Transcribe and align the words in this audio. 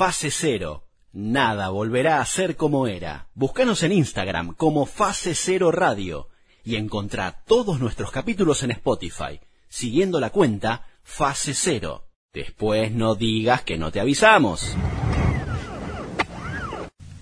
Fase 0.00 0.30
Cero. 0.30 0.86
Nada 1.12 1.68
volverá 1.68 2.22
a 2.22 2.24
ser 2.24 2.56
como 2.56 2.86
era. 2.86 3.28
Búscanos 3.34 3.82
en 3.82 3.92
Instagram 3.92 4.54
como 4.54 4.86
Fase 4.86 5.34
Cero 5.34 5.70
Radio 5.72 6.28
y 6.64 6.76
encontrá 6.76 7.42
todos 7.46 7.80
nuestros 7.80 8.10
capítulos 8.10 8.62
en 8.62 8.70
Spotify, 8.70 9.40
siguiendo 9.68 10.18
la 10.18 10.30
cuenta 10.30 10.86
Fase 11.02 11.52
Cero. 11.52 12.06
Después 12.32 12.92
no 12.92 13.14
digas 13.14 13.60
que 13.60 13.76
no 13.76 13.92
te 13.92 14.00
avisamos. 14.00 14.74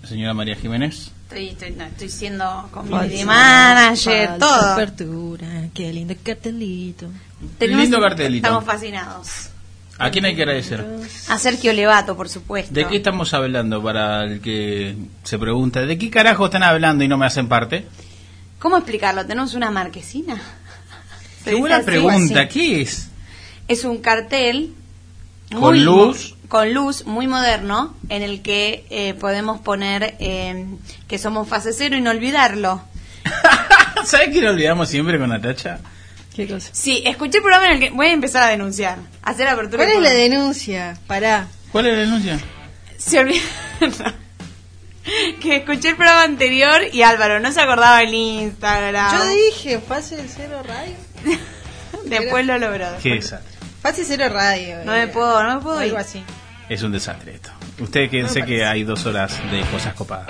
Señora 0.07 0.33
María 0.33 0.55
Jiménez. 0.55 1.11
Estoy, 1.23 1.49
estoy, 1.49 1.71
no, 1.71 1.83
estoy 1.83 2.07
siendo 2.07 2.69
community 2.71 3.25
manager, 3.25 4.37
todo. 4.39 4.71
apertura, 4.71 5.67
qué 5.73 5.91
lindo 5.91 6.15
cartelito. 6.23 7.09
Tenemos- 7.57 7.81
Lindo 7.81 7.99
cartelito. 7.99 8.47
Estamos 8.47 8.63
fascinados. 8.63 9.49
¿A 9.99 10.09
quién 10.11 10.25
hay 10.25 10.35
que 10.35 10.43
agradecer? 10.43 10.85
A 11.27 11.37
Sergio 11.37 11.73
Levato, 11.73 12.15
por 12.15 12.29
supuesto. 12.29 12.73
¿De 12.73 12.87
qué 12.87 12.95
estamos 12.97 13.33
hablando 13.33 13.83
para 13.83 14.23
el 14.23 14.39
que 14.39 14.95
se 15.23 15.37
pregunta? 15.37 15.81
¿De 15.85 15.97
qué 15.97 16.09
carajo 16.09 16.45
están 16.45 16.63
hablando 16.63 17.03
y 17.03 17.07
no 17.09 17.17
me 17.17 17.25
hacen 17.25 17.47
parte? 17.49 17.85
¿Cómo 18.59 18.77
explicarlo? 18.77 19.25
¿Tenemos 19.25 19.53
una 19.55 19.71
marquesina? 19.71 20.39
¿Se 21.43 21.51
Qué 21.51 21.55
buena 21.55 21.77
así? 21.77 21.85
pregunta. 21.85 22.47
¿Qué 22.47 22.81
es? 22.81 23.09
Es 23.67 23.83
un 23.83 23.97
cartel 23.99 24.73
Con 25.59 25.83
luz. 25.83 26.35
con 26.47 26.73
luz 26.73 27.05
muy 27.05 27.27
moderno 27.27 27.95
en 28.07 28.21
el 28.23 28.41
que 28.41 28.85
eh, 28.89 29.13
podemos 29.15 29.59
poner 29.61 30.15
eh, 30.19 30.65
que 31.07 31.17
somos 31.19 31.47
fase 31.47 31.73
cero 31.73 31.95
y 31.97 32.01
no 32.01 32.09
olvidarlo. 32.11 32.81
¿Sabes 34.05 34.29
qué 34.29 34.41
lo 34.41 34.51
olvidamos 34.51 34.87
siempre 34.89 35.19
con 35.19 35.29
Natacha? 35.29 35.79
¿Qué 36.35 36.47
cosa? 36.47 36.69
Sí, 36.71 37.03
escuché 37.05 37.37
el 37.37 37.43
programa 37.43 37.67
en 37.67 37.71
el 37.73 37.79
que 37.79 37.89
voy 37.89 38.07
a 38.07 38.11
empezar 38.11 38.43
a 38.43 38.47
denunciar, 38.47 38.97
hacer 39.21 39.47
apertura. 39.47 39.83
¿Cuál 39.83 39.97
es 39.97 40.03
la 40.03 40.13
denuncia? 40.13 40.97
Pará. 41.07 41.47
¿Cuál 41.71 41.87
es 41.87 41.93
la 41.93 41.99
denuncia? 41.99 42.39
Se 42.97 43.19
olvidó. 43.19 43.43
que 45.41 45.57
escuché 45.57 45.89
el 45.89 45.95
programa 45.95 46.23
anterior 46.23 46.81
y 46.91 47.01
Álvaro 47.01 47.39
no 47.39 47.51
se 47.51 47.61
acordaba 47.61 48.01
el 48.01 48.13
Instagram. 48.13 49.17
Yo 49.17 49.29
dije, 49.29 49.79
Fase 49.79 50.23
Cero 50.27 50.61
Radio. 50.65 50.95
Después 52.05 52.45
lo 52.45 52.57
logró. 52.57 52.87
¿Qué 53.01 53.15
desastre? 53.15 53.57
Fase 53.81 54.03
Cero 54.05 54.29
Radio. 54.29 54.83
No 54.85 54.93
me 54.93 55.07
puedo, 55.07 55.43
no 55.43 55.55
me 55.55 55.61
puedo. 55.61 55.79
Algo 55.79 55.97
así. 55.97 56.23
Es 56.69 56.83
un 56.83 56.91
desastre 56.91 57.35
esto. 57.35 57.49
Usted 57.79 58.09
que 58.09 58.27
sé 58.27 58.43
que 58.43 58.65
hay 58.65 58.83
dos 58.83 59.05
horas 59.05 59.39
de 59.51 59.61
cosas 59.71 59.93
copadas. 59.93 60.27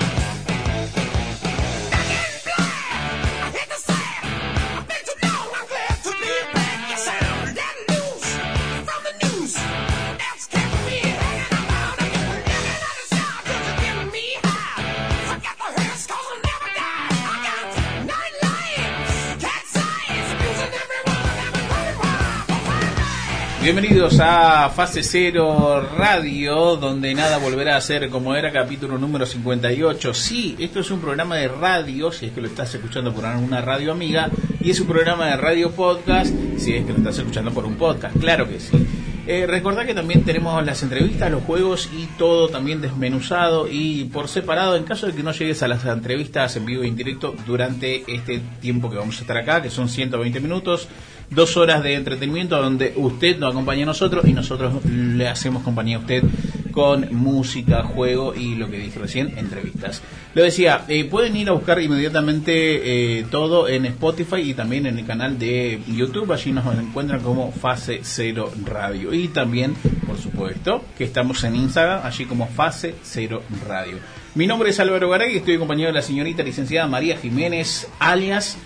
Bienvenidos 23.72 24.20
a 24.20 24.68
Fase 24.72 25.04
Cero 25.04 25.88
Radio, 25.96 26.76
donde 26.76 27.14
nada 27.14 27.38
volverá 27.38 27.78
a 27.78 27.82
ser 27.82 28.10
como 28.10 28.34
era, 28.34 28.52
capítulo 28.52 28.98
número 28.98 29.28
58. 29.28 30.12
Sí, 30.16 30.56
esto 30.58 30.80
es 30.80 30.90
un 30.90 31.00
programa 31.00 31.36
de 31.36 31.50
radio, 31.50 32.12
si 32.12 32.26
es 32.26 32.32
que 32.32 32.42
lo 32.42 32.48
estás 32.48 32.74
escuchando 32.74 33.14
por 33.14 33.26
una 33.26 33.62
radio 33.62 33.92
amiga, 33.92 34.32
y 34.60 34.72
es 34.72 34.80
un 34.80 34.88
programa 34.88 35.28
de 35.28 35.38
radio 35.38 35.70
podcast, 35.70 36.34
si 36.58 36.74
es 36.74 36.84
que 36.84 36.94
lo 36.94 36.98
estás 36.98 37.20
escuchando 37.20 37.52
por 37.52 37.64
un 37.64 37.76
podcast, 37.76 38.18
claro 38.18 38.50
que 38.50 38.60
sí. 38.60 38.88
Eh, 39.28 39.46
recordá 39.46 39.86
que 39.86 39.94
también 39.94 40.24
tenemos 40.24 40.66
las 40.66 40.82
entrevistas, 40.82 41.30
los 41.30 41.44
juegos 41.44 41.88
y 41.96 42.08
todo 42.18 42.50
también 42.50 42.82
desmenuzado 42.82 43.68
y 43.70 44.06
por 44.06 44.28
separado 44.28 44.76
en 44.76 44.86
caso 44.86 45.06
de 45.06 45.14
que 45.14 45.22
no 45.22 45.32
llegues 45.32 45.62
a 45.62 45.68
las 45.68 45.86
entrevistas 45.86 46.56
en 46.56 46.66
vivo 46.66 46.82
e 46.82 46.88
indirecto 46.88 47.36
durante 47.46 48.12
este 48.12 48.42
tiempo 48.60 48.90
que 48.90 48.98
vamos 48.98 49.20
a 49.20 49.22
estar 49.22 49.38
acá, 49.38 49.62
que 49.62 49.70
son 49.70 49.88
120 49.88 50.40
minutos, 50.40 50.88
dos 51.30 51.58
horas 51.58 51.84
de 51.84 51.94
entretenimiento 51.94 52.62
donde 52.62 52.94
usted 52.96 53.38
nos 53.38 53.52
acompaña 53.52 53.84
a 53.84 53.88
nosotros 53.88 54.26
y 54.28 54.34
nosotros 54.34 54.84
le 54.86 55.28
hacemos 55.28 55.64
compañía 55.64 55.98
a 55.98 56.00
usted 56.00 56.24
con 56.72 57.08
música, 57.12 57.84
juego 57.84 58.34
y 58.36 58.56
lo 58.56 58.70
que 58.70 58.78
dije 58.78 59.00
recién, 59.00 59.38
entrevistas. 59.38 60.02
Lo 60.34 60.44
decía, 60.44 60.86
eh, 60.88 61.06
pueden 61.06 61.36
ir 61.36 61.50
a 61.50 61.54
buscar 61.54 61.82
inmediatamente 61.82 63.20
eh, 63.20 63.26
todo 63.30 63.68
en 63.68 63.86
Spotify 63.86 64.38
y 64.38 64.54
también 64.54 64.86
en 64.86 64.98
el 64.98 65.06
canal 65.06 65.40
de 65.40 65.82
YouTube, 65.88 66.32
allí 66.32 66.52
nos 66.52 66.66
encuentran 66.78 67.22
como 67.22 67.52
Fase 67.52 68.02
Cero 68.04 68.52
Radio. 68.66 69.14
Y 69.14 69.30
también, 69.30 69.76
por 70.06 70.18
supuesto, 70.18 70.84
que 70.98 71.04
estamos 71.04 71.44
en 71.44 71.56
Instagram, 71.56 72.02
allí 72.06 72.26
como 72.26 72.48
Fase 72.48 72.96
Cero 73.04 73.42
Radio. 73.68 73.98
Mi 74.36 74.46
nombre 74.46 74.70
es 74.70 74.80
Álvaro 74.80 75.10
Garay 75.10 75.34
y 75.34 75.38
estoy 75.38 75.56
acompañado 75.56 75.88
de 75.88 76.00
la 76.00 76.02
señorita 76.04 76.44
licenciada 76.44 76.88
María 76.88 77.18
Jiménez, 77.18 77.90
alias 78.00 78.58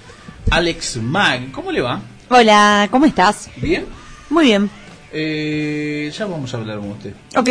Alex 0.52 0.98
Mag. 0.98 1.52
¿Cómo 1.52 1.72
le 1.72 1.82
va? 1.82 2.02
Hola, 2.30 2.88
¿cómo 2.92 3.06
estás? 3.06 3.50
¿Bien? 3.58 3.86
Muy 4.30 4.46
bien. 4.46 4.70
Eh, 5.12 6.12
ya 6.18 6.26
vamos 6.26 6.54
a 6.54 6.58
hablar 6.58 6.80
con 6.80 6.92
usted. 6.92 7.14
Ok. 7.36 7.50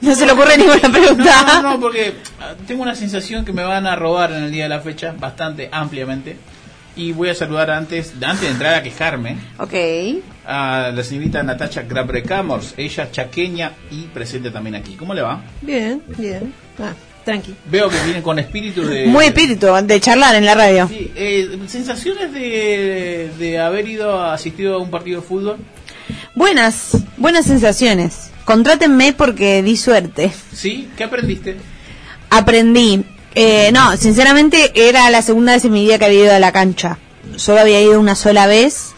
No 0.00 0.14
se 0.14 0.26
le 0.26 0.32
ocurre 0.32 0.56
ninguna 0.58 0.80
pregunta. 0.80 1.42
No, 1.46 1.62
no, 1.62 1.70
no, 1.74 1.80
porque 1.80 2.14
ah, 2.40 2.54
tengo 2.66 2.82
una 2.82 2.94
sensación 2.94 3.44
que 3.44 3.52
me 3.52 3.62
van 3.64 3.86
a 3.86 3.96
robar 3.96 4.32
en 4.32 4.44
el 4.44 4.50
día 4.50 4.64
de 4.64 4.68
la 4.70 4.80
fecha, 4.80 5.14
bastante 5.18 5.68
ampliamente. 5.72 6.36
Y 6.96 7.12
voy 7.12 7.28
a 7.28 7.34
saludar 7.34 7.70
antes, 7.70 8.14
antes 8.22 8.42
de 8.42 8.48
entrar 8.50 8.74
a 8.74 8.82
quejarme, 8.82 9.36
Ok. 9.58 9.74
a 10.46 10.92
la 10.94 11.02
señorita 11.02 11.42
Natacha 11.42 11.82
Grabrecamors, 11.82 12.74
ella 12.76 13.10
chaqueña 13.10 13.72
y 13.90 14.02
presente 14.04 14.50
también 14.52 14.76
aquí. 14.76 14.94
¿Cómo 14.94 15.12
le 15.12 15.22
va? 15.22 15.42
Bien, 15.60 16.00
bien. 16.18 16.54
Ah, 16.78 16.92
tranqui. 17.24 17.54
Veo 17.70 17.88
que 17.88 17.96
viene 18.04 18.22
con 18.22 18.38
espíritu 18.38 18.82
de... 18.82 19.06
Muy 19.06 19.26
espíritu 19.26 19.68
de 19.82 20.00
charlar 20.00 20.34
en 20.34 20.44
la 20.44 20.54
radio. 20.54 20.88
Sí, 20.88 21.10
eh, 21.16 21.58
sensaciones 21.66 22.32
de, 22.32 23.30
de 23.38 23.58
haber 23.58 23.88
ido 23.88 24.18
a 24.18 24.34
asistido 24.34 24.74
a 24.74 24.78
un 24.78 24.90
partido 24.90 25.20
de 25.20 25.26
fútbol. 25.26 25.56
Buenas, 26.34 26.98
buenas 27.16 27.46
sensaciones. 27.46 28.30
Contrátenme 28.44 29.12
porque 29.12 29.62
di 29.62 29.76
suerte. 29.76 30.32
¿Sí? 30.52 30.88
¿Qué 30.96 31.04
aprendiste? 31.04 31.56
Aprendí. 32.30 33.04
Eh, 33.34 33.70
no, 33.72 33.96
sinceramente 33.96 34.72
era 34.74 35.10
la 35.10 35.22
segunda 35.22 35.52
vez 35.52 35.64
en 35.64 35.72
mi 35.72 35.84
vida 35.84 35.98
que 35.98 36.04
había 36.04 36.24
ido 36.24 36.34
a 36.34 36.38
la 36.38 36.52
cancha. 36.52 36.98
Solo 37.36 37.60
había 37.60 37.80
ido 37.80 37.98
una 37.98 38.14
sola 38.14 38.46
vez 38.46 38.92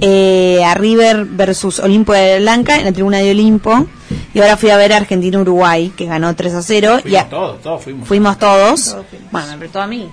eh, 0.00 0.62
a 0.64 0.74
River 0.74 1.24
versus 1.24 1.80
Olimpo 1.80 2.12
de 2.12 2.38
Blanca 2.40 2.78
en 2.78 2.84
la 2.84 2.92
tribuna 2.92 3.18
de 3.18 3.32
Olimpo. 3.32 3.86
Y 4.32 4.40
ahora 4.40 4.56
fui 4.56 4.70
a 4.70 4.76
ver 4.76 4.92
a 4.92 4.96
Argentina-Uruguay, 4.98 5.92
que 5.96 6.06
ganó 6.06 6.34
3 6.34 6.54
a 6.54 6.62
0. 6.62 6.98
Y 6.98 7.02
Fuimos 7.02 7.20
a- 7.24 7.28
todos, 7.28 7.62
todos 7.62 7.82
fuimos. 7.84 8.08
fuimos 8.08 8.38
todos. 8.38 8.84
Todos 8.90 9.06
fuimos. 9.06 9.30
Bueno, 9.32 9.46
me 9.48 9.52
apretó 9.54 9.80
a 9.80 9.86
mí. 9.86 10.08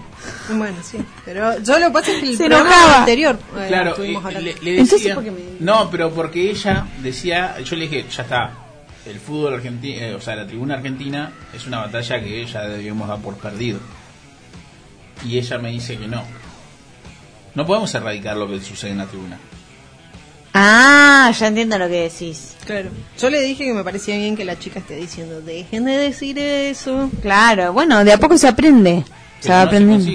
Bueno, 0.49 0.77
sí. 0.83 0.97
Pero 1.25 1.59
yo 1.63 1.79
lo 1.79 1.87
que 1.87 1.91
pasa 1.93 2.11
es 2.11 2.19
que 2.21 2.29
el 2.29 2.37
Se 2.37 2.45
programa 2.45 2.69
enojaba. 2.75 2.99
anterior 2.99 3.39
eh, 3.57 3.65
Claro, 3.67 3.95
eh, 4.03 4.41
le, 4.41 4.41
le 4.61 4.71
Entonces, 4.71 4.91
decía, 4.99 5.15
¿por 5.15 5.23
qué 5.23 5.31
me- 5.31 5.39
no, 5.59 5.89
pero 5.89 6.11
porque 6.11 6.51
ella 6.51 6.85
decía, 7.01 7.59
yo 7.61 7.75
le 7.75 7.87
dije, 7.87 8.05
ya 8.15 8.23
está, 8.23 8.51
el 9.07 9.19
fútbol 9.19 9.55
argentino, 9.55 10.15
o 10.17 10.21
sea, 10.21 10.35
la 10.35 10.45
tribuna 10.45 10.75
argentina 10.75 11.31
es 11.53 11.65
una 11.65 11.79
batalla 11.79 12.19
que 12.21 12.45
ya 12.45 12.61
debíamos 12.67 13.07
dar 13.07 13.17
por 13.19 13.35
perdido. 13.37 13.79
Y 15.25 15.37
ella 15.39 15.57
me 15.57 15.71
dice 15.71 15.97
que 15.97 16.07
no. 16.07 16.23
No 17.55 17.65
podemos 17.65 17.93
erradicar 17.95 18.37
lo 18.37 18.47
que 18.47 18.59
sucede 18.61 18.91
en 18.91 18.99
la 18.99 19.05
tribuna. 19.07 19.37
Ah, 20.53 21.31
ya 21.37 21.47
entiendo 21.47 21.77
lo 21.77 21.87
que 21.87 22.09
decís. 22.09 22.55
Claro. 22.65 22.89
Yo 23.19 23.29
le 23.29 23.41
dije 23.41 23.63
que 23.65 23.73
me 23.73 23.83
parecía 23.83 24.17
bien 24.17 24.35
que 24.35 24.43
la 24.45 24.59
chica 24.59 24.79
esté 24.79 24.95
diciendo, 24.95 25.41
dejen 25.41 25.85
de 25.85 25.97
decir 25.97 26.37
eso. 26.39 27.09
Claro, 27.21 27.71
bueno, 27.73 28.03
de 28.03 28.11
a 28.13 28.17
poco 28.17 28.37
se 28.37 28.47
aprende. 28.47 29.05
Se 29.39 29.49
va 29.49 29.61
no 29.61 29.67
aprendiendo. 29.67 30.05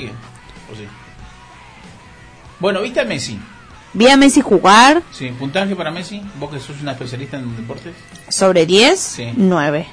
¿O 0.71 0.77
sí? 0.77 0.87
Bueno, 2.61 2.83
¿viste 2.83 3.01
a 3.01 3.05
Messi? 3.05 3.39
Vi 3.95 4.09
a 4.09 4.17
Messi 4.19 4.43
jugar 4.43 5.03
Sí, 5.11 5.31
puntaje 5.31 5.75
para 5.75 5.91
Messi. 5.91 6.23
Vos 6.39 6.51
que 6.53 6.61
sos 6.61 6.81
una 6.83 6.93
especialista 6.93 7.39
en 7.39 7.57
deportes. 7.57 7.95
sobre 8.29 8.67
10, 8.67 9.01
Sí. 9.01 9.33
9. 9.37 9.87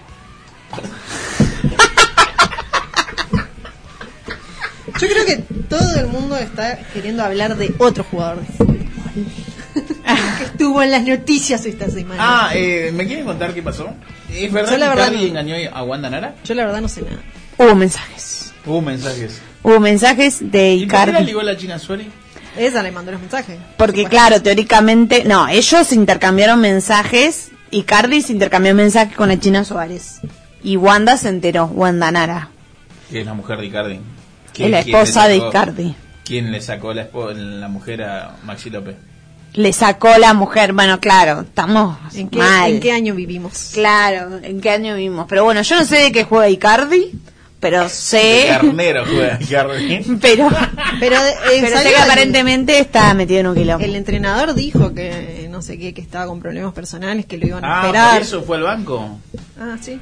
Yo 4.99 5.07
creo 5.07 5.25
que 5.25 5.37
todo 5.69 5.99
el 5.99 6.07
mundo 6.07 6.37
está 6.37 6.77
queriendo 6.93 7.23
hablar 7.23 7.55
de 7.57 7.73
otro 7.77 8.03
jugador 8.03 8.41
de 8.41 8.45
fútbol. 8.53 8.79
que 10.37 10.43
estuvo 10.45 10.81
en 10.83 10.91
las 10.91 11.03
noticias 11.03 11.65
esta 11.65 11.89
semana. 11.89 12.17
Ah, 12.19 12.51
eh, 12.53 12.91
¿me 12.93 13.05
quieren 13.07 13.25
contar 13.25 13.53
qué 13.53 13.61
pasó? 13.63 13.89
¿Es 14.29 14.51
verdad 14.51 14.71
Yo 14.71 14.77
la 14.77 14.85
que 14.85 14.89
verdad 14.95 15.05
Cardi 15.11 15.17
no. 15.31 15.39
engañó 15.39 15.55
a 15.73 15.83
Wanda 15.83 16.09
Nara? 16.09 16.35
Yo 16.43 16.53
la 16.55 16.65
verdad 16.65 16.81
no 16.81 16.87
sé 16.87 17.01
nada. 17.03 17.17
Hubo 17.57 17.75
mensajes. 17.75 18.53
Hubo 18.65 18.81
mensajes. 18.81 19.41
Hubo 19.61 19.79
mensajes 19.79 20.39
de 20.51 20.73
¿Y 20.73 20.85
por 20.85 20.89
qué 20.89 20.95
la 20.97 21.03
Icardi. 21.11 21.25
ligó 21.25 21.41
la 21.43 21.55
China 21.57 21.79
Suárez? 21.79 22.07
Ella 22.57 22.83
le 22.83 22.91
mandó 22.91 23.11
los 23.11 23.21
mensajes. 23.21 23.57
Porque 23.77 24.05
claro, 24.05 24.41
teóricamente, 24.41 25.23
no, 25.25 25.47
ellos 25.47 25.91
intercambiaron 25.91 26.59
mensajes, 26.61 27.49
Icardi 27.71 28.21
se 28.21 28.33
intercambió 28.33 28.75
mensajes 28.75 29.15
con 29.15 29.29
la 29.29 29.39
China 29.39 29.63
Suárez. 29.63 30.19
Y 30.63 30.77
Wanda 30.77 31.17
se 31.17 31.29
enteró, 31.29 31.65
Wanda 31.65 32.11
Nara. 32.11 32.49
Que 33.09 33.21
es 33.21 33.25
la 33.25 33.33
mujer 33.33 33.59
de 33.59 33.65
Icardi. 33.65 33.93
Es 33.93 33.99
la 33.99 34.53
¿Quién 34.53 34.71
le 34.71 34.79
esposa 34.79 35.27
de 35.27 35.37
sacó- 35.37 35.49
Icardi. 35.49 35.95
¿Quién 36.23 36.51
le 36.51 36.61
sacó 36.61 36.93
la, 36.93 37.11
espo- 37.11 37.33
la 37.33 37.67
mujer 37.67 38.03
a 38.03 38.35
Maxi 38.43 38.69
López? 38.69 38.95
Le 39.53 39.73
sacó 39.73 40.17
la 40.17 40.33
mujer. 40.33 40.73
Bueno, 40.73 40.99
claro, 40.99 41.41
estamos 41.41 41.97
¿En 42.15 42.29
qué, 42.29 42.39
mal. 42.39 42.71
¿En 42.71 42.79
qué 42.79 42.91
año 42.91 43.15
vivimos? 43.15 43.71
Claro, 43.73 44.39
¿en 44.41 44.61
qué 44.61 44.69
año 44.71 44.95
vivimos? 44.95 45.25
Pero 45.29 45.43
bueno, 45.43 45.61
yo 45.61 45.75
no 45.77 45.85
sé 45.85 45.97
de 45.97 46.11
qué 46.11 46.23
juega 46.23 46.49
Icardi, 46.49 47.11
pero 47.59 47.83
De 47.83 47.89
sé... 47.89 48.45
carnero 48.49 49.03
juega 49.05 49.37
Icardi. 49.41 50.17
pero 50.21 50.49
Pero, 50.99 51.15
eh, 51.17 51.33
pero 51.61 51.67
sé 51.67 51.73
salió 51.73 51.89
que 51.91 51.95
el- 51.97 52.01
aparentemente 52.03 52.79
está 52.79 53.13
metido 53.13 53.39
en 53.41 53.47
un 53.47 53.55
quilombo. 53.55 53.85
El 53.85 53.95
entrenador 53.95 54.53
dijo 54.53 54.93
que 54.93 55.47
no 55.51 55.61
sé 55.61 55.77
qué, 55.77 55.93
que 55.93 56.01
estaba 56.01 56.25
con 56.25 56.39
problemas 56.39 56.73
personales, 56.73 57.25
que 57.27 57.37
lo 57.37 57.45
iban 57.47 57.63
a 57.63 57.67
Ah, 57.81 57.85
esperar. 57.85 58.13
por 58.13 58.21
eso 58.23 58.41
fue 58.43 58.57
al 58.57 58.63
banco. 58.63 59.19
Ah, 59.59 59.77
sí. 59.79 59.99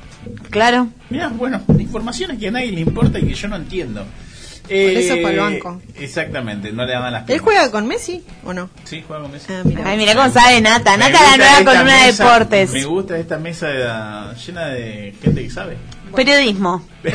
Claro. 0.50 0.88
Mira, 1.10 1.28
bueno, 1.28 1.62
informaciones 1.78 2.40
que 2.40 2.48
a 2.48 2.52
nadie 2.52 2.72
le 2.72 2.80
importa 2.82 3.20
y 3.20 3.28
que 3.28 3.34
yo 3.34 3.48
no 3.50 3.58
entiendo. 3.58 4.06
Por 4.72 4.98
eso 4.98 5.16
fue 5.22 5.32
al 5.32 5.38
banco. 5.40 5.82
Exactamente, 6.00 6.72
no 6.72 6.86
le 6.86 6.94
dan 6.94 7.12
las 7.12 7.22
¿Él 7.22 7.26
piernas. 7.28 7.44
juega 7.44 7.72
con 7.72 7.88
Messi 7.88 8.24
o 8.46 8.54
no? 8.54 8.70
Sí, 8.86 9.04
juega 9.06 9.24
con 9.24 9.32
Messi. 9.32 9.48
Ah, 9.52 9.62
mira. 9.66 9.82
Ay, 9.86 9.98
mira 9.98 10.16
cómo 10.16 10.32
sabe 10.32 10.62
Nata. 10.62 10.96
Me 10.98 11.10
Nata 11.10 11.20
la 11.32 11.38
nueva 11.38 11.56
columna 11.72 11.96
de 11.98 12.06
mesa- 12.08 12.24
deportes. 12.24 12.72
Me 12.72 12.84
gusta 12.86 13.18
esta 13.18 13.38
mesa 13.38 13.68
de- 13.68 14.36
llena 14.46 14.66
de 14.68 15.14
gente 15.22 15.44
que 15.44 15.50
sabe. 15.50 15.78
Periodismo. 16.16 16.86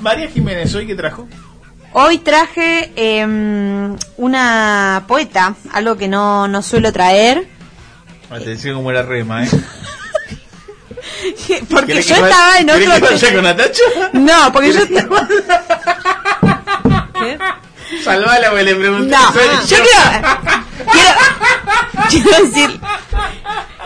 María 0.00 0.28
Jiménez, 0.28 0.74
¿hoy 0.74 0.86
qué 0.86 0.94
trajo? 0.94 1.28
Hoy 1.92 2.18
traje 2.18 2.92
em, 2.94 3.96
una 4.16 5.04
poeta, 5.08 5.54
algo 5.72 5.96
que 5.96 6.08
no, 6.08 6.46
no 6.48 6.62
suelo 6.62 6.92
traer. 6.92 7.48
Atención 8.30 8.76
como 8.76 8.92
la 8.92 9.02
rema, 9.02 9.44
¿eh? 9.44 9.48
Porque 11.70 11.86
¿Querés 11.86 12.06
yo 12.06 12.14
estaba 12.14 12.58
en 12.58 12.70
otro... 12.70 12.94
que 12.94 13.00
vaya 13.00 13.34
con 13.34 13.42
Natacha? 13.42 13.82
No, 14.12 14.52
porque 14.52 14.72
yo 14.72 14.80
estaba... 14.80 15.28
¿Qué? 17.18 17.38
Salvala, 18.02 18.50
porque 18.50 18.64
le 18.64 18.74
pregunté. 18.76 19.16
No, 19.16 19.32
yo 19.66 19.76
quiero, 19.76 20.38
quiero, 20.92 21.10
quiero 22.08 22.44
decir, 22.46 22.80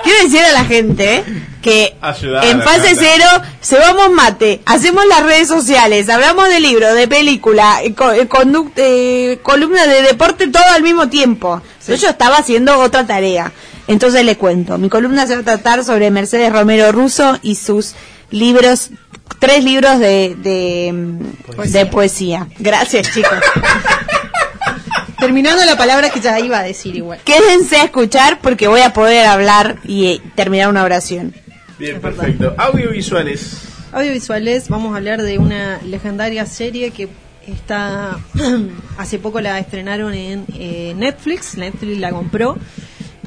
quiero 0.02 0.22
decir 0.25 0.43
a 0.44 0.52
la 0.52 0.64
gente 0.64 1.25
que 1.62 1.96
Ayudar 2.02 2.44
en 2.44 2.62
fase 2.62 2.94
cero 2.96 3.25
cebamos 3.62 4.10
mate, 4.10 4.60
hacemos 4.67 5.06
las 5.06 5.25
redes 5.25 5.49
sociales, 5.49 6.08
hablamos 6.10 6.49
de 6.49 6.60
libro, 6.60 6.93
de 6.93 7.08
película, 7.08 7.82
eh, 7.82 7.94
eh, 8.14 8.28
eh, 8.76 9.38
columna 9.43 9.87
de 9.87 10.02
deporte 10.02 10.49
todo 10.49 10.69
al 10.69 10.82
mismo 10.82 11.08
tiempo. 11.08 11.62
Yo 11.87 12.08
estaba 12.08 12.38
haciendo 12.38 12.78
otra 12.78 13.06
tarea. 13.06 13.52
Entonces 13.86 14.25
le 14.25 14.36
cuento, 14.36 14.78
mi 14.78 14.88
columna 14.88 15.26
se 15.26 15.34
va 15.34 15.40
a 15.40 15.44
tratar 15.44 15.84
sobre 15.84 16.10
Mercedes 16.10 16.52
Romero 16.52 16.90
Russo 16.92 17.38
y 17.42 17.56
sus 17.56 17.94
libros, 18.31 18.90
tres 19.38 19.62
libros 19.62 19.98
de, 19.98 20.36
de, 20.38 21.69
de 21.69 21.86
poesía. 21.86 22.48
Gracias 22.58 23.12
chicos. 23.12 23.38
Terminando 25.20 25.64
la 25.64 25.76
palabra 25.76 26.10
que 26.10 26.20
ya 26.20 26.38
iba 26.40 26.58
a 26.58 26.62
decir 26.62 26.96
igual. 26.96 27.19
Quédense 27.25 27.76
a 27.76 27.84
escuchar 27.84 28.40
porque 28.40 28.69
voy 28.69 28.81
a 28.81 28.92
poder 28.92 29.26
hablar 29.26 29.78
y 29.84 30.06
eh, 30.06 30.20
terminar 30.34 30.69
una 30.69 30.82
oración. 30.82 31.34
Bien, 31.78 32.00
perfecto. 32.00 32.54
Audiovisuales. 32.58 33.62
Audiovisuales, 33.92 34.69
vamos 34.69 34.92
a 34.92 34.96
hablar 34.96 35.22
de 35.22 35.38
una 35.38 35.81
legendaria 35.82 36.46
serie 36.46 36.90
que 36.90 37.08
está 37.46 38.19
hace 38.98 39.19
poco 39.19 39.40
la 39.40 39.58
estrenaron 39.58 40.14
en 40.14 40.46
eh, 40.54 40.94
Netflix, 40.96 41.56
Netflix 41.56 41.98
la 41.98 42.10
compró 42.10 42.58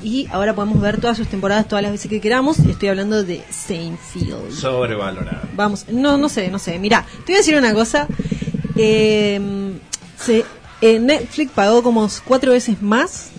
y 0.04 0.28
ahora 0.32 0.54
podemos 0.54 0.80
ver 0.82 1.00
todas 1.00 1.18
sus 1.18 1.28
temporadas 1.28 1.68
todas 1.68 1.84
las 1.84 1.92
veces 1.92 2.10
que 2.10 2.22
queramos. 2.22 2.60
Estoy 2.60 2.90
hablando 2.90 3.24
de 3.24 3.44
Seinfeld. 3.50 4.52
Sobrevalorado. 4.52 5.48
Vamos, 5.56 5.86
no, 5.90 6.18
no 6.18 6.30
sé, 6.30 6.50
no 6.50 6.60
sé. 6.60 6.80
Mira, 6.80 7.06
te 7.26 7.32
voy 7.32 7.36
a 7.36 7.38
decir 7.38 7.56
una 7.56 7.74
cosa. 7.74 8.08
Eh, 8.76 9.40
se, 10.20 10.46
eh, 10.82 11.00
Netflix 11.00 11.52
pagó 11.52 11.82
como 11.84 12.08
cuatro 12.26 12.52
veces 12.52 12.82
más 12.82 13.32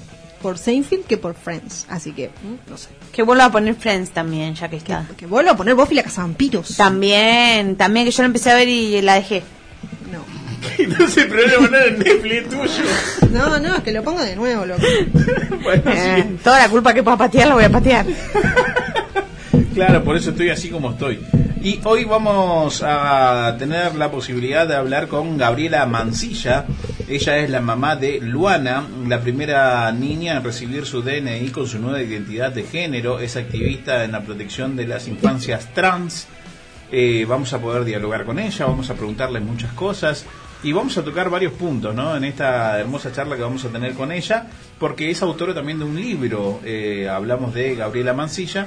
por 0.43 0.59
Seinfeld 0.59 1.05
que 1.05 1.17
por 1.17 1.35
Friends. 1.35 1.87
Así 1.89 2.13
que, 2.13 2.29
mm, 2.29 2.71
no 2.71 2.77
sé. 2.77 2.89
Que 3.13 3.23
vuelva 3.23 3.47
a 3.47 3.53
poner 3.53 3.75
Friends 3.75 4.11
también, 4.11 4.55
ya 4.55 4.69
que 4.69 4.77
está. 4.77 5.07
Que 5.17 5.27
vuelvo 5.27 5.51
a 5.51 5.57
poner 5.57 5.75
Buffy 5.75 5.95
la 5.95 6.03
Cazavampiros. 6.03 6.77
También, 6.77 7.77
también 7.77 8.07
que 8.07 8.13
yo 8.13 8.23
la 8.23 8.27
empecé 8.27 8.51
a 8.51 8.55
ver 8.55 8.69
y 8.69 9.01
la 9.03 9.15
dejé. 9.15 9.43
No. 10.89 10.99
no 10.99 11.07
pero 11.15 11.47
le 11.47 11.55
poner 11.55 11.89
en 11.89 11.99
Netflix 11.99 12.49
tuyo. 12.49 12.85
No, 13.33 13.59
no, 13.59 13.77
es 13.77 13.83
que 13.83 13.93
lo 13.93 14.03
pongo 14.03 14.23
de 14.23 14.35
nuevo, 14.37 14.65
loco. 14.67 14.81
bueno, 15.63 15.83
Eh, 15.93 16.25
sí. 16.29 16.37
toda 16.43 16.61
la 16.61 16.69
culpa 16.69 16.93
que 16.95 17.03
pueda 17.03 17.17
patear 17.17 17.49
la 17.49 17.55
voy 17.55 17.65
a 17.65 17.71
patear. 17.71 18.07
Claro, 19.75 20.03
por 20.03 20.17
eso 20.17 20.31
estoy 20.31 20.51
así 20.51 20.71
como 20.71 20.91
estoy. 20.91 21.21
Y 21.63 21.79
hoy 21.85 22.05
vamos 22.05 22.83
a 22.85 23.55
tener 23.61 23.95
la 23.95 24.11
posibilidad 24.11 24.67
de 24.67 24.75
hablar 24.75 25.07
con 25.07 25.39
Gabriela 25.39 25.87
Mancilla. 25.87 26.65
Ella 27.09 27.37
es 27.39 27.49
la 27.51 27.61
mamá 27.61 27.95
de 27.95 28.19
Luana, 28.21 28.85
la 29.07 29.21
primera 29.21 29.91
niña 29.93 30.37
en 30.37 30.43
recibir 30.45 30.85
su 30.85 31.03
DNI 31.03 31.51
con 31.51 31.69
su 31.69 31.79
nueva 31.79 32.03
identidad 32.03 32.51
de 32.51 32.65
género. 32.65 33.21
Es 33.21 33.37
activista 33.37 34.03
en 34.03 34.13
la 34.13 34.23
protección 34.23 34.75
de 34.75 34.89
las 34.89 35.07
infancias 35.07 35.73
trans. 35.75 36.27
Eh, 36.91 37.25
vamos 37.29 37.53
a 37.53 37.61
poder 37.61 37.85
dialogar 37.85 38.25
con 38.25 38.41
ella, 38.41 38.67
vamos 38.67 38.91
a 38.91 38.95
preguntarle 38.95 39.39
muchas 39.41 39.73
cosas 39.75 40.25
y 40.63 40.73
vamos 40.73 40.97
a 40.99 41.05
tocar 41.05 41.31
varios 41.31 41.53
puntos 41.53 41.95
¿no? 41.95 42.17
en 42.17 42.25
esta 42.25 42.79
hermosa 42.81 43.13
charla 43.13 43.37
que 43.37 43.43
vamos 43.43 43.65
a 43.65 43.69
tener 43.69 43.95
con 43.95 44.11
ella, 44.13 44.47
porque 44.79 45.11
es 45.11 45.23
autora 45.23 45.55
también 45.55 45.79
de 45.79 45.85
un 45.85 45.97
libro, 45.97 46.61
eh, 46.65 47.09
hablamos 47.09 47.55
de 47.55 47.75
Gabriela 47.77 48.13
Mancilla, 48.13 48.67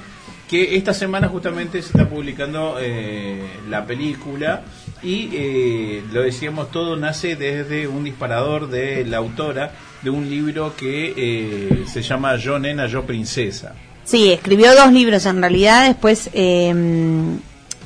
que 0.49 0.75
esta 0.75 0.93
semana 0.93 1.27
justamente 1.29 1.81
se 1.81 1.87
está 1.89 2.09
publicando 2.09 2.77
eh, 2.79 3.41
la 3.69 3.85
película 3.85 4.63
y 5.01 5.29
eh, 5.33 6.03
lo 6.11 6.21
decíamos, 6.23 6.71
todo 6.71 6.97
nace 6.97 7.35
desde 7.37 7.87
un 7.87 8.03
disparador 8.03 8.69
de 8.69 9.05
la 9.05 9.17
autora 9.17 9.71
de 10.01 10.09
un 10.09 10.29
libro 10.29 10.73
que 10.75 11.13
eh, 11.15 11.83
se 11.87 12.01
llama 12.01 12.35
Yo 12.35 12.59
Nena, 12.59 12.87
Yo 12.87 13.05
Princesa. 13.05 13.75
Sí, 14.03 14.31
escribió 14.33 14.73
dos 14.75 14.91
libros 14.91 15.25
en 15.25 15.39
realidad, 15.41 15.87
después 15.87 16.29
eh, 16.33 16.69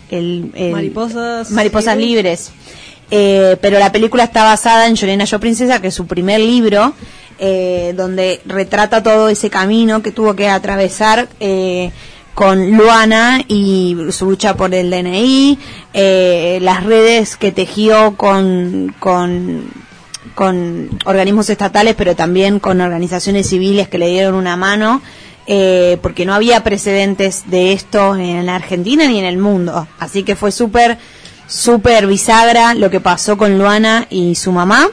el, 0.10 0.52
el- 0.56 0.72
Mariposas 0.72 1.52
Mariposas 1.52 1.98
Libres. 1.98 2.52
Libres. 2.52 2.52
Eh, 3.12 3.58
pero 3.62 3.80
la 3.80 3.92
película 3.92 4.24
está 4.24 4.44
basada 4.44 4.88
en 4.88 4.96
Llorena 4.96 5.26
Yo 5.26 5.40
Princesa, 5.40 5.82
que 5.82 5.88
es 5.88 5.94
su 5.94 6.08
primer 6.08 6.40
libro, 6.40 6.94
eh, 7.38 7.94
donde 7.96 8.42
retrata 8.46 9.04
todo 9.04 9.30
ese 9.30 9.50
camino 9.50 10.02
que 10.02 10.12
tuvo 10.12 10.36
que 10.36 10.48
atravesar 10.48 11.28
eh, 11.40 11.92
con 12.34 12.72
Luana 12.72 13.42
y 13.48 13.96
su 14.12 14.30
lucha 14.30 14.56
por 14.56 14.74
el 14.74 14.90
DNI, 14.90 15.58
eh, 15.94 16.60
las 16.62 16.84
redes 16.84 17.38
que 17.38 17.52
tejió 17.52 18.16
con, 18.18 18.94
con 19.00 19.70
organismos 21.06 21.50
estatales, 21.50 21.96
pero 21.96 22.16
también 22.16 22.60
con 22.60 22.82
organizaciones 22.82 23.50
civiles 23.50 23.88
que 23.88 23.98
le 23.98 24.08
dieron 24.08 24.36
una 24.36 24.58
mano, 24.58 25.02
eh, 25.48 25.98
porque 26.02 26.26
no 26.26 26.34
había 26.34 26.64
precedentes 26.64 27.44
de 27.48 27.72
esto 27.72 28.16
en 28.16 28.46
la 28.46 28.56
Argentina 28.56 29.08
ni 29.08 29.20
en 29.20 29.26
el 29.26 29.38
mundo. 29.38 29.88
Así 30.00 30.24
que 30.24 30.36
fue 30.36 30.52
súper, 30.52 30.98
súper 31.48 32.08
bisagra 32.08 32.74
lo 32.74 32.90
que 32.90 33.00
pasó 33.00 33.38
con 33.38 33.58
Luana 33.58 34.08
y 34.10 34.36
su 34.36 34.52
mamá. 34.52 34.88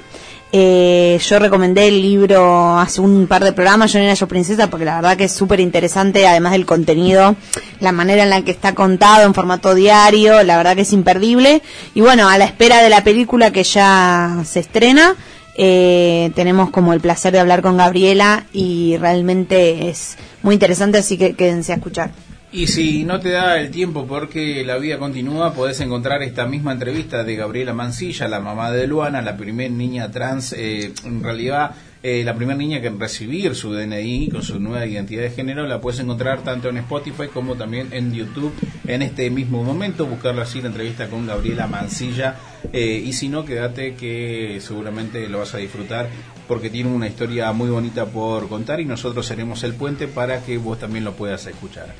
Eh, 0.54 1.18
yo 1.26 1.38
recomendé 1.38 1.88
el 1.88 2.02
libro 2.02 2.76
hace 2.78 3.00
un 3.00 3.26
par 3.26 3.42
de 3.42 3.54
programas, 3.54 3.90
Yo 3.90 3.98
era 3.98 4.12
yo 4.12 4.28
princesa, 4.28 4.68
porque 4.68 4.84
la 4.84 4.96
verdad 4.96 5.16
que 5.16 5.24
es 5.24 5.32
súper 5.32 5.60
interesante, 5.60 6.26
además 6.26 6.52
del 6.52 6.66
contenido, 6.66 7.36
la 7.80 7.90
manera 7.90 8.22
en 8.22 8.28
la 8.28 8.42
que 8.42 8.50
está 8.50 8.74
contado 8.74 9.24
en 9.24 9.32
formato 9.32 9.74
diario, 9.74 10.42
la 10.42 10.58
verdad 10.58 10.76
que 10.76 10.82
es 10.82 10.92
imperdible. 10.92 11.62
Y 11.94 12.02
bueno, 12.02 12.28
a 12.28 12.36
la 12.36 12.44
espera 12.44 12.82
de 12.82 12.90
la 12.90 13.02
película 13.02 13.50
que 13.50 13.64
ya 13.64 14.42
se 14.44 14.60
estrena, 14.60 15.14
eh, 15.56 16.30
tenemos 16.34 16.68
como 16.68 16.92
el 16.92 17.00
placer 17.00 17.32
de 17.32 17.40
hablar 17.40 17.62
con 17.62 17.78
Gabriela 17.78 18.44
y 18.52 18.98
realmente 18.98 19.88
es 19.88 20.16
muy 20.42 20.54
interesante, 20.54 20.98
así 20.98 21.16
que 21.16 21.34
quédense 21.34 21.72
a 21.72 21.76
escuchar. 21.76 22.10
Y 22.54 22.66
si 22.66 23.04
no 23.04 23.18
te 23.18 23.30
da 23.30 23.58
el 23.58 23.70
tiempo 23.70 24.06
porque 24.06 24.62
la 24.62 24.76
vida 24.76 24.98
continúa, 24.98 25.54
podés 25.54 25.80
encontrar 25.80 26.22
esta 26.22 26.44
misma 26.44 26.72
entrevista 26.72 27.24
de 27.24 27.34
Gabriela 27.34 27.72
Mancilla, 27.72 28.28
la 28.28 28.40
mamá 28.40 28.70
de 28.70 28.86
Luana, 28.86 29.22
la 29.22 29.38
primer 29.38 29.70
niña 29.70 30.10
trans, 30.10 30.52
eh, 30.52 30.92
en 31.02 31.22
realidad 31.22 31.74
eh, 32.02 32.24
la 32.24 32.34
primera 32.34 32.58
niña 32.58 32.82
que 32.82 32.88
en 32.88 33.00
recibir 33.00 33.54
su 33.54 33.72
DNI 33.72 34.28
con 34.28 34.42
su 34.42 34.60
nueva 34.60 34.84
identidad 34.84 35.22
de 35.22 35.30
género, 35.30 35.66
la 35.66 35.80
puedes 35.80 36.00
encontrar 36.00 36.42
tanto 36.42 36.68
en 36.68 36.76
Spotify 36.76 37.28
como 37.32 37.54
también 37.54 37.88
en 37.90 38.12
YouTube 38.12 38.52
en 38.86 39.00
este 39.00 39.30
mismo 39.30 39.64
momento. 39.64 40.04
Buscarlo 40.04 40.42
así, 40.42 40.60
la 40.60 40.68
entrevista 40.68 41.08
con 41.08 41.26
Gabriela 41.26 41.66
Mancilla. 41.66 42.36
eh, 42.70 43.02
y 43.02 43.14
si 43.14 43.30
no, 43.30 43.46
quédate 43.46 43.94
que 43.94 44.58
seguramente 44.60 45.26
lo 45.26 45.38
vas 45.38 45.54
a 45.54 45.58
disfrutar 45.58 46.10
porque 46.46 46.68
tiene 46.68 46.90
una 46.90 47.08
historia 47.08 47.50
muy 47.52 47.70
bonita 47.70 48.04
por 48.04 48.46
contar 48.50 48.78
y 48.80 48.84
nosotros 48.84 49.24
seremos 49.24 49.64
el 49.64 49.72
puente 49.72 50.06
para 50.06 50.42
que 50.42 50.58
vos 50.58 50.78
también 50.78 51.04
lo 51.04 51.14
puedas 51.14 51.46
escuchar. 51.46 51.94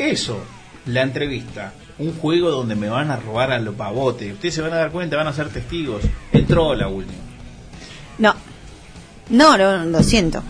Eso, 0.00 0.42
la 0.86 1.02
entrevista, 1.02 1.74
un 1.98 2.14
juego 2.14 2.50
donde 2.50 2.74
me 2.74 2.88
van 2.88 3.10
a 3.10 3.16
robar 3.16 3.52
a 3.52 3.58
lo 3.58 3.74
pavote. 3.74 4.32
Ustedes 4.32 4.54
se 4.54 4.62
van 4.62 4.72
a 4.72 4.76
dar 4.76 4.90
cuenta, 4.90 5.18
van 5.18 5.26
a 5.26 5.32
ser 5.34 5.50
testigos. 5.50 6.02
Entró 6.32 6.74
la 6.74 6.88
última. 6.88 7.18
No, 8.16 8.34
no, 9.28 9.58
no, 9.58 9.84
lo 9.84 10.02
siento. 10.02 10.42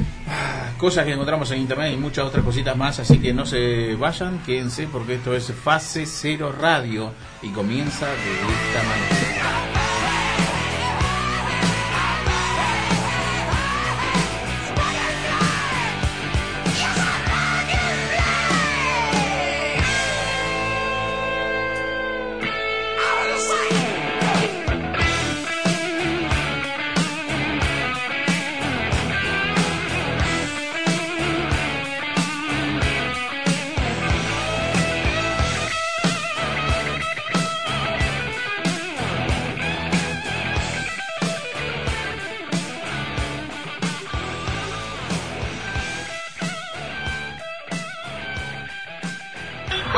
Cosas 0.78 1.04
que 1.04 1.14
encontramos 1.14 1.50
en 1.50 1.62
internet 1.62 1.92
y 1.92 1.96
muchas 1.96 2.26
otras 2.26 2.44
cositas 2.44 2.76
más, 2.76 3.00
así 3.00 3.18
que 3.18 3.34
no 3.34 3.44
se 3.44 3.96
vayan, 3.96 4.38
quédense 4.44 4.86
porque 4.86 5.14
esto 5.14 5.34
es 5.34 5.52
Fase 5.52 6.06
Cero 6.06 6.54
Radio 6.56 7.10
y 7.42 7.48
comienza 7.48 8.06
de 8.06 8.12
esta 8.12 8.82
manera. 8.88 9.79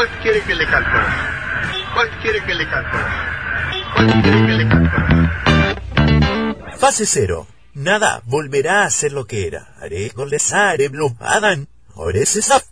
¿Cuál 0.03 0.19
quiere 0.21 0.41
que 0.43 0.55
le 0.57 0.67
cante? 0.67 0.91
¿Cuál 1.95 2.11
quiere 2.23 2.45
que 2.45 2.55
le 2.55 2.69
cante? 2.69 2.99
¿Cuál 3.95 4.23
quiere 4.23 4.47
que 4.47 4.53
le 4.53 4.69
cante? 4.69 4.91
Fase 6.77 7.07
cero. 7.07 7.47
Nada 7.75 8.21
volverá 8.25 8.83
a 8.83 8.91
ser 8.91 9.13
lo 9.13 9.27
que 9.27 9.47
era. 9.47 9.77
Haré 9.81 10.09
goles, 10.09 10.53
blue, 10.91 11.17
Adam. 11.21 11.67
Oresesaf. 11.95 12.72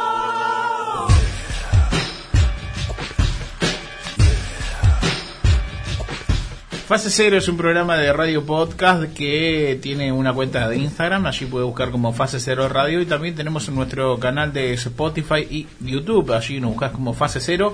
Fase 6.91 7.09
Cero 7.09 7.37
es 7.37 7.47
un 7.47 7.55
programa 7.55 7.95
de 7.95 8.11
radio 8.11 8.45
podcast 8.45 9.13
que 9.13 9.79
tiene 9.81 10.11
una 10.11 10.33
cuenta 10.33 10.67
de 10.67 10.75
Instagram, 10.75 11.25
allí 11.25 11.45
puede 11.45 11.63
buscar 11.63 11.89
como 11.89 12.11
Fase 12.11 12.41
Cero 12.41 12.67
Radio 12.67 12.99
y 12.99 13.05
también 13.05 13.33
tenemos 13.33 13.69
nuestro 13.69 14.19
canal 14.19 14.51
de 14.51 14.73
Spotify 14.73 15.47
y 15.49 15.67
YouTube, 15.79 16.33
allí 16.33 16.59
nos 16.59 16.71
buscas 16.71 16.91
como 16.91 17.13
Fase 17.13 17.39
Cero, 17.39 17.73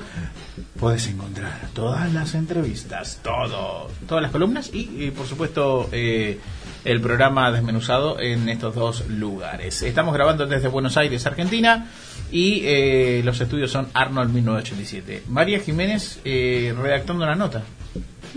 puedes 0.79 1.07
encontrar 1.07 1.67
todas 1.74 2.13
las 2.13 2.36
entrevistas, 2.36 3.19
todo, 3.24 3.89
todas 4.07 4.21
las 4.21 4.31
columnas 4.31 4.69
y, 4.71 5.09
por 5.09 5.25
supuesto 5.25 5.89
eh, 5.91 6.39
el 6.86 7.01
programa 7.01 7.51
desmenuzado 7.51 8.19
en 8.19 8.47
estos 8.50 8.75
dos 8.75 9.09
lugares. 9.09 9.81
Estamos 9.81 10.13
grabando 10.13 10.45
desde 10.45 10.67
Buenos 10.67 10.95
Aires, 10.95 11.25
Argentina 11.25 11.88
y 12.31 12.62
eh, 12.65 13.24
los 13.25 13.41
estudios 13.41 13.71
son 13.71 13.88
Arnold 13.95 14.31
1987. 14.31 15.24
María 15.27 15.59
Jiménez 15.59 16.19
eh, 16.24 16.75
redactando 16.77 17.25
la 17.25 17.33
nota. 17.33 17.63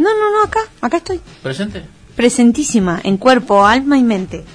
No, 0.01 0.09
no, 0.15 0.31
no, 0.31 0.43
acá, 0.45 0.61
acá 0.81 0.97
estoy. 0.97 1.21
¿Presente? 1.43 1.83
Presentísima, 2.17 3.03
en 3.05 3.19
cuerpo, 3.19 3.67
alma 3.67 3.99
y 3.99 4.03
mente. 4.03 4.47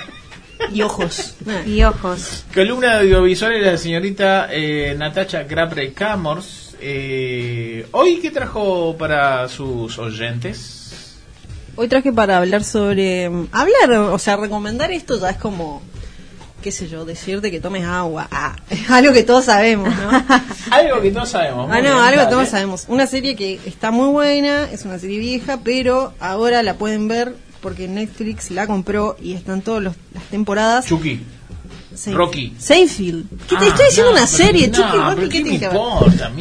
y 0.72 0.80
ojos. 0.80 1.36
y 1.66 1.82
ojos. 1.82 2.46
Columna 2.54 3.00
audiovisual 3.00 3.52
de 3.52 3.60
la 3.60 3.76
señorita 3.76 4.48
eh, 4.50 4.94
Natacha 4.96 5.42
Grapre 5.42 5.92
Camors. 5.92 6.74
Eh, 6.80 7.86
¿Hoy 7.90 8.18
qué 8.22 8.30
trajo 8.30 8.96
para 8.96 9.46
sus 9.48 9.98
oyentes? 9.98 11.18
Hoy 11.76 11.88
traje 11.88 12.10
para 12.10 12.38
hablar 12.38 12.64
sobre... 12.64 13.28
Mm, 13.28 13.48
hablar, 13.52 13.92
o 13.92 14.18
sea, 14.18 14.38
recomendar 14.38 14.90
esto 14.90 15.20
ya 15.20 15.28
es 15.28 15.36
como 15.36 15.82
qué 16.62 16.72
sé 16.72 16.88
yo, 16.88 17.04
decirte 17.04 17.50
que 17.50 17.60
tomes 17.60 17.84
agua. 17.84 18.28
Ah, 18.30 18.56
es 18.70 18.90
algo 18.90 19.12
que 19.12 19.22
todos 19.22 19.44
sabemos, 19.44 19.94
¿no? 19.94 20.10
algo 20.70 21.00
que 21.00 21.10
todos 21.10 21.30
sabemos. 21.30 21.68
Ah, 21.70 21.80
no, 21.80 22.02
algo 22.02 22.22
que 22.22 22.30
todos 22.30 22.48
sabemos. 22.48 22.84
Una 22.88 23.06
serie 23.06 23.36
que 23.36 23.60
está 23.64 23.90
muy 23.90 24.08
buena, 24.08 24.70
es 24.70 24.84
una 24.84 24.98
serie 24.98 25.18
vieja, 25.18 25.60
pero 25.62 26.14
ahora 26.20 26.62
la 26.62 26.74
pueden 26.74 27.08
ver 27.08 27.34
porque 27.60 27.88
Netflix 27.88 28.50
la 28.50 28.66
compró 28.66 29.16
y 29.20 29.34
están 29.34 29.62
todas 29.62 29.82
las 29.82 29.94
temporadas. 30.30 30.86
Chucky. 30.86 31.20
Rocky. 32.06 32.54
Seinfeld. 32.58 33.28
¿Qué 33.48 33.56
te 33.56 33.64
ah, 33.64 33.68
estoy 33.68 33.86
diciendo 33.86 34.12
una 34.12 34.26
serie? 34.26 34.70
Chucky, 34.70 34.96
Rocky, 34.96 35.28
¿qué, 35.28 35.42
que 35.42 35.50
ver? 35.50 35.72
importa, 35.72 36.32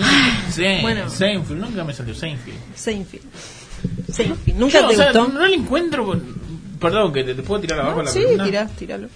bueno. 0.81 1.09
Seinfeld, 1.09 1.59
nunca 1.59 1.83
me 1.83 1.93
salió 1.93 2.13
Seinfeld. 2.13 2.57
Seinfeld. 2.75 3.23
Seinfeld. 4.11 4.57
¿Nunca 4.57 4.87
te 4.87 4.95
gustó? 4.95 5.27
No, 5.27 5.47
le 5.47 5.55
encuentro. 5.55 6.21
Perdón, 6.79 7.11
que 7.11 7.23
te, 7.23 7.35
puedo 7.41 7.61
tirar 7.61 7.79
abajo 7.79 8.03
la 8.03 8.11
Sí, 8.11 8.23
tira, 8.43 8.67
tíralo. 8.67 9.09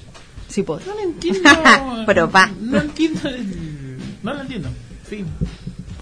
Sí 0.52 0.64
puedo. 0.64 0.82
No 0.86 0.94
lo 0.94 1.00
entiendo. 1.02 1.50
Pero 2.06 2.30
va. 2.30 2.52
No 2.60 2.80
entiendo. 2.80 3.22
No 4.22 4.34
lo 4.34 4.42
entiendo. 4.42 4.70
Fin. 5.08 5.26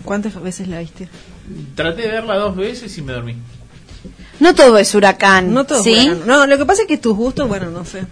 ¿Cuántas 0.04 0.42
veces 0.42 0.68
la 0.68 0.80
viste? 0.80 1.08
Traté 1.76 2.02
de 2.02 2.08
verla 2.10 2.36
dos 2.36 2.56
veces 2.56 2.98
y 2.98 3.02
me 3.02 3.14
dormí. 3.14 3.36
No 4.40 4.56
todo 4.56 4.78
es 4.78 4.94
huracán. 4.96 5.54
No 5.54 5.66
todo 5.66 5.84
¿sí? 5.84 6.12
No, 6.26 6.48
lo 6.48 6.58
que 6.58 6.66
pasa 6.66 6.82
es 6.84 6.88
que 6.88 6.98
tus 6.98 7.16
gustos, 7.16 7.48
bueno, 7.48 7.70
no 7.70 7.86
sé 7.86 8.06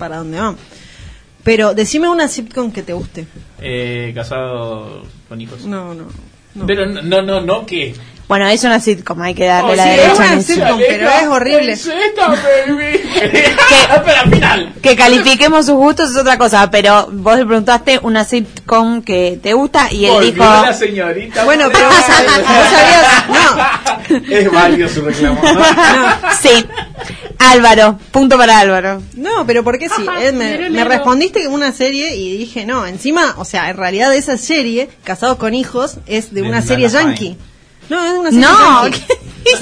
para 0.00 0.16
dónde 0.16 0.40
van. 0.40 0.56
Pero 1.44 1.74
decime 1.74 2.08
una 2.08 2.26
sitcom 2.26 2.72
que 2.72 2.82
te 2.82 2.92
guste. 2.92 3.28
Eh, 3.60 4.10
casado 4.14 5.04
con 5.28 5.40
hijos. 5.40 5.64
No, 5.64 5.94
no. 5.94 6.06
no. 6.56 6.66
Pero 6.66 6.86
no, 6.86 7.22
no, 7.22 7.40
no, 7.40 7.66
que 7.66 7.94
bueno, 8.30 8.46
es 8.46 8.62
una 8.62 8.78
sitcom, 8.78 9.20
hay 9.22 9.34
que 9.34 9.44
darle 9.44 9.72
oh, 9.72 9.74
la 9.74 9.82
sí, 9.82 9.88
derecha. 9.88 10.12
Es 10.12 10.18
una 10.20 10.42
sitcom, 10.42 10.78
pero 10.78 11.10
es 11.10 11.26
horrible. 11.26 11.76
que, 14.72 14.80
que 14.80 14.94
califiquemos 14.94 15.66
sus 15.66 15.74
gustos 15.74 16.12
es 16.12 16.16
otra 16.16 16.38
cosa, 16.38 16.70
pero 16.70 17.08
vos 17.10 17.36
le 17.36 17.44
preguntaste 17.44 17.98
una 18.04 18.24
sitcom 18.24 19.02
que 19.02 19.40
te 19.42 19.52
gusta 19.52 19.92
y 19.92 20.04
él 20.04 20.32
dijo... 20.32 20.44
La 20.44 20.72
señorita 20.72 21.44
bueno, 21.44 21.70
pero 21.72 21.86
vos 21.86 22.04
sabías... 22.06 22.38
No. 23.28 23.40
Es 24.30 24.52
válido 24.52 24.88
su 24.88 25.02
reclamo. 25.02 25.40
¿no? 25.42 25.64
Sí. 26.40 26.64
Álvaro, 27.36 27.98
punto 28.12 28.38
para 28.38 28.60
Álvaro. 28.60 29.02
No, 29.16 29.44
pero 29.44 29.64
¿por 29.64 29.76
qué 29.76 29.88
sí? 29.88 30.06
me, 30.32 30.70
me, 30.70 30.84
respondiste 30.84 31.48
una 31.48 31.72
serie 31.72 32.14
y 32.14 32.36
dije, 32.36 32.64
no, 32.64 32.86
encima, 32.86 33.34
o 33.38 33.44
sea, 33.44 33.70
en 33.70 33.76
realidad 33.76 34.14
esa 34.14 34.36
serie, 34.36 34.88
Casados 35.02 35.36
con 35.36 35.52
Hijos, 35.52 35.96
es 36.06 36.32
de, 36.32 36.42
una 36.42 36.62
serie 36.62 36.88
yankee. 36.88 37.36
No, 37.90 38.06
es 38.06 38.12
una 38.12 38.30
serie 38.30 38.46
No, 38.46 38.82
¿qué 38.90 39.56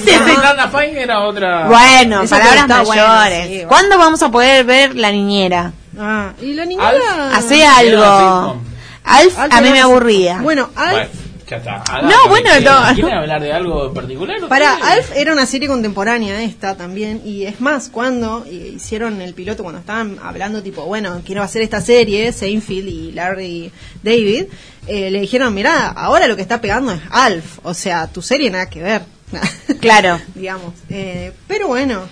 Fine 0.71 1.03
era 1.03 1.21
otra. 1.21 1.67
Bueno, 1.67 2.25
palabras 2.29 2.69
mayores. 2.69 3.67
¿Cuándo 3.67 3.99
vamos 3.99 4.23
a 4.23 4.31
poder 4.31 4.65
ver 4.65 4.95
La 4.95 5.11
Niñera? 5.11 5.73
Ah, 5.99 6.33
y 6.41 6.53
La 6.53 6.65
Niñera. 6.65 7.35
Hace 7.35 7.65
algo. 7.65 8.61
Alf, 9.05 9.39
a 9.39 9.61
mí 9.61 9.71
me 9.71 9.81
aburría. 9.81 10.39
Bueno, 10.43 10.69
Alf. 10.77 11.09
No, 11.51 12.29
bueno, 12.29 12.51
no. 12.61 12.95
¿Quieren 12.95 13.15
hablar 13.15 13.41
de 13.41 13.53
algo 13.53 13.89
en 13.89 13.95
particular? 13.95 14.49
Para, 14.49 14.75
Alf 14.75 15.13
era 15.17 15.33
una 15.33 15.47
serie 15.47 15.69
contemporánea 15.69 16.43
esta 16.43 16.77
también, 16.77 17.23
y 17.25 17.45
es 17.45 17.61
más, 17.61 17.89
cuando 17.89 18.45
hicieron 18.47 19.21
el 19.21 19.35
piloto, 19.35 19.63
cuando 19.63 19.81
estaban 19.81 20.19
hablando 20.23 20.63
tipo, 20.63 20.85
bueno, 20.85 21.23
quiero 21.25 21.43
hacer 21.43 21.63
esta 21.63 21.81
serie, 21.81 22.33
Seinfeld 22.33 22.89
y 22.89 23.13
Larry 23.13 23.73
David, 24.03 24.47
eh, 24.87 25.11
le 25.11 25.21
dijeron, 25.21 25.55
mira, 25.55 25.89
ahora 25.89 26.27
lo 26.27 26.37
que 26.37 26.43
está 26.43 26.61
pegando 26.61 26.93
es 26.93 27.01
Alf, 27.11 27.59
o 27.63 27.75
sea, 27.75 28.07
tu 28.07 28.23
serie 28.23 28.51
nada 28.51 28.69
que 28.69 28.83
ver. 28.83 29.03
Claro. 29.81 30.19
Digamos. 30.35 30.75
Eh, 30.89 31.33
pero 31.47 31.69
bueno, 31.69 32.03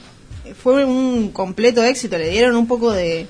fue 0.63 0.85
un 0.85 1.31
completo 1.33 1.83
éxito, 1.83 2.19
le 2.19 2.29
dieron 2.29 2.55
un 2.55 2.67
poco 2.67 2.93
de 2.93 3.27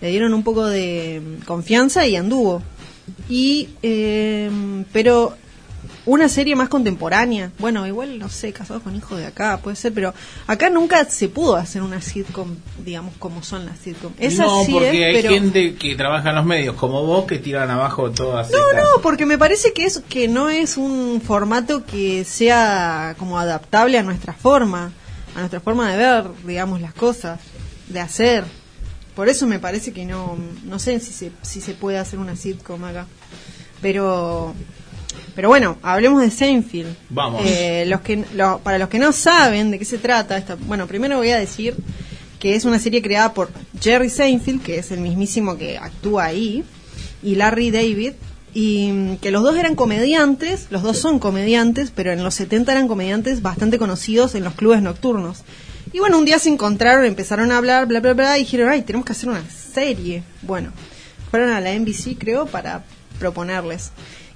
le 0.00 0.08
dieron 0.10 0.34
un 0.34 0.42
poco 0.42 0.66
de 0.66 1.20
confianza 1.46 2.06
y 2.06 2.16
anduvo. 2.16 2.62
Y 3.28 3.70
eh, 3.82 4.50
pero 4.92 5.36
una 6.06 6.28
serie 6.28 6.54
más 6.56 6.68
contemporánea. 6.68 7.50
Bueno, 7.58 7.86
igual 7.86 8.18
no 8.18 8.28
sé, 8.28 8.52
casados 8.52 8.82
con 8.82 8.94
hijos 8.94 9.18
de 9.18 9.26
acá, 9.26 9.58
puede 9.58 9.76
ser, 9.76 9.92
pero 9.92 10.12
acá 10.46 10.70
nunca 10.70 11.04
se 11.06 11.28
pudo 11.28 11.56
hacer 11.56 11.82
una 11.82 12.00
sitcom, 12.00 12.56
digamos, 12.84 13.14
como 13.18 13.42
son 13.42 13.66
las 13.66 13.78
sitcom. 13.78 14.12
no, 14.36 14.64
porque 14.70 15.04
hay 15.04 15.22
gente 15.22 15.74
que 15.76 15.94
trabaja 15.96 16.30
en 16.30 16.36
los 16.36 16.44
medios 16.44 16.76
como 16.76 17.04
vos 17.04 17.24
que 17.24 17.38
tiran 17.38 17.70
abajo 17.70 18.10
todas. 18.10 18.50
No, 18.50 18.72
no, 18.74 19.02
porque 19.02 19.26
me 19.26 19.38
parece 19.38 19.72
que 19.72 19.84
es 19.84 20.02
que 20.08 20.28
no 20.28 20.50
es 20.50 20.76
un 20.76 21.20
formato 21.20 21.84
que 21.84 22.24
sea 22.24 23.14
como 23.18 23.38
adaptable 23.38 23.98
a 23.98 24.02
nuestra 24.02 24.32
forma, 24.32 24.92
a 25.34 25.38
nuestra 25.38 25.60
forma 25.60 25.90
de 25.90 25.96
ver, 25.96 26.24
digamos, 26.46 26.80
las 26.80 26.94
cosas, 26.94 27.40
de 27.88 28.00
hacer. 28.00 28.44
Por 29.16 29.28
eso 29.28 29.46
me 29.46 29.60
parece 29.60 29.92
que 29.92 30.04
no, 30.04 30.36
no 30.64 30.78
sé 30.78 30.98
si 30.98 31.12
se, 31.12 31.32
si 31.42 31.60
se 31.60 31.74
puede 31.74 31.98
hacer 31.98 32.18
una 32.18 32.36
sitcom 32.36 32.84
acá. 32.84 33.06
Pero 33.80 34.54
pero 35.34 35.48
bueno, 35.48 35.78
hablemos 35.82 36.22
de 36.22 36.30
Seinfeld. 36.30 36.94
Vamos. 37.10 37.42
Eh, 37.44 37.84
los 37.86 38.00
que, 38.00 38.24
para 38.62 38.78
los 38.78 38.88
que 38.88 38.98
no 38.98 39.12
saben 39.12 39.70
de 39.70 39.78
qué 39.78 39.84
se 39.84 39.98
trata, 39.98 40.36
esta, 40.36 40.54
bueno, 40.54 40.86
primero 40.86 41.18
voy 41.18 41.30
a 41.30 41.38
decir 41.38 41.74
que 42.38 42.54
es 42.54 42.64
una 42.64 42.78
serie 42.78 43.02
creada 43.02 43.32
por 43.32 43.50
Jerry 43.80 44.10
Seinfeld, 44.10 44.62
que 44.62 44.78
es 44.78 44.90
el 44.90 45.00
mismísimo 45.00 45.56
que 45.56 45.78
actúa 45.78 46.24
ahí, 46.24 46.62
y 47.22 47.36
Larry 47.36 47.70
David, 47.70 48.12
y 48.52 48.90
mm, 48.92 49.16
que 49.16 49.30
los 49.30 49.42
dos 49.42 49.56
eran 49.56 49.74
comediantes, 49.74 50.66
los 50.70 50.82
dos 50.82 50.98
son 50.98 51.18
comediantes, 51.18 51.90
pero 51.90 52.12
en 52.12 52.22
los 52.22 52.34
70 52.34 52.70
eran 52.70 52.86
comediantes 52.86 53.42
bastante 53.42 53.78
conocidos 53.78 54.34
en 54.34 54.44
los 54.44 54.54
clubes 54.54 54.82
nocturnos. 54.82 55.42
Y 55.92 56.00
bueno, 56.00 56.18
un 56.18 56.24
día 56.24 56.38
se 56.38 56.48
encontraron, 56.48 57.04
empezaron 57.04 57.50
a 57.50 57.58
hablar, 57.58 57.86
bla, 57.86 58.00
bla, 58.00 58.14
bla, 58.14 58.36
y 58.36 58.40
dijeron, 58.42 58.68
ay, 58.68 58.82
tenemos 58.82 59.06
que 59.06 59.12
hacer 59.12 59.28
una 59.28 59.42
serie. 59.48 60.22
Bueno, 60.42 60.70
fueron 61.30 61.50
a 61.50 61.60
la 61.60 61.72
NBC, 61.72 62.18
creo, 62.18 62.46
para 62.46 62.84
proponerles. 63.18 63.90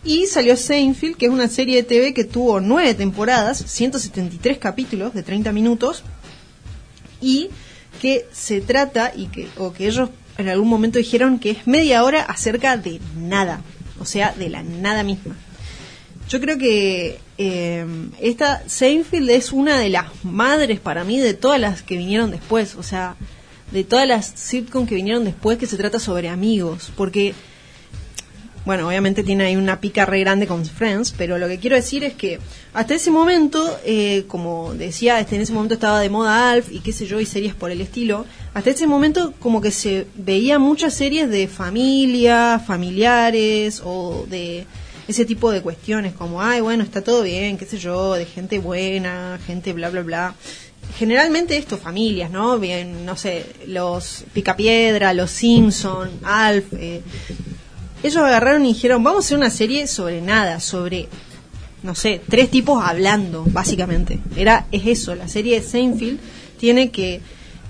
Y 0.05 0.27
salió 0.27 0.57
Seinfeld, 0.57 1.17
que 1.17 1.27
es 1.27 1.33
una 1.33 1.49
serie 1.49 1.77
de 1.77 1.83
TV 1.83 2.15
que 2.15 2.25
tuvo 2.25 2.61
nueve 2.61 2.95
temporadas, 2.95 3.65
173 3.67 4.59
capítulos 4.59 5.13
de 5.13 5.23
30 5.23 5.53
minutos, 5.53 6.05
y 7.21 7.51
que 8.01 8.27
se 8.33 8.61
trata, 8.61 9.13
y 9.15 9.27
que, 9.27 9.49
o 9.57 9.73
que 9.73 9.89
ellos 9.89 10.11
en 10.39 10.49
algún 10.49 10.69
momento 10.69 10.99
dijeron 10.99 11.41
que 11.41 11.51
es 11.51 11.67
media 11.67 12.05
hora 12.05 12.23
acerca 12.23 12.77
de 12.77 13.01
nada, 13.17 13.63
o 13.99 14.05
sea, 14.05 14.33
de 14.33 14.49
la 14.49 14.63
nada 14.63 15.03
misma. 15.03 15.37
yo 16.29 16.41
creo 16.41 16.59
que 16.59 17.19
eh, 17.39 17.87
esta 18.21 18.63
Seinfeld 18.69 19.31
es 19.31 19.53
una 19.53 19.79
de 19.79 19.89
las 19.89 20.07
madres 20.23 20.79
para 20.79 21.03
mí 21.03 21.19
de 21.19 21.35
todas 21.35 21.61
las 21.61 21.83
que 21.83 21.97
vinieron 21.97 22.31
después, 22.31 22.77
o 22.77 22.85
sea, 22.85 23.17
de 23.73 23.85
todas 23.85 24.07
las 24.07 24.27
sitcom 24.27 24.87
que 24.87 24.95
vinieron 24.95 25.25
después 25.25 25.59
que 25.59 25.67
se 25.67 25.77
trata 25.77 25.99
sobre 25.99 26.29
amigos, 26.29 26.91
porque 26.97 27.35
bueno, 28.69 28.87
obviamente 28.87 29.23
tiene 29.23 29.45
ahí 29.45 29.57
una 29.57 29.81
pica 29.81 30.05
re 30.05 30.21
grande 30.21 30.47
con 30.47 30.63
Friends, 30.63 31.15
pero 31.17 31.39
lo 31.39 31.49
que 31.49 31.59
quiero 31.59 31.75
decir 31.75 32.05
es 32.05 32.13
que 32.13 32.39
hasta 32.75 32.95
ese 32.95 33.11
momento, 33.11 33.81
eh, 33.83 34.25
como 34.29 34.75
decía, 34.75 35.19
este, 35.21 35.37
en 35.37 35.41
ese 35.41 35.55
momento 35.55 35.73
estaba 35.73 36.01
de 36.01 36.11
moda 36.11 36.51
Alf 36.51 36.71
y 36.71 36.81
qué 36.81 36.93
sé 36.93 37.07
yo, 37.07 37.19
y 37.19 37.25
series 37.25 37.55
por 37.55 37.71
el 37.71 37.81
estilo, 37.81 38.27
hasta 38.53 38.69
ese 38.69 38.87
momento 38.87 39.33
como 39.41 39.63
que 39.63 39.71
se 39.71 40.07
veía 40.17 40.59
muchas 40.59 40.93
series 40.93 41.31
de 41.31 41.49
familia, 41.49 42.59
familiares 42.59 43.81
o 43.83 44.27
de 44.29 44.67
ese 45.09 45.25
tipo 45.25 45.51
de 45.51 45.63
cuestiones, 45.63 46.13
como, 46.13 46.43
ay, 46.43 46.61
bueno, 46.61 46.85
está 46.85 47.03
todo 47.03 47.23
bien, 47.23 47.57
qué 47.57 47.65
sé 47.65 47.79
yo, 47.79 48.13
de 48.17 48.27
gente 48.27 48.59
buena, 48.59 49.41
gente 49.47 49.73
bla, 49.73 49.89
bla, 49.89 50.03
bla 50.03 50.35
generalmente 50.99 51.57
esto, 51.57 51.77
familias, 51.77 52.31
¿no? 52.31 52.59
Bien, 52.59 53.05
no 53.05 53.17
sé, 53.17 53.47
los 53.67 54.25
Picapiedra, 54.33 55.13
los 55.13 55.31
Simpson, 55.31 56.11
Alf, 56.23 56.73
eh, 56.73 57.03
ellos 58.03 58.19
agarraron 58.19 58.65
y 58.65 58.73
dijeron, 58.75 59.03
vamos 59.03 59.25
a 59.25 59.27
hacer 59.27 59.39
una 59.39 59.51
serie 59.51 59.87
sobre 59.87 60.21
nada, 60.21 60.61
sobre, 60.61 61.09
no 61.83 61.95
sé, 61.95 62.21
tres 62.29 62.51
tipos 62.51 62.83
hablando, 62.85 63.45
básicamente. 63.47 64.19
Era, 64.37 64.67
es 64.73 64.87
eso, 64.87 65.15
la 65.15 65.29
serie 65.29 65.61
de 65.61 65.67
Seinfeld 65.67 66.19
tiene 66.59 66.91
que, 66.91 67.21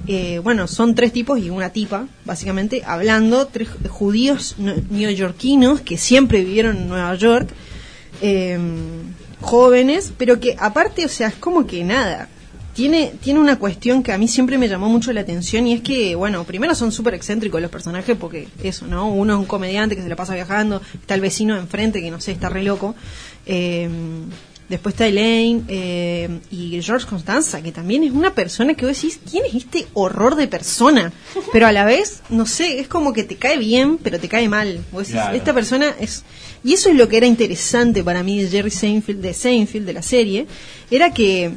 eh, 0.06 0.40
bueno, 0.42 0.66
son 0.68 0.94
tres 0.94 1.12
tipos 1.12 1.38
y 1.38 1.50
una 1.50 1.70
tipa, 1.70 2.06
básicamente, 2.24 2.82
hablando, 2.86 3.46
tres 3.46 3.68
judíos 3.88 4.54
no- 4.58 4.74
neoyorquinos 4.90 5.80
que 5.80 5.96
siempre 5.98 6.44
vivieron 6.44 6.76
en 6.76 6.88
Nueva 6.88 7.14
York, 7.14 7.48
eh, 8.22 8.58
jóvenes, 9.40 10.12
pero 10.18 10.40
que 10.40 10.56
aparte, 10.58 11.04
o 11.04 11.08
sea, 11.08 11.28
es 11.28 11.34
como 11.34 11.66
que 11.66 11.84
nada. 11.84 12.28
Tiene, 12.78 13.12
tiene 13.20 13.40
una 13.40 13.58
cuestión 13.58 14.04
que 14.04 14.12
a 14.12 14.18
mí 14.18 14.28
siempre 14.28 14.56
me 14.56 14.68
llamó 14.68 14.88
mucho 14.88 15.12
la 15.12 15.22
atención 15.22 15.66
y 15.66 15.72
es 15.72 15.80
que, 15.80 16.14
bueno, 16.14 16.44
primero 16.44 16.76
son 16.76 16.92
súper 16.92 17.14
excéntricos 17.14 17.60
los 17.60 17.72
personajes 17.72 18.16
porque 18.16 18.46
eso, 18.62 18.86
¿no? 18.86 19.08
Uno 19.08 19.32
es 19.32 19.38
un 19.40 19.46
comediante 19.46 19.96
que 19.96 20.02
se 20.02 20.08
la 20.08 20.14
pasa 20.14 20.32
viajando, 20.34 20.80
está 20.94 21.16
el 21.16 21.20
vecino 21.20 21.54
de 21.54 21.60
enfrente 21.62 22.00
que 22.00 22.12
no 22.12 22.20
sé, 22.20 22.30
está 22.30 22.48
re 22.48 22.62
loco. 22.62 22.94
Eh, 23.46 23.88
después 24.68 24.92
está 24.94 25.08
Elaine 25.08 25.64
eh, 25.66 26.38
y 26.52 26.80
George 26.80 27.04
Constanza, 27.08 27.62
que 27.62 27.72
también 27.72 28.04
es 28.04 28.12
una 28.12 28.32
persona 28.34 28.74
que 28.74 28.86
vos 28.86 28.94
decís, 28.94 29.18
¿quién 29.28 29.44
es 29.46 29.54
este 29.56 29.86
horror 29.94 30.36
de 30.36 30.46
persona? 30.46 31.12
Pero 31.52 31.66
a 31.66 31.72
la 31.72 31.84
vez, 31.84 32.22
no 32.28 32.46
sé, 32.46 32.78
es 32.78 32.86
como 32.86 33.12
que 33.12 33.24
te 33.24 33.34
cae 33.34 33.58
bien, 33.58 33.98
pero 33.98 34.20
te 34.20 34.28
cae 34.28 34.48
mal. 34.48 34.84
Vos 34.92 35.08
decís, 35.08 35.14
Claro. 35.14 35.36
esta 35.36 35.52
persona 35.52 35.96
es... 35.98 36.22
Y 36.64 36.74
eso 36.74 36.90
es 36.90 36.96
lo 36.96 37.08
que 37.08 37.16
era 37.16 37.26
interesante 37.26 38.02
para 38.04 38.22
mí 38.22 38.42
de 38.42 38.48
Jerry 38.48 38.70
Seinfeld, 38.70 39.20
de 39.20 39.32
Seinfeld, 39.32 39.86
de 39.86 39.92
la 39.92 40.02
serie, 40.02 40.46
era 40.90 41.14
que, 41.14 41.52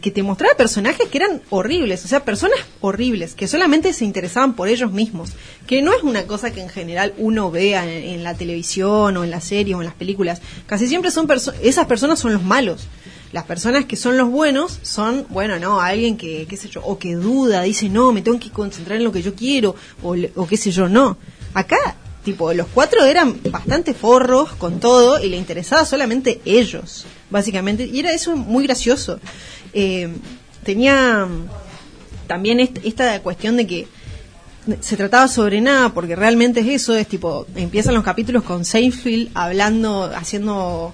que, 0.00 0.10
te 0.10 0.22
mostraba 0.22 0.54
personajes 0.54 1.08
que 1.08 1.18
eran 1.18 1.42
horribles, 1.50 2.04
o 2.04 2.08
sea, 2.08 2.24
personas 2.24 2.58
horribles, 2.80 3.34
que 3.34 3.46
solamente 3.46 3.92
se 3.92 4.04
interesaban 4.04 4.54
por 4.54 4.68
ellos 4.68 4.92
mismos, 4.92 5.32
que 5.66 5.82
no 5.82 5.92
es 5.92 6.02
una 6.02 6.26
cosa 6.26 6.52
que 6.52 6.62
en 6.62 6.68
general 6.68 7.12
uno 7.18 7.50
vea 7.50 7.84
en, 7.86 8.22
la 8.24 8.34
televisión 8.34 9.16
o 9.16 9.24
en 9.24 9.30
las 9.30 9.44
series 9.44 9.76
o 9.76 9.80
en 9.80 9.86
las 9.86 9.94
películas, 9.94 10.40
casi 10.66 10.86
siempre 10.86 11.10
son 11.10 11.28
esas 11.62 11.86
personas 11.86 12.18
son 12.18 12.32
los 12.32 12.42
malos. 12.42 12.88
Las 13.30 13.44
personas 13.44 13.84
que 13.84 13.96
son 13.96 14.16
los 14.16 14.30
buenos 14.30 14.78
son, 14.80 15.26
bueno, 15.28 15.58
no, 15.58 15.82
alguien 15.82 16.16
que, 16.16 16.46
qué 16.48 16.56
sé 16.56 16.70
yo, 16.70 16.82
o 16.82 16.98
que 16.98 17.14
duda, 17.14 17.60
dice, 17.62 17.90
no, 17.90 18.10
me 18.10 18.22
tengo 18.22 18.40
que 18.40 18.50
concentrar 18.50 18.96
en 18.96 19.04
lo 19.04 19.12
que 19.12 19.20
yo 19.20 19.34
quiero, 19.34 19.74
o, 20.02 20.16
o 20.34 20.46
qué 20.46 20.56
sé 20.56 20.70
yo, 20.70 20.88
no. 20.88 21.18
Acá 21.52 21.96
tipo, 22.24 22.52
los 22.52 22.66
cuatro 22.66 23.04
eran 23.04 23.40
bastante 23.50 23.94
forros 23.94 24.52
con 24.52 24.80
todo 24.80 25.22
y 25.22 25.30
le 25.30 25.38
interesaba 25.38 25.86
solamente 25.86 26.42
ellos, 26.44 27.06
básicamente. 27.30 27.86
Y 27.86 28.00
era 28.00 28.12
eso 28.12 28.36
muy 28.36 28.64
gracioso. 28.64 29.18
Eh, 29.72 30.08
tenía 30.64 31.26
también 32.26 32.60
est- 32.60 32.78
esta 32.84 33.20
cuestión 33.22 33.56
de 33.56 33.66
que 33.66 33.86
se 34.80 34.96
trataba 34.96 35.28
sobre 35.28 35.60
nada, 35.62 35.94
porque 35.94 36.14
realmente 36.14 36.60
es 36.60 36.66
eso, 36.68 36.94
es 36.94 37.06
tipo, 37.08 37.46
empiezan 37.56 37.94
los 37.94 38.04
capítulos 38.04 38.42
con 38.42 38.64
Seinfeld 38.66 39.30
hablando, 39.34 40.10
haciendo, 40.14 40.92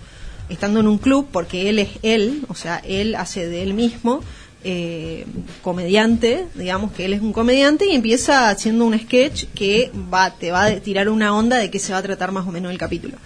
estando 0.49 0.79
en 0.81 0.87
un 0.87 0.99
club, 0.99 1.27
porque 1.33 1.69
él 1.71 1.81
es 1.81 1.89
él, 2.03 2.43
o 2.49 2.55
sea, 2.55 2.81
él 2.87 3.17
hace 3.17 3.49
de 3.49 3.63
él 3.65 3.75
mismo, 3.75 4.21
eh, 4.67 5.27
comediante, 5.63 6.47
digamos 6.55 6.93
que 6.93 7.05
él 7.05 7.13
es 7.15 7.21
un 7.21 7.33
comediante 7.33 7.87
y 7.87 7.95
empieza 7.97 8.49
haciendo 8.49 8.87
un 8.87 8.97
sketch 8.99 9.45
que 9.55 9.91
va, 10.13 10.31
te 10.31 10.53
va 10.53 10.67
a 10.67 10.77
tirar 10.77 11.09
una 11.09 11.35
onda 11.37 11.57
de 11.59 11.69
qué 11.71 11.79
se 11.81 11.93
va 11.93 11.99
a 11.99 12.03
tratar 12.03 12.31
más 12.33 12.47
o 12.47 12.53
menos 12.53 12.71
el 12.71 12.79
capítulo. 12.79 13.17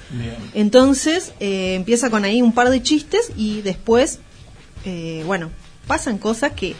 Entonces 0.54 1.32
eh, 1.40 1.74
empieza 1.74 2.11
con 2.11 2.24
ahí 2.24 2.40
un 2.42 2.52
par 2.52 2.70
de 2.70 2.82
chistes 2.82 3.30
y 3.37 3.61
después, 3.62 4.18
eh, 4.84 5.22
bueno, 5.26 5.50
pasan 5.86 6.18
cosas 6.18 6.52
que 6.52 6.74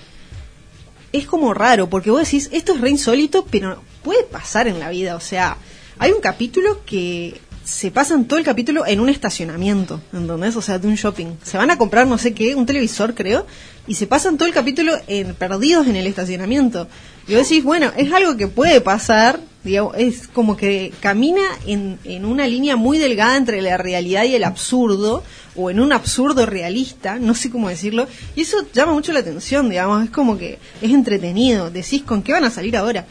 es 1.13 1.27
como 1.27 1.55
raro, 1.55 1.89
porque 1.89 2.11
vos 2.11 2.23
decís, 2.23 2.49
esto 2.53 2.75
es 2.75 2.81
re 2.81 2.91
insólito, 2.91 3.47
pero 3.51 3.83
puede 4.03 4.25
pasar 4.25 4.69
en 4.69 4.79
la 4.79 4.91
vida. 4.91 5.17
O 5.17 5.21
sea, 5.21 5.57
hay 5.99 6.13
un 6.13 6.21
capítulo 6.21 6.85
que 6.85 7.41
se 7.69 7.91
pasan 7.91 8.25
todo 8.25 8.39
el 8.39 8.45
capítulo 8.47 8.87
en 8.87 8.99
un 8.99 9.11
estacionamiento, 9.11 10.01
¿entendés? 10.13 10.57
O 10.57 10.63
sea, 10.63 10.79
de 10.79 10.89
un 10.89 10.95
shopping. 10.95 11.37
Se 11.43 11.59
van 11.59 11.71
a 11.71 11.77
comprar 11.77 12.07
no 12.07 12.17
sé 12.17 12.33
qué, 12.33 12.55
un 12.55 12.65
televisor 12.65 13.15
creo, 13.15 13.47
y 13.87 13.95
se 13.95 14.07
pasan 14.07 14.39
todo 14.39 14.49
el 14.49 14.55
capítulo 14.55 14.95
en, 15.07 15.35
perdidos 15.35 15.87
en 15.87 15.97
el 15.97 16.07
estacionamiento. 16.07 16.89
Y 17.27 17.35
vos 17.35 17.47
decís, 17.47 17.63
bueno, 17.63 17.93
es 17.95 18.11
algo 18.11 18.39
que 18.39 18.49
puede 18.49 18.81
pasar, 18.81 19.39
digamos, 19.65 19.95
es 19.99 20.29
como 20.29 20.57
que 20.57 20.95
camina 21.01 21.43
en, 21.67 21.99
en 22.05 22.25
una 22.25 22.47
línea 22.47 22.77
muy 22.77 22.97
delgada 22.97 23.37
entre 23.37 23.61
la 23.61 23.77
realidad 23.77 24.25
y 24.25 24.35
el 24.35 24.45
absurdo, 24.45 25.23
o 25.55 25.71
en 25.71 25.79
un 25.79 25.93
absurdo 25.93 26.47
realista, 26.47 27.19
no 27.19 27.35
sé 27.35 27.51
cómo 27.51 27.69
decirlo, 27.69 28.07
y 28.35 28.43
eso 28.43 28.57
llama 28.73 28.93
mucho 28.93 29.13
la 29.13 29.21
atención, 29.21 29.69
digamos, 29.69 30.05
es 30.05 30.11
como 30.11 30.39
que 30.39 30.59
es 30.81 30.91
entretenido, 30.91 31.71
decís 31.71 32.03
con 32.03 32.23
qué 32.23 32.33
van 32.33 32.45
a 32.45 32.51
salir 32.51 32.77
ahora. 32.77 33.07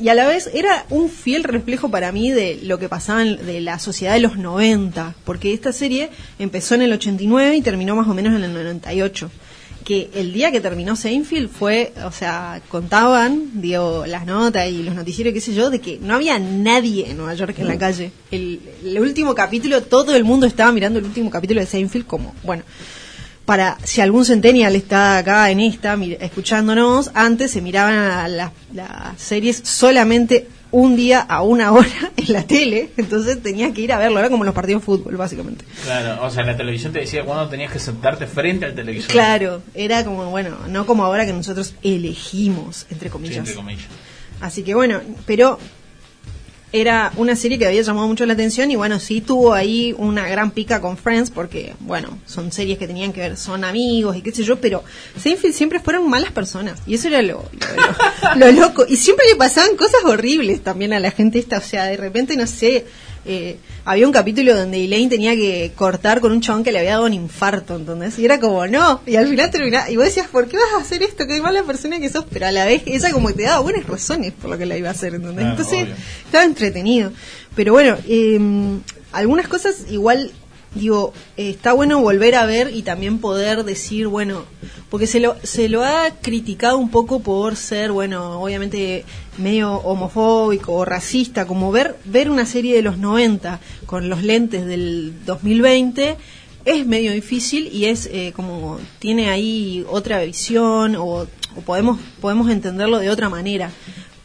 Y 0.00 0.08
a 0.08 0.14
la 0.14 0.26
vez 0.26 0.50
era 0.54 0.86
un 0.88 1.10
fiel 1.10 1.44
reflejo 1.44 1.90
para 1.90 2.10
mí 2.10 2.30
de 2.30 2.58
lo 2.62 2.78
que 2.78 2.88
pasaba 2.88 3.22
en 3.22 3.44
de 3.44 3.60
la 3.60 3.78
sociedad 3.78 4.14
de 4.14 4.20
los 4.20 4.38
90, 4.38 5.14
porque 5.24 5.52
esta 5.52 5.72
serie 5.72 6.10
empezó 6.38 6.74
en 6.74 6.82
el 6.82 6.92
89 6.92 7.56
y 7.56 7.62
terminó 7.62 7.94
más 7.94 8.08
o 8.08 8.14
menos 8.14 8.34
en 8.34 8.44
el 8.44 8.54
98 8.54 9.30
que 9.84 10.10
el 10.14 10.32
día 10.32 10.52
que 10.52 10.60
terminó 10.60 10.94
Seinfeld 10.94 11.48
fue, 11.48 11.92
o 12.04 12.12
sea, 12.12 12.60
contaban, 12.68 13.60
digo, 13.60 14.04
las 14.06 14.26
notas 14.26 14.68
y 14.68 14.82
los 14.82 14.94
noticieros, 14.94 15.32
qué 15.32 15.40
sé 15.40 15.54
yo, 15.54 15.70
de 15.70 15.80
que 15.80 15.98
no 15.98 16.14
había 16.14 16.38
nadie 16.38 17.10
en 17.10 17.16
Nueva 17.16 17.34
York 17.34 17.58
en 17.58 17.66
la 17.66 17.78
calle. 17.78 18.12
El, 18.30 18.60
el 18.84 19.00
último 19.00 19.34
capítulo, 19.34 19.82
todo 19.82 20.14
el 20.14 20.24
mundo 20.24 20.46
estaba 20.46 20.70
mirando 20.72 20.98
el 20.98 21.06
último 21.06 21.30
capítulo 21.30 21.60
de 21.60 21.66
Seinfeld 21.66 22.06
como, 22.06 22.34
bueno, 22.42 22.62
para 23.44 23.78
si 23.84 24.00
algún 24.00 24.24
centennial 24.24 24.76
está 24.76 25.18
acá 25.18 25.50
en 25.50 25.60
esta 25.60 25.96
escuchándonos, 26.20 27.10
antes 27.14 27.50
se 27.50 27.60
miraban 27.60 27.94
a 27.94 28.28
las, 28.28 28.52
las 28.72 29.20
series 29.20 29.60
solamente 29.64 30.48
un 30.72 30.94
día 30.94 31.18
a 31.20 31.42
una 31.42 31.72
hora 31.72 31.88
en 32.16 32.32
la 32.32 32.44
tele, 32.44 32.90
entonces 32.96 33.42
tenías 33.42 33.72
que 33.72 33.80
ir 33.80 33.92
a 33.92 33.98
verlo, 33.98 34.20
era 34.20 34.30
como 34.30 34.44
los 34.44 34.54
partidos 34.54 34.82
de 34.82 34.86
fútbol, 34.86 35.16
básicamente. 35.16 35.64
Claro, 35.82 36.24
o 36.24 36.30
sea, 36.30 36.44
la 36.44 36.56
televisión 36.56 36.92
te 36.92 37.00
decía 37.00 37.24
cuándo 37.24 37.48
tenías 37.48 37.72
que 37.72 37.80
sentarte 37.80 38.28
frente 38.28 38.66
al 38.66 38.74
televisor. 38.74 39.10
Claro, 39.10 39.62
era 39.74 40.04
como, 40.04 40.30
bueno, 40.30 40.56
no 40.68 40.86
como 40.86 41.04
ahora 41.04 41.26
que 41.26 41.32
nosotros 41.32 41.74
elegimos, 41.82 42.86
entre 42.90 43.08
Sí, 43.08 43.12
comillas. 43.12 43.36
entre 43.38 43.54
comillas. 43.54 43.86
Así 44.40 44.62
que 44.62 44.74
bueno, 44.74 45.00
pero 45.26 45.58
era 46.72 47.12
una 47.16 47.34
serie 47.34 47.58
que 47.58 47.66
había 47.66 47.82
llamado 47.82 48.06
mucho 48.06 48.24
la 48.26 48.34
atención 48.34 48.70
y 48.70 48.76
bueno, 48.76 49.00
sí 49.00 49.20
tuvo 49.20 49.52
ahí 49.54 49.94
una 49.98 50.28
gran 50.28 50.52
pica 50.52 50.80
con 50.80 50.96
Friends 50.96 51.30
porque, 51.30 51.74
bueno, 51.80 52.18
son 52.26 52.52
series 52.52 52.78
que 52.78 52.86
tenían 52.86 53.12
que 53.12 53.20
ver, 53.20 53.36
son 53.36 53.64
amigos 53.64 54.16
y 54.16 54.22
qué 54.22 54.30
sé 54.32 54.44
yo, 54.44 54.60
pero 54.60 54.84
Seinfeld 55.20 55.54
siempre 55.54 55.80
fueron 55.80 56.08
malas 56.08 56.30
personas 56.32 56.78
y 56.86 56.94
eso 56.94 57.08
era 57.08 57.22
lo, 57.22 57.44
lo, 58.36 58.36
lo- 58.46 58.52
lo 58.52 58.60
loco. 58.60 58.84
Y 58.88 58.96
siempre 58.96 59.26
le 59.28 59.36
pasaban 59.36 59.76
cosas 59.76 60.04
horribles 60.04 60.62
también 60.62 60.92
a 60.92 61.00
la 61.00 61.10
gente 61.10 61.38
esta, 61.40 61.58
o 61.58 61.62
sea, 61.62 61.86
de 61.86 61.96
repente, 61.96 62.36
no 62.36 62.46
sé, 62.46 62.86
eh, 63.24 63.58
había 63.84 64.06
un 64.06 64.12
capítulo 64.12 64.56
donde 64.56 64.84
Elaine 64.84 65.10
tenía 65.10 65.34
que 65.34 65.72
cortar 65.74 66.20
con 66.20 66.32
un 66.32 66.40
chabón 66.40 66.64
que 66.64 66.72
le 66.72 66.78
había 66.78 66.92
dado 66.92 67.04
un 67.06 67.12
infarto, 67.14 67.76
¿entendés? 67.76 68.18
Y 68.18 68.24
era 68.24 68.40
como, 68.40 68.66
no, 68.66 69.00
y 69.06 69.16
al 69.16 69.28
final 69.28 69.50
terminaba, 69.50 69.90
y 69.90 69.96
vos 69.96 70.06
decías, 70.06 70.28
¿por 70.28 70.48
qué 70.48 70.56
vas 70.56 70.74
a 70.78 70.82
hacer 70.82 71.02
esto? 71.02 71.26
Qué 71.26 71.40
mala 71.42 71.62
persona 71.64 71.98
que 72.00 72.08
sos, 72.08 72.24
pero 72.30 72.46
a 72.46 72.52
la 72.52 72.64
vez 72.64 72.82
ella 72.86 73.10
como 73.12 73.28
que 73.28 73.34
te 73.34 73.42
daba 73.42 73.60
buenas 73.60 73.86
razones 73.86 74.32
por 74.32 74.50
lo 74.50 74.58
que 74.58 74.66
la 74.66 74.76
iba 74.76 74.88
a 74.88 74.92
hacer, 74.92 75.14
¿entendés? 75.14 75.36
Claro, 75.44 75.50
Entonces, 75.50 75.82
obvio. 75.84 75.94
estaba 76.24 76.44
entretenido. 76.44 77.12
Pero 77.54 77.72
bueno, 77.72 77.96
eh, 78.08 78.38
algunas 79.12 79.48
cosas 79.48 79.86
igual, 79.90 80.30
digo, 80.74 81.12
está 81.36 81.72
bueno 81.72 82.00
volver 82.00 82.34
a 82.34 82.46
ver 82.46 82.74
y 82.74 82.82
también 82.82 83.18
poder 83.18 83.64
decir, 83.64 84.06
bueno, 84.06 84.44
porque 84.88 85.06
se 85.06 85.20
lo, 85.20 85.36
se 85.42 85.68
lo 85.68 85.84
ha 85.84 86.10
criticado 86.22 86.78
un 86.78 86.90
poco 86.90 87.20
por 87.20 87.56
ser, 87.56 87.92
bueno, 87.92 88.40
obviamente 88.40 89.04
medio 89.38 89.74
homofóbico 89.74 90.72
o 90.74 90.84
racista, 90.84 91.46
como 91.46 91.72
ver, 91.72 91.96
ver 92.04 92.30
una 92.30 92.46
serie 92.46 92.74
de 92.74 92.82
los 92.82 92.98
90 92.98 93.60
con 93.86 94.08
los 94.08 94.22
lentes 94.22 94.66
del 94.66 95.14
2020 95.24 96.16
es 96.64 96.86
medio 96.86 97.12
difícil 97.12 97.70
y 97.72 97.86
es 97.86 98.06
eh, 98.12 98.32
como 98.36 98.78
tiene 98.98 99.30
ahí 99.30 99.84
otra 99.88 100.22
visión 100.22 100.94
o, 100.94 101.26
o 101.56 101.60
podemos 101.64 101.98
podemos 102.20 102.50
entenderlo 102.50 102.98
de 102.98 103.10
otra 103.10 103.28
manera. 103.28 103.70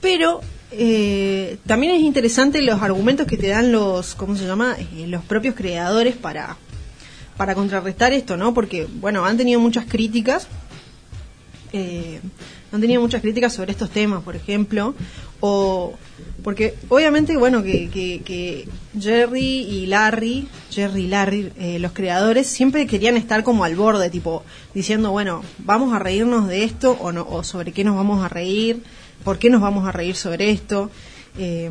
Pero 0.01 0.41
eh, 0.77 1.57
también 1.65 1.95
es 1.95 2.01
interesante 2.01 2.61
los 2.61 2.81
argumentos 2.81 3.27
que 3.27 3.38
te 3.38 3.47
dan 3.47 3.71
los 3.71 4.15
cómo 4.15 4.35
se 4.35 4.45
llama 4.45 4.75
Eh, 4.79 5.07
los 5.07 5.23
propios 5.23 5.55
creadores 5.55 6.15
para 6.15 6.57
para 7.38 7.53
contrarrestar 7.53 8.13
esto, 8.13 8.38
¿no? 8.38 8.53
Porque, 8.53 8.88
bueno, 9.01 9.25
han 9.25 9.38
tenido 9.38 9.59
muchas 9.59 9.85
críticas. 9.85 10.47
eh, 11.73 12.19
han 12.71 12.81
tenido 12.81 13.01
muchas 13.01 13.21
críticas 13.21 13.53
sobre 13.53 13.71
estos 13.71 13.89
temas, 13.89 14.23
por 14.23 14.35
ejemplo. 14.35 14.95
O. 15.41 15.93
Porque, 16.43 16.75
obviamente, 16.89 17.35
bueno, 17.38 17.63
que, 17.63 17.89
que, 17.89 18.21
que 18.23 18.67
Jerry 18.99 19.61
y 19.61 19.85
Larry, 19.88 20.47
Jerry 20.71 21.05
y 21.05 21.07
Larry, 21.07 21.51
eh, 21.57 21.79
los 21.79 21.91
creadores, 21.91 22.47
siempre 22.47 22.85
querían 22.88 23.17
estar 23.17 23.43
como 23.43 23.63
al 23.63 23.75
borde, 23.75 24.09
tipo, 24.09 24.43
diciendo, 24.73 25.11
bueno, 25.11 25.41
vamos 25.57 25.93
a 25.93 25.99
reírnos 25.99 26.47
de 26.47 26.63
esto 26.63 26.97
o, 27.01 27.11
no, 27.11 27.25
o 27.29 27.43
sobre 27.43 27.71
qué 27.71 27.83
nos 27.83 27.95
vamos 27.95 28.23
a 28.23 28.29
reír, 28.29 28.83
por 29.25 29.39
qué 29.39 29.49
nos 29.49 29.59
vamos 29.59 29.85
a 29.85 29.91
reír 29.91 30.15
sobre 30.15 30.51
esto. 30.51 30.89
Eh, 31.38 31.69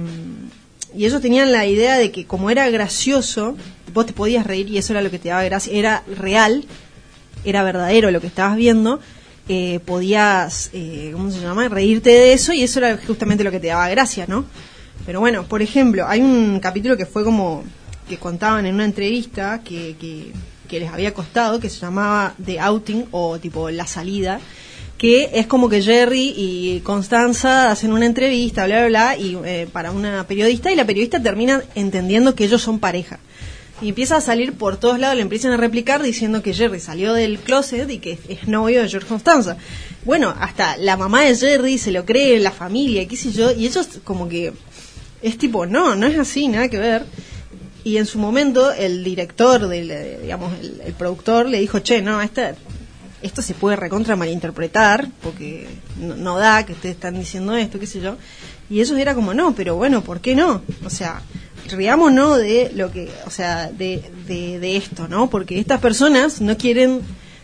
y 0.95 1.07
ellos 1.07 1.23
tenían 1.23 1.51
la 1.53 1.67
idea 1.67 1.97
de 1.97 2.11
que 2.11 2.27
como 2.27 2.51
era 2.51 2.69
gracioso, 2.69 3.57
vos 3.95 4.05
te 4.05 4.13
podías 4.13 4.47
reír 4.47 4.69
y 4.69 4.77
eso 4.77 4.93
era 4.93 5.01
lo 5.01 5.11
que 5.11 5.19
te 5.19 5.31
daba 5.31 5.45
gracia, 5.45 5.73
era 5.73 6.03
real, 6.19 6.65
era 7.45 7.63
verdadero 7.63 8.11
lo 8.11 8.21
que 8.21 8.27
estabas 8.27 8.57
viendo, 8.57 9.01
eh, 9.49 9.81
podías, 9.85 10.71
eh, 10.73 11.11
¿cómo 11.13 11.31
se 11.31 11.41
llama?, 11.41 11.69
reírte 11.69 12.11
de 12.11 12.33
eso 12.33 12.53
y 12.53 12.63
eso 12.63 12.81
era 12.81 12.99
justamente 12.99 13.45
lo 13.45 13.51
que 13.51 13.61
te 13.61 13.69
daba 13.69 13.89
gracia, 13.89 14.27
¿no? 14.29 14.45
Pero 15.07 15.21
bueno, 15.21 15.45
por 15.45 15.63
ejemplo, 15.63 16.07
hay 16.07 16.21
un 16.21 16.61
capítulo 16.61 16.97
que 16.97 17.07
fue 17.07 17.25
como 17.25 17.65
que 18.09 18.19
contaban 18.19 18.67
en 18.67 18.75
una 18.75 18.85
entrevista 18.85 19.63
que, 19.65 19.97
que, 20.01 20.33
que 20.69 20.81
les 20.81 20.93
había 20.93 21.13
costado, 21.15 21.61
que 21.61 21.71
se 21.71 21.81
llamaba 21.81 22.35
The 22.45 22.61
Outing 22.61 23.07
o 23.11 23.39
tipo 23.39 23.71
La 23.71 23.87
Salida, 23.87 24.41
que 25.05 25.29
es 25.35 25.47
como 25.47 25.69
que 25.69 25.83
Jerry 25.83 26.33
y 26.35 26.81
Constanza 26.81 27.71
hacen 27.71 27.93
una 27.93 28.07
entrevista, 28.07 28.65
bla, 28.65 28.87
bla, 28.87 28.87
bla, 28.87 29.17
y, 29.19 29.37
eh, 29.45 29.69
para 29.71 29.91
una 29.91 30.27
periodista, 30.27 30.73
y 30.73 30.77
la 30.77 30.87
periodista 30.87 31.23
termina 31.23 31.63
entendiendo 31.75 32.35
que 32.35 32.45
ellos 32.45 32.63
son 32.63 32.79
pareja. 32.79 33.19
Y 33.83 33.91
empieza 33.91 34.17
a 34.17 34.23
salir 34.23 34.55
por 34.55 34.79
todos 34.79 34.99
lados, 34.99 35.17
le 35.17 35.21
empiezan 35.21 35.53
a 35.53 35.59
replicar 35.59 36.03
diciendo 36.03 36.43
que 36.43 36.55
Jerry 36.55 36.81
salió 36.81 37.13
del 37.13 37.39
closet 37.39 37.91
y 37.91 37.99
que 37.99 38.19
es, 38.31 38.49
novio 38.49 38.81
de 38.81 38.89
George 38.89 39.07
Constanza. 39.07 39.59
Bueno, 40.07 40.35
hasta 40.41 40.79
la 40.79 40.97
mamá 40.97 41.21
de 41.21 41.37
Jerry 41.37 41.77
se 41.77 41.93
lo 41.93 42.07
cree, 42.07 42.41
la 42.41 42.51
familia, 42.51 43.07
qué 43.07 43.19
sé 43.19 43.31
yo, 43.31 43.53
y 43.53 43.67
ellos 43.67 43.87
como 44.05 44.27
que 44.27 44.55
es 45.21 45.37
tipo, 45.37 45.67
no, 45.67 45.95
no 45.95 46.07
es 46.07 46.19
así, 46.19 46.49
nada 46.49 46.71
que 46.71 46.79
ver. 46.79 47.05
Y 47.85 47.99
en 47.99 48.07
su 48.07 48.19
momento 48.19 48.73
el 48.73 49.05
director, 49.05 49.69
del, 49.69 49.91
eh, 49.91 50.21
digamos, 50.23 50.59
el, 50.59 50.81
el 50.81 50.95
productor 50.95 51.47
le 51.47 51.61
dijo, 51.61 51.81
che, 51.81 52.01
no, 52.01 52.23
esta, 52.23 52.55
esto 53.25 53.43
se 53.43 53.55
puede 53.55 53.77
recontra 53.77 54.15
malinterpretar, 54.17 55.09
porque 55.23 55.67
no, 55.99 56.15
no 56.17 56.39
da 56.39 56.65
que 56.65 56.73
ustedes 56.75 56.95
están 56.95 57.19
diciendo 57.19 57.57
esto, 57.57 57.79
qué 57.81 57.87
sé 57.87 58.01
yo. 58.01 58.17
Y 58.71 58.81
ellos 58.81 58.97
era 58.99 59.15
como, 59.15 59.35
no, 59.35 59.55
pero 59.55 59.77
bueno, 59.77 60.03
¿por 60.03 60.21
qué 60.21 60.35
no? 60.37 60.63
O 60.85 60.91
sea, 60.91 61.21
riámonos 61.69 62.39
de 62.39 62.71
lo 62.75 62.91
que, 62.93 63.11
o 63.27 63.31
sea, 63.31 63.71
de, 63.71 64.03
de, 64.29 64.59
de 64.61 64.77
esto, 64.77 65.09
¿no? 65.09 65.29
Porque 65.31 65.59
estas 65.59 65.81
personas 65.81 66.41
no 66.41 66.57
quieren, 66.57 67.01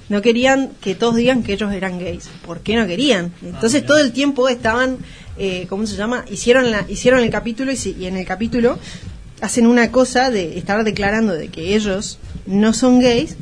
no 0.08 0.22
querían 0.22 0.70
que 0.80 0.94
todos 0.94 1.16
digan 1.16 1.42
que 1.42 1.54
ellos 1.54 1.72
eran 1.72 1.98
gays. 1.98 2.28
¿Por 2.46 2.60
qué 2.60 2.76
no 2.76 2.86
querían? 2.86 3.32
Entonces 3.42 3.84
todo 3.84 3.98
el 3.98 4.12
tiempo 4.12 4.48
estaban, 4.48 4.98
eh, 5.38 5.66
¿cómo 5.68 5.86
se 5.86 5.96
llama? 5.96 6.24
Hicieron 6.30 6.70
la, 6.70 6.84
hicieron 6.88 7.20
el 7.20 7.30
capítulo 7.30 7.72
y, 7.72 7.76
si- 7.76 7.96
y 7.98 8.06
en 8.06 8.16
el 8.16 8.26
capítulo 8.26 8.78
hacen 9.40 9.66
una 9.66 9.90
cosa 9.90 10.30
de 10.30 10.58
estar 10.58 10.84
declarando 10.84 11.32
de 11.34 11.48
que 11.48 11.74
ellos 11.74 12.18
no 12.46 12.74
son 12.74 13.00
gays, 13.00 13.36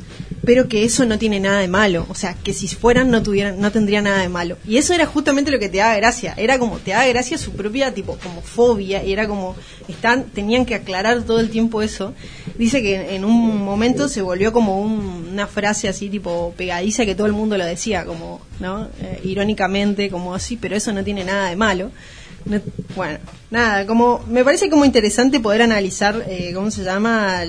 pero 0.45 0.67
que 0.67 0.83
eso 0.83 1.05
no 1.05 1.17
tiene 1.17 1.39
nada 1.39 1.59
de 1.59 1.67
malo. 1.67 2.05
O 2.09 2.15
sea, 2.15 2.33
que 2.35 2.53
si 2.53 2.67
fueran 2.67 3.11
no 3.11 3.21
tuvieran, 3.23 3.59
no 3.59 3.71
tendría 3.71 4.01
nada 4.01 4.19
de 4.21 4.29
malo. 4.29 4.57
Y 4.65 4.77
eso 4.77 4.93
era 4.93 5.05
justamente 5.05 5.51
lo 5.51 5.59
que 5.59 5.69
te 5.69 5.77
daba 5.79 5.95
gracia. 5.95 6.33
Era 6.37 6.57
como, 6.59 6.77
te 6.77 6.91
daba 6.91 7.05
gracia 7.07 7.37
su 7.37 7.51
propia 7.53 7.93
tipo 7.93 8.17
como 8.23 8.41
fobia, 8.41 9.03
y 9.03 9.11
era 9.13 9.27
como, 9.27 9.55
están, 9.87 10.25
tenían 10.25 10.65
que 10.65 10.75
aclarar 10.75 11.21
todo 11.23 11.39
el 11.39 11.49
tiempo 11.49 11.81
eso. 11.81 12.13
Dice 12.57 12.81
que 12.81 13.15
en 13.15 13.25
un 13.25 13.63
momento 13.63 14.07
se 14.07 14.21
volvió 14.21 14.51
como 14.53 14.81
un- 14.81 15.27
una 15.31 15.47
frase 15.47 15.87
así 15.87 16.09
tipo 16.09 16.53
pegadiza 16.57 17.05
que 17.05 17.15
todo 17.15 17.27
el 17.27 17.33
mundo 17.33 17.57
lo 17.57 17.65
decía, 17.65 18.05
como, 18.05 18.41
¿no? 18.59 18.87
Eh, 19.01 19.21
irónicamente, 19.23 20.09
como 20.09 20.33
así, 20.33 20.57
pero 20.57 20.75
eso 20.75 20.91
no 20.93 21.03
tiene 21.03 21.23
nada 21.23 21.49
de 21.49 21.55
malo. 21.55 21.91
No- 22.45 22.61
bueno, 22.95 23.19
nada, 23.51 23.85
como 23.85 24.23
me 24.27 24.43
parece 24.45 24.69
como 24.69 24.85
interesante 24.85 25.39
poder 25.41 25.61
analizar, 25.61 26.23
eh, 26.27 26.51
¿cómo 26.55 26.71
se 26.71 26.83
llama? 26.83 27.43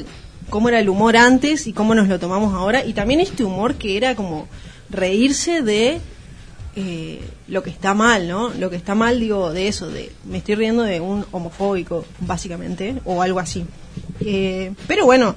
Cómo 0.51 0.69
era 0.69 0.81
el 0.81 0.89
humor 0.89 1.17
antes 1.17 1.67
y 1.67 1.73
cómo 1.73 1.95
nos 1.95 2.09
lo 2.09 2.19
tomamos 2.19 2.55
ahora. 2.55 2.85
Y 2.85 2.93
también 2.93 3.21
este 3.21 3.45
humor 3.45 3.77
que 3.77 3.97
era 3.97 4.15
como 4.15 4.49
reírse 4.91 5.63
de 5.63 6.01
eh, 6.77 7.21
lo 7.49 7.63
que 7.63 7.71
está 7.71 7.95
mal, 7.95 8.29
¿no? 8.29 8.51
Lo 8.51 8.71
que 8.71 8.77
está 8.77 8.95
mal, 8.95 9.19
digo, 9.19 9.53
de 9.53 9.69
eso, 9.69 9.89
de 9.89 10.13
me 10.25 10.39
estoy 10.39 10.55
riendo 10.55 10.83
de 10.85 11.01
un 11.01 11.25
homofóbico, 11.33 12.05
básicamente, 12.21 12.97
o 13.05 13.23
algo 13.23 13.41
así. 13.41 13.65
Eh, 14.21 14.73
pero 14.87 15.05
bueno, 15.05 15.35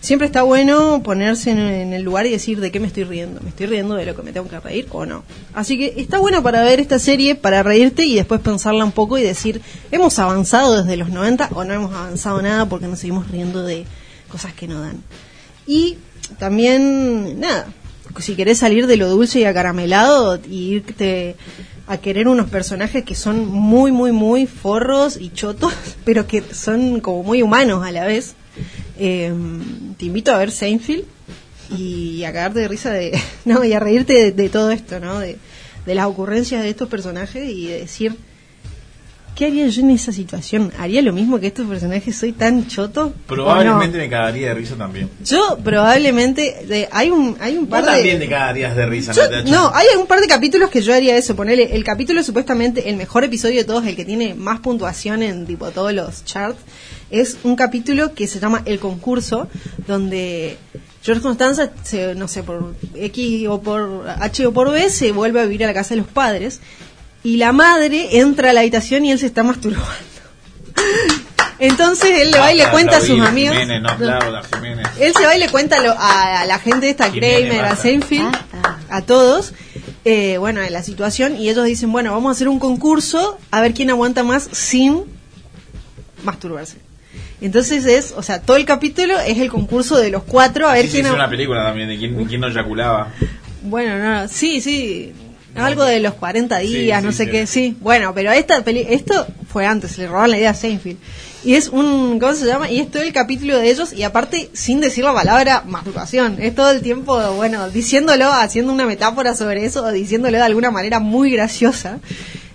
siempre 0.00 0.26
está 0.26 0.42
bueno 0.42 1.02
ponerse 1.02 1.50
en, 1.50 1.58
en 1.58 1.92
el 1.92 2.02
lugar 2.02 2.26
y 2.26 2.30
decir 2.30 2.60
de 2.60 2.70
qué 2.70 2.78
me 2.78 2.86
estoy 2.86 3.02
riendo. 3.02 3.40
¿Me 3.40 3.48
estoy 3.48 3.66
riendo 3.66 3.96
de 3.96 4.06
lo 4.06 4.14
que 4.14 4.22
me 4.22 4.32
tengo 4.32 4.48
que 4.48 4.60
reír 4.60 4.86
o 4.92 5.04
no? 5.06 5.24
Así 5.54 5.76
que 5.76 5.94
está 5.96 6.20
bueno 6.20 6.42
para 6.44 6.62
ver 6.62 6.78
esta 6.78 7.00
serie, 7.00 7.34
para 7.34 7.64
reírte 7.64 8.04
y 8.04 8.14
después 8.14 8.40
pensarla 8.40 8.84
un 8.84 8.92
poco 8.92 9.18
y 9.18 9.22
decir, 9.22 9.60
¿hemos 9.90 10.18
avanzado 10.20 10.82
desde 10.82 10.96
los 10.96 11.08
90 11.08 11.50
o 11.52 11.64
no 11.64 11.74
hemos 11.74 11.92
avanzado 11.92 12.40
nada 12.42 12.68
porque 12.68 12.86
nos 12.86 13.00
seguimos 13.00 13.28
riendo 13.28 13.64
de 13.64 13.84
cosas 14.36 14.52
que 14.52 14.68
no 14.68 14.82
dan? 14.82 15.02
Y 15.66 15.96
también, 16.38 17.40
nada, 17.40 17.68
si 18.20 18.34
querés 18.34 18.58
salir 18.58 18.86
de 18.86 18.98
lo 18.98 19.08
dulce 19.08 19.40
y 19.40 19.44
acaramelado 19.44 20.38
y 20.46 20.74
irte 20.74 21.36
a 21.86 21.96
querer 21.96 22.28
unos 22.28 22.50
personajes 22.50 23.02
que 23.02 23.14
son 23.14 23.46
muy, 23.46 23.92
muy, 23.92 24.12
muy 24.12 24.46
forros 24.46 25.16
y 25.18 25.30
chotos, 25.30 25.72
pero 26.04 26.26
que 26.26 26.42
son 26.52 27.00
como 27.00 27.22
muy 27.22 27.40
humanos 27.40 27.82
a 27.86 27.92
la 27.92 28.04
vez, 28.04 28.34
eh, 28.98 29.32
te 29.96 30.04
invito 30.04 30.32
a 30.32 30.38
ver 30.38 30.50
Seinfeld 30.50 31.04
y 31.74 32.24
a 32.24 32.32
cagarte 32.34 32.60
de 32.60 32.68
risa 32.68 32.92
de, 32.92 33.18
no, 33.46 33.64
y 33.64 33.72
a 33.72 33.80
reírte 33.80 34.32
de, 34.32 34.48
todo 34.50 34.70
esto, 34.70 35.00
¿no? 35.00 35.18
De, 35.18 35.38
de 35.86 35.94
las 35.94 36.06
ocurrencias 36.06 36.62
de 36.62 36.68
estos 36.68 36.90
personajes 36.90 37.48
y 37.48 37.68
de 37.68 37.80
decir, 37.80 38.16
¿qué 39.36 39.44
haría 39.46 39.66
yo 39.68 39.82
en 39.82 39.90
esa 39.90 40.10
situación? 40.12 40.72
¿Haría 40.78 41.02
lo 41.02 41.12
mismo 41.12 41.38
que 41.38 41.46
estos 41.48 41.66
personajes? 41.68 42.16
¿Soy 42.16 42.32
tan 42.32 42.66
choto? 42.66 43.12
Probablemente 43.26 43.98
¿O 43.98 44.00
me 44.00 44.08
cagaría 44.08 44.48
de 44.48 44.54
risa 44.54 44.74
también. 44.74 45.08
Yo 45.24 45.58
probablemente, 45.62 46.64
de- 46.66 46.88
hay 46.90 47.10
un, 47.10 47.36
hay 47.38 47.56
un 47.56 47.64
Vos 47.68 47.70
par 47.80 47.84
de... 47.84 47.90
también 47.92 48.18
te 48.18 48.28
cagarías 48.28 48.74
de 48.74 48.86
risa, 48.86 49.12
Yo- 49.12 49.22
no, 49.44 49.70
hay 49.74 49.86
un 50.00 50.06
par 50.06 50.20
de 50.20 50.26
capítulos 50.26 50.70
que 50.70 50.80
yo 50.82 50.92
haría 50.94 51.16
eso. 51.16 51.36
Ponerle 51.36 51.76
el 51.76 51.84
capítulo 51.84 52.22
supuestamente 52.24 52.88
el 52.90 52.96
mejor 52.96 53.22
episodio 53.24 53.58
de 53.58 53.64
todos, 53.64 53.86
el 53.86 53.94
que 53.94 54.04
tiene 54.04 54.34
más 54.34 54.60
puntuación 54.60 55.22
en 55.22 55.46
tipo 55.46 55.70
todos 55.70 55.92
los 55.92 56.24
charts, 56.24 56.58
es 57.10 57.36
un 57.44 57.54
capítulo 57.54 58.14
que 58.14 58.26
se 58.26 58.40
llama 58.40 58.62
El 58.64 58.78
concurso, 58.80 59.48
donde 59.86 60.56
George 61.02 61.22
Constanza, 61.22 61.70
se- 61.84 62.14
no 62.16 62.26
sé, 62.26 62.42
por 62.42 62.74
X 62.96 63.46
o 63.48 63.60
por 63.60 64.08
H 64.18 64.46
o 64.46 64.52
por 64.52 64.72
B, 64.72 64.90
se 64.90 65.12
vuelve 65.12 65.40
a 65.40 65.44
vivir 65.44 65.62
a 65.64 65.68
la 65.68 65.74
casa 65.74 65.90
de 65.94 66.00
los 66.00 66.08
padres 66.10 66.60
y 67.22 67.36
la 67.38 67.52
madre 67.52 68.18
entra 68.18 68.50
a 68.50 68.52
la 68.52 68.60
habitación 68.60 69.04
y 69.04 69.12
él 69.12 69.18
se 69.18 69.26
está 69.26 69.42
masturbando. 69.42 69.86
Entonces 71.58 72.20
él 72.20 72.30
le 72.32 72.38
va 72.38 72.52
y 72.52 72.56
le 72.56 72.68
cuenta 72.68 72.98
a 72.98 73.00
sus 73.00 73.18
amigos. 73.20 73.56
Jiménez, 73.56 73.80
no 73.80 73.88
Jiménez. 73.96 74.86
Él 75.00 75.14
se 75.16 75.24
va 75.24 75.34
y 75.34 75.38
le 75.40 75.48
cuenta 75.48 75.80
lo- 75.82 75.92
a, 75.98 76.40
a 76.42 76.44
la 76.44 76.58
gente 76.58 76.90
esta, 76.90 77.06
a 77.06 77.10
Jiménez, 77.10 77.46
Kramer, 77.46 77.60
a 77.64 77.68
basta. 77.70 77.82
Seinfeld, 77.82 78.36
a 78.90 79.00
todos, 79.02 79.54
eh, 80.04 80.36
bueno, 80.38 80.60
de 80.60 80.68
la 80.70 80.82
situación, 80.82 81.36
y 81.36 81.48
ellos 81.48 81.64
dicen, 81.64 81.90
bueno, 81.92 82.12
vamos 82.12 82.28
a 82.28 82.32
hacer 82.32 82.48
un 82.48 82.58
concurso 82.58 83.38
a 83.50 83.60
ver 83.62 83.72
quién 83.72 83.88
aguanta 83.90 84.22
más 84.22 84.48
sin 84.52 85.04
masturbarse. 86.24 86.76
Entonces 87.40 87.86
es, 87.86 88.12
o 88.16 88.22
sea, 88.22 88.40
todo 88.42 88.56
el 88.58 88.64
capítulo 88.66 89.18
es 89.20 89.38
el 89.38 89.48
concurso 89.50 89.96
de 89.96 90.10
los 90.10 90.24
cuatro 90.24 90.68
a 90.68 90.74
ver 90.74 90.86
Sí, 90.86 90.92
quién... 90.92 91.06
hizo 91.06 91.14
a- 91.14 91.16
una 91.16 91.30
película 91.30 91.62
también 91.64 91.88
de 91.88 91.96
quién, 91.96 92.16
de 92.18 92.24
quién 92.26 92.40
no 92.42 92.48
eyaculaba. 92.48 93.12
Bueno, 93.62 93.98
no, 93.98 94.28
sí, 94.28 94.60
sí. 94.60 95.12
Algo 95.56 95.84
de 95.84 96.00
los 96.00 96.14
40 96.14 96.58
días, 96.58 97.00
Sí, 97.00 97.06
no 97.06 97.12
sí, 97.12 97.18
sé 97.18 97.24
sí. 97.24 97.30
qué, 97.30 97.46
sí. 97.46 97.76
Bueno, 97.80 98.12
pero 98.14 98.32
esta 98.32 98.62
peli 98.62 98.86
esto 98.88 99.26
fue 99.48 99.66
antes, 99.66 99.96
le 99.98 100.06
robaron 100.06 100.30
la 100.30 100.38
idea 100.38 100.50
a 100.50 100.54
Seinfeld. 100.54 100.98
Y 101.44 101.54
es 101.54 101.68
un, 101.68 102.18
¿cómo 102.18 102.34
se 102.34 102.44
llama? 102.44 102.68
Y 102.70 102.80
es 102.80 102.90
todo 102.90 103.02
el 103.02 103.12
capítulo 103.12 103.56
de 103.58 103.70
ellos 103.70 103.92
y 103.92 104.02
aparte 104.02 104.50
sin 104.52 104.80
decir 104.80 105.04
la 105.04 105.12
palabra 105.14 105.62
masturbación. 105.66 106.38
Es 106.40 106.54
todo 106.54 106.72
el 106.72 106.80
tiempo, 106.82 107.16
bueno, 107.34 107.70
diciéndolo, 107.70 108.32
haciendo 108.32 108.72
una 108.72 108.84
metáfora 108.84 109.34
sobre 109.34 109.64
eso 109.64 109.84
o 109.84 109.92
diciéndolo 109.92 110.38
de 110.38 110.42
alguna 110.42 110.70
manera 110.72 110.98
muy 110.98 111.30
graciosa. 111.30 112.00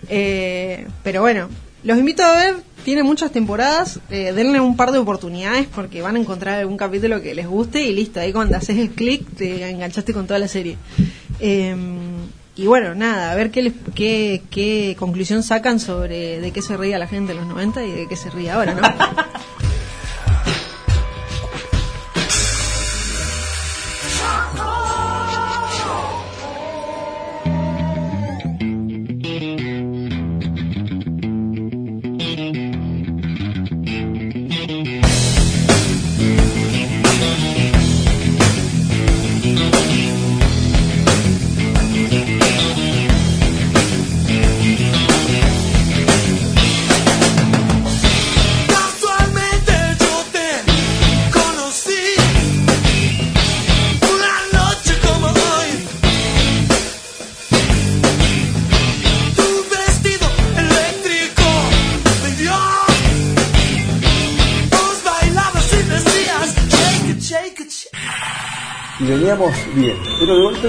Eh, 0.10 0.88
pero 1.04 1.22
bueno, 1.22 1.48
los 1.84 1.98
invito 1.98 2.22
a 2.24 2.36
ver, 2.36 2.56
tiene 2.84 3.02
muchas 3.04 3.32
temporadas, 3.32 4.00
eh, 4.10 4.34
denle 4.34 4.60
un 4.60 4.76
par 4.76 4.92
de 4.92 4.98
oportunidades 5.00 5.68
porque 5.74 6.02
van 6.02 6.18
a 6.18 6.20
encontrar 6.20 6.60
algún 6.60 6.76
capítulo 6.76 7.22
que 7.22 7.34
les 7.34 7.48
guste 7.48 7.82
y 7.84 7.94
listo, 7.94 8.20
ahí 8.20 8.34
cuando 8.34 8.58
haces 8.58 8.78
el 8.78 8.90
clic 8.90 9.26
te 9.38 9.70
enganchaste 9.70 10.12
con 10.12 10.28
toda 10.28 10.40
la 10.40 10.50
serie. 10.50 10.76
Eh, 11.40 11.74
y 12.56 12.68
bueno, 12.68 12.94
nada, 12.96 13.32
a 13.32 13.36
ver 13.36 13.52
qué, 13.52 13.62
les, 13.62 13.74
qué, 13.96 14.42
qué 14.50 14.96
conclusión 15.00 15.42
sacan 15.44 15.80
sobre 15.80 16.40
de 16.40 16.52
qué 16.52 16.62
se 16.62 16.76
ría 16.78 17.00
la 17.00 17.08
gente 17.08 17.32
en 17.32 17.40
los 17.40 17.48
90 17.48 17.84
y 17.86 17.92
de 17.92 18.08
qué 18.08 18.16
se 18.16 18.30
ríe 18.30 18.52
ahora, 18.52 18.74
¿no? 18.74 18.82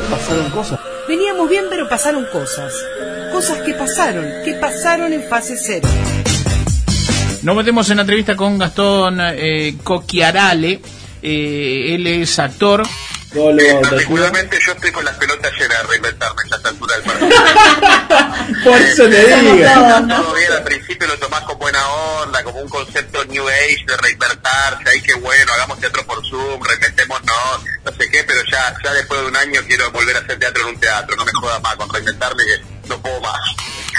pasaron 0.01 0.51
cosas. 0.51 0.81
Veníamos 1.09 1.49
bien, 1.49 1.65
pero 1.69 1.89
pasaron 1.89 2.27
cosas. 2.33 2.73
Cosas 3.33 3.61
que 3.63 3.75
pasaron, 3.75 4.25
que 4.45 4.55
pasaron 4.55 5.13
en 5.13 5.23
fase 5.25 5.57
cero. 5.57 5.89
Nos 7.43 7.57
metemos 7.57 7.91
en 7.91 7.97
la 7.97 8.03
entrevista 8.03 8.37
con 8.37 8.59
Gastón 8.59 9.19
eh, 9.21 9.77
Coquiarale. 9.83 10.81
Eh, 11.23 11.95
él 11.95 12.07
es 12.07 12.39
actor. 12.39 12.83
Particularmente 13.33 14.59
yo 14.65 14.73
estoy 14.73 14.93
con 14.93 15.05
las 15.05 15.17
pelotas 15.17 15.53
llenas 15.53 15.83
de 15.83 15.89
reinventarme 15.89 16.43
a 16.43 16.57
esta 16.57 16.69
altura 16.69 16.97
del 16.97 17.05
partido. 17.05 17.31
Por 18.65 18.81
eso 18.81 19.09
te 19.09 19.27
digo. 19.27 19.69
Todo 20.09 20.35
bien, 20.35 20.53
al 20.53 20.65
principio 20.65 21.07
lo 21.07 21.19
tomás 21.19 21.41
con 21.45 21.59
buena 21.59 21.89
onda, 21.89 22.45
como 22.45 22.61
un 22.61 22.69
concepto 22.69 23.25
New 23.25 23.49
Age 23.49 23.85
de 23.87 23.97
reinvertirse, 23.97 24.91
ahí 24.91 25.01
que 25.01 25.15
bueno, 25.15 25.53
hagamos 25.55 25.81
teatro 25.81 26.05
por 26.07 26.27
Zoom, 26.29 26.63
reinventémonos, 26.63 27.65
no 27.85 27.93
sé 27.93 28.11
qué, 28.11 28.23
pero 28.25 28.41
ya, 28.51 28.75
ya 28.85 28.93
después 28.93 29.21
de 29.21 29.27
un 29.27 29.37
año 29.37 29.61
quiero 29.67 29.91
volver 29.93 30.17
a 30.17 30.21
hacer 30.21 30.39
teatro 30.39 30.63
en 30.69 30.75
un 30.75 30.81
teatro, 30.81 31.17
no 31.17 31.25
me 31.25 31.33
joda 31.33 31.59
más 31.61 31.77
con 31.77 31.89
reinventarme 31.89 32.43
que 32.45 32.89
no 32.89 33.01
puedo 33.01 33.21
más. 33.21 33.41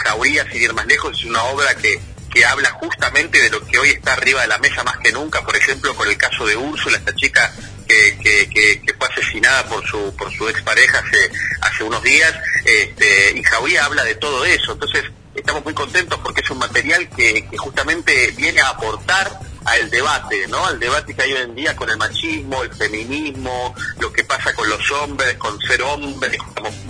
Jauría, 0.06 0.46
sin 0.52 0.62
ir 0.62 0.74
más 0.74 0.86
lejos, 0.86 1.18
es 1.18 1.26
una 1.26 1.44
obra 1.44 1.74
que 1.76 2.00
que 2.34 2.44
habla 2.46 2.72
justamente 2.72 3.40
de 3.40 3.52
lo 3.52 3.64
que 3.64 3.78
hoy 3.78 3.90
está 3.90 4.14
arriba 4.14 4.42
de 4.42 4.48
la 4.48 4.58
mesa 4.58 4.84
más 4.84 4.98
que 4.98 5.12
nunca, 5.12 5.44
por 5.44 5.56
ejemplo, 5.56 5.96
con 5.96 6.08
el 6.08 6.18
caso 6.18 6.48
de 6.48 6.58
Úrsula, 6.58 6.98
esta 6.98 7.14
chica 7.14 7.54
que, 7.86 8.18
que, 8.22 8.94
fue 8.98 9.08
asesinada 9.08 9.66
por 9.66 9.86
su 9.88 10.16
por 10.16 10.32
su 10.32 10.48
expareja 10.48 11.00
hace 11.00 11.32
hace 11.62 11.84
unos 11.84 12.02
días, 12.04 12.34
este, 12.66 13.38
y 13.38 13.44
Jauría 13.44 13.86
habla 13.86 14.04
de 14.04 14.16
todo 14.16 14.46
eso, 14.46 14.74
entonces 14.74 15.04
estamos 15.36 15.64
muy 15.64 15.74
contentos 15.74 16.20
porque 16.24 16.42
es 16.42 16.50
un 16.50 16.60
material 16.60 17.10
que, 17.10 17.48
que 17.50 17.58
justamente 17.58 18.32
viene 18.38 18.62
a 18.62 18.70
aportar 18.70 19.40
al 19.66 19.90
debate, 19.90 20.48
¿no? 20.48 20.66
Al 20.66 20.80
debate 20.80 21.14
que 21.16 21.22
hay 21.22 21.34
hoy 21.34 21.42
en 21.42 21.56
día 21.56 21.76
con 21.76 21.90
el 21.90 21.98
machismo, 21.98 22.64
el 22.64 22.74
feminismo, 22.74 23.74
lo 24.00 24.12
que 24.12 24.24
pasa 24.24 24.54
con 24.54 24.70
los 24.70 24.92
hombres, 24.92 25.36
con 25.36 25.60
ser 25.62 25.82
hombres, 25.84 26.38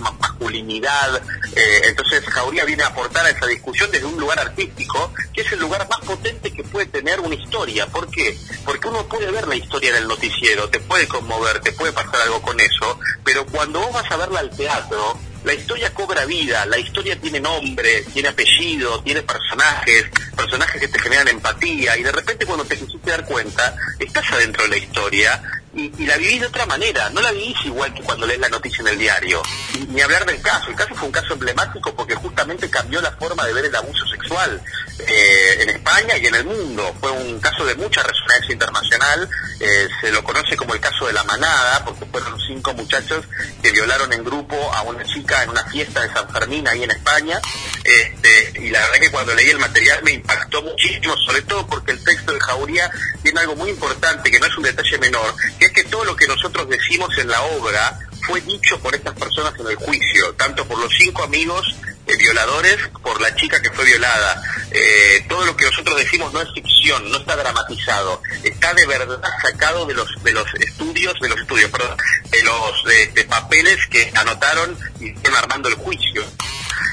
ma- 0.00 0.10
masculinidad. 0.12 1.22
Eh, 1.54 1.80
entonces 1.84 2.24
Jauría 2.26 2.64
viene 2.64 2.82
a 2.82 2.88
aportar 2.88 3.24
a 3.26 3.30
esa 3.30 3.46
discusión 3.46 3.90
desde 3.90 4.06
un 4.06 4.18
lugar 4.18 4.38
artístico, 4.40 5.12
que 5.32 5.42
es 5.42 5.52
el 5.52 5.60
lugar 5.60 5.86
más 5.88 6.00
potente 6.00 6.52
que 6.52 6.64
puede 6.64 6.86
tener 6.86 7.20
una 7.20 7.34
historia. 7.34 7.86
¿Por 7.86 8.08
qué? 8.10 8.36
Porque 8.64 8.88
uno 8.88 9.06
puede 9.06 9.30
ver 9.30 9.46
la 9.46 9.56
historia 9.56 9.90
en 9.90 9.96
el 9.96 10.08
noticiero, 10.08 10.68
te 10.68 10.80
puede 10.80 11.06
conmover, 11.06 11.60
te 11.60 11.72
puede 11.72 11.92
pasar 11.92 12.20
algo 12.22 12.42
con 12.42 12.58
eso, 12.60 12.98
pero 13.24 13.46
cuando 13.46 13.80
vos 13.80 13.92
vas 13.92 14.10
a 14.10 14.16
verla 14.16 14.40
al 14.40 14.50
teatro, 14.50 15.18
la 15.44 15.54
historia 15.54 15.92
cobra 15.92 16.24
vida, 16.24 16.64
la 16.66 16.78
historia 16.78 17.20
tiene 17.20 17.38
nombre, 17.38 18.02
tiene 18.12 18.28
apellido, 18.28 19.00
tiene 19.02 19.22
personajes, 19.22 20.06
personajes 20.34 20.80
que 20.80 20.88
te 20.88 20.98
generan 20.98 21.28
empatía 21.28 21.96
y 21.96 22.02
de 22.02 22.12
repente 22.12 22.46
cuando 22.46 22.64
te 22.64 22.76
quisiste 22.76 23.10
dar 23.10 23.24
cuenta, 23.26 23.76
estás 23.98 24.32
adentro 24.32 24.64
de 24.64 24.70
la 24.70 24.76
historia 24.78 25.42
y, 25.74 26.02
y 26.02 26.06
la 26.06 26.16
vivís 26.16 26.40
de 26.40 26.46
otra 26.46 26.64
manera, 26.66 27.10
no 27.10 27.20
la 27.20 27.30
vivís 27.32 27.56
igual 27.64 27.92
que 27.92 28.02
cuando 28.02 28.26
lees 28.26 28.40
la 28.40 28.48
noticia 28.48 28.80
en 28.80 28.88
el 28.88 28.98
diario. 28.98 29.42
Ni 29.88 30.00
hablar 30.00 30.24
del 30.24 30.40
caso, 30.40 30.70
el 30.70 30.76
caso 30.76 30.94
fue 30.94 31.06
un 31.06 31.12
caso 31.12 31.34
emblemático 31.34 31.94
porque 31.94 32.14
justamente 32.14 32.70
cambió 32.70 33.02
la 33.02 33.12
forma 33.12 33.44
de 33.46 33.52
ver 33.52 33.66
el 33.66 33.76
abuso 33.76 34.06
sexual 34.06 34.62
eh, 34.98 35.58
en 35.60 35.70
España 35.70 36.16
y 36.16 36.26
en 36.26 36.34
el 36.34 36.44
mundo. 36.44 36.94
Fue 37.00 37.10
un 37.10 37.40
caso 37.40 37.64
de 37.64 37.74
mucha 37.74 38.02
resonancia 38.02 38.52
internacional, 38.52 39.28
eh, 39.60 39.88
se 40.00 40.12
lo 40.12 40.22
conoce 40.22 40.56
como 40.56 40.74
el 40.74 40.80
caso 40.80 41.06
de 41.06 41.12
la 41.12 41.24
manada 41.24 41.84
porque 41.84 42.06
fueron 42.06 42.38
cinco 42.40 42.72
muchachos 42.74 43.24
que 43.62 43.72
violaron 43.72 44.12
en 44.12 44.24
grupo 44.24 44.56
a 44.72 44.82
una 44.82 45.04
chica 45.04 45.42
en 45.42 45.50
una 45.50 45.64
fiesta 45.64 46.02
de 46.02 46.12
San 46.12 46.28
Fermín 46.30 46.66
ahí 46.68 46.84
en 46.84 46.90
España. 46.90 47.40
Este, 47.82 48.60
y 48.60 48.70
la 48.70 48.80
verdad 48.80 49.00
que 49.00 49.10
cuando 49.10 49.34
leí 49.34 49.50
el 49.50 49.58
material 49.58 50.00
me 50.04 50.12
impactó 50.12 50.62
muchísimo, 50.62 51.16
sobre 51.16 51.42
todo 51.42 51.66
porque 51.66 51.92
el 51.92 52.04
texto 52.04 52.32
de 52.32 52.40
Jauría 52.40 52.90
tiene 53.22 53.40
algo 53.40 53.56
muy 53.56 53.70
importante, 53.70 54.30
que 54.30 54.38
no 54.38 54.46
es 54.46 54.56
un 54.56 54.62
detalle 54.62 54.98
menor, 54.98 55.34
que 55.58 55.66
es 55.66 55.72
que 55.72 55.84
todo 55.84 56.04
lo 56.04 56.16
que 56.16 56.26
nosotros 56.26 56.68
decimos 56.68 57.10
en 57.18 57.28
la 57.28 57.42
obra 57.42 57.98
fue 58.26 58.40
dicho 58.40 58.78
por 58.80 58.94
estas 58.94 59.14
personas 59.14 59.52
en 59.58 59.66
el 59.66 59.76
juicio, 59.76 60.34
tanto 60.34 60.64
por 60.66 60.78
los 60.78 60.92
cinco 60.96 61.24
amigos 61.24 61.74
eh, 62.06 62.16
violadores, 62.16 62.76
por 63.02 63.20
la 63.20 63.34
chica 63.34 63.60
que 63.60 63.70
fue 63.70 63.84
violada. 63.84 64.42
Eh, 64.70 65.24
todo 65.28 65.44
lo 65.44 65.56
que 65.56 65.64
nosotros 65.64 65.96
decimos 65.96 66.32
no 66.32 66.40
es 66.40 66.52
ficción, 66.52 67.10
no 67.10 67.18
está 67.18 67.36
dramatizado, 67.36 68.20
está 68.42 68.74
de 68.74 68.86
verdad 68.86 69.20
sacado 69.42 69.86
de 69.86 69.94
los 69.94 70.08
de 70.22 70.32
los 70.32 70.46
estudios, 70.54 71.14
de 71.20 71.28
los 71.28 71.40
estudios, 71.40 71.70
perdón, 71.70 71.96
de 72.30 72.42
los 72.42 72.84
de, 73.14 73.24
papeles 73.24 73.78
que 73.90 74.12
anotaron 74.14 74.76
y 75.00 75.12
fueron 75.12 75.38
armando 75.38 75.68
el 75.68 75.76
juicio. 75.76 76.24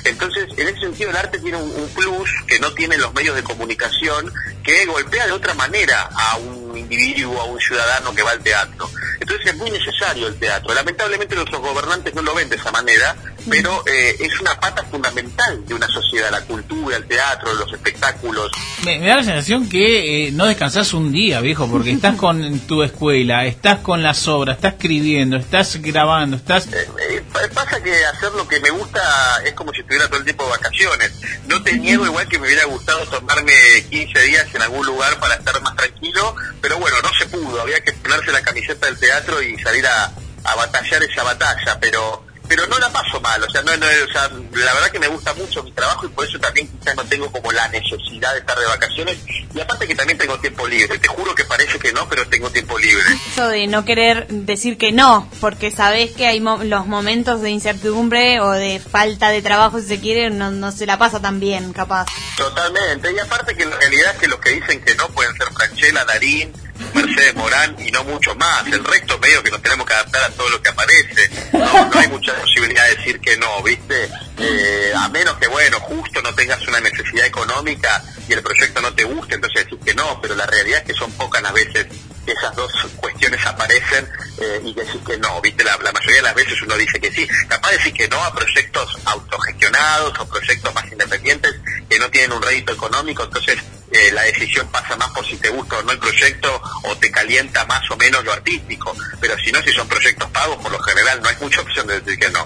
Entonces, 0.06 0.48
en 0.58 0.68
ese 0.68 0.80
sentido, 0.80 1.10
el 1.12 1.18
arte 1.18 1.40
tiene 1.40 1.58
un, 1.58 1.70
un 1.70 1.90
plus 1.90 2.30
que 2.48 2.60
no 2.60 2.72
tienen 2.74 3.00
los 3.02 3.14
medios 3.14 3.36
de 3.36 3.44
comunicación, 3.44 4.32
que 4.64 4.86
golpea 4.86 5.26
de 5.28 5.32
otra 5.34 5.54
manera 5.54 6.10
a 6.16 6.38
un 6.38 6.78
individuo, 6.78 7.40
a 7.42 7.46
un 7.46 7.60
ciudadano 7.60 8.14
que 8.14 8.24
va 8.24 8.32
al 8.32 8.40
teatro. 8.42 8.90
Entonces, 9.20 9.48
es 9.48 9.56
muy 9.58 9.70
necesario 9.72 10.28
el 10.28 10.36
teatro. 10.38 10.74
Lamentablemente, 10.74 11.36
nuestros 11.36 11.62
gobernantes 11.62 12.14
no 12.16 12.22
lo 12.22 12.34
ven 12.34 12.50
de 12.50 12.56
esa 12.56 12.72
manera, 12.72 13.16
pero 13.50 13.84
eh, 13.88 14.16
es 14.20 14.40
una 14.40 14.60
pata 14.60 14.84
fundamental 14.84 15.66
de 15.66 15.74
una 15.74 15.88
sociedad, 15.88 16.32
la 16.32 16.42
cultura, 16.42 16.98
el 16.98 17.06
teatro, 17.08 17.54
los 17.54 17.72
espectáculos. 17.74 18.52
Me, 18.84 19.00
me 19.00 19.08
da 19.08 19.18
la 19.18 19.24
sensación 19.24 19.70
que 19.70 20.28
eh, 20.28 20.32
no 20.32 20.46
descansás 20.48 20.94
un 20.94 21.12
día, 21.12 21.40
viejo, 21.42 21.68
porque 21.70 21.92
estás 21.92 22.16
con 22.16 22.60
tu 22.62 22.82
escuela, 22.84 23.46
estás 23.46 23.80
con 23.80 24.02
las 24.04 24.28
obras, 24.28 24.56
estás 24.58 24.74
escribiendo, 24.74 25.38
estás 25.38 25.78
grabando, 25.82 26.38
estás... 26.38 26.68
Eh, 26.68 27.24
pa- 27.32 27.48
pasa 27.54 27.82
que 27.82 27.94
hacer 28.06 28.32
lo 28.34 28.48
que 28.48 28.60
me 28.60 28.70
gusta 28.72 29.02
es 29.46 29.54
como 29.54 29.71
si 29.74 29.82
estuviera 29.82 30.08
todo 30.08 30.18
el 30.18 30.24
tiempo 30.24 30.44
de 30.46 30.50
vacaciones. 30.52 31.12
No 31.48 31.62
te 31.64 31.78
niego 31.78 32.06
igual 32.06 32.28
que 32.28 32.40
me 32.40 32.48
hubiera 32.48 32.66
gustado 32.66 33.06
tomarme 33.08 33.54
15 33.90 34.20
días 34.22 34.48
en 34.54 34.62
algún 34.62 34.86
lugar 34.86 35.20
para 35.20 35.36
estar 35.36 35.62
más 35.62 35.76
tranquilo, 35.76 36.36
pero 36.62 36.78
bueno, 36.78 36.98
no 37.02 37.10
se 37.14 37.26
pudo. 37.28 37.62
Había 37.62 37.84
que 37.84 37.94
ponerse 37.94 38.32
la 38.32 38.42
camiseta 38.42 38.88
del 38.88 38.98
teatro 38.98 39.42
y 39.42 39.58
salir 39.60 39.86
a, 39.88 40.12
a 40.44 40.56
batallar 40.56 41.04
esa 41.04 41.24
batalla, 41.24 41.80
pero 41.80 42.26
pero 42.52 42.68
no 42.68 42.78
la 42.80 42.90
paso 42.90 43.22
mal, 43.22 43.42
o 43.42 43.50
sea, 43.50 43.62
no, 43.62 43.78
no, 43.78 43.86
o 43.86 44.12
sea, 44.12 44.28
la 44.30 44.74
verdad 44.74 44.92
que 44.92 45.00
me 45.00 45.08
gusta 45.08 45.34
mucho 45.36 45.64
mi 45.64 45.72
trabajo 45.72 46.06
y 46.06 46.10
por 46.10 46.28
eso 46.28 46.38
también 46.38 46.68
quizás 46.68 46.98
no 46.98 47.06
tengo 47.06 47.32
como 47.32 47.50
la 47.54 47.66
necesidad 47.70 48.34
de 48.34 48.40
estar 48.40 48.60
de 48.60 48.66
vacaciones 48.66 49.18
y 49.56 49.60
aparte 49.62 49.88
que 49.88 49.96
también 49.96 50.18
tengo 50.18 50.38
tiempo 50.38 50.68
libre, 50.68 51.00
te 51.00 51.08
juro 51.08 51.34
que 51.34 51.46
parece 51.46 51.80
que 51.80 51.94
no, 51.94 52.10
pero 52.10 52.28
tengo 52.28 52.50
tiempo 52.50 52.78
libre. 52.78 53.06
Eso 53.32 53.48
de 53.48 53.68
no 53.68 53.86
querer 53.86 54.28
decir 54.28 54.78
que 54.78 54.92
no, 54.92 55.30
porque 55.40 55.72
sabés 55.72 56.12
que 56.12 56.28
hay 56.28 56.42
mo- 56.42 56.62
los 56.66 56.88
momentos 56.88 57.42
de 57.42 57.52
incertidumbre 57.52 58.42
o 58.42 58.52
de 58.52 58.82
falta 58.82 59.30
de 59.30 59.42
trabajo, 59.42 59.80
si 59.80 59.88
se 59.88 60.00
quiere, 60.02 60.30
no, 60.30 60.52
no 60.52 60.74
se 60.74 60.86
la 60.86 60.98
pasa 60.98 61.22
tan 61.22 61.40
bien, 61.40 61.72
capaz. 61.72 62.08
Totalmente, 62.36 63.14
y 63.14 63.20
aparte 63.20 63.56
que 63.56 63.66
la 63.66 63.78
realidad 63.78 64.12
es 64.16 64.20
que 64.20 64.28
los 64.28 64.40
que 64.42 64.50
dicen 64.52 64.84
que 64.84 64.94
no 64.96 65.08
pueden 65.10 65.34
ser 65.38 65.48
Franchella, 65.54 66.04
Darín, 66.04 66.52
Mercedes 66.94 67.36
Morán 67.36 67.76
y 67.80 67.92
no 67.92 68.04
mucho 68.04 68.36
más. 68.36 68.66
El 68.68 68.84
resto 68.84 69.18
medio 69.20 69.44
que 69.44 69.52
nos 69.52 69.62
tenemos 69.62 69.86
que 69.86 69.94
adaptar 69.94 70.24
a 70.24 70.30
todo 70.30 70.50
lo 70.50 70.62
que 70.62 70.70
aparece. 70.70 71.30
No, 71.54 71.90
hay 71.94 72.08
mucha 72.08 72.34
posibilidad 72.36 72.84
de 72.90 72.96
decir 72.96 73.20
que 73.20 73.38
no, 73.38 73.62
¿viste? 73.64 74.10
Eh, 74.38 74.92
a 74.96 75.08
menos 75.10 75.36
que, 75.36 75.48
bueno, 75.48 75.80
justo 75.80 76.22
no 76.22 76.34
tengas 76.34 76.66
una 76.68 76.80
necesidad 76.80 77.26
económica 77.26 78.04
y 78.28 78.34
el 78.34 78.42
proyecto 78.42 78.82
no 78.82 78.94
te 78.94 79.04
guste, 79.04 79.36
entonces 79.36 79.66
decís 79.66 79.80
que 79.86 79.94
no, 79.94 80.20
pero 80.22 80.36
la 80.36 80.46
realidad 80.46 80.80
es 80.80 80.86
que 80.86 80.94
son 80.94 81.12
pocas 81.14 81.42
las 81.42 81.54
veces 81.54 81.86
que 82.26 82.32
esas 82.32 82.56
dos 82.56 82.72
cuestiones 82.98 83.44
aparecen 83.46 84.08
eh, 84.40 84.62
y 84.64 84.74
decís 84.74 85.02
que 85.06 85.18
no, 85.18 85.42
¿viste? 85.42 85.64
La, 85.64 85.78
la 85.78 85.92
mayoría 85.92 86.18
de 86.18 86.22
las 86.24 86.36
veces 86.36 86.62
uno 86.62 86.76
dice 86.76 87.00
que 87.00 87.12
sí. 87.12 87.28
Capaz 87.48 87.70
de 87.72 87.78
decir 87.78 87.94
que 87.94 88.08
no 88.08 88.24
a 88.24 88.34
proyectos 88.34 88.98
autogestionados 89.06 90.20
o 90.20 90.28
proyectos 90.28 90.74
más 90.74 90.92
independientes 90.92 91.56
que 91.90 92.00
no 92.00 92.10
tienen 92.10 92.32
un 92.34 92.42
rédito 92.42 92.74
económico, 92.74 93.24
entonces 93.24 93.60
eh, 93.92 94.12
la 94.14 94.24
decisión 94.24 94.68
pasa 94.72 94.96
más 94.96 95.10
por 95.12 95.26
si 95.26 95.36
te 95.38 95.50
gusta 95.50 95.78
o 95.78 95.84
no 95.84 95.92
el 95.92 96.00
proyecto 96.00 96.62
o 96.84 96.96
te 96.98 97.12
calienta 97.12 97.66
más 97.66 97.90
o 97.92 97.98
menos 97.98 98.24
lo 98.24 98.32
artístico. 98.32 98.96
Pero 99.20 99.38
si 99.38 99.52
no, 99.52 99.62
si 99.62 99.72
son 99.72 99.88
proyectos 99.88 100.30
pagos, 100.32 100.58
por 100.58 100.72
lo 100.72 100.80
general 100.80 101.22
no 101.22 101.30
hay 101.30 101.36
mucha 101.42 101.62
opción 101.62 101.88
de 101.88 102.00
decir 102.00 102.20
que 102.20 102.30
no. 102.30 102.46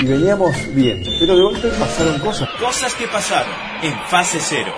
Y 0.00 0.04
veníamos 0.04 0.54
bien, 0.74 1.02
pero 1.18 1.36
de 1.36 1.42
golpe 1.42 1.68
pasaron 1.70 2.20
cosas. 2.20 2.48
Cosas 2.60 2.94
que 2.94 3.08
pasaron 3.08 3.52
en 3.82 3.98
fase 4.06 4.38
cero. 4.40 4.72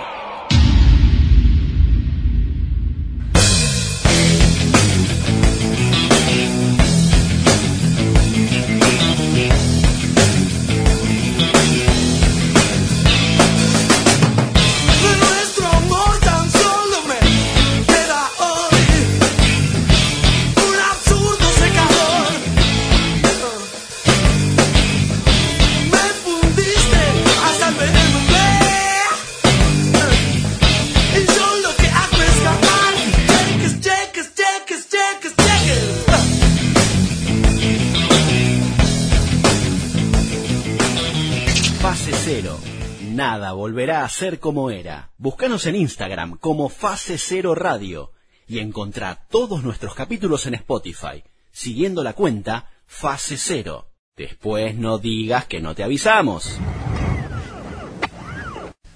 Nada 43.09 43.51
volverá 43.51 44.05
a 44.05 44.09
ser 44.09 44.39
como 44.39 44.71
era. 44.71 45.11
Búscanos 45.17 45.65
en 45.65 45.75
Instagram 45.75 46.37
como 46.37 46.69
Fase 46.69 47.17
Cero 47.17 47.55
Radio 47.55 48.13
y 48.47 48.59
encontrá 48.59 49.27
todos 49.29 49.65
nuestros 49.65 49.95
capítulos 49.95 50.45
en 50.45 50.53
Spotify, 50.53 51.25
siguiendo 51.51 52.03
la 52.05 52.13
cuenta 52.13 52.69
Fase 52.85 53.35
Cero. 53.35 53.89
Después 54.15 54.75
no 54.75 54.97
digas 54.97 55.45
que 55.45 55.59
no 55.59 55.75
te 55.75 55.83
avisamos. 55.83 56.57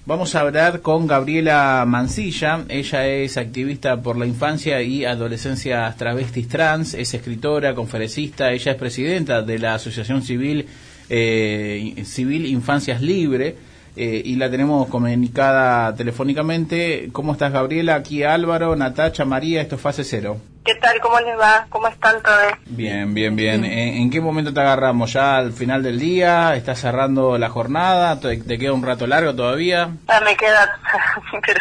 Vamos 0.06 0.34
a 0.34 0.40
hablar 0.40 0.80
con 0.80 1.06
Gabriela 1.06 1.84
Mancilla. 1.86 2.64
Ella 2.70 3.06
es 3.06 3.36
activista 3.36 4.00
por 4.00 4.16
la 4.16 4.24
infancia 4.24 4.80
y 4.80 5.04
adolescencia 5.04 5.94
travestis 5.98 6.48
trans, 6.48 6.94
es 6.94 7.12
escritora, 7.12 7.74
conferencista, 7.74 8.52
ella 8.52 8.72
es 8.72 8.78
presidenta 8.78 9.42
de 9.42 9.58
la 9.58 9.74
Asociación 9.74 10.22
Civil 10.22 10.66
eh, 11.08 12.02
Civil 12.04 12.46
Infancias 12.46 13.00
Libre 13.00 13.56
eh, 13.96 14.22
y 14.24 14.36
la 14.36 14.50
tenemos 14.50 14.88
comunicada 14.88 15.94
telefónicamente. 15.94 17.08
¿Cómo 17.12 17.32
estás, 17.32 17.52
Gabriela? 17.52 17.94
Aquí 17.94 18.22
Álvaro, 18.22 18.76
Natacha, 18.76 19.24
María, 19.24 19.62
esto 19.62 19.76
es 19.76 19.80
Fase 19.80 20.04
Cero. 20.04 20.38
¿Qué 20.64 20.74
tal? 20.74 20.98
¿Cómo 21.00 21.20
les 21.20 21.38
va? 21.38 21.66
¿Cómo 21.68 21.86
están 21.86 22.20
todos? 22.22 22.52
Bien, 22.66 23.14
bien, 23.14 23.36
bien. 23.36 23.64
¿En, 23.64 23.72
en 24.02 24.10
qué 24.10 24.20
momento 24.20 24.52
te 24.52 24.60
agarramos? 24.60 25.12
¿Ya 25.12 25.36
al 25.36 25.52
final 25.52 25.82
del 25.82 25.98
día? 26.00 26.56
¿Estás 26.56 26.80
cerrando 26.80 27.38
la 27.38 27.48
jornada? 27.48 28.18
¿Te, 28.18 28.36
te 28.38 28.58
queda 28.58 28.72
un 28.72 28.82
rato 28.82 29.06
largo 29.06 29.34
todavía? 29.34 29.90
Ah, 30.08 30.20
me 30.24 30.36
queda, 30.36 30.78
pero 31.46 31.60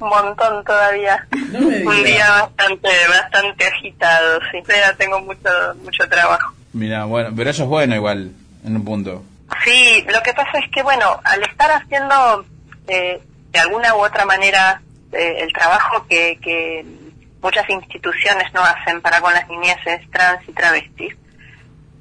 un 0.00 0.08
montón 0.08 0.64
todavía. 0.64 1.26
un 1.32 2.04
día 2.04 2.28
bastante, 2.42 2.88
bastante 3.08 3.66
agitado, 3.66 4.40
sí. 4.50 4.58
Tengo 4.98 5.20
mucho, 5.20 5.48
mucho 5.84 6.08
trabajo. 6.08 6.52
Mira, 6.72 7.04
bueno, 7.04 7.30
pero 7.36 7.50
eso 7.50 7.62
es 7.62 7.68
bueno 7.68 7.94
igual, 7.94 8.32
en 8.64 8.76
un 8.76 8.84
punto. 8.84 9.22
Sí, 9.62 10.04
lo 10.08 10.22
que 10.22 10.32
pasa 10.32 10.58
es 10.58 10.70
que, 10.70 10.82
bueno, 10.82 11.20
al 11.24 11.42
estar 11.42 11.70
haciendo 11.70 12.44
eh, 12.88 13.20
de 13.50 13.58
alguna 13.60 13.94
u 13.94 14.04
otra 14.04 14.24
manera 14.24 14.80
eh, 15.12 15.36
el 15.40 15.52
trabajo 15.52 16.06
que, 16.08 16.38
que 16.42 16.84
muchas 17.40 17.68
instituciones 17.68 18.52
no 18.52 18.62
hacen 18.62 19.00
para 19.00 19.20
con 19.20 19.32
las 19.32 19.48
niñeces 19.48 20.10
trans 20.10 20.48
y 20.48 20.52
travestis, 20.52 21.14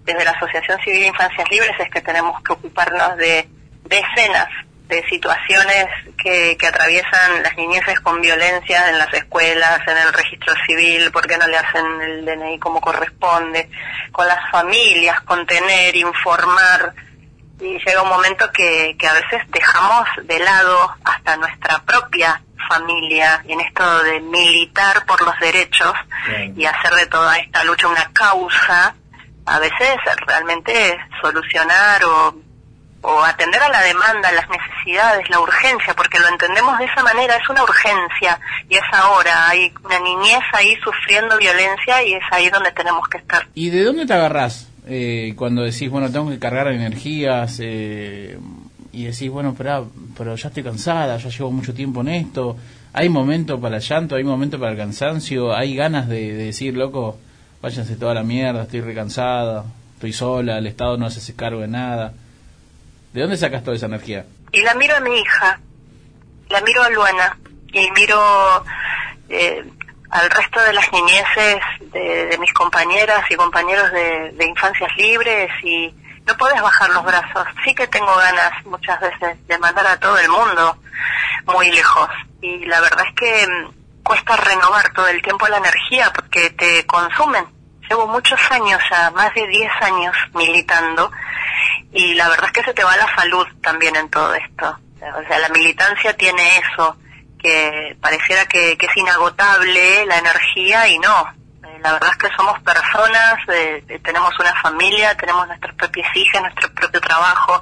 desde 0.06 0.26
la 0.26 0.32
Asociación 0.32 0.80
Civil 0.84 1.02
de 1.02 1.08
Infancias 1.08 1.50
Libres 1.50 1.72
es 1.80 1.90
que 1.90 2.02
tenemos 2.02 2.42
que 2.44 2.54
ocuparnos 2.54 3.18
de 3.18 3.48
decenas 3.86 4.50
de 4.88 5.04
situaciones 5.10 5.88
que, 6.18 6.58
que 6.58 6.68
atraviesan 6.68 7.42
las 7.42 7.56
niñeces 7.56 8.00
con 8.02 8.22
violencia 8.22 8.90
en 8.90 8.98
las 8.98 9.14
escuelas, 9.14 9.80
en 9.88 9.98
el 9.98 10.14
registro 10.14 10.54
civil, 10.68 11.10
porque 11.12 11.38
no 11.38 11.48
le 11.48 11.58
hacen 11.58 12.02
el 12.02 12.26
DNI 12.26 12.60
como 12.60 12.82
corresponde, 12.82 13.70
con 14.12 14.28
las 14.28 14.50
familias, 14.52 15.22
contener, 15.22 15.96
informar, 15.96 16.94
y 17.60 17.80
llega 17.80 18.02
un 18.02 18.10
momento 18.10 18.52
que, 18.52 18.96
que 19.00 19.08
a 19.08 19.14
veces 19.14 19.42
dejamos 19.48 20.08
de 20.24 20.40
lado 20.40 20.96
hasta 21.06 21.38
nuestra 21.38 21.80
propia 21.84 22.42
familia 22.68 23.44
en 23.48 23.60
esto 23.62 24.04
de 24.04 24.20
militar 24.20 25.06
por 25.06 25.22
los 25.22 25.38
derechos 25.40 25.94
y 26.56 26.66
hacer 26.66 26.94
de 26.94 27.06
toda 27.08 27.38
esta 27.38 27.64
lucha 27.64 27.88
una 27.88 28.10
causa, 28.14 28.96
a 29.46 29.60
veces 29.60 29.98
realmente 30.26 30.98
solucionar 31.22 32.04
o, 32.06 32.36
o 33.04 33.22
atender 33.22 33.62
a 33.62 33.70
la 33.70 33.82
demanda, 33.82 34.32
las 34.32 34.48
necesidades, 34.50 35.30
la 35.30 35.42
urgencia, 35.42 35.94
porque 35.94 36.20
lo 36.20 36.30
entendemos 36.30 36.80
de 36.80 36.86
esa 36.86 37.04
manera, 37.04 37.36
es 37.36 37.50
una 37.50 37.62
urgencia 37.64 38.40
y 38.70 38.76
es 38.76 38.84
ahora, 38.94 39.50
hay 39.50 39.74
una 39.84 40.00
niñez 40.00 40.40
ahí 40.54 40.76
sufriendo 40.82 41.38
violencia 41.38 42.02
y 42.04 42.14
es 42.14 42.24
ahí 42.32 42.50
donde 42.50 42.72
tenemos 42.72 43.06
que 43.10 43.18
estar. 43.18 43.46
¿Y 43.54 43.70
de 43.70 43.84
dónde 43.84 44.06
te 44.06 44.14
agarrás 44.14 44.70
eh, 44.88 45.34
cuando 45.36 45.64
decís, 45.64 45.90
bueno, 45.90 46.10
tengo 46.12 46.30
que 46.30 46.40
cargar 46.40 46.70
energías 46.70 47.60
eh, 47.62 48.40
y 48.94 49.04
decís, 49.04 49.30
bueno, 49.30 49.54
pero, 49.58 49.92
pero 50.18 50.36
ya 50.38 50.48
estoy 50.48 50.64
cansada, 50.64 51.18
ya 51.18 51.30
llevo 51.30 51.52
mucho 51.52 51.74
tiempo 51.74 52.02
en 52.02 52.08
esto? 52.08 52.56
¿Hay 52.94 53.10
momento 53.10 53.60
para 53.60 53.78
el 53.78 53.82
llanto, 53.82 54.16
hay 54.16 54.24
momento 54.24 54.58
para 54.58 54.72
el 54.72 54.78
cansancio? 54.78 55.54
¿Hay 55.54 55.76
ganas 55.76 56.08
de, 56.08 56.34
de 56.34 56.46
decir, 56.46 56.78
loco, 56.78 57.18
váyanse 57.62 57.98
toda 57.98 58.14
la 58.14 58.24
mierda, 58.24 58.64
estoy 58.64 58.80
recansada, 58.80 59.66
estoy 59.96 60.14
sola, 60.14 60.58
el 60.58 60.68
Estado 60.68 60.96
no 60.98 61.10
se 61.10 61.20
hace 61.20 61.36
cargo 61.36 61.60
de 61.60 61.68
nada? 61.68 62.14
¿De 63.14 63.22
dónde 63.22 63.38
sacas 63.38 63.64
toda 63.64 63.76
esa 63.76 63.86
energía? 63.86 64.26
Y 64.52 64.62
la 64.62 64.74
miro 64.74 64.96
a 64.96 65.00
mi 65.00 65.16
hija, 65.16 65.60
la 66.50 66.62
miro 66.62 66.84
a 66.84 66.90
Luana 66.90 67.38
y 67.72 67.90
miro 67.92 68.66
eh, 69.30 69.64
al 70.10 70.30
resto 70.30 70.60
de 70.62 70.74
las 70.74 70.92
niñeces 70.92 71.58
de, 71.92 72.38
mis 72.40 72.52
compañeras 72.54 73.24
y 73.30 73.36
compañeros 73.36 73.92
de, 73.92 74.32
de 74.32 74.46
infancias 74.46 74.90
libres 74.98 75.50
y 75.64 75.94
no 76.26 76.36
puedes 76.38 76.62
bajar 76.62 76.90
los 76.90 77.04
brazos. 77.04 77.48
Sí 77.64 77.74
que 77.76 77.88
tengo 77.88 78.16
ganas 78.16 78.66
muchas 78.66 79.00
veces 79.00 79.48
de 79.48 79.58
mandar 79.60 79.86
a 79.88 80.00
todo 80.00 80.18
el 80.18 80.30
mundo 80.30 80.78
muy 81.46 81.72
lejos 81.72 82.10
y 82.42 82.66
la 82.66 82.82
verdad 82.82 83.06
es 83.08 83.14
que 83.16 83.48
mm, 83.48 84.04
cuesta 84.04 84.36
renovar 84.38 84.92
todo 84.94 85.08
el 85.08 85.22
tiempo 85.22 85.48
la 85.48 85.58
energía 85.58 86.12
porque 86.14 86.50
te 86.52 86.86
consumen. 86.86 87.46
Llevo 87.90 88.08
muchos 88.08 88.40
años 88.52 88.82
ya, 88.90 89.12
más 89.12 89.34
de 89.34 89.48
10 89.48 89.72
años 89.82 90.16
militando 90.34 91.12
y 91.92 92.16
la 92.16 92.28
verdad 92.30 92.46
es 92.48 92.52
que 92.52 92.64
se 92.64 92.74
te 92.74 92.84
va 92.84 92.98
la 92.98 93.14
salud 93.16 93.46
también 93.62 93.96
en 93.96 94.10
todo 94.10 94.34
esto. 94.34 94.78
O 94.98 95.28
sea, 95.28 95.40
la 95.40 95.50
militancia 95.50 96.16
tiene 96.16 96.42
eso, 96.58 96.98
que 97.38 97.96
pareciera 98.02 98.46
que, 98.46 98.72
es 98.72 98.98
inagotable 98.98 100.06
la 100.06 100.18
energía 100.18 100.88
y 100.88 100.98
no. 100.98 101.28
Eh, 101.64 101.80
La 101.82 101.94
verdad 101.94 102.12
es 102.12 102.18
que 102.18 102.36
somos 102.36 102.60
personas, 102.62 103.36
eh, 103.50 103.84
eh, 103.88 104.00
tenemos 104.00 104.34
una 104.40 104.56
familia, 104.62 105.16
tenemos 105.16 105.46
nuestras 105.48 105.76
propias 105.76 106.08
hijas, 106.16 106.42
nuestro 106.42 106.74
propio 106.74 107.02
trabajo 107.02 107.62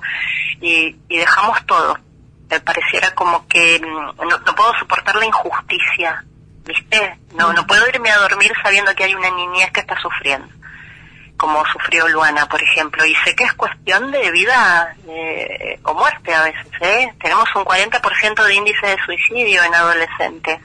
y, 0.61 0.95
y 1.09 1.17
dejamos 1.17 1.65
todo. 1.65 1.97
Me 2.49 2.59
pareciera 2.59 3.13
como 3.15 3.47
que 3.47 3.79
mm, 3.79 4.27
no, 4.27 4.37
no 4.37 4.55
puedo 4.55 4.73
soportar 4.77 5.15
la 5.15 5.25
injusticia, 5.25 6.23
¿viste? 6.65 7.17
No, 7.33 7.53
no 7.53 7.65
puedo 7.67 7.87
irme 7.87 8.11
a 8.11 8.19
dormir 8.19 8.51
sabiendo 8.63 8.93
que 8.95 9.03
hay 9.03 9.15
una 9.15 9.29
niñez 9.31 9.71
que 9.71 9.81
está 9.81 9.99
sufriendo 9.99 10.47
como 11.41 11.65
sufrió 11.65 12.07
Luana, 12.07 12.47
por 12.47 12.61
ejemplo, 12.61 13.03
y 13.03 13.15
sé 13.25 13.35
que 13.35 13.45
es 13.45 13.53
cuestión 13.53 14.11
de 14.11 14.29
vida 14.29 14.95
eh, 15.07 15.79
o 15.81 15.95
muerte 15.95 16.35
a 16.35 16.43
veces, 16.43 16.67
¿eh? 16.81 17.11
Tenemos 17.19 17.49
un 17.55 17.65
40% 17.65 18.45
de 18.45 18.53
índice 18.53 18.85
de 18.85 18.97
suicidio 19.03 19.63
en 19.63 19.73
adolescentes 19.73 20.59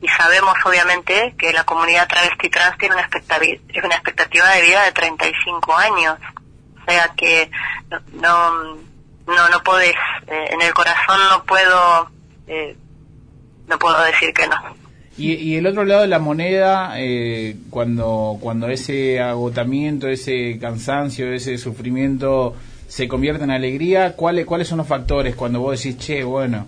y 0.00 0.08
sabemos 0.08 0.54
obviamente 0.64 1.34
que 1.36 1.52
la 1.52 1.64
comunidad 1.64 2.08
travesti 2.08 2.48
trans 2.48 2.78
tiene 2.78 2.94
una 2.94 3.02
expectativa, 3.02 3.60
una 3.84 3.94
expectativa 3.94 4.48
de 4.48 4.62
vida 4.62 4.84
de 4.84 4.92
35 4.92 5.76
años, 5.76 6.18
o 6.80 6.90
sea 6.90 7.10
que 7.14 7.50
no 8.14 8.78
no 9.26 9.48
no, 9.50 9.62
podés, 9.62 9.94
eh, 10.28 10.48
en 10.50 10.62
el 10.62 10.72
corazón 10.72 11.20
no 11.28 11.44
puedo 11.44 12.10
eh, 12.46 12.74
no 13.66 13.78
puedo 13.78 14.02
decir 14.04 14.32
que 14.32 14.48
no. 14.48 14.79
Y, 15.22 15.32
y 15.34 15.56
el 15.56 15.66
otro 15.66 15.84
lado 15.84 16.02
de 16.02 16.08
la 16.08 16.18
moneda, 16.18 16.94
eh, 16.98 17.56
cuando, 17.70 18.38
cuando 18.40 18.68
ese 18.68 19.20
agotamiento, 19.20 20.08
ese 20.08 20.58
cansancio, 20.60 21.32
ese 21.32 21.58
sufrimiento 21.58 22.54
se 22.88 23.06
convierte 23.06 23.44
en 23.44 23.50
alegría, 23.50 24.14
¿cuáles, 24.16 24.46
¿cuáles 24.46 24.68
son 24.68 24.78
los 24.78 24.86
factores 24.86 25.34
cuando 25.36 25.60
vos 25.60 25.82
decís, 25.82 25.98
che, 25.98 26.24
bueno... 26.24 26.66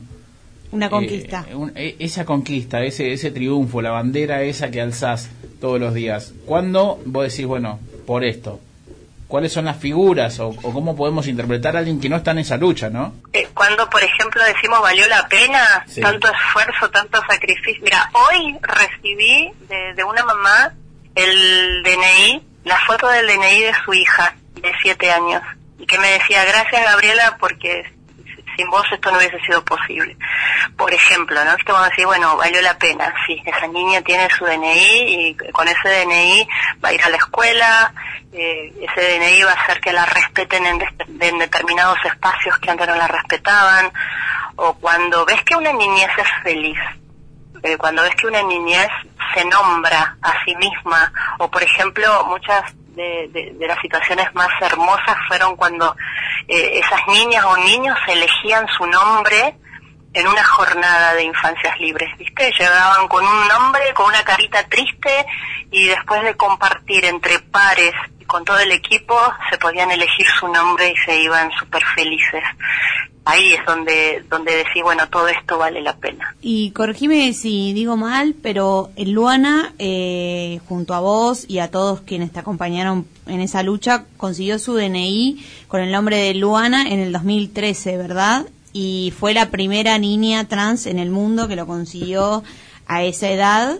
Una 0.71 0.89
conquista. 0.89 1.45
eh, 1.51 1.55
un- 1.55 1.73
e- 1.75 1.97
esa 1.99 2.25
conquista, 2.25 2.83
ese, 2.85 3.13
ese 3.13 3.31
triunfo, 3.31 3.83
la 3.83 3.91
bandera 3.91 4.43
esa 4.43 4.71
que 4.71 4.81
alzás 4.81 5.29
todos 5.61 5.79
los 5.81 5.93
días. 5.95 6.33
¿Cuándo 6.47 6.99
vos 7.05 7.29
decís, 7.31 7.45
bueno, 7.47 7.79
por 8.07 8.25
esto? 8.25 8.59
¿Cuáles 9.33 9.55
son 9.55 9.65
las 9.65 9.79
figuras 9.79 10.39
o, 10.41 10.49
o 10.49 10.73
cómo 10.75 10.95
podemos 10.95 11.27
interpretar 11.27 11.75
a 11.75 11.79
alguien 11.79 11.99
que 12.03 12.11
no 12.11 12.17
está 12.17 12.33
en 12.33 12.41
esa 12.41 12.59
lucha, 12.59 12.91
no? 12.91 13.15
Eh, 13.33 13.49
cuando, 13.55 13.89
por 13.89 14.03
ejemplo, 14.05 14.45
decimos 14.45 14.83
valió 14.83 15.09
la 15.09 15.27
pena, 15.27 15.87
Sí. 15.89 16.03
tanto 16.03 16.31
esfuerzo, 16.31 16.91
tanto 16.91 17.19
sacrificio. 17.27 17.83
Mira, 17.83 18.11
hoy 18.13 18.59
recibí 18.61 19.51
de, 19.71 19.95
de 19.95 20.05
una 20.05 20.23
mamá 20.23 20.75
el 21.15 21.83
DNI, 21.83 22.43
la 22.65 22.79
foto 22.81 23.09
del 23.09 23.27
DNI 23.27 23.61
de 23.63 23.73
su 23.83 23.95
hija 23.95 24.35
de 24.61 24.71
siete 24.83 25.11
años, 25.11 25.41
y 25.79 25.87
que 25.87 25.99
me 25.99 26.09
decía, 26.13 26.45
gracias 26.45 26.85
Gabriela, 26.85 27.39
porque 27.41 27.91
sin 28.57 28.69
vos 28.71 28.87
esto 28.91 29.11
no 29.11 29.19
hubiese 29.19 29.41
sido 29.41 29.65
posible. 29.65 30.17
Por 30.77 30.93
ejemplo, 30.93 31.45
¿no? 31.45 31.53
Esto 31.53 31.73
vamos 31.73 31.87
a 31.87 31.91
decir, 31.91 32.07
bueno, 32.07 32.37
valió 32.37 32.61
la 32.63 32.77
pena, 32.79 33.13
sí, 33.27 33.43
esa 33.45 33.67
niña 33.67 34.03
tiene 34.03 34.29
su 34.31 34.45
DNI 34.45 35.29
y 35.29 35.37
con 35.53 35.69
ese 35.69 35.89
DNI 35.89 36.49
va 36.85 36.89
a 36.91 36.93
ir 36.93 37.03
a 37.03 37.11
la 37.11 37.17
escuela, 37.17 37.95
eh, 38.33 38.73
ese 38.81 39.19
DNI 39.19 39.43
va 39.43 39.53
a 39.53 39.63
hacer 39.63 39.81
que 39.81 39.93
la 39.93 40.07
respeten 40.07 40.67
en 40.67 41.39
determinados 41.39 41.99
espacios 42.05 42.59
que 42.59 42.71
antes 42.71 42.89
no 42.89 42.97
la 42.97 43.09
respetaban, 43.09 43.93
o 44.57 44.75
cuando 44.75 45.25
ves 45.25 45.43
que 45.45 45.57
una 45.57 45.73
niñez 45.73 46.11
es 46.19 46.29
feliz, 46.43 46.79
eh, 47.63 47.77
cuando 47.77 48.03
ves 48.03 48.15
que 48.17 48.27
una 48.27 48.43
niñez 48.43 48.89
se 49.35 49.45
nombra 49.45 50.17
a 50.21 50.45
sí 50.45 50.55
misma, 50.57 51.13
o 51.39 51.51
por 51.51 51.63
ejemplo, 51.63 52.25
muchas 52.27 52.65
de, 52.95 53.29
de- 53.33 53.53
de 53.59 53.67
las 53.67 53.79
situaciones 53.81 54.33
más 54.35 54.49
hermosas 54.61 55.17
fueron 55.29 55.57
cuando 55.57 55.95
eh, 56.49 56.81
esas 56.83 57.01
niñas 57.09 57.45
o 57.45 57.57
niños 57.59 57.97
elegían 58.09 58.67
su 58.77 58.87
nombre 58.87 59.57
en 60.15 60.27
una 60.29 60.45
jornada 60.45 61.15
de 61.15 61.23
infancias 61.25 61.79
libres, 61.81 62.11
¿viste? 62.19 62.53
Llegaban 62.59 63.09
con 63.09 63.25
un 63.27 63.49
nombre, 63.49 63.95
con 63.95 64.07
una 64.07 64.23
carita 64.23 64.63
triste 64.69 65.25
y 65.71 65.87
después 65.89 66.23
de 66.23 66.37
compartir 66.37 67.05
entre 67.07 67.39
pares 67.39 67.95
con 68.27 68.45
todo 68.45 68.59
el 68.59 68.73
equipo 68.73 69.15
se 69.51 69.59
podían 69.59 69.91
elegir 69.91 70.27
su 70.39 70.49
nombre 70.49 70.91
y 70.91 70.97
se 71.05 71.23
iban 71.23 71.51
súper 71.59 71.83
felices. 71.95 72.43
Ahí 73.25 73.53
es 73.53 73.65
donde, 73.65 74.25
donde 74.29 74.57
decís, 74.57 74.83
bueno, 74.83 75.09
todo 75.09 75.29
esto 75.29 75.57
vale 75.57 75.81
la 75.81 75.97
pena. 75.97 76.35
Y 76.41 76.73
corregime 76.73 77.33
si 77.35 77.73
digo 77.73 77.97
mal, 77.97 78.35
pero 78.43 78.91
Luana, 78.97 79.75
eh, 79.79 80.61
junto 80.69 80.93
a 80.95 81.01
vos 81.01 81.45
y 81.49 81.61
a 81.61 81.71
todos 81.71 82.01
quienes 82.01 82.33
te 82.33 82.41
acompañaron 82.41 83.07
en 83.27 83.41
esa 83.41 83.63
lucha, 83.63 84.07
consiguió 84.17 84.59
su 84.59 84.75
DNI 84.75 85.45
con 85.69 85.81
el 85.81 85.93
nombre 85.93 86.17
de 86.17 86.35
Luana 86.35 86.89
en 86.89 86.99
el 86.99 87.13
2013, 87.13 87.97
¿verdad? 87.97 88.47
Y 88.73 89.13
fue 89.17 89.35
la 89.35 89.51
primera 89.51 89.99
niña 89.99 90.49
trans 90.49 90.87
en 90.87 90.99
el 90.99 91.11
mundo 91.11 91.47
que 91.47 91.55
lo 91.55 91.67
consiguió 91.69 92.43
a 92.89 93.05
esa 93.05 93.31
edad. 93.31 93.79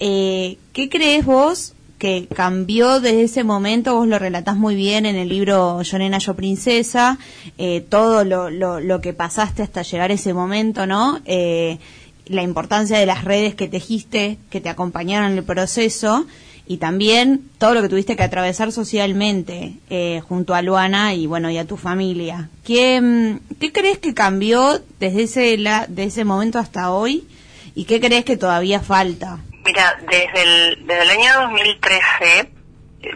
Eh, 0.00 0.56
¿Qué 0.72 0.88
crees 0.88 1.26
vos 1.26 1.74
que 1.98 2.28
cambió 2.32 3.00
desde 3.00 3.22
ese 3.22 3.44
momento, 3.44 3.94
vos 3.94 4.06
lo 4.06 4.18
relatás 4.18 4.56
muy 4.56 4.76
bien 4.76 5.04
en 5.04 5.16
el 5.16 5.28
libro 5.28 5.82
Yo 5.82 5.98
Nena, 5.98 6.18
Yo 6.18 6.34
Princesa, 6.34 7.18
eh, 7.58 7.84
todo 7.88 8.24
lo, 8.24 8.50
lo, 8.50 8.80
lo, 8.80 9.00
que 9.00 9.12
pasaste 9.12 9.62
hasta 9.62 9.82
llegar 9.82 10.10
a 10.10 10.14
ese 10.14 10.32
momento, 10.32 10.86
¿no? 10.86 11.20
Eh, 11.24 11.78
la 12.26 12.42
importancia 12.42 12.98
de 12.98 13.06
las 13.06 13.24
redes 13.24 13.54
que 13.54 13.68
tejiste, 13.68 14.38
que 14.50 14.60
te 14.60 14.68
acompañaron 14.68 15.32
en 15.32 15.38
el 15.38 15.44
proceso, 15.44 16.26
y 16.68 16.76
también 16.76 17.48
todo 17.56 17.72
lo 17.72 17.80
que 17.80 17.88
tuviste 17.88 18.14
que 18.14 18.22
atravesar 18.22 18.72
socialmente 18.72 19.78
eh, 19.88 20.20
junto 20.28 20.54
a 20.54 20.60
Luana 20.60 21.14
y 21.14 21.26
bueno 21.26 21.50
y 21.50 21.56
a 21.56 21.64
tu 21.64 21.78
familia. 21.78 22.50
¿Qué, 22.62 23.00
mm, 23.00 23.56
qué 23.58 23.72
crees 23.72 23.98
que 23.98 24.12
cambió 24.12 24.78
desde 25.00 25.22
ese, 25.22 25.56
la, 25.56 25.86
de 25.88 26.04
ese 26.04 26.24
momento 26.24 26.58
hasta 26.58 26.92
hoy 26.92 27.26
y 27.74 27.84
qué 27.84 28.00
crees 28.00 28.26
que 28.26 28.36
todavía 28.36 28.80
falta? 28.80 29.40
Mira, 29.68 29.98
desde 30.00 30.42
el, 30.42 30.86
desde 30.86 31.02
el 31.02 31.10
año 31.10 31.40
2013 31.42 32.38
eh, 32.40 32.50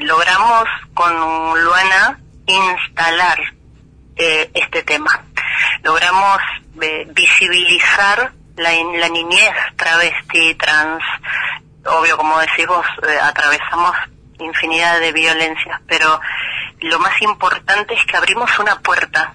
logramos 0.01 0.69
con 0.93 1.65
Luana 1.65 2.21
instalar 2.45 3.39
eh, 4.17 4.51
este 4.53 4.83
tema. 4.83 5.25
Logramos 5.83 6.41
eh, 6.83 7.07
visibilizar 7.09 8.33
la, 8.57 9.09
niñez 9.09 9.55
travesti, 9.77 10.55
trans. 10.57 11.03
Obvio, 11.87 12.19
como 12.19 12.39
decís 12.41 12.67
vos, 12.67 12.85
eh, 13.09 13.19
atravesamos 13.23 13.97
infinidad 14.39 15.01
de 15.01 15.11
violencias, 15.11 15.81
pero 15.89 16.21
lo 16.81 16.99
más 16.99 17.23
importante 17.23 17.95
es 17.95 18.05
que 18.05 18.19
abrimos 18.19 18.59
una 18.59 18.79
puerta 18.81 19.33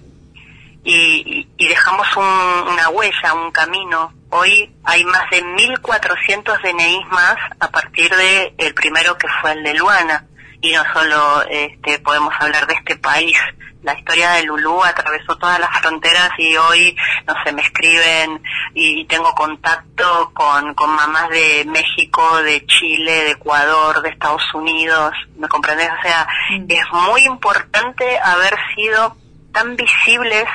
y, 0.87 1.49
y, 1.57 1.67
dejamos 1.67 2.07
un, 2.15 2.23
una 2.23 2.87
huella, 2.89 3.33
un 3.33 3.51
camino. 3.51 4.13
Hoy 4.29 4.73
hay 4.85 5.03
más 5.03 5.29
de 5.29 5.43
1.400 5.43 6.61
DNIs 6.61 7.07
más 7.07 7.35
a 7.59 7.69
partir 7.69 8.09
de 8.15 8.55
el 8.57 8.73
primero 8.73 9.17
que 9.17 9.27
fue 9.41 9.51
el 9.51 9.63
de 9.63 9.73
Luana. 9.73 10.25
Y 10.61 10.71
no 10.71 10.83
solo 10.93 11.43
este, 11.49 11.99
podemos 11.99 12.33
hablar 12.39 12.67
de 12.67 12.75
este 12.75 12.95
país. 12.95 13.37
La 13.83 13.99
historia 13.99 14.31
de 14.31 14.43
Lulú 14.43 14.81
atravesó 14.81 15.35
todas 15.35 15.59
las 15.59 15.77
fronteras 15.79 16.29
y 16.37 16.55
hoy, 16.55 16.95
no 17.27 17.33
sé, 17.43 17.51
me 17.51 17.63
escriben 17.63 18.41
y 18.73 19.05
tengo 19.05 19.33
contacto 19.35 20.31
con, 20.33 20.73
con 20.73 20.89
mamás 20.89 21.29
de 21.29 21.65
México, 21.67 22.41
de 22.43 22.65
Chile, 22.65 23.11
de 23.25 23.31
Ecuador, 23.31 24.01
de 24.01 24.09
Estados 24.09 24.53
Unidos. 24.53 25.11
¿Me 25.37 25.49
comprendes? 25.49 25.89
O 25.99 26.01
sea, 26.01 26.27
mm. 26.51 26.65
es 26.69 26.85
muy 27.09 27.21
importante 27.25 28.19
haber 28.19 28.55
sido 28.73 29.17
tan 29.51 29.75
visibles 29.75 30.45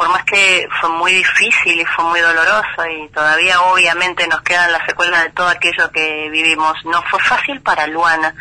por 0.00 0.08
más 0.08 0.24
que 0.24 0.66
fue 0.80 0.88
muy 0.88 1.12
difícil 1.12 1.78
y 1.78 1.84
fue 1.84 2.02
muy 2.06 2.20
doloroso 2.20 2.86
y 2.90 3.06
todavía 3.10 3.60
obviamente 3.60 4.26
nos 4.28 4.40
quedan 4.40 4.72
las 4.72 4.86
secuelas 4.86 5.24
de 5.24 5.30
todo 5.32 5.46
aquello 5.46 5.92
que 5.92 6.30
vivimos, 6.30 6.74
no 6.86 7.02
fue 7.10 7.20
fácil 7.20 7.60
para 7.60 7.86
Luana. 7.86 8.34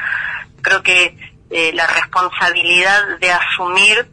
Creo 0.62 0.82
que 0.82 1.18
eh, 1.50 1.72
la 1.74 1.86
responsabilidad 1.86 3.18
de 3.20 3.34
asumir 3.34 4.10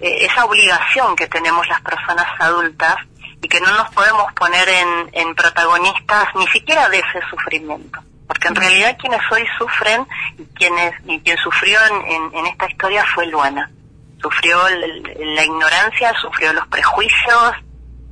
eh, 0.00 0.24
esa 0.24 0.46
obligación 0.46 1.14
que 1.16 1.26
tenemos 1.26 1.68
las 1.68 1.82
personas 1.82 2.28
adultas 2.38 2.96
y 3.42 3.46
que 3.46 3.60
no 3.60 3.76
nos 3.76 3.90
podemos 3.90 4.32
poner 4.32 4.66
en, 4.66 5.10
en 5.12 5.34
protagonistas 5.34 6.28
ni 6.34 6.46
siquiera 6.46 6.88
de 6.88 7.00
ese 7.00 7.20
sufrimiento. 7.28 8.00
Porque 8.26 8.48
en 8.48 8.54
realidad 8.54 8.96
quienes 8.98 9.20
hoy 9.30 9.44
sufren 9.58 10.06
y, 10.38 10.46
quienes, 10.54 10.94
y 11.04 11.20
quien 11.20 11.36
sufrió 11.36 11.78
en, 11.90 12.10
en, 12.10 12.38
en 12.38 12.46
esta 12.46 12.70
historia 12.70 13.04
fue 13.14 13.26
Luana 13.26 13.70
sufrió 14.20 14.58
la 14.68 15.44
ignorancia, 15.44 16.14
sufrió 16.20 16.52
los 16.52 16.66
prejuicios, 16.68 17.52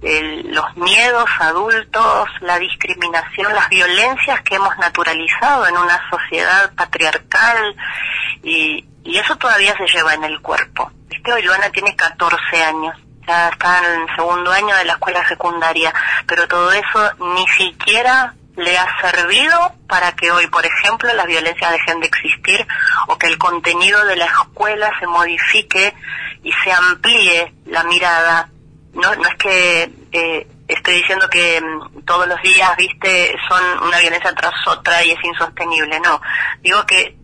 el, 0.03 0.55
los 0.55 0.77
miedos 0.77 1.29
adultos, 1.41 2.29
la 2.41 2.59
discriminación, 2.59 3.55
las 3.55 3.69
violencias 3.69 4.43
que 4.43 4.57
hemos 4.57 4.77
naturalizado 4.79 5.67
en 5.67 5.77
una 5.77 6.01
sociedad 6.11 6.73
patriarcal 6.75 7.75
y, 8.43 8.87
y 9.03 9.19
eso 9.19 9.37
todavía 9.37 9.75
se 9.77 9.87
lleva 9.87 10.15
en 10.15 10.25
el 10.25 10.41
cuerpo. 10.41 10.91
Este 11.11 11.33
hoy 11.33 11.45
tiene 11.73 11.97
14 11.97 12.65
años, 12.65 12.97
ya 13.27 13.49
está 13.49 13.79
en 13.79 14.03
el 14.03 14.17
segundo 14.17 14.53
año 14.53 14.77
de 14.77 14.85
la 14.85 14.93
escuela 14.95 15.27
secundaria, 15.27 15.93
pero 16.27 16.47
todo 16.47 16.71
eso 16.73 17.13
ni 17.35 17.47
siquiera 17.49 18.35
le 18.57 18.79
ha 18.79 19.01
servido 19.01 19.73
para 19.89 20.13
que 20.13 20.31
hoy, 20.31 20.47
por 20.47 20.65
ejemplo, 20.65 21.13
las 21.15 21.27
violencias 21.27 21.73
dejen 21.73 22.01
de 22.01 22.07
existir 22.07 22.67
o 23.09 23.19
que 23.19 23.27
el 23.27 23.39
contenido 23.39 24.05
de 24.07 24.17
la 24.17 24.27
escuela 24.27 24.91
se 25.01 25.07
modifique 25.07 25.95
y 26.43 26.53
se 26.53 26.73
amplíe 26.73 27.53
la 27.67 27.85
mirada. 27.85 28.49
No, 28.93 29.15
no 29.17 29.29
es 29.29 29.35
que 29.37 29.91
eh, 30.13 30.47
estoy 30.69 30.95
diciendo 30.95 31.29
que 31.29 31.61
mm, 31.61 32.05
todos 32.05 32.29
los 32.29 32.41
días, 32.43 32.77
viste, 32.77 33.37
son 33.49 33.63
una 33.87 33.99
violencia 33.99 34.33
tras 34.35 34.55
otra 34.69 35.05
y 35.05 35.11
es 35.11 35.25
insostenible. 35.25 35.99
No, 36.01 36.21
digo 36.63 36.85
que 36.87 37.17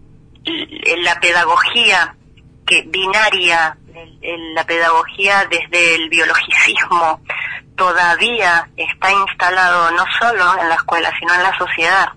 la 0.99 1.21
pedagogía 1.21 2.15
que 2.67 2.85
binaria, 2.87 3.77
la 4.55 4.65
pedagogía 4.65 5.47
desde 5.51 5.97
el 5.97 6.09
biologicismo, 6.09 7.21
todavía 7.81 8.69
está 8.77 9.11
instalado 9.11 9.91
no 9.93 10.05
solo 10.19 10.61
en 10.61 10.69
la 10.69 10.75
escuela, 10.75 11.11
sino 11.19 11.33
en 11.33 11.43
la 11.43 11.57
sociedad. 11.57 12.13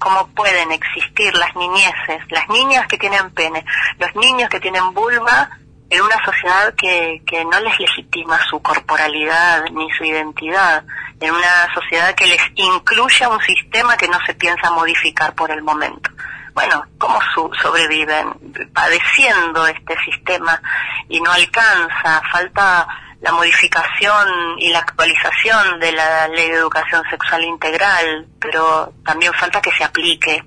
¿Cómo 0.00 0.26
pueden 0.34 0.72
existir 0.72 1.32
las 1.36 1.54
niñeces, 1.54 2.20
las 2.30 2.48
niñas 2.48 2.88
que 2.88 2.98
tienen 2.98 3.30
pene, 3.30 3.64
los 4.00 4.12
niños 4.16 4.48
que 4.48 4.58
tienen 4.58 4.92
vulva 4.92 5.50
en 5.88 6.02
una 6.02 6.24
sociedad 6.24 6.74
que, 6.74 7.22
que 7.24 7.44
no 7.44 7.60
les 7.60 7.78
legitima 7.78 8.40
su 8.50 8.60
corporalidad 8.60 9.66
ni 9.70 9.88
su 9.92 10.02
identidad, 10.02 10.82
en 11.20 11.30
una 11.32 11.72
sociedad 11.72 12.12
que 12.16 12.26
les 12.26 12.42
incluye 12.56 13.24
a 13.24 13.28
un 13.28 13.40
sistema 13.42 13.96
que 13.96 14.08
no 14.08 14.18
se 14.26 14.34
piensa 14.34 14.72
modificar 14.72 15.32
por 15.32 15.52
el 15.52 15.62
momento? 15.62 16.10
Bueno, 16.54 16.84
¿cómo 16.98 17.20
su 17.32 17.48
sobreviven? 17.62 18.34
Padeciendo 18.74 19.64
este 19.68 19.96
sistema 20.04 20.60
y 21.08 21.20
no 21.20 21.30
alcanza, 21.30 22.20
falta 22.32 22.88
la 23.20 23.32
modificación 23.32 24.58
y 24.58 24.70
la 24.70 24.80
actualización 24.80 25.80
de 25.80 25.92
la 25.92 26.28
ley 26.28 26.50
de 26.50 26.56
educación 26.56 27.02
sexual 27.10 27.42
integral, 27.44 28.28
pero 28.40 28.92
también 29.04 29.32
falta 29.34 29.60
que 29.60 29.72
se 29.72 29.82
aplique 29.82 30.44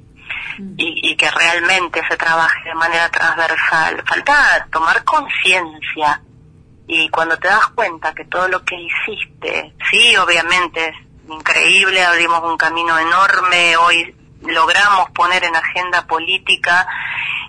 y, 0.78 1.12
y 1.12 1.16
que 1.18 1.30
realmente 1.30 2.02
se 2.08 2.16
trabaje 2.16 2.70
de 2.70 2.76
manera 2.76 3.10
transversal. 3.10 4.02
Falta 4.06 4.68
tomar 4.72 5.04
conciencia 5.04 6.22
y 6.88 7.10
cuando 7.10 7.38
te 7.38 7.50
das 7.50 7.68
cuenta 7.76 8.14
que 8.14 8.26
todo 8.26 8.48
lo 8.48 8.64
que 8.64 8.76
hiciste, 8.76 9.74
sí, 9.90 10.16
obviamente 10.16 10.90
es 10.90 10.96
increíble, 11.30 12.04
abrimos 12.04 12.42
un 12.44 12.58
camino 12.58 12.98
enorme, 12.98 13.76
hoy 13.78 14.16
logramos 14.44 15.10
poner 15.12 15.44
en 15.44 15.56
agenda 15.56 16.08
política 16.08 16.88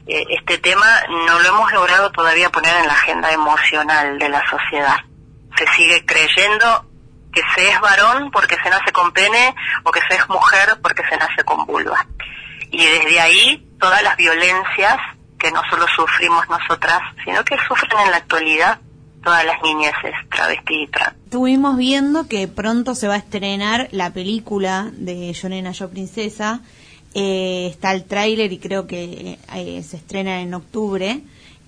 eh, 0.07 0.25
este 0.31 0.59
tema, 0.59 0.87
no 1.27 1.39
lo 1.39 1.49
hemos 1.49 1.73
logrado 1.73 2.11
todavía 2.11 2.51
poner 2.51 2.77
en 2.77 2.87
la 2.89 2.93
agenda 2.93 3.33
emocional 3.33 4.18
de 4.18 4.29
la 4.29 4.43
sociedad 4.51 4.97
se 5.57 5.66
sigue 5.76 6.05
creyendo 6.05 6.86
que 7.32 7.42
se 7.55 7.68
es 7.68 7.80
varón 7.80 8.30
porque 8.30 8.57
se 8.62 8.70
nace 8.70 8.92
con 8.92 9.12
pene 9.12 9.55
o 9.84 9.90
que 9.90 10.00
se 10.09 10.16
es 10.16 10.28
mujer 10.28 10.78
porque 10.82 11.03
se 11.09 11.16
nace 11.16 11.42
con 11.44 11.64
vulva. 11.66 12.07
Y 12.70 12.84
desde 12.84 13.20
ahí 13.20 13.66
todas 13.80 14.03
las 14.03 14.16
violencias 14.16 14.98
que 15.38 15.50
no 15.50 15.61
solo 15.68 15.86
sufrimos 15.96 16.48
nosotras, 16.48 17.00
sino 17.24 17.44
que 17.44 17.57
sufren 17.66 17.98
en 18.05 18.11
la 18.11 18.18
actualidad 18.18 18.80
todas 19.22 19.44
las 19.44 19.62
niñeces 19.62 20.14
travesti 20.30 20.82
y 20.82 20.86
trans. 20.88 21.16
Estuvimos 21.24 21.76
viendo 21.76 22.28
que 22.28 22.48
pronto 22.48 22.94
se 22.94 23.09
va 23.09 23.14
a 23.14 23.18
estrenar 23.18 23.88
la 23.92 24.11
película 24.11 24.90
de 24.92 25.32
Yo 25.32 25.48
Nena, 25.48 25.72
Yo 25.72 25.90
Princesa. 25.90 26.61
Eh, 27.14 27.68
está 27.70 27.92
el 27.92 28.05
tráiler 28.05 28.53
y 28.53 28.59
creo 28.59 28.86
que 28.86 29.38
eh, 29.55 29.82
se 29.82 29.96
estrena 29.96 30.40
en 30.40 30.55
octubre. 30.55 31.20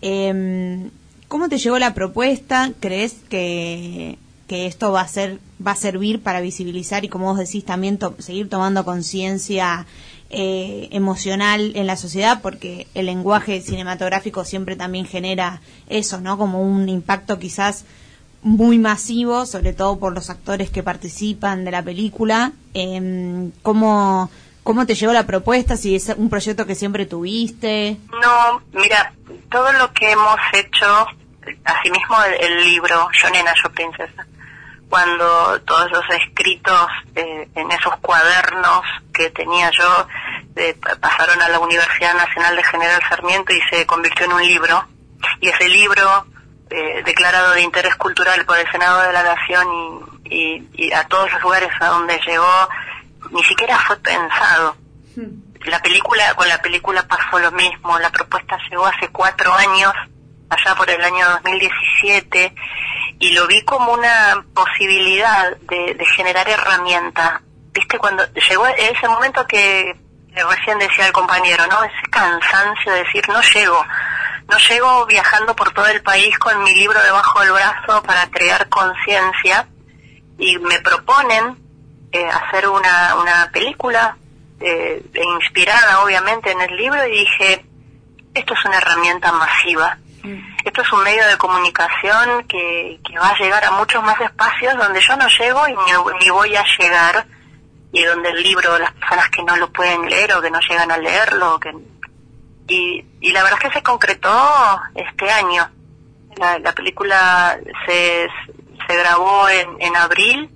Eh, 0.03 0.91
¿Cómo 1.35 1.49
te 1.49 1.59
llegó 1.59 1.81
la 1.81 1.95
propuesta? 1.95 2.71
¿Crees 2.79 3.15
que, 3.29 4.19
que 4.47 4.67
esto 4.67 4.93
va 4.93 5.01
a 5.01 5.09
ser 5.09 5.41
va 5.67 5.73
a 5.73 5.75
servir 5.75 6.23
para 6.23 6.41
visibilizar 6.41 7.05
y 7.05 7.09
como 7.09 7.25
vos 7.25 7.39
decís 7.39 7.65
también 7.65 7.99
seguir 8.21 8.49
tomando 8.49 8.85
conciencia 8.85 9.85
eh, 10.31 10.87
emocional 10.93 11.73
en 11.75 11.89
la 11.89 11.97
sociedad 11.97 12.41
porque 12.41 12.87
el 12.95 13.07
lenguaje 13.07 13.61
cinematográfico 13.63 14.45
siempre 14.45 14.77
también 14.77 15.07
genera 15.07 15.61
eso, 15.89 16.21
¿no? 16.21 16.39
Como 16.39 16.63
un 16.63 16.89
impacto 16.89 17.41
quizás 17.41 17.85
muy 18.43 18.79
masivo, 18.79 19.45
sobre 19.45 19.73
todo 19.73 19.99
por 19.99 20.15
los 20.15 20.31
actores 20.31 20.71
que 20.71 20.85
participan 20.85 21.65
de 21.65 21.73
la 21.73 21.83
película. 21.83 22.53
Eh, 22.75 23.51
¿Cómo 23.63 24.31
¿Cómo 24.65 24.87
te 24.87 24.95
llegó 24.95 25.13
la 25.13 25.27
propuesta? 25.27 25.77
Si 25.77 25.95
es 25.95 26.09
un 26.17 26.31
proyecto 26.31 26.65
que 26.65 26.75
siempre 26.75 27.05
tuviste. 27.05 27.99
No, 28.11 28.63
mira, 28.73 29.13
todo 29.51 29.71
lo 29.75 29.93
que 29.93 30.11
hemos 30.11 30.39
hecho, 30.55 31.07
asimismo 31.65 32.23
el, 32.25 32.35
el 32.45 32.65
libro 32.65 33.09
Yo 33.13 33.31
Nena, 33.31 33.53
Yo 33.63 33.71
Princesa, 33.73 34.27
cuando 34.89 35.61
todos 35.63 35.91
los 35.91 36.05
escritos 36.11 36.89
eh, 37.17 37.49
en 37.55 37.71
esos 37.73 37.97
cuadernos 37.99 38.83
que 39.13 39.31
tenía 39.31 39.71
yo 39.71 40.07
eh, 40.57 40.77
pa- 40.81 40.97
pasaron 40.97 41.41
a 41.43 41.49
la 41.49 41.59
Universidad 41.59 42.15
Nacional 42.15 42.55
de 42.57 42.63
General 42.65 43.03
Sarmiento 43.09 43.53
y 43.53 43.61
se 43.71 43.87
convirtió 43.87 44.27
en 44.27 44.33
un 44.35 44.43
libro, 44.43 44.87
y 45.41 45.49
ese 45.49 45.69
libro 45.69 46.27
eh, 46.71 47.03
declarado 47.05 47.53
de 47.55 47.63
interés 47.63 47.95
cultural 47.97 48.45
por 48.45 48.59
el 48.59 48.71
Senado 48.71 49.03
de 49.03 49.13
la 49.13 49.23
Nación 49.23 49.67
y, 50.25 50.35
y- 50.37 50.69
y 50.87 50.93
a 50.93 51.05
todos 51.09 51.33
los 51.33 51.43
lugares 51.43 51.71
a 51.81 51.87
donde 51.87 52.21
llegó, 52.27 52.69
ni 53.31 53.43
siquiera 53.45 53.79
fue 53.79 53.97
pensado. 53.99 54.77
La 55.67 55.81
película, 55.81 56.35
con 56.35 56.47
la 56.49 56.61
película 56.61 57.03
pasó 57.09 57.39
lo 57.39 57.51
mismo, 57.53 57.99
la 57.99 58.11
propuesta 58.11 58.59
llegó 58.71 58.85
hace 58.87 59.09
cuatro 59.09 59.53
años, 59.55 59.93
allá 60.55 60.75
por 60.75 60.89
el 60.91 61.03
año 61.03 61.29
2017, 61.31 62.55
y 63.21 63.33
lo 63.33 63.47
vi 63.47 63.63
como 63.63 63.93
una 63.93 64.45
posibilidad 64.55 65.57
de, 65.59 65.95
de 65.95 66.07
generar 66.07 66.49
herramientas. 66.49 67.41
Viste, 67.73 67.99
cuando 67.99 68.25
llegó 68.35 68.67
ese 68.67 69.09
momento 69.09 69.47
que 69.47 69.97
recién 70.43 70.79
decía 70.79 71.07
el 71.07 71.13
compañero, 71.13 71.67
¿no? 71.67 71.83
Ese 71.85 72.11
cansancio 72.11 72.93
de 72.93 73.05
decir, 73.05 73.29
no 73.29 73.41
llego, 73.41 73.85
no 74.49 74.59
llego 74.59 75.07
viajando 75.07 75.55
por 75.55 75.73
todo 75.73 75.87
el 75.87 76.03
país 76.03 76.37
con 76.39 76.63
mi 76.63 76.75
libro 76.75 77.01
debajo 77.03 77.41
del 77.41 77.53
brazo 77.53 78.03
para 78.03 78.29
crear 78.31 78.69
conciencia 78.69 79.69
y 80.39 80.59
me 80.59 80.81
proponen 80.81 81.57
eh, 82.13 82.27
hacer 82.27 82.69
una, 82.69 83.17
una 83.17 83.51
película 83.53 84.17
eh, 84.61 85.03
e 85.13 85.25
inspirada 85.41 86.03
obviamente 86.03 86.51
en 86.51 86.61
el 86.61 86.77
libro 86.77 87.07
y 87.07 87.11
dije, 87.11 87.65
esto 88.35 88.55
es 88.55 88.65
una 88.65 88.79
herramienta 88.79 89.33
masiva. 89.33 89.99
Esto 90.65 90.83
es 90.83 90.93
un 90.93 91.03
medio 91.03 91.27
de 91.27 91.37
comunicación 91.37 92.45
que, 92.49 93.01
que 93.05 93.19
va 93.19 93.31
a 93.31 93.39
llegar 93.39 93.65
a 93.65 93.73
muchos 93.73 94.03
más 94.03 94.21
espacios 94.21 94.77
donde 94.77 95.01
yo 95.01 95.17
no 95.17 95.27
llego 95.29 95.69
y 95.69 95.75
ni, 96.21 96.31
voy 96.31 96.57
a 96.57 96.65
llegar 96.79 97.27
y 97.93 98.03
donde 98.05 98.31
el 98.31 98.43
libro, 98.43 98.79
las 98.79 98.93
personas 98.93 99.29
que 99.31 99.43
no 99.43 99.57
lo 99.57 99.71
pueden 99.71 100.09
leer 100.09 100.33
o 100.35 100.43
que 100.43 100.51
no 100.51 100.59
llegan 100.61 100.91
a 100.91 100.99
leerlo, 100.99 101.61
que, 101.61 101.73
y, 102.69 103.05
y 103.21 103.33
la 103.33 103.43
verdad 103.43 103.59
es 103.63 103.69
que 103.69 103.79
se 103.79 103.83
concretó 103.83 104.81
este 104.95 105.31
año. 105.31 105.71
La, 106.37 106.59
la 106.59 106.73
película 106.73 107.59
se, 107.87 108.29
se 108.87 108.97
grabó 108.97 109.49
en, 109.49 109.77
en 109.81 109.97
abril 109.97 110.51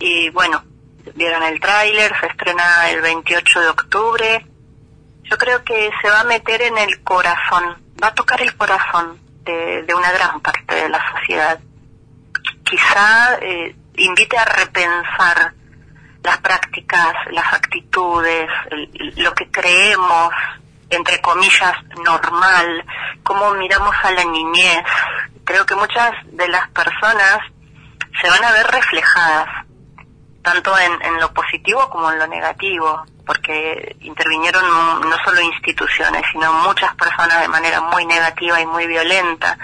y 0.00 0.30
bueno, 0.30 0.62
vieron 1.14 1.42
el 1.42 1.60
tráiler, 1.60 2.12
se 2.20 2.26
estrena 2.26 2.90
el 2.90 3.00
28 3.02 3.60
de 3.60 3.68
octubre. 3.68 4.46
Yo 5.24 5.38
creo 5.38 5.62
que 5.62 5.90
se 6.02 6.10
va 6.10 6.20
a 6.20 6.24
meter 6.24 6.62
en 6.62 6.78
el 6.78 7.02
corazón, 7.02 7.76
va 8.02 8.08
a 8.08 8.14
tocar 8.14 8.40
el 8.40 8.56
corazón 8.56 9.18
de, 9.44 9.94
una 9.94 10.12
gran 10.12 10.40
parte 10.40 10.74
de 10.74 10.88
la 10.88 11.12
sociedad. 11.12 11.60
Quizá 12.64 13.38
eh, 13.40 13.74
invite 13.96 14.38
a 14.38 14.44
repensar 14.44 15.52
las 16.22 16.38
prácticas, 16.38 17.14
las 17.30 17.52
actitudes, 17.52 18.48
lo 19.16 19.34
que 19.34 19.50
creemos, 19.50 20.32
entre 20.90 21.20
comillas, 21.20 21.74
normal, 22.04 22.84
cómo 23.22 23.54
miramos 23.54 23.94
a 24.02 24.12
la 24.12 24.24
niñez. 24.24 24.84
Creo 25.44 25.66
que 25.66 25.74
muchas 25.74 26.12
de 26.32 26.48
las 26.48 26.68
personas 26.70 27.38
se 28.20 28.28
van 28.28 28.44
a 28.44 28.52
ver 28.52 28.66
reflejadas, 28.66 29.66
tanto 30.42 30.72
en 30.78 31.20
lo 31.20 31.32
positivo 31.32 31.88
como 31.90 32.10
en 32.12 32.18
lo 32.18 32.26
negativo, 32.26 33.04
porque 33.30 33.94
intervinieron 34.00 34.64
no 35.08 35.16
solo 35.24 35.40
instituciones, 35.40 36.20
sino 36.32 36.52
muchas 36.52 36.92
personas 36.96 37.40
de 37.40 37.46
manera 37.46 37.80
muy 37.80 38.04
negativa 38.04 38.60
y 38.60 38.66
muy 38.66 38.88
violenta. 38.88 39.56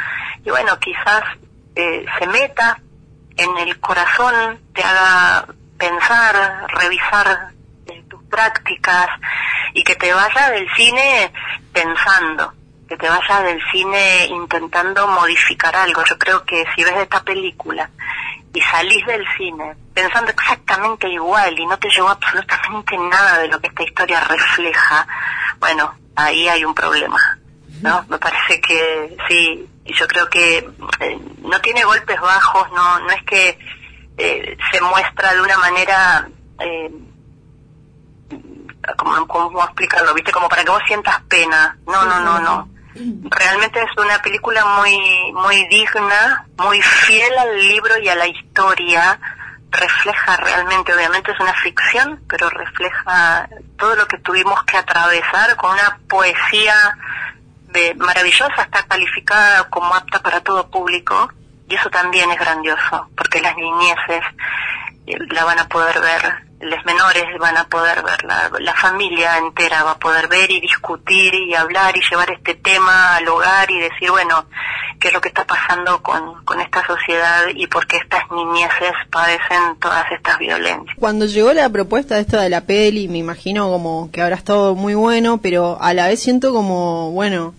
Y 0.45 0.51
bueno, 0.51 0.79
quizás 0.79 1.25
eh, 1.75 2.07
se 2.17 2.27
meta 2.29 2.79
en 3.37 3.59
el 3.59 3.81
corazón, 3.81 4.61
te 4.73 4.85
haga 4.85 5.47
pensar, 5.77 6.65
revisar 6.69 7.55
eh, 7.89 8.05
tus 8.09 8.23
prácticas 8.27 9.09
y 9.75 9.83
que 9.83 9.97
te 9.97 10.15
vaya 10.15 10.51
del 10.53 10.73
cine 10.77 11.33
pensando, 11.73 12.53
que 12.89 12.97
te 12.97 13.09
vaya 13.09 13.43
del 13.43 13.61
cine 13.73 14.27
intentando 14.27 15.09
modificar 15.09 15.75
algo. 15.75 16.05
Yo 16.05 16.17
creo 16.19 16.45
que 16.45 16.65
si 16.77 16.85
ves 16.85 16.99
esta 16.99 17.21
película 17.25 17.91
y 18.55 18.61
salís 18.61 19.05
del 19.07 19.27
cine 19.37 19.75
pensando 19.97 20.31
exactamente 20.31 21.09
igual 21.09 21.59
y 21.59 21.65
no 21.65 21.79
te 21.79 21.89
llegó 21.89 22.11
absolutamente 22.11 22.99
nada 22.99 23.39
de 23.39 23.49
lo 23.49 23.59
que 23.59 23.69
esta 23.69 23.83
historia 23.83 24.21
refleja, 24.21 25.09
bueno, 25.59 25.95
ahí 26.15 26.47
hay 26.49 26.67
un 26.67 26.75
problema. 26.75 27.39
¿no? 27.81 28.05
Me 28.11 28.19
parece 28.19 28.61
que 28.61 29.17
sí, 29.27 29.67
yo 29.87 30.07
creo 30.07 30.29
que 30.29 30.59
eh, 31.01 31.19
no 31.41 31.59
tiene 31.63 31.83
golpes 31.85 32.21
bajos, 32.21 32.71
no, 32.73 32.99
no 33.01 33.11
es 33.11 33.23
que 33.25 33.59
eh, 34.19 34.59
se 34.71 34.81
muestra 34.83 35.33
de 35.33 35.41
una 35.41 35.57
manera, 35.57 36.29
eh, 36.61 36.91
¿cómo, 38.99 39.27
¿cómo 39.27 39.65
explicarlo? 39.65 40.13
¿Viste? 40.13 40.31
Como 40.31 40.51
para 40.51 40.63
que 40.63 40.71
vos 40.71 40.83
sientas 40.87 41.23
pena. 41.23 41.79
No, 41.87 42.05
no, 42.05 42.21
no, 42.21 42.39
no. 42.39 42.69
Realmente 43.31 43.81
es 43.81 43.91
una 43.97 44.21
película 44.21 44.63
muy, 44.79 45.33
muy 45.33 45.67
digna, 45.69 46.47
muy 46.59 46.83
fiel 46.83 47.39
al 47.39 47.59
libro 47.59 47.99
y 47.99 48.09
a 48.09 48.15
la 48.15 48.27
historia. 48.27 49.19
Refleja 49.79 50.37
realmente, 50.39 50.95
obviamente 50.95 51.33
es 51.33 51.41
una 51.41 51.53
ficción, 51.55 52.23
pero 52.29 52.49
refleja 52.51 53.49
todo 53.79 53.95
lo 53.95 54.07
que 54.07 54.19
tuvimos 54.19 54.63
que 54.65 54.77
atravesar 54.79 55.55
con 55.57 55.73
una 55.73 55.99
poesía 56.09 56.75
de- 57.69 57.95
maravillosa, 57.95 58.63
está 58.63 58.83
calificada 58.85 59.65
como 59.69 59.95
apta 59.95 60.21
para 60.21 60.41
todo 60.41 60.71
público 60.71 61.31
y 61.69 61.75
eso 61.75 61.91
también 61.91 62.31
es 62.31 62.39
grandioso, 62.39 63.09
porque 63.17 63.41
las 63.41 63.55
niñeces 63.57 64.23
la 65.07 65.45
van 65.45 65.59
a 65.59 65.69
poder 65.69 66.01
ver, 66.01 66.47
los 66.61 66.85
menores 66.85 67.25
van 67.39 67.57
a 67.57 67.69
poder 67.69 68.03
ver, 68.03 68.25
la, 68.25 68.75
familia 68.75 69.39
entera 69.39 69.85
va 69.85 69.93
a 69.93 69.99
poder 69.99 70.29
ver 70.29 70.51
y 70.51 70.61
discutir 70.61 71.35
y 71.35 71.55
hablar 71.55 71.97
y 71.97 72.01
llevar 72.09 72.31
este 72.31 72.55
tema 72.55 73.17
al 73.17 73.29
hogar 73.29 73.71
y 73.71 73.79
decir, 73.79 74.11
bueno, 74.11 74.47
qué 74.99 75.09
es 75.09 75.15
lo 75.15 75.21
que 75.21 75.29
está 75.29 75.45
pasando 75.45 76.03
con, 76.03 76.45
con 76.45 76.61
esta 76.61 76.87
sociedad 76.87 77.47
y 77.55 77.67
por 77.67 77.87
qué 77.87 77.99
estas 77.99 78.31
niñeces 78.31 78.93
padecen 79.11 79.79
todas 79.81 80.11
estas 80.13 80.39
violencias. 80.39 80.97
Cuando 80.99 81.27
llegó 81.27 81.53
la 81.53 81.69
propuesta 81.69 82.19
esta 82.19 82.41
de 82.41 82.49
la 82.49 82.63
peli, 82.63 83.09
me 83.09 83.19
imagino 83.19 83.69
como 83.69 84.11
que 84.11 84.23
habrá 84.23 84.37
estado 84.37 84.75
muy 84.75 84.95
bueno, 84.95 85.39
pero 85.39 85.79
a 85.81 85.93
la 85.95 86.09
vez 86.09 86.21
siento 86.21 86.53
como, 86.53 87.13
bueno, 87.13 87.55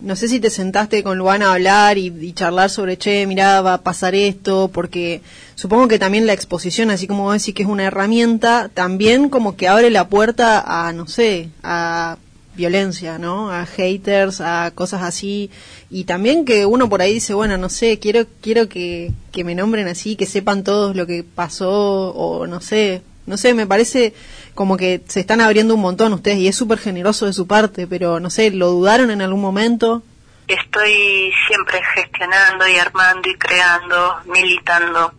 no 0.00 0.14
sé 0.16 0.28
si 0.28 0.38
te 0.38 0.50
sentaste 0.50 1.02
con 1.02 1.18
Luana 1.18 1.50
a 1.50 1.54
hablar 1.54 1.98
y, 1.98 2.06
y 2.06 2.32
charlar 2.32 2.70
sobre, 2.70 2.96
che, 2.96 3.26
mirá, 3.26 3.60
va 3.62 3.74
a 3.74 3.82
pasar 3.82 4.14
esto, 4.14 4.70
porque 4.72 5.22
supongo 5.58 5.88
que 5.88 5.98
también 5.98 6.24
la 6.24 6.34
exposición, 6.34 6.88
así 6.92 7.08
como 7.08 7.24
vos 7.24 7.32
decís 7.32 7.52
que 7.52 7.64
es 7.64 7.68
una 7.68 7.82
herramienta, 7.82 8.70
también 8.72 9.28
como 9.28 9.56
que 9.56 9.66
abre 9.66 9.90
la 9.90 10.06
puerta 10.06 10.62
a, 10.64 10.92
no 10.92 11.08
sé, 11.08 11.50
a 11.64 12.16
violencia, 12.54 13.18
¿no? 13.18 13.50
A 13.50 13.66
haters, 13.66 14.40
a 14.40 14.70
cosas 14.72 15.02
así. 15.02 15.50
Y 15.90 16.04
también 16.04 16.44
que 16.44 16.64
uno 16.64 16.88
por 16.88 17.02
ahí 17.02 17.14
dice, 17.14 17.34
bueno, 17.34 17.58
no 17.58 17.70
sé, 17.70 17.98
quiero 17.98 18.24
quiero 18.40 18.68
que, 18.68 19.10
que 19.32 19.42
me 19.42 19.56
nombren 19.56 19.88
así, 19.88 20.14
que 20.14 20.26
sepan 20.26 20.62
todos 20.62 20.94
lo 20.94 21.08
que 21.08 21.24
pasó, 21.24 21.70
o 22.14 22.46
no 22.46 22.60
sé, 22.60 23.02
no 23.26 23.36
sé, 23.36 23.52
me 23.52 23.66
parece 23.66 24.14
como 24.54 24.76
que 24.76 25.02
se 25.08 25.18
están 25.18 25.40
abriendo 25.40 25.74
un 25.74 25.80
montón 25.80 26.12
ustedes 26.12 26.38
y 26.38 26.46
es 26.46 26.54
súper 26.54 26.78
generoso 26.78 27.26
de 27.26 27.32
su 27.32 27.48
parte, 27.48 27.88
pero 27.88 28.20
no 28.20 28.30
sé, 28.30 28.52
¿lo 28.52 28.68
dudaron 28.68 29.10
en 29.10 29.22
algún 29.22 29.40
momento? 29.40 30.04
Estoy 30.46 31.32
siempre 31.48 31.80
gestionando 31.96 32.68
y 32.68 32.76
armando 32.76 33.28
y 33.28 33.34
creando, 33.34 34.18
militando. 34.26 35.12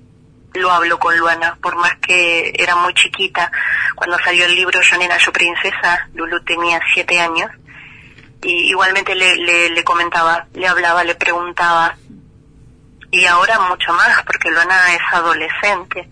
Lo 0.54 0.72
hablo 0.72 0.97
con 0.97 1.18
Luana, 1.18 1.58
por 1.62 1.76
más 1.76 1.95
que 1.97 2.52
era 2.56 2.76
muy 2.76 2.93
chiquita. 2.93 3.52
Cuando 3.95 4.18
salió 4.20 4.45
el 4.45 4.56
libro 4.56 4.82
Yo 4.82 4.97
Nena, 4.97 5.18
Yo 5.18 5.32
Princesa, 5.32 6.08
Lulu 6.14 6.43
tenía 6.43 6.80
siete 6.93 7.20
años. 7.20 7.52
Y 8.41 8.70
igualmente 8.70 9.14
le, 9.16 9.70
le, 9.70 9.84
comentaba, 9.84 10.47
le 10.54 10.68
hablaba, 10.68 11.04
le 11.04 11.16
preguntaba. 11.16 11.95
Y 13.12 13.26
ahora 13.26 13.60
mucho 13.60 13.93
más, 13.93 14.24
porque 14.24 14.50
Luana 14.50 14.93
es 14.93 15.02
adolescente. 15.12 16.10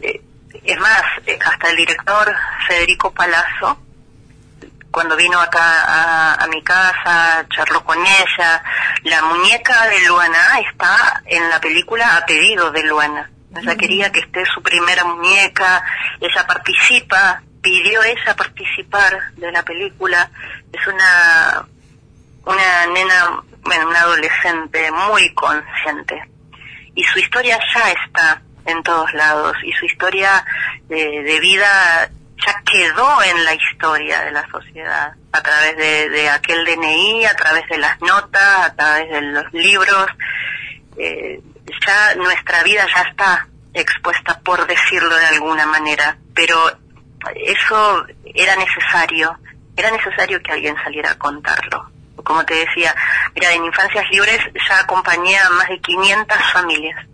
Eh, 0.00 0.20
es 0.64 0.78
más, 0.78 1.02
hasta 1.44 1.70
el 1.70 1.76
director 1.76 2.34
Federico 2.68 3.10
Palazzo, 3.12 3.78
cuando 4.92 5.16
vino 5.16 5.40
acá 5.40 5.84
a, 5.84 6.34
a 6.34 6.46
mi 6.48 6.62
casa, 6.62 7.46
charló 7.48 7.82
con 7.82 7.98
ella. 7.98 8.62
La 9.04 9.22
muñeca 9.22 9.86
de 9.88 10.06
Luana 10.06 10.60
está 10.70 11.22
en 11.24 11.48
la 11.48 11.60
película 11.60 12.16
a 12.16 12.26
pedido 12.26 12.70
de 12.70 12.82
Luana. 12.84 13.31
Ella 13.60 13.76
quería 13.76 14.12
que 14.12 14.20
esté 14.20 14.44
su 14.46 14.62
primera 14.62 15.04
muñeca, 15.04 15.84
ella 16.20 16.46
participa, 16.46 17.42
pidió 17.60 18.02
ella 18.02 18.34
participar 18.36 19.32
de 19.36 19.52
la 19.52 19.62
película. 19.62 20.30
Es 20.72 20.86
una, 20.86 21.66
una 22.44 22.86
nena, 22.86 23.42
una 23.64 24.00
adolescente 24.00 24.90
muy 24.90 25.32
consciente. 25.34 26.22
Y 26.94 27.04
su 27.04 27.18
historia 27.18 27.58
ya 27.74 27.90
está 27.90 28.42
en 28.64 28.82
todos 28.82 29.12
lados 29.14 29.56
y 29.64 29.72
su 29.72 29.86
historia 29.86 30.44
de, 30.88 31.22
de 31.22 31.40
vida 31.40 32.08
ya 32.44 32.62
quedó 32.64 33.22
en 33.22 33.44
la 33.44 33.54
historia 33.54 34.22
de 34.22 34.32
la 34.32 34.48
sociedad, 34.50 35.14
a 35.32 35.42
través 35.42 35.76
de, 35.76 36.08
de 36.10 36.28
aquel 36.28 36.64
DNI, 36.64 37.24
a 37.26 37.36
través 37.36 37.68
de 37.68 37.78
las 37.78 38.00
notas, 38.00 38.66
a 38.66 38.74
través 38.74 39.10
de 39.10 39.20
los 39.20 39.52
libros. 39.52 40.06
Eh, 40.96 41.40
ya 41.86 42.14
nuestra 42.16 42.62
vida 42.62 42.86
ya 42.94 43.02
está 43.02 43.48
expuesta, 43.74 44.40
por 44.40 44.66
decirlo 44.66 45.16
de 45.16 45.26
alguna 45.26 45.66
manera, 45.66 46.16
pero 46.34 46.56
eso 47.34 48.06
era 48.24 48.56
necesario, 48.56 49.38
era 49.76 49.90
necesario 49.90 50.42
que 50.42 50.52
alguien 50.52 50.76
saliera 50.82 51.12
a 51.12 51.18
contarlo. 51.18 51.90
Como 52.16 52.44
te 52.44 52.54
decía, 52.54 52.94
mira, 53.34 53.52
en 53.52 53.64
Infancias 53.64 54.04
Libres 54.10 54.40
ya 54.68 54.80
acompañé 54.80 55.38
a 55.38 55.50
más 55.50 55.68
de 55.68 55.80
500 55.80 56.38
familias. 56.52 57.06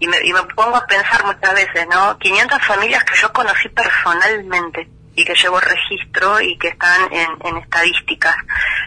Y 0.00 0.06
me, 0.06 0.18
y 0.22 0.32
me 0.32 0.42
pongo 0.54 0.76
a 0.76 0.86
pensar 0.86 1.24
muchas 1.24 1.54
veces, 1.54 1.86
¿no? 1.90 2.16
500 2.18 2.62
familias 2.64 3.02
que 3.02 3.16
yo 3.16 3.32
conocí 3.32 3.68
personalmente 3.70 4.88
y 5.16 5.24
que 5.24 5.34
llevo 5.34 5.58
registro 5.58 6.40
y 6.40 6.56
que 6.56 6.68
están 6.68 7.12
en, 7.12 7.28
en 7.44 7.56
estadísticas, 7.56 8.36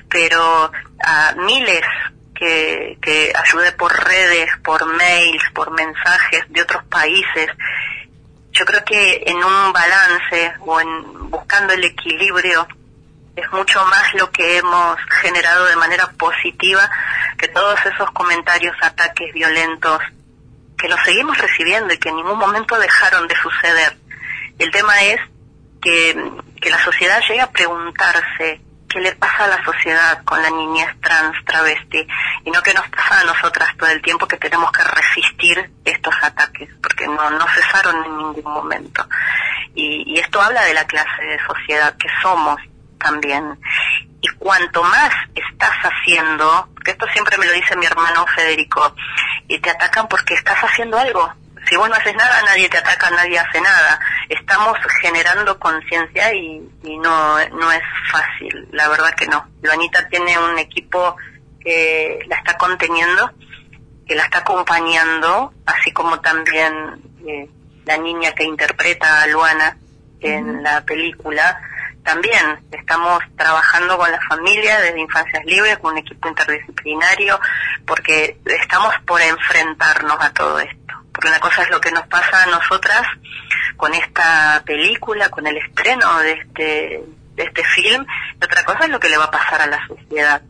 pero 0.09 0.71
a 1.03 1.33
miles 1.35 1.83
que, 2.41 2.97
que 2.99 3.31
ayudé 3.35 3.71
por 3.73 3.93
redes, 3.93 4.49
por 4.63 4.83
mails, 4.95 5.43
por 5.53 5.69
mensajes 5.69 6.43
de 6.49 6.63
otros 6.63 6.83
países, 6.85 7.51
yo 8.51 8.65
creo 8.65 8.83
que 8.83 9.23
en 9.27 9.37
un 9.37 9.71
balance 9.71 10.53
o 10.61 10.81
en 10.81 11.29
buscando 11.29 11.73
el 11.73 11.83
equilibrio 11.83 12.67
es 13.35 13.51
mucho 13.51 13.85
más 13.85 14.13
lo 14.15 14.31
que 14.31 14.57
hemos 14.57 14.97
generado 15.21 15.65
de 15.65 15.75
manera 15.75 16.11
positiva 16.17 16.89
que 17.37 17.47
todos 17.47 17.79
esos 17.85 18.09
comentarios, 18.09 18.75
ataques 18.81 19.31
violentos 19.33 20.01
que 20.79 20.89
los 20.89 20.99
seguimos 21.05 21.37
recibiendo 21.37 21.93
y 21.93 21.99
que 21.99 22.09
en 22.09 22.15
ningún 22.15 22.39
momento 22.39 22.77
dejaron 22.79 23.27
de 23.27 23.35
suceder. 23.35 23.97
El 24.57 24.71
tema 24.71 24.99
es 25.03 25.21
que, 25.79 26.31
que 26.59 26.69
la 26.71 26.83
sociedad 26.83 27.21
llegue 27.21 27.41
a 27.41 27.51
preguntarse 27.51 28.61
qué 28.91 28.99
le 28.99 29.15
pasa 29.15 29.45
a 29.45 29.47
la 29.47 29.63
sociedad 29.63 30.23
con 30.23 30.41
la 30.41 30.49
niñez 30.49 30.89
trans, 31.01 31.35
travesti, 31.45 32.05
y 32.43 32.51
no 32.51 32.61
que 32.61 32.73
nos 32.73 32.87
pasa 32.89 33.21
a 33.21 33.23
nosotras 33.23 33.69
todo 33.77 33.89
el 33.89 34.01
tiempo 34.01 34.27
que 34.27 34.37
tenemos 34.37 34.71
que 34.71 34.83
resistir 34.83 35.71
estos 35.85 36.13
ataques, 36.21 36.69
porque 36.81 37.07
no, 37.07 37.29
no 37.29 37.47
cesaron 37.47 38.03
en 38.03 38.17
ningún 38.17 38.53
momento. 38.53 39.07
Y, 39.73 40.03
y 40.13 40.19
esto 40.19 40.41
habla 40.41 40.63
de 40.63 40.73
la 40.73 40.85
clase 40.85 41.23
de 41.23 41.39
sociedad 41.39 41.95
que 41.97 42.09
somos 42.21 42.59
también. 42.99 43.57
Y 44.21 44.27
cuanto 44.37 44.83
más 44.83 45.11
estás 45.33 45.75
haciendo, 45.81 46.69
que 46.83 46.91
esto 46.91 47.07
siempre 47.13 47.37
me 47.37 47.45
lo 47.45 47.53
dice 47.53 47.75
mi 47.75 47.85
hermano 47.85 48.25
Federico, 48.35 48.93
y 49.47 49.59
te 49.59 49.69
atacan 49.69 50.07
porque 50.07 50.33
estás 50.33 50.59
haciendo 50.59 50.97
algo. 50.97 51.33
Si 51.67 51.75
vos 51.75 51.89
no 51.89 51.95
haces 51.95 52.15
nada, 52.15 52.41
nadie 52.43 52.69
te 52.69 52.77
ataca, 52.77 53.09
nadie 53.11 53.39
hace 53.39 53.61
nada. 53.61 53.99
Estamos 54.29 54.77
generando 55.01 55.57
conciencia 55.59 56.33
y, 56.33 56.61
y 56.83 56.97
no, 56.97 57.37
no 57.49 57.71
es 57.71 57.83
fácil, 58.11 58.67
la 58.71 58.89
verdad 58.89 59.13
que 59.15 59.27
no. 59.27 59.47
Luanita 59.61 60.07
tiene 60.09 60.37
un 60.39 60.57
equipo 60.57 61.15
que 61.59 62.19
la 62.27 62.37
está 62.37 62.57
conteniendo, 62.57 63.31
que 64.07 64.15
la 64.15 64.23
está 64.23 64.39
acompañando, 64.39 65.53
así 65.65 65.91
como 65.91 66.19
también 66.19 67.01
eh, 67.27 67.47
la 67.85 67.97
niña 67.97 68.33
que 68.33 68.43
interpreta 68.43 69.21
a 69.21 69.27
Luana 69.27 69.77
en 70.19 70.63
la 70.63 70.81
película. 70.81 71.61
También 72.03 72.65
estamos 72.71 73.23
trabajando 73.37 73.97
con 73.97 74.11
la 74.11 74.19
familia 74.27 74.79
desde 74.79 74.99
Infancias 74.99 75.45
Libres, 75.45 75.77
con 75.77 75.93
un 75.93 75.99
equipo 75.99 76.27
interdisciplinario, 76.27 77.39
porque 77.85 78.39
estamos 78.45 78.93
por 79.05 79.21
enfrentarnos 79.21 80.17
a 80.19 80.33
todo 80.33 80.59
esto. 80.59 80.93
Porque 81.11 81.27
una 81.27 81.39
cosa 81.39 81.63
es 81.63 81.69
lo 81.69 81.81
que 81.81 81.91
nos 81.91 82.07
pasa 82.07 82.43
a 82.43 82.45
nosotras 82.47 83.03
con 83.77 83.93
esta 83.93 84.61
película, 84.65 85.29
con 85.29 85.47
el 85.47 85.57
estreno 85.57 86.19
de 86.19 86.31
este, 86.33 87.03
de 87.35 87.43
este 87.43 87.63
film, 87.63 88.05
y 88.39 88.45
otra 88.45 88.63
cosa 88.63 88.85
es 88.85 88.89
lo 88.89 88.99
que 88.99 89.09
le 89.09 89.17
va 89.17 89.25
a 89.25 89.31
pasar 89.31 89.61
a 89.61 89.67
la 89.67 89.85
sociedad. 89.87 90.41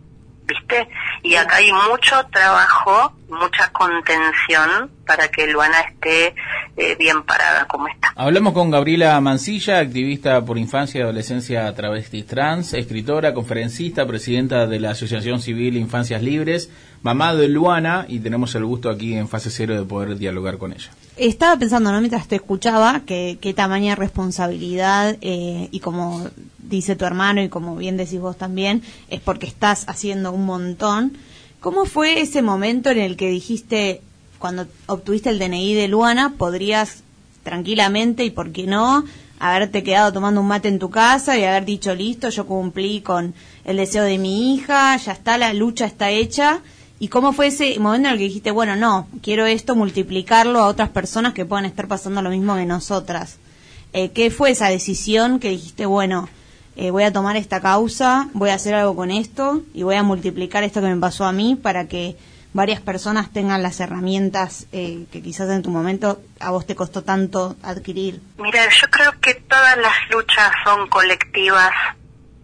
¿Viste? 0.43 0.89
Y 1.24 1.36
acá 1.36 1.57
hay 1.57 1.72
mucho 1.72 2.26
trabajo, 2.28 3.14
mucha 3.30 3.72
contención 3.72 4.91
para 5.05 5.30
que 5.30 5.47
Luana 5.47 5.80
esté 5.82 6.36
eh, 6.78 6.95
bien 6.97 7.24
parada 7.24 7.67
como 7.67 7.88
está. 7.88 8.13
Hablamos 8.15 8.53
con 8.53 8.72
Gabriela 8.72 9.19
Mancilla, 9.19 9.80
activista 9.80 10.43
por 10.43 10.57
infancia 10.57 10.99
y 10.99 11.01
adolescencia 11.03 11.74
travestis 11.74 12.26
trans, 12.26 12.74
escritora, 12.74 13.34
conferencista, 13.34 14.05
presidenta 14.05 14.67
de 14.67 14.80
la 14.80 14.91
Asociación 14.91 15.41
Civil 15.41 15.78
Infancias 15.78 16.22
Libres, 16.22 16.69
mamá 17.03 17.34
de 17.36 17.47
Luana, 17.47 18.05
y 18.07 18.19
tenemos 18.19 18.55
el 18.55 18.65
gusto 18.65 18.89
aquí 18.89 19.13
en 19.15 19.28
fase 19.28 19.49
cero 19.49 19.76
de 19.76 19.86
poder 19.86 20.17
dialogar 20.17 20.57
con 20.57 20.74
ella. 20.74 20.89
Estaba 21.17 21.57
pensando, 21.57 21.91
¿no? 21.91 21.99
Mientras 21.99 22.28
te 22.28 22.36
escuchaba, 22.36 23.01
que 23.05 23.38
qué 23.41 23.53
tamaña 23.53 23.95
responsabilidad 23.95 25.17
eh, 25.22 25.67
y 25.72 25.80
como 25.80 26.30
dice 26.57 26.95
tu 26.95 27.05
hermano 27.05 27.41
y 27.41 27.49
como 27.49 27.76
bien 27.76 27.97
decís 27.97 28.19
vos 28.19 28.38
también, 28.38 28.82
es 29.09 29.19
porque 29.19 29.47
estás 29.47 29.88
haciendo 29.88 30.32
un 30.32 30.45
montón. 30.45 31.17
¿Cómo 31.59 31.86
fue 31.86 32.22
ese 32.22 32.41
momento 32.41 32.89
en 32.89 32.97
el 32.97 33.17
que 33.17 33.30
dijiste, 33.30 34.01
cuando 34.41 34.65
obtuviste 34.87 35.29
el 35.29 35.39
DNI 35.39 35.75
de 35.75 35.87
Luana, 35.87 36.33
podrías 36.37 37.03
tranquilamente 37.43 38.25
y 38.25 38.31
por 38.31 38.51
qué 38.51 38.65
no 38.67 39.05
haberte 39.39 39.83
quedado 39.83 40.11
tomando 40.11 40.41
un 40.41 40.47
mate 40.47 40.67
en 40.67 40.79
tu 40.79 40.89
casa 40.89 41.37
y 41.37 41.43
haber 41.43 41.63
dicho, 41.63 41.95
listo, 41.95 42.29
yo 42.29 42.45
cumplí 42.45 43.01
con 43.01 43.33
el 43.63 43.77
deseo 43.77 44.03
de 44.03 44.17
mi 44.17 44.53
hija, 44.53 44.97
ya 44.97 45.13
está, 45.13 45.37
la 45.37 45.53
lucha 45.53 45.85
está 45.85 46.09
hecha? 46.09 46.59
¿Y 46.99 47.07
cómo 47.07 47.33
fue 47.33 47.47
ese 47.47 47.79
momento 47.79 48.07
en 48.07 48.13
el 48.13 48.19
que 48.19 48.25
dijiste, 48.25 48.51
bueno, 48.51 48.75
no, 48.75 49.07
quiero 49.21 49.45
esto 49.45 49.75
multiplicarlo 49.75 50.59
a 50.59 50.67
otras 50.67 50.89
personas 50.89 51.33
que 51.33 51.45
puedan 51.45 51.65
estar 51.65 51.87
pasando 51.87 52.21
lo 52.21 52.29
mismo 52.29 52.55
que 52.55 52.65
nosotras? 52.65 53.37
Eh, 53.93 54.09
¿Qué 54.09 54.31
fue 54.31 54.51
esa 54.51 54.69
decisión 54.69 55.39
que 55.39 55.49
dijiste, 55.49 55.85
bueno, 55.85 56.29
eh, 56.75 56.91
voy 56.91 57.03
a 57.03 57.13
tomar 57.13 57.37
esta 57.37 57.61
causa, 57.61 58.29
voy 58.33 58.49
a 58.49 58.55
hacer 58.55 58.73
algo 58.73 58.95
con 58.95 59.11
esto 59.11 59.61
y 59.73 59.83
voy 59.83 59.95
a 59.95 60.03
multiplicar 60.03 60.63
esto 60.63 60.81
que 60.81 60.87
me 60.87 60.97
pasó 60.97 61.25
a 61.25 61.31
mí 61.31 61.55
para 61.55 61.87
que 61.87 62.15
varias 62.54 62.82
personas 62.82 63.32
tengan 63.32 63.64
las 63.64 63.80
herramientas 63.80 64.68
eh, 64.72 65.06
que 65.12 65.22
quizás 65.22 65.49
en 65.49 65.62
tu 65.62 65.70
momento 65.70 66.22
a 66.39 66.52
vos 66.52 66.66
te 66.66 66.76
costó 66.76 67.04
tanto 67.04 67.56
adquirir? 67.64 68.22
Mira, 68.38 68.68
yo 68.70 68.89
creo 68.89 69.14
que 69.20 69.36
todas 69.36 69.78
las 69.78 69.93
luchas 70.10 70.52
son 70.64 70.88
colectivas, 70.88 71.72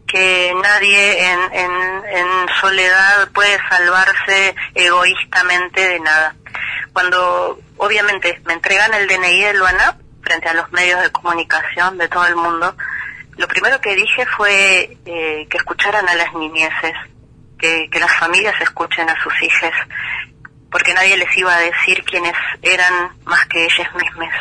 que 0.08 0.54
nadie 0.64 1.32
en, 1.32 1.40
en, 1.52 2.28
soledad 2.62 3.30
puede 3.34 3.58
salvarse 3.70 4.56
egoístamente 4.74 5.82
de 5.82 6.00
nada. 6.00 6.36
Cuando 6.94 7.60
obviamente 7.76 8.42
me 8.46 8.54
entregan 8.54 8.94
el 8.94 9.08
DNI 9.08 9.44
de 9.44 9.54
Luana 9.54 9.98
frente 10.22 10.48
a 10.48 10.54
los 10.54 10.72
medios 10.72 11.02
de 11.02 11.12
comunicación 11.12 11.98
de 11.98 12.08
todo 12.08 12.26
el 12.26 12.36
mundo, 12.36 12.76
lo 13.36 13.48
primero 13.48 13.80
que 13.82 13.96
dije 13.96 14.26
fue 14.38 14.98
eh, 15.06 15.48
que 15.50 15.58
escucharan 15.58 16.08
a 16.08 16.16
las 16.16 16.34
niñeces, 16.34 16.94
que, 17.58 17.90
que 17.90 18.00
las 18.00 18.14
familias 18.16 18.56
escuchen 18.62 19.10
a 19.10 19.22
sus 19.22 19.34
hijas, 19.42 19.74
porque 20.72 20.94
nadie 20.94 21.18
les 21.18 21.36
iba 21.38 21.56
a 21.56 21.60
decir 21.60 22.04
quiénes 22.04 22.34
eran 22.62 23.12
más 23.26 23.46
que 23.48 23.66
ellas 23.66 23.94
mismas. 23.96 24.34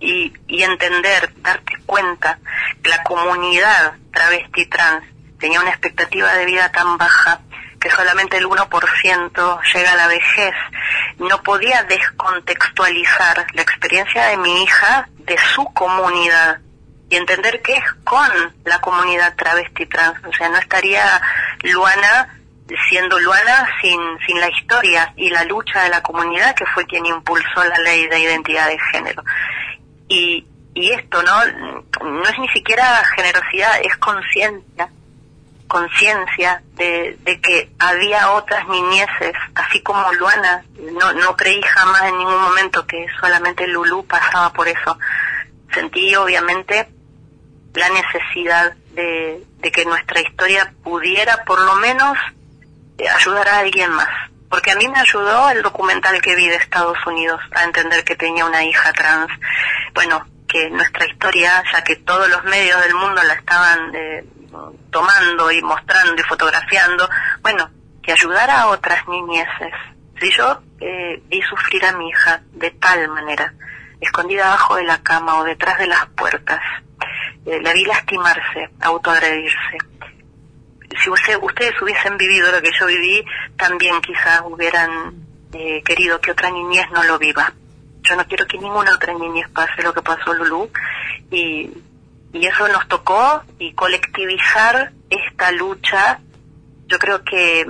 Y, 0.00 0.32
y 0.48 0.62
entender, 0.62 1.32
darte 1.36 1.78
cuenta 1.86 2.38
que 2.82 2.90
la 2.90 3.02
comunidad 3.04 3.94
travesti 4.12 4.66
trans 4.66 5.04
tenía 5.38 5.60
una 5.60 5.70
expectativa 5.70 6.32
de 6.34 6.44
vida 6.44 6.70
tan 6.72 6.98
baja 6.98 7.40
que 7.84 7.90
solamente 7.90 8.38
el 8.38 8.46
1% 8.46 9.60
llega 9.74 9.92
a 9.92 9.96
la 9.96 10.06
vejez. 10.06 10.54
No 11.18 11.42
podía 11.42 11.82
descontextualizar 11.82 13.46
la 13.52 13.62
experiencia 13.62 14.24
de 14.26 14.38
mi 14.38 14.62
hija 14.62 15.08
de 15.18 15.36
su 15.54 15.64
comunidad 15.74 16.60
y 17.10 17.16
entender 17.16 17.60
que 17.60 17.74
es 17.74 17.84
con 18.04 18.54
la 18.64 18.80
comunidad 18.80 19.36
travesti 19.36 19.84
trans. 19.86 20.18
O 20.24 20.32
sea, 20.32 20.48
no 20.48 20.58
estaría 20.58 21.20
Luana 21.62 22.34
siendo 22.88 23.18
Luana 23.20 23.68
sin, 23.80 24.00
sin 24.26 24.40
la 24.40 24.48
historia 24.48 25.12
y 25.16 25.30
la 25.30 25.44
lucha 25.44 25.82
de 25.82 25.90
la 25.90 26.02
comunidad 26.02 26.54
que 26.54 26.66
fue 26.66 26.86
quien 26.86 27.04
impulsó 27.06 27.64
la 27.64 27.78
ley 27.78 28.06
de 28.08 28.18
identidad 28.20 28.68
de 28.68 28.78
género. 28.92 29.22
Y, 30.08 30.46
y 30.74 30.90
esto, 30.92 31.22
¿no? 31.22 31.44
No 32.02 32.22
es 32.28 32.38
ni 32.38 32.48
siquiera 32.48 33.02
generosidad, 33.16 33.80
es 33.82 33.96
conciencia 33.98 34.88
conciencia 35.66 36.62
de, 36.74 37.16
de 37.24 37.40
que 37.40 37.70
había 37.78 38.30
otras 38.32 38.68
niñeces, 38.68 39.32
así 39.54 39.80
como 39.80 40.12
Luana, 40.12 40.64
no, 40.78 41.12
no 41.14 41.36
creí 41.36 41.60
jamás 41.62 42.02
en 42.02 42.18
ningún 42.18 42.40
momento 42.42 42.86
que 42.86 43.06
solamente 43.20 43.66
Lulú 43.66 44.06
pasaba 44.06 44.52
por 44.52 44.68
eso. 44.68 44.96
Sentí 45.72 46.14
obviamente 46.14 46.88
la 47.74 47.88
necesidad 47.88 48.74
de, 48.92 49.42
de 49.58 49.72
que 49.72 49.84
nuestra 49.84 50.20
historia 50.20 50.72
pudiera 50.84 51.44
por 51.44 51.60
lo 51.60 51.74
menos 51.76 52.16
ayudar 52.98 53.48
a 53.48 53.58
alguien 53.58 53.90
más. 53.90 54.08
Porque 54.48 54.70
a 54.70 54.76
mí 54.76 54.86
me 54.88 55.00
ayudó 55.00 55.50
el 55.50 55.62
documental 55.62 56.20
que 56.20 56.36
vi 56.36 56.48
de 56.48 56.56
Estados 56.56 56.98
Unidos 57.06 57.40
a 57.52 57.64
entender 57.64 58.04
que 58.04 58.14
tenía 58.14 58.44
una 58.44 58.64
hija 58.64 58.92
trans. 58.92 59.30
Bueno, 59.92 60.24
que 60.46 60.70
nuestra 60.70 61.06
historia, 61.06 61.64
ya 61.72 61.82
que 61.82 61.96
todos 61.96 62.28
los 62.28 62.44
medios 62.44 62.80
del 62.82 62.94
mundo 62.94 63.22
la 63.24 63.34
estaban 63.34 63.92
eh, 63.94 64.24
tomando 64.90 65.50
y 65.50 65.60
mostrando 65.62 66.14
y 66.14 66.24
fotografiando, 66.24 67.08
bueno, 67.42 67.68
que 68.02 68.12
ayudara 68.12 68.60
a 68.60 68.66
otras 68.68 69.06
niñeces. 69.08 69.72
Si 70.20 70.30
yo 70.30 70.62
eh, 70.80 71.20
vi 71.26 71.42
sufrir 71.42 71.84
a 71.86 71.92
mi 71.92 72.08
hija 72.08 72.40
de 72.52 72.70
tal 72.70 73.08
manera, 73.08 73.52
escondida 74.00 74.46
abajo 74.46 74.76
de 74.76 74.84
la 74.84 75.02
cama 75.02 75.38
o 75.40 75.44
detrás 75.44 75.78
de 75.78 75.86
las 75.86 76.06
puertas, 76.10 76.60
eh, 77.46 77.60
la 77.60 77.72
vi 77.72 77.84
lastimarse, 77.84 78.70
autoagredirse. 78.80 79.78
Si 81.02 81.10
usted- 81.10 81.38
ustedes 81.42 81.80
hubiesen 81.82 82.16
vivido 82.16 82.50
lo 82.52 82.60
que 82.62 82.70
yo 82.78 82.86
viví, 82.86 83.24
también 83.56 84.00
quizás 84.00 84.42
hubieran 84.44 85.14
eh, 85.52 85.82
querido 85.84 86.20
que 86.20 86.32
otra 86.32 86.50
niñez 86.50 86.84
no 86.92 87.04
lo 87.04 87.16
viva. 87.18 87.52
Yo 88.02 88.16
no 88.16 88.26
quiero 88.26 88.46
que 88.46 88.58
ninguna 88.58 88.92
otra 88.94 89.14
niñez 89.14 89.48
pase 89.50 89.82
lo 89.82 89.94
que 89.94 90.02
pasó 90.02 90.34
Lulú 90.34 90.68
y, 91.30 91.70
y 92.32 92.46
eso 92.46 92.66
nos 92.68 92.86
tocó 92.88 93.42
y 93.58 93.72
colectivizar 93.72 94.92
esta 95.08 95.52
lucha, 95.52 96.18
yo 96.86 96.98
creo 96.98 97.22
que, 97.22 97.64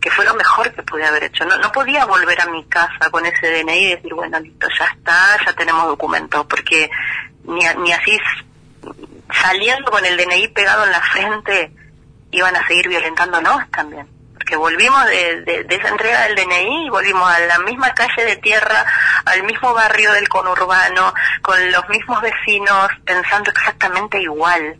que 0.00 0.10
fue 0.10 0.24
lo 0.24 0.34
mejor 0.34 0.72
que 0.74 0.82
pude 0.82 1.06
haber 1.06 1.24
hecho. 1.24 1.44
No, 1.44 1.56
no 1.58 1.70
podía 1.72 2.04
volver 2.06 2.40
a 2.40 2.46
mi 2.46 2.64
casa 2.64 3.08
con 3.10 3.24
ese 3.24 3.50
DNI 3.50 3.78
y 3.78 3.94
decir, 3.94 4.12
bueno, 4.12 4.38
listo, 4.40 4.66
ya 4.78 4.86
está, 4.86 5.38
ya 5.46 5.52
tenemos 5.54 5.86
documentos, 5.86 6.44
porque 6.46 6.90
ni, 7.44 7.60
ni 7.82 7.92
así 7.92 8.18
saliendo 9.42 9.90
con 9.90 10.04
el 10.04 10.16
DNI 10.16 10.48
pegado 10.48 10.84
en 10.84 10.90
la 10.90 11.00
frente 11.02 11.72
iban 12.30 12.56
a 12.56 12.66
seguir 12.66 12.88
violentándonos 12.88 13.70
también. 13.70 14.08
Porque 14.34 14.56
volvimos 14.56 15.04
de, 15.06 15.42
de- 15.64 15.66
esa 15.76 15.88
entrega 15.88 16.22
del 16.22 16.36
DNI 16.36 16.86
y 16.86 16.90
volvimos 16.90 17.28
a 17.28 17.38
la 17.40 17.58
misma 17.60 17.92
calle 17.94 18.24
de 18.24 18.36
tierra, 18.36 18.84
al 19.24 19.42
mismo 19.42 19.72
barrio 19.74 20.12
del 20.12 20.28
conurbano, 20.28 21.12
con 21.42 21.72
los 21.72 21.88
mismos 21.88 22.20
vecinos, 22.22 22.88
pensando 23.04 23.50
exactamente 23.50 24.20
igual. 24.20 24.76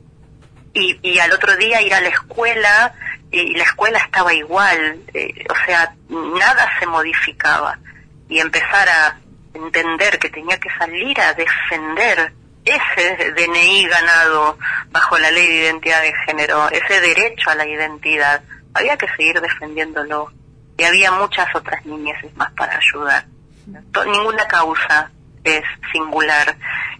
Y, 0.72 0.98
y 1.02 1.18
al 1.18 1.32
otro 1.32 1.56
día 1.56 1.80
ir 1.82 1.94
a 1.94 2.00
la 2.00 2.08
escuela 2.10 2.94
y 3.30 3.54
la 3.56 3.64
escuela 3.64 3.98
estaba 3.98 4.32
igual. 4.34 5.00
eh, 5.14 5.44
o 5.50 5.54
sea, 5.64 5.94
nada 6.10 6.70
se 6.78 6.86
modificaba. 6.86 7.78
Y 8.28 8.38
empezar 8.40 8.88
a 8.88 9.18
entender 9.54 10.18
que 10.18 10.28
tenía 10.28 10.58
que 10.60 10.68
salir 10.78 11.18
a 11.20 11.32
defender 11.32 12.32
ese 12.66 13.32
DNI 13.32 13.86
ganado 13.88 14.58
bajo 14.90 15.18
la 15.18 15.30
ley 15.30 15.46
de 15.46 15.54
identidad 15.54 16.02
de 16.02 16.12
género, 16.26 16.68
ese 16.70 17.00
derecho 17.00 17.50
a 17.50 17.54
la 17.54 17.66
identidad, 17.66 18.42
había 18.74 18.96
que 18.96 19.06
seguir 19.16 19.40
defendiéndolo. 19.40 20.30
Y 20.78 20.84
había 20.84 21.10
muchas 21.10 21.48
otras 21.54 21.86
niñeces 21.86 22.36
más 22.36 22.52
para 22.52 22.76
ayudar. 22.76 23.24
Ninguna 24.06 24.46
causa 24.46 25.10
es 25.46 25.64
singular, 25.92 26.56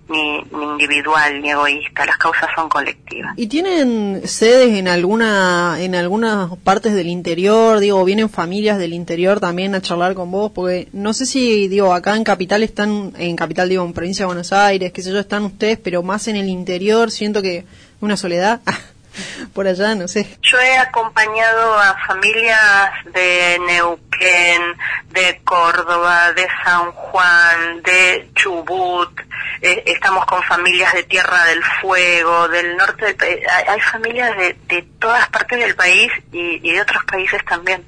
ni, 0.09 0.41
ni 0.41 0.65
individual, 0.65 1.41
ni 1.43 1.51
egoísta. 1.51 2.07
Las 2.07 2.17
causas 2.17 2.49
son 2.55 2.69
colectivas. 2.69 3.35
¿Y 3.37 3.47
tienen 3.49 4.23
sedes 4.25 4.79
en 4.79 4.89
alguna 4.89 5.77
en 5.81 5.95
algunas 5.95 6.57
partes 6.59 6.95
del 6.95 7.09
interior? 7.09 7.81
Digo, 7.81 8.05
¿vienen 8.05 8.29
familias 8.29 8.79
del 8.79 8.93
interior 8.93 9.41
también 9.41 9.75
a 9.75 9.81
charlar 9.81 10.15
con 10.15 10.31
vos? 10.31 10.53
Porque 10.53 10.89
no 10.93 11.13
sé 11.13 11.27
si, 11.27 11.69
digo, 11.69 11.93
acá 11.93 12.17
en 12.17 12.25
Capital 12.25 12.63
están, 12.63 13.13
en 13.19 13.37
Capital, 13.37 13.69
digo, 13.69 13.85
en 13.85 13.93
Provincia 13.93 14.25
de 14.25 14.27
Buenos 14.27 14.53
Aires, 14.53 14.93
qué 14.93 15.03
sé 15.03 15.13
yo, 15.13 15.19
están 15.19 15.45
ustedes, 15.45 15.79
pero 15.79 16.03
más 16.03 16.29
en 16.29 16.37
el 16.37 16.49
interior, 16.49 17.11
siento 17.11 17.43
que 17.43 17.65
una 18.01 18.17
soledad 18.17 18.61
por 19.55 19.67
allá, 19.67 19.95
no 19.95 20.09
sé. 20.09 20.39
Yo 20.43 20.59
he 20.59 20.79
acompañado 20.79 21.79
a 21.79 21.97
familias 22.07 22.91
de 23.13 23.59
Neuquén, 23.67 24.63
de 25.11 25.41
Córdoba, 25.45 26.33
de 26.33 26.47
San 26.65 26.93
Juan, 26.93 27.83
de 27.83 28.31
Chubut. 28.35 29.21
eh, 29.63 29.83
estamos 29.87 30.25
con 30.27 30.43
familias 30.43 30.93
de 30.95 31.05
Tierra 31.05 31.45
del 31.47 31.63
Fuego, 31.81 32.49
del 32.49 32.77
norte 32.77 33.07
del 33.07 33.17
país. 33.17 33.39
Hay, 33.69 33.81
familias 33.81 34.37
de, 34.37 34.57
de 34.67 34.83
todas 34.99 35.29
partes 35.29 35.59
del 35.59 35.75
país 35.75 36.11
y, 36.33 36.61
y 36.69 36.73
de 36.73 36.81
otros 36.81 37.05
países 37.05 37.45
también. 37.45 37.85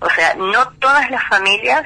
O 0.00 0.10
sea, 0.10 0.34
no 0.34 0.68
todas 0.78 1.10
las 1.10 1.22
familias 1.28 1.82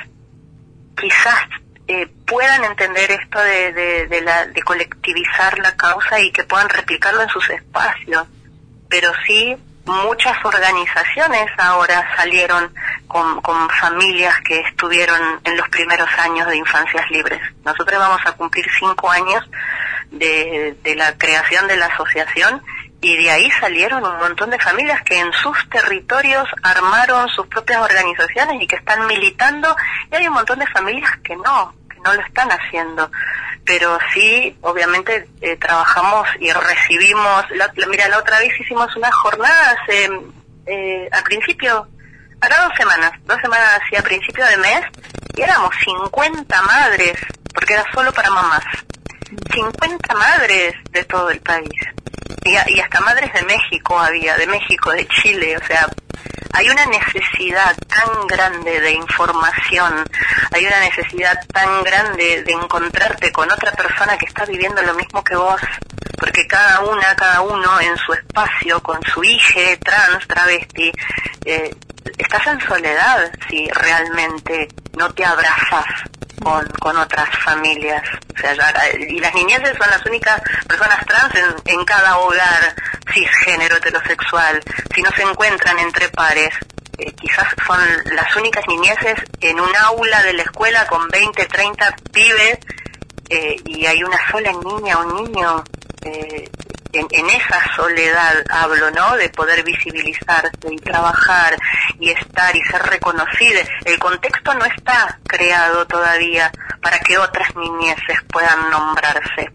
quizás 0.97 1.45
eh, 1.87 2.07
puedan 2.27 2.65
entender 2.65 3.11
esto 3.11 3.39
de, 3.41 3.73
de, 3.73 4.07
de 4.07 4.21
la, 4.23 4.47
de 4.47 4.63
colectivizar 4.63 5.59
la 5.59 5.77
causa 5.77 6.19
y 6.21 6.31
que 6.31 6.45
puedan 6.45 6.69
replicarlo 6.69 7.23
en 7.23 7.29
sus 7.29 7.51
espacios 7.51 8.27
pero 8.95 9.11
sí 9.27 9.57
muchas 9.87 10.37
organizaciones 10.45 11.51
ahora 11.59 12.09
salieron 12.17 12.73
con, 13.09 13.43
familias 13.81 14.41
que 14.47 14.61
estuvieron 14.61 15.41
en 15.43 15.57
los 15.57 15.69
primeros 15.69 16.09
años 16.17 16.47
de 16.47 16.57
Infancias 16.57 17.11
Libres. 17.11 17.41
Nosotros 17.65 17.99
vamos 17.99 18.21
a 18.25 18.33
cumplir 18.33 18.65
cinco 18.79 19.11
años 19.11 19.43
de, 20.13 20.77
de 20.85 20.95
la 20.95 21.19
creación 21.19 21.67
de 21.67 21.77
la 21.77 21.87
asociación 21.87 22.63
y 23.01 23.17
de 23.17 23.31
ahí 23.33 23.51
salieron 23.61 24.05
un 24.05 24.17
montón 24.17 24.51
de 24.51 24.61
familias 24.61 25.03
que 25.03 25.19
en 25.19 25.33
sus 25.33 25.59
territorios 25.71 26.49
armaron 26.63 27.29
sus 27.31 27.49
propias 27.49 27.83
organizaciones 27.83 28.63
y 28.63 28.69
que 28.69 28.77
están 28.77 29.09
militando 29.09 29.75
y 30.13 30.15
hay 30.15 30.29
un 30.29 30.35
montón 30.35 30.61
de 30.61 30.69
familias 30.69 31.11
que 31.25 31.35
no, 31.35 31.75
no 32.05 32.15
lo 32.15 32.21
están 32.21 32.51
haciendo. 32.51 33.11
Pero 33.65 33.99
sí, 34.13 34.57
obviamente 34.61 35.27
eh, 35.41 35.57
trabajamos 35.57 36.29
y 36.39 36.53
recibimos, 36.53 37.45
la, 37.53 37.73
mira, 37.89 38.09
la 38.09 38.19
otra 38.19 38.39
vez 38.39 38.53
hicimos 38.61 38.95
una 38.95 39.11
jornada 39.11 39.71
hace, 39.71 40.11
eh, 40.67 41.09
al 41.11 41.23
principio, 41.25 41.89
ahora 42.41 42.65
dos 42.65 42.77
semanas, 42.77 43.13
dos 43.25 43.41
semanas 43.41 43.81
así 43.83 43.97
a 43.97 44.03
principio 44.03 44.45
de 44.45 44.57
mes, 44.59 44.83
y 45.37 45.43
éramos 45.43 45.75
50 45.85 46.63
madres, 46.63 47.15
porque 47.55 47.73
era 47.73 47.85
solo 47.93 48.13
para 48.13 48.31
mamás, 48.31 48.65
50 49.53 50.15
madres 50.15 50.75
de 50.91 51.05
todo 51.05 51.31
el 51.31 51.41
país, 51.41 51.81
y, 52.45 52.75
y 52.75 52.81
hasta 52.81 53.01
madres 53.01 53.33
de 53.33 53.43
México 53.43 53.99
había, 53.99 54.37
de 54.37 54.47
México, 54.47 54.91
de 54.93 55.07
Chile, 55.09 55.57
o 55.57 55.67
sea, 55.67 55.89
hay 56.57 56.69
una 56.69 56.87
necesidad 56.87 57.77
tan 57.89 58.29
grande 58.29 58.81
de 58.81 58.93
información, 58.93 60.05
hay 60.53 60.65
una 60.65 60.79
necesidad 60.81 61.45
tan 61.53 61.83
grande 61.83 62.45
de 62.45 62.53
encontrarte 62.53 63.33
con 63.33 63.51
otra 63.51 63.73
persona 63.73 64.17
que 64.17 64.27
está 64.27 64.45
viviendo 64.45 64.81
lo 64.83 64.95
mismo 64.95 65.25
que 65.25 65.35
vos, 65.35 65.61
porque 66.17 66.47
cada 66.47 66.81
una, 66.83 67.17
cada 67.17 67.41
uno 67.41 67.81
en 67.81 67.97
su 67.97 68.13
espacio, 68.13 68.81
con 68.85 69.03
su 69.03 69.25
hija, 69.25 69.77
trans, 69.85 70.29
travesti, 70.29 70.93
eh, 71.45 71.75
estás 72.19 72.47
en 72.47 72.61
soledad 72.61 73.31
si 73.49 73.69
realmente 73.71 74.69
no 74.97 75.13
te 75.15 75.25
abrazas 75.25 75.85
con, 76.43 76.67
con 76.81 76.97
otras 76.97 77.29
familias. 77.39 78.03
O 78.35 78.39
sea, 78.39 78.53
ya- 78.55 78.75
y 78.99 79.19
las 79.21 79.35
niñeces 79.35 79.77
son 79.79 79.91
las 79.91 80.05
únicas 80.07 80.41
personas 80.69 81.05
trans 81.07 81.35
en, 81.65 81.85
cada 81.85 82.19
hogar 82.19 82.75
cisgénero 83.13 83.77
heterosexual. 83.77 84.61
Si 84.95 85.03
no 85.03 85.11
se 85.13 85.23
encuentran 85.23 85.79
entre 85.79 86.09
pares, 86.11 86.51
eh, 86.99 87.13
quizás 87.13 87.47
son 87.67 87.79
las 88.15 88.35
únicas 88.37 88.65
niñeces 88.69 89.15
en 89.41 89.61
un 89.61 89.75
aula 89.77 90.23
de 90.23 90.33
la 90.35 90.43
escuela 90.43 90.87
con 90.87 91.09
20, 91.09 91.47
30 91.47 91.95
pibes 92.13 92.59
eh, 93.31 93.57
y 93.65 93.87
hay 93.87 94.03
una 94.05 94.19
sola 94.31 94.53
niña 94.53 94.99
o 94.99 95.23
niño. 95.23 95.65
eh, 96.03 96.49
en, 96.95 97.07
en 97.11 97.31
esa 97.31 97.61
soledad 97.77 98.45
hablo, 98.51 98.91
¿no? 98.91 99.17
De 99.17 99.29
poder 99.31 99.63
visibilizarse 99.63 100.51
y 100.71 100.77
trabajar 100.77 101.57
y 101.99 102.11
estar 102.11 102.55
y 102.57 102.63
ser 102.63 102.83
reconocida. 102.83 103.61
El 103.85 103.99
contexto 103.99 104.55
no 104.55 104.65
está 104.65 105.19
creado 105.27 105.87
todavía 105.87 106.51
para 106.81 106.99
que 107.01 107.19
otras 107.19 107.55
niñeces 107.57 108.19
puedan 108.29 108.71
nombrarse. 108.71 109.53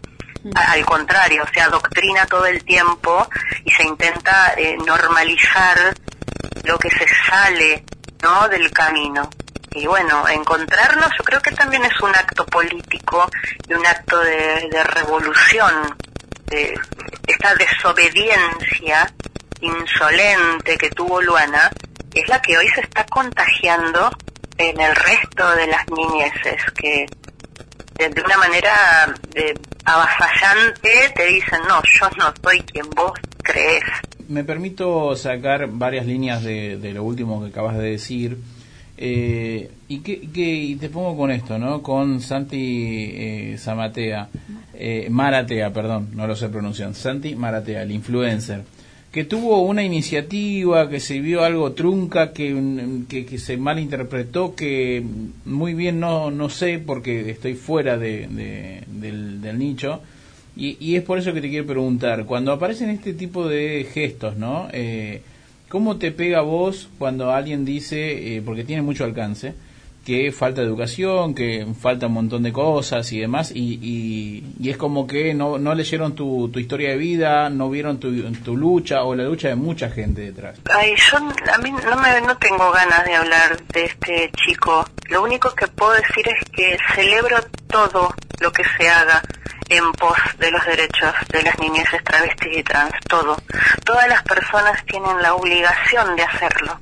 A- 0.54 0.72
Al 0.72 0.84
contrario, 0.86 1.44
se 1.52 1.60
adoctrina 1.60 2.26
todo 2.26 2.46
el 2.46 2.64
tiempo 2.64 3.28
y 3.64 3.70
se 3.72 3.82
intenta 3.84 4.54
eh, 4.56 4.76
normalizar 4.86 5.94
lo 6.64 6.78
que 6.78 6.90
se 6.90 7.06
sale 7.28 7.84
¿no? 8.22 8.48
del 8.48 8.70
camino. 8.70 9.28
Y 9.72 9.86
bueno, 9.86 10.26
encontrarnos 10.28 11.10
yo 11.16 11.22
creo 11.24 11.40
que 11.40 11.52
también 11.52 11.84
es 11.84 12.00
un 12.00 12.14
acto 12.14 12.44
político 12.46 13.30
y 13.68 13.74
un 13.74 13.86
acto 13.86 14.18
de, 14.18 14.68
de 14.70 14.82
revolución. 14.82 15.96
De 16.50 16.74
esta 17.26 17.54
desobediencia 17.54 19.12
insolente 19.60 20.76
que 20.76 20.90
tuvo 20.90 21.20
Luana 21.22 21.70
es 22.14 22.28
la 22.28 22.40
que 22.42 22.58
hoy 22.58 22.68
se 22.68 22.80
está 22.80 23.04
contagiando 23.06 24.10
en 24.58 24.80
el 24.80 24.94
resto 24.94 25.56
de 25.56 25.66
las 25.68 25.88
niñeces, 25.88 26.62
que 26.76 27.06
de, 27.96 28.22
una 28.22 28.36
manera 28.36 29.14
de, 29.30 29.54
te 31.14 31.26
dicen, 31.26 31.60
no, 31.68 31.82
yo 31.98 32.10
no 32.18 32.32
soy 32.42 32.60
quien 32.60 32.88
vos 32.90 33.12
crees. 33.42 33.84
Me 34.28 34.44
permito 34.44 35.16
sacar 35.16 35.66
varias 35.68 36.06
líneas 36.06 36.42
de, 36.42 36.76
de 36.76 36.92
lo 36.92 37.02
último 37.02 37.42
que 37.42 37.50
acabas 37.50 37.76
de 37.76 37.90
decir. 37.90 38.38
Eh, 39.02 39.70
y, 39.88 40.00
que, 40.00 40.20
que- 40.28 40.76
te 40.78 40.90
pongo 40.90 41.16
con 41.16 41.30
esto, 41.30 41.58
¿no? 41.58 41.82
Con 41.82 42.20
Santi 42.20 43.10
eh, 43.14 43.56
Zamatea, 43.58 44.28
eh, 44.74 45.06
Maratea, 45.10 45.72
perdón, 45.72 46.08
no 46.14 46.26
lo 46.26 46.36
sé 46.36 46.50
pronunciar. 46.50 46.94
Santi 46.94 47.34
Maratea, 47.34 47.82
el 47.82 47.92
influencer, 47.92 48.62
que 49.10 49.24
tuvo 49.24 49.62
una 49.62 49.82
iniciativa, 49.82 50.88
que 50.90 51.00
se 51.00 51.18
vio 51.20 51.42
algo 51.44 51.72
trunca, 51.72 52.32
que, 52.34 52.54
que, 53.08 53.24
que 53.24 53.38
se 53.38 53.56
malinterpretó, 53.56 54.54
que 54.54 55.02
muy 55.46 55.72
bien 55.72 55.98
no, 55.98 56.30
no 56.30 56.50
sé 56.50 56.78
porque 56.78 57.30
estoy 57.30 57.54
fuera 57.54 57.96
de, 57.96 58.26
de- 58.28 58.82
del, 58.86 59.40
nicho. 59.58 60.02
Y, 60.56 60.76
y 60.78 60.96
es 60.96 61.02
por 61.04 61.18
eso 61.18 61.32
que 61.32 61.40
te 61.40 61.48
quiero 61.48 61.64
preguntar, 61.66 62.26
cuando 62.26 62.52
aparecen 62.52 62.90
este 62.90 63.14
tipo 63.14 63.48
de 63.48 63.86
gestos, 63.94 64.36
¿no? 64.36 64.68
¿Cómo 65.70 65.98
te 65.98 66.10
pega 66.10 66.40
vos 66.40 66.88
cuando 66.98 67.30
alguien 67.30 67.64
dice, 67.64 68.36
eh, 68.36 68.42
porque 68.44 68.64
tiene 68.64 68.82
mucho 68.82 69.04
alcance, 69.04 69.54
que 70.04 70.32
falta 70.32 70.62
educación, 70.62 71.32
que 71.32 71.64
falta 71.80 72.08
un 72.08 72.14
montón 72.14 72.42
de 72.42 72.52
cosas 72.52 73.12
y 73.12 73.20
demás, 73.20 73.52
y, 73.54 73.78
y, 73.80 74.52
y 74.58 74.70
es 74.70 74.76
como 74.76 75.06
que 75.06 75.32
no, 75.32 75.60
no 75.60 75.72
leyeron 75.76 76.16
tu, 76.16 76.48
tu 76.48 76.58
historia 76.58 76.90
de 76.90 76.96
vida, 76.96 77.50
no 77.50 77.70
vieron 77.70 78.00
tu, 78.00 78.10
tu 78.32 78.56
lucha 78.56 79.04
o 79.04 79.14
la 79.14 79.22
lucha 79.22 79.46
de 79.46 79.54
mucha 79.54 79.90
gente 79.90 80.22
detrás. 80.22 80.58
Ay, 80.74 80.92
yo 80.96 81.18
a 81.18 81.58
mí 81.58 81.70
no, 81.70 81.96
me, 82.00 82.20
no 82.26 82.36
tengo 82.38 82.72
ganas 82.72 83.04
de 83.04 83.14
hablar 83.14 83.64
de 83.68 83.84
este 83.84 84.32
chico. 84.44 84.84
Lo 85.08 85.22
único 85.22 85.54
que 85.54 85.68
puedo 85.68 85.92
decir 85.92 86.26
es 86.26 86.50
que 86.50 86.76
celebro 86.96 87.36
todo 87.68 88.12
lo 88.40 88.50
que 88.50 88.64
se 88.76 88.88
haga 88.88 89.22
en 89.70 89.92
pos 89.92 90.18
de 90.38 90.50
los 90.50 90.64
derechos 90.66 91.14
de 91.28 91.42
las 91.42 91.58
niñeces 91.58 92.02
travestis 92.04 92.58
y 92.58 92.62
trans, 92.62 92.92
todo. 93.08 93.36
Todas 93.84 94.08
las 94.08 94.22
personas 94.24 94.84
tienen 94.84 95.22
la 95.22 95.34
obligación 95.34 96.16
de 96.16 96.24
hacerlo, 96.24 96.76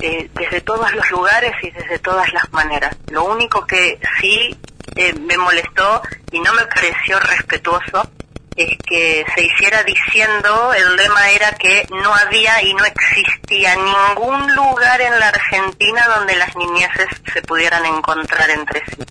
eh, 0.00 0.30
desde 0.34 0.62
todos 0.62 0.92
los 0.94 1.10
lugares 1.10 1.52
y 1.62 1.70
desde 1.70 1.98
todas 1.98 2.32
las 2.32 2.50
maneras. 2.52 2.96
Lo 3.10 3.24
único 3.24 3.66
que 3.66 4.00
sí 4.20 4.58
eh, 4.96 5.12
me 5.12 5.36
molestó 5.36 6.02
y 6.32 6.40
no 6.40 6.52
me 6.54 6.64
pareció 6.66 7.20
respetuoso 7.20 8.10
es 8.56 8.78
que 8.86 9.26
se 9.34 9.42
hiciera 9.42 9.82
diciendo, 9.82 10.72
el 10.72 10.96
lema 10.96 11.30
era 11.30 11.52
que 11.52 11.86
no 11.90 12.14
había 12.14 12.62
y 12.62 12.72
no 12.72 12.84
existía 12.84 13.74
ningún 13.76 14.54
lugar 14.54 15.00
en 15.00 15.18
la 15.18 15.28
Argentina 15.28 16.06
donde 16.16 16.36
las 16.36 16.54
niñeces 16.56 17.08
se 17.32 17.42
pudieran 17.42 17.84
encontrar 17.84 18.48
entre 18.50 18.82
sí. 18.86 19.02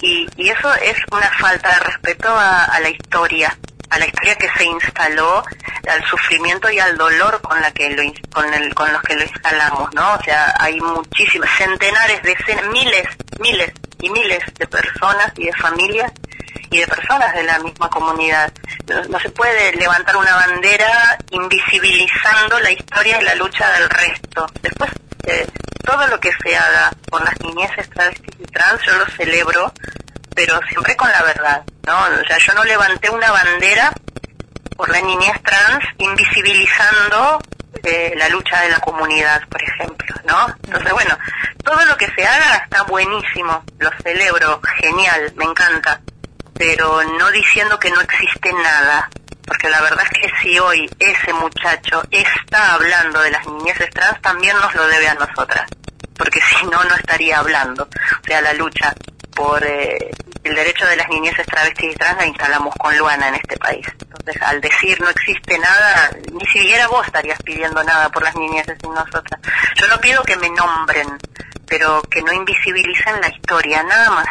Y, 0.00 0.26
y 0.36 0.48
eso 0.50 0.74
es 0.74 0.96
una 1.10 1.30
falta 1.38 1.70
de 1.70 1.80
respeto 1.80 2.28
a, 2.28 2.78
la 2.80 2.88
historia, 2.88 3.56
a 3.90 3.98
la 3.98 4.06
historia 4.06 4.36
que 4.36 4.48
se 4.56 4.64
instaló, 4.64 5.42
al 5.88 6.04
sufrimiento 6.04 6.70
y 6.70 6.78
al 6.78 6.96
dolor 6.96 7.40
con 7.42 7.60
la 7.60 7.72
que 7.72 7.90
lo, 7.90 8.02
con, 8.32 8.52
el, 8.52 8.74
con 8.74 8.92
los 8.92 9.02
que 9.02 9.14
lo 9.14 9.22
instalamos, 9.22 9.92
¿no? 9.94 10.14
O 10.14 10.22
sea, 10.22 10.54
hay 10.58 10.80
muchísimas, 10.80 11.50
centenares, 11.56 12.22
decenas, 12.22 12.66
miles, 12.68 13.06
miles 13.38 13.72
y 14.00 14.10
miles 14.10 14.42
de 14.58 14.66
personas 14.66 15.32
y 15.36 15.46
de 15.46 15.52
familias 15.54 16.12
y 16.70 16.78
de 16.78 16.86
personas 16.86 17.32
de 17.34 17.44
la 17.44 17.58
misma 17.60 17.88
comunidad. 17.88 18.52
No 19.08 19.18
se 19.20 19.30
puede 19.30 19.72
levantar 19.76 20.16
una 20.16 20.34
bandera 20.34 21.16
invisibilizando 21.30 22.58
la 22.60 22.70
historia 22.70 23.20
y 23.20 23.24
la 23.24 23.34
lucha 23.34 23.70
del 23.72 23.88
resto. 23.88 24.46
Después, 24.62 24.90
todo 25.84 26.06
lo 26.08 26.18
que 26.20 26.32
se 26.42 26.56
haga 26.56 26.90
por 27.08 27.24
las 27.24 27.38
niñeces 27.40 27.88
travestis 27.90 28.34
y 28.38 28.44
trans, 28.44 28.82
yo 28.82 28.96
lo 28.96 29.06
celebro, 29.06 29.72
pero 30.34 30.58
siempre 30.68 30.96
con 30.96 31.10
la 31.10 31.22
verdad, 31.22 31.62
¿no? 31.86 31.98
O 31.98 32.26
sea, 32.26 32.38
yo 32.38 32.54
no 32.54 32.64
levanté 32.64 33.08
una 33.10 33.30
bandera 33.30 33.92
por 34.76 34.90
la 34.90 35.00
niñez 35.00 35.40
trans 35.42 35.84
invisibilizando 35.98 37.38
eh, 37.82 38.14
la 38.16 38.28
lucha 38.28 38.60
de 38.62 38.70
la 38.70 38.80
comunidad, 38.80 39.42
por 39.48 39.62
ejemplo, 39.62 40.14
¿no? 40.26 40.46
Entonces, 40.64 40.92
bueno, 40.92 41.16
todo 41.64 41.84
lo 41.84 41.96
que 41.96 42.10
se 42.14 42.26
haga 42.26 42.56
está 42.56 42.82
buenísimo, 42.82 43.64
lo 43.78 43.90
celebro, 44.02 44.60
genial, 44.80 45.32
me 45.36 45.44
encanta, 45.44 46.00
pero 46.54 47.02
no 47.18 47.30
diciendo 47.30 47.78
que 47.78 47.90
no 47.90 48.00
existe 48.00 48.52
nada, 48.52 49.08
porque 49.46 49.70
la 49.70 49.80
verdad 49.80 50.04
es 50.10 50.20
que 50.20 50.36
si 50.42 50.58
hoy 50.58 50.90
ese 50.98 51.32
muchacho 51.32 52.02
está 52.10 52.74
hablando 52.74 53.20
de 53.20 53.30
las 53.30 53.46
niñeces 53.46 53.90
trans, 53.90 54.20
también 54.20 54.56
nos 54.58 54.74
lo 54.74 54.86
debe 54.88 55.08
a 55.08 55.14
nosotras, 55.14 55.68
porque 56.16 56.40
si 56.40 56.66
no, 56.66 56.82
no 56.84 56.94
estaría 56.96 57.38
hablando. 57.38 57.84
O 57.84 58.26
sea, 58.26 58.40
la 58.40 58.52
lucha 58.54 58.94
por 59.34 59.62
eh, 59.64 60.10
el 60.42 60.54
derecho 60.54 60.86
de 60.86 60.96
las 60.96 61.08
niñeces 61.08 61.46
travestis 61.46 61.92
y 61.92 61.96
trans 61.96 62.16
la 62.16 62.26
instalamos 62.26 62.74
con 62.76 62.96
Luana 62.96 63.28
en 63.28 63.34
este 63.36 63.56
país. 63.56 63.86
Entonces, 64.00 64.42
al 64.42 64.60
decir 64.60 65.00
no 65.00 65.08
existe 65.10 65.58
nada, 65.58 66.10
ni 66.32 66.46
siquiera 66.46 66.88
vos 66.88 67.06
estarías 67.06 67.38
pidiendo 67.42 67.82
nada 67.84 68.08
por 68.08 68.22
las 68.22 68.34
niñeces 68.34 68.78
y 68.82 68.88
nosotras. 68.88 69.40
Yo 69.76 69.86
no 69.88 70.00
pido 70.00 70.22
que 70.22 70.36
me 70.36 70.48
nombren, 70.50 71.18
pero 71.66 72.02
que 72.02 72.22
no 72.22 72.32
invisibilicen 72.32 73.20
la 73.20 73.28
historia, 73.28 73.82
nada 73.82 74.10
más. 74.10 74.26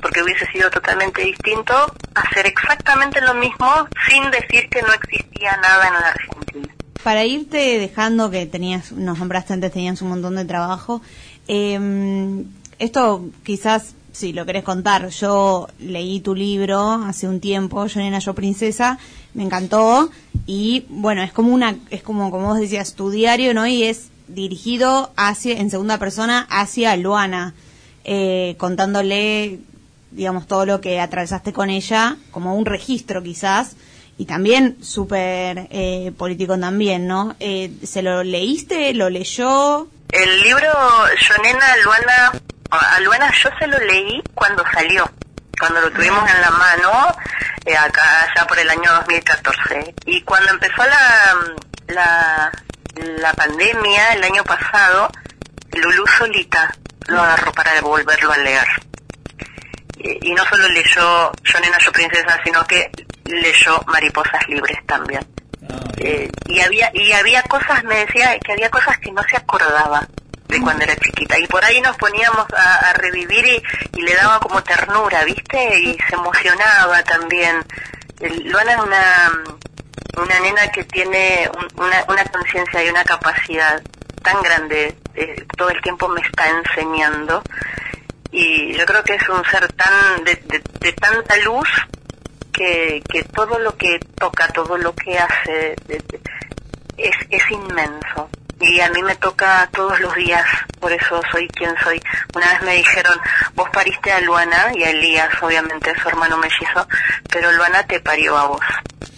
Porque 0.00 0.22
hubiese 0.22 0.46
sido 0.52 0.70
totalmente 0.70 1.22
distinto 1.22 1.74
hacer 2.14 2.46
exactamente 2.46 3.20
lo 3.20 3.34
mismo 3.34 3.66
sin 4.08 4.30
decir 4.30 4.68
que 4.70 4.82
no 4.82 4.92
existía 4.92 5.56
nada 5.56 5.88
en 5.88 5.94
la 5.94 6.08
Argentina. 6.08 6.74
Para 7.02 7.24
irte 7.24 7.78
dejando, 7.78 8.30
que 8.30 8.46
tenías, 8.46 8.92
nos 8.92 9.18
nombraste 9.18 9.52
antes, 9.52 9.72
tenías 9.72 10.02
un 10.02 10.08
montón 10.08 10.36
de 10.36 10.44
trabajo, 10.44 11.02
eh, 11.48 12.44
esto 12.78 13.30
quizás, 13.44 13.94
si 14.12 14.32
lo 14.32 14.44
querés 14.46 14.64
contar, 14.64 15.08
yo 15.08 15.68
leí 15.78 16.20
tu 16.20 16.34
libro 16.34 16.92
hace 16.92 17.28
un 17.28 17.40
tiempo, 17.40 17.86
Yo 17.86 18.00
Nena, 18.00 18.18
Yo 18.18 18.34
Princesa, 18.34 18.98
me 19.34 19.44
encantó, 19.44 20.10
y 20.46 20.86
bueno, 20.88 21.22
es 21.22 21.32
como 21.32 21.52
una, 21.52 21.76
es 21.90 22.02
como, 22.02 22.30
como 22.30 22.48
vos 22.48 22.58
decías, 22.58 22.94
tu 22.94 23.10
diario, 23.10 23.54
¿no? 23.54 23.66
Y 23.66 23.84
es 23.84 24.10
dirigido 24.28 25.12
hacia, 25.16 25.58
en 25.58 25.70
segunda 25.70 25.98
persona, 25.98 26.46
hacia 26.50 26.96
Luana, 26.96 27.54
eh, 28.04 28.54
contándole, 28.58 29.60
digamos, 30.16 30.46
todo 30.46 30.66
lo 30.66 30.80
que 30.80 31.00
atravesaste 31.00 31.52
con 31.52 31.70
ella, 31.70 32.16
como 32.30 32.56
un 32.56 32.64
registro 32.64 33.22
quizás, 33.22 33.76
y 34.18 34.24
también 34.24 34.82
súper 34.82 35.68
eh, 35.70 36.12
político 36.16 36.58
también, 36.58 37.06
¿no? 37.06 37.36
Eh, 37.38 37.70
¿Se 37.84 38.02
lo 38.02 38.24
leíste? 38.24 38.94
¿Lo 38.94 39.10
leyó? 39.10 39.88
El 40.10 40.40
libro 40.40 40.72
Yonena 41.28 41.76
Luana, 41.84 42.32
a 42.70 43.00
Luana 43.00 43.30
yo 43.32 43.50
se 43.58 43.66
lo 43.66 43.78
leí 43.78 44.22
cuando 44.34 44.64
salió, 44.72 45.10
cuando 45.58 45.82
lo 45.82 45.90
tuvimos 45.90 46.28
en 46.30 46.40
la 46.40 46.50
mano, 46.50 47.14
eh, 47.66 47.76
acá 47.76 48.26
ya 48.34 48.46
por 48.46 48.58
el 48.58 48.70
año 48.70 48.90
2014. 49.00 49.94
Y 50.06 50.22
cuando 50.22 50.50
empezó 50.50 50.82
la, 50.86 51.36
la, 51.88 52.52
la 53.20 53.32
pandemia 53.34 54.14
el 54.14 54.24
año 54.24 54.44
pasado, 54.44 55.10
Lulú 55.72 56.06
solita 56.18 56.74
lo 57.08 57.20
agarró 57.20 57.52
para 57.52 57.80
volverlo 57.82 58.32
a 58.32 58.38
leer. 58.38 58.66
Y, 59.98 60.30
no 60.32 60.44
solo 60.44 60.68
leyó 60.68 61.32
Yo 61.42 61.60
Nena, 61.60 61.78
Yo 61.78 61.90
Princesa, 61.92 62.38
sino 62.44 62.64
que 62.66 62.90
leyó 63.24 63.80
Mariposas 63.86 64.46
Libres 64.48 64.78
también. 64.86 65.26
Eh, 65.96 66.30
y 66.46 66.60
había 66.60 66.90
y 66.94 67.12
había 67.12 67.42
cosas 67.44 67.82
me 67.84 68.04
decía 68.04 68.38
que 68.38 68.52
había 68.52 68.70
cosas 68.70 68.98
que 68.98 69.10
no 69.10 69.22
se 69.28 69.36
acordaba 69.36 70.06
de 70.48 70.60
cuando 70.60 70.84
era 70.84 70.94
chiquita. 70.96 71.38
Y 71.38 71.46
por 71.48 71.64
ahí 71.64 71.80
nos 71.80 71.96
poníamos 71.96 72.46
a, 72.56 72.90
a 72.90 72.92
revivir 72.92 73.44
y, 73.46 73.62
y 73.98 74.02
le 74.02 74.14
daba 74.14 74.38
como 74.40 74.62
ternura 74.62 75.24
viste 75.24 75.80
y 75.80 75.98
se 76.08 76.14
emocionaba 76.14 77.02
también. 77.02 77.64
Luana 78.44 78.72
es 78.72 78.78
una 78.78 79.32
una 80.18 80.40
nena 80.40 80.68
que 80.68 80.84
tiene 80.84 81.50
un- 81.56 81.84
una, 81.84 82.04
una 82.08 82.24
conciencia 82.26 82.82
y 82.84 82.88
una 82.88 83.04
capacidad 83.04 83.82
tan 84.22 84.40
grande 84.42 84.96
eh, 85.14 85.44
todo 85.56 85.68
el 85.70 85.80
tiempo 85.82 86.08
me 86.08 86.20
está 86.22 86.48
enseñando 86.48 87.42
y 88.32 88.72
yo 88.74 88.84
creo 88.86 89.02
que 89.04 89.14
es 89.14 89.28
un 89.28 89.44
ser 89.46 89.72
tan 89.72 90.24
de, 90.24 90.34
de- 90.46 90.62
de 90.80 90.92
tanta 90.92 91.36
luz 91.38 91.68
que, 92.52 93.02
que 93.08 93.22
todo 93.24 93.58
lo 93.58 93.76
que 93.76 93.98
toca, 94.18 94.48
todo 94.48 94.76
lo 94.78 94.94
que 94.94 95.18
hace 95.18 95.76
de- 95.86 96.02
es, 96.96 97.14
es 97.30 97.50
inmenso. 97.50 98.30
Y 98.58 98.80
a 98.80 98.88
mí 98.88 99.02
me 99.02 99.14
toca 99.16 99.68
todos 99.70 100.00
los 100.00 100.14
días, 100.14 100.46
por 100.80 100.90
eso 100.90 101.20
soy 101.30 101.46
quien 101.48 101.74
soy. 101.84 102.00
Una 102.34 102.52
vez 102.54 102.62
me 102.62 102.74
dijeron, 102.76 103.18
vos 103.54 103.68
pariste 103.70 104.10
a 104.10 104.20
Luana 104.22 104.72
y 104.74 104.82
a 104.82 104.90
Elías, 104.90 105.28
obviamente 105.42 105.92
su 106.00 106.08
hermano 106.08 106.38
mellizo, 106.38 106.88
pero 107.30 107.52
Luana 107.52 107.86
te 107.86 108.00
parió 108.00 108.34
a 108.38 108.46
vos. 108.46 108.64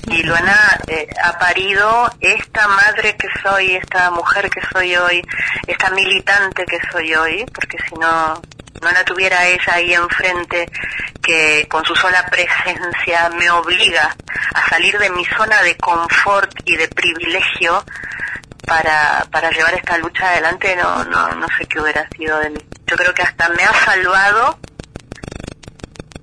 Y 0.08 0.24
Luana 0.24 0.80
eh, 0.88 1.06
ha 1.22 1.38
parido 1.38 2.10
esta 2.20 2.66
madre 2.66 3.16
que 3.16 3.28
soy, 3.40 3.76
esta 3.76 4.10
mujer 4.10 4.50
que 4.50 4.60
soy 4.72 4.96
hoy, 4.96 5.22
esta 5.68 5.90
militante 5.90 6.64
que 6.64 6.80
soy 6.90 7.14
hoy, 7.14 7.44
porque 7.54 7.76
si 7.88 7.94
no, 7.94 8.42
no 8.82 8.90
la 8.90 9.04
tuviera 9.04 9.46
ella 9.46 9.74
ahí 9.74 9.94
enfrente, 9.94 10.68
que 11.22 11.66
con 11.68 11.84
su 11.84 11.94
sola 11.94 12.24
presencia 12.30 13.28
me 13.30 13.50
obliga 13.50 14.14
a 14.54 14.68
salir 14.68 14.98
de 14.98 15.10
mi 15.10 15.24
zona 15.24 15.62
de 15.62 15.76
confort 15.76 16.52
y 16.64 16.76
de 16.76 16.88
privilegio 16.88 17.84
para, 18.66 19.26
para 19.30 19.50
llevar 19.50 19.74
esta 19.74 19.98
lucha 19.98 20.30
adelante, 20.30 20.76
no, 20.76 21.04
no, 21.04 21.34
no 21.34 21.46
sé 21.58 21.66
qué 21.66 21.80
hubiera 21.80 22.08
sido 22.10 22.38
de 22.38 22.50
mí. 22.50 22.60
Yo 22.86 22.96
creo 22.96 23.14
que 23.14 23.22
hasta 23.22 23.48
me 23.48 23.62
ha 23.62 23.72
salvado, 23.84 24.58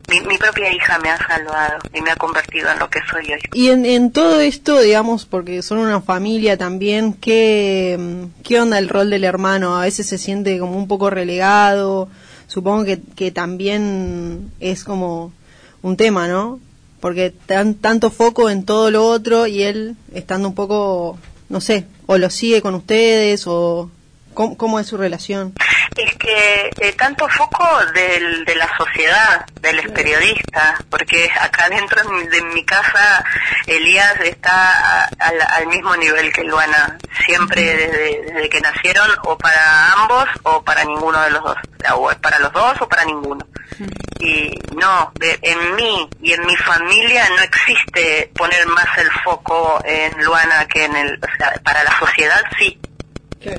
mi, 0.09 0.21
mi 0.21 0.37
propia 0.37 0.71
hija 0.71 0.99
me 0.99 1.09
ha 1.09 1.17
salvado 1.17 1.79
y 1.93 2.01
me 2.01 2.11
ha 2.11 2.15
convertido 2.15 2.71
en 2.71 2.79
lo 2.79 2.89
que 2.89 2.99
soy 3.09 3.33
hoy. 3.33 3.41
Y 3.53 3.69
en, 3.69 3.85
en 3.85 4.11
todo 4.11 4.39
esto, 4.39 4.79
digamos, 4.79 5.25
porque 5.25 5.63
son 5.63 5.79
una 5.79 6.01
familia 6.01 6.57
también, 6.57 7.13
¿qué, 7.13 8.27
¿qué 8.43 8.61
onda 8.61 8.77
el 8.77 8.89
rol 8.89 9.09
del 9.09 9.23
hermano? 9.23 9.77
A 9.77 9.81
veces 9.81 10.07
se 10.07 10.19
siente 10.19 10.59
como 10.59 10.77
un 10.77 10.87
poco 10.87 11.09
relegado, 11.09 12.09
supongo 12.55 12.85
que, 12.85 13.01
que 13.01 13.31
también 13.31 14.49
es 14.61 14.85
como 14.85 15.33
un 15.81 15.97
tema, 15.97 16.29
¿no? 16.29 16.61
Porque 17.01 17.29
tan, 17.29 17.73
tanto 17.75 18.11
foco 18.11 18.49
en 18.49 18.63
todo 18.63 18.91
lo 18.91 19.05
otro 19.05 19.45
y 19.45 19.61
él 19.63 19.97
estando 20.13 20.47
un 20.47 20.55
poco, 20.55 21.17
no 21.49 21.59
sé, 21.59 21.85
o 22.05 22.17
lo 22.17 22.29
sigue 22.29 22.61
con 22.61 22.73
ustedes 22.73 23.45
o 23.45 23.91
cómo, 24.35 24.55
cómo 24.57 24.79
es 24.79 24.85
su 24.87 24.97
relación. 24.97 25.53
Es 25.97 26.13
que 26.17 26.69
eh, 26.81 26.93
tanto 26.93 27.27
foco 27.29 27.67
del, 27.93 28.43
de 28.45 28.55
la 28.55 28.69
sociedad, 28.77 29.45
del 29.61 29.91
periodista, 29.93 30.77
porque 30.89 31.31
acá 31.39 31.69
dentro 31.69 32.03
de 32.03 32.09
mi, 32.09 32.27
de 32.27 32.41
mi 32.53 32.65
casa 32.65 33.23
Elías 33.65 34.15
está 34.21 35.05
a- 35.05 35.09
al, 35.19 35.41
al 35.41 35.67
mismo 35.67 35.95
nivel 35.95 36.33
que 36.33 36.43
Luana, 36.43 36.97
siempre 37.25 37.61
desde, 37.63 38.23
desde 38.33 38.49
que 38.49 38.59
nacieron, 38.61 39.09
o 39.23 39.37
para 39.37 39.93
ambos 39.93 40.25
o 40.43 40.61
para 40.63 40.83
ninguno 40.83 41.21
de 41.21 41.29
los 41.31 41.43
dos, 41.43 41.57
o 41.57 41.79
sea, 41.81 41.95
o 41.95 42.11
es 42.11 42.17
para 42.17 42.39
los 42.39 42.51
dos 42.51 42.81
o 42.81 42.89
para 42.89 43.05
ninguno. 43.05 43.47
Y 44.19 44.59
no, 44.75 45.11
de- 45.15 45.39
en 45.41 45.75
mí 45.75 46.09
y 46.21 46.33
en 46.33 46.45
mi 46.45 46.55
familia 46.57 47.27
no 47.29 47.41
existe 47.41 48.31
poner 48.35 48.65
más 48.67 48.87
el 48.97 49.09
foco 49.23 49.79
en 49.85 50.23
Luana 50.23 50.65
que 50.67 50.83
en 50.85 50.95
el, 50.95 51.13
o 51.23 51.37
sea, 51.37 51.53
para 51.63 51.83
la 51.85 51.97
sociedad 51.99 52.41
sí, 52.59 52.77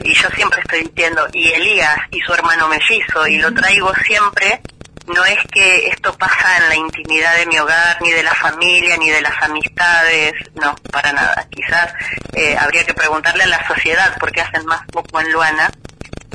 y 0.02 0.14
yo 0.14 0.28
siempre 0.30 0.60
estoy 0.60 0.82
diciendo, 0.82 1.26
y 1.32 1.48
Elías 1.48 1.98
y 2.10 2.20
su 2.20 2.32
hermano 2.32 2.68
mellizo, 2.68 3.26
y 3.26 3.38
lo 3.38 3.52
traigo 3.54 3.92
siempre, 4.04 4.60
no 5.06 5.24
es 5.24 5.38
que 5.52 5.88
esto 5.88 6.16
pasa 6.16 6.56
en 6.58 6.68
la 6.68 6.76
intimidad 6.76 7.36
de 7.36 7.46
mi 7.46 7.58
hogar, 7.58 8.00
ni 8.02 8.10
de 8.10 8.22
la 8.22 8.34
familia, 8.34 8.96
ni 8.96 9.10
de 9.10 9.20
las 9.20 9.40
amistades, 9.42 10.32
no, 10.54 10.74
para 10.90 11.12
nada. 11.12 11.46
Quizás 11.50 11.92
eh, 12.32 12.56
habría 12.58 12.84
que 12.84 12.94
preguntarle 12.94 13.44
a 13.44 13.48
la 13.48 13.66
sociedad 13.68 14.16
por 14.18 14.32
qué 14.32 14.40
hacen 14.40 14.66
más 14.66 14.84
poco 14.86 15.20
en 15.20 15.32
Luana 15.32 15.70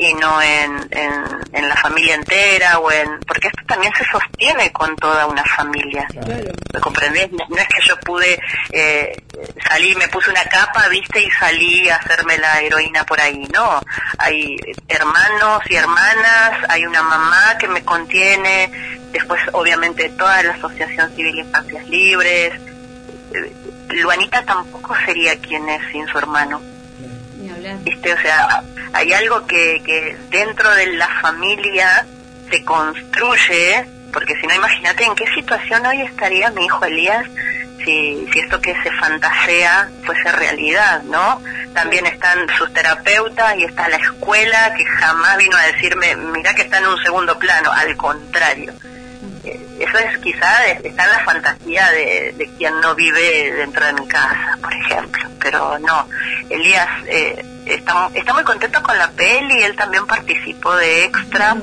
y 0.02 0.16
no 0.16 0.41
en, 0.41 0.88
en, 0.89 1.14
en 1.54 1.70
la 1.70 1.76
familia 1.76 2.16
entera 2.16 2.80
o 2.80 2.91
en 2.91 3.20
porque 3.20 3.49
esto 3.49 3.62
también 3.68 3.93
se 3.95 4.04
sostiene 4.06 4.72
con 4.72 4.95
toda 4.95 5.28
una 5.28 5.43
familia. 5.43 6.08
¿me 6.74 6.80
comprendés? 6.80 7.32
No, 7.32 7.45
no 7.47 7.58
es 7.58 7.68
que 7.68 7.88
yo 7.88 7.95
pude 7.97 8.39
eh, 8.72 9.24
salí 9.70 9.93
me 9.95 10.08
puse 10.08 10.32
una 10.32 10.43
capa 10.45 10.88
viste 10.88 11.22
y 11.22 11.30
salí 11.30 11.88
a 11.88 11.97
hacerme 11.97 12.36
la 12.39 12.62
heroína 12.62 13.06
por 13.06 13.22
ahí. 13.22 13.47
No 13.54 13.80
hay 14.18 14.58
hermanos 14.88 15.62
y 15.70 15.76
hermanas 15.76 16.66
hay 16.68 16.84
una 16.88 17.04
mamá 17.04 17.58
que 17.60 17.68
me 17.68 17.84
contiene 17.84 18.72
después 19.12 19.39
obviamente 19.52 20.10
toda 20.18 20.41
la 20.41 20.54
asociación 20.54 21.16
civil 21.16 21.38
infancias 21.38 21.88
libres. 21.88 22.54
Eh, 23.34 23.54
Luanita 23.89 24.43
tampoco 24.45 24.95
sería 25.06 25.38
quien 25.39 25.70
es 25.70 25.82
sin 25.91 26.08
su 26.08 26.18
hermano 26.18 26.60
¿viste? 27.83 28.13
O 28.13 28.21
sea, 28.21 28.63
hay 28.93 29.13
algo 29.13 29.45
que, 29.47 29.81
que 29.85 30.17
dentro 30.29 30.69
de 30.75 30.87
la 30.93 31.07
familia 31.21 32.05
se 32.49 32.63
construye, 32.63 33.85
porque 34.11 34.35
si 34.39 34.47
no, 34.47 34.55
imagínate 34.55 35.05
en 35.05 35.15
qué 35.15 35.25
situación 35.33 35.85
hoy 35.85 36.01
estaría 36.01 36.51
mi 36.51 36.65
hijo 36.65 36.83
Elías 36.85 37.25
si, 37.83 38.27
si 38.31 38.39
esto 38.39 38.61
que 38.61 38.75
se 38.83 38.91
fantasea 38.91 39.89
fuese 40.03 40.31
realidad, 40.31 41.03
¿no? 41.03 41.41
También 41.73 42.05
están 42.05 42.47
sus 42.57 42.71
terapeutas 42.73 43.55
y 43.57 43.63
está 43.63 43.87
la 43.89 43.97
escuela 43.97 44.73
que 44.75 44.85
jamás 44.85 45.37
vino 45.37 45.55
a 45.57 45.65
decirme, 45.67 46.15
mira 46.15 46.53
que 46.53 46.63
está 46.63 46.79
en 46.79 46.87
un 46.87 46.97
segundo 47.01 47.37
plano, 47.39 47.71
al 47.71 47.95
contrario. 47.97 48.73
Eso 49.84 49.97
es 49.97 50.17
quizá, 50.19 50.67
está 50.67 51.03
en 51.05 51.11
la 51.11 51.19
fantasía 51.25 51.89
de, 51.91 52.34
de 52.38 52.49
quien 52.57 52.79
no 52.82 52.93
vive 52.95 53.51
dentro 53.53 53.86
de 53.86 53.93
mi 53.93 54.07
casa, 54.07 54.57
por 54.61 54.73
ejemplo. 54.73 55.29
Pero 55.39 55.79
no, 55.79 56.07
Elías 56.49 56.88
eh, 57.07 57.43
está, 57.65 58.09
está 58.13 58.34
muy 58.34 58.43
contento 58.43 58.82
con 58.84 58.97
la 58.97 59.09
peli, 59.11 59.63
él 59.63 59.75
también 59.75 60.05
participó 60.05 60.75
de 60.75 61.05
extra. 61.05 61.55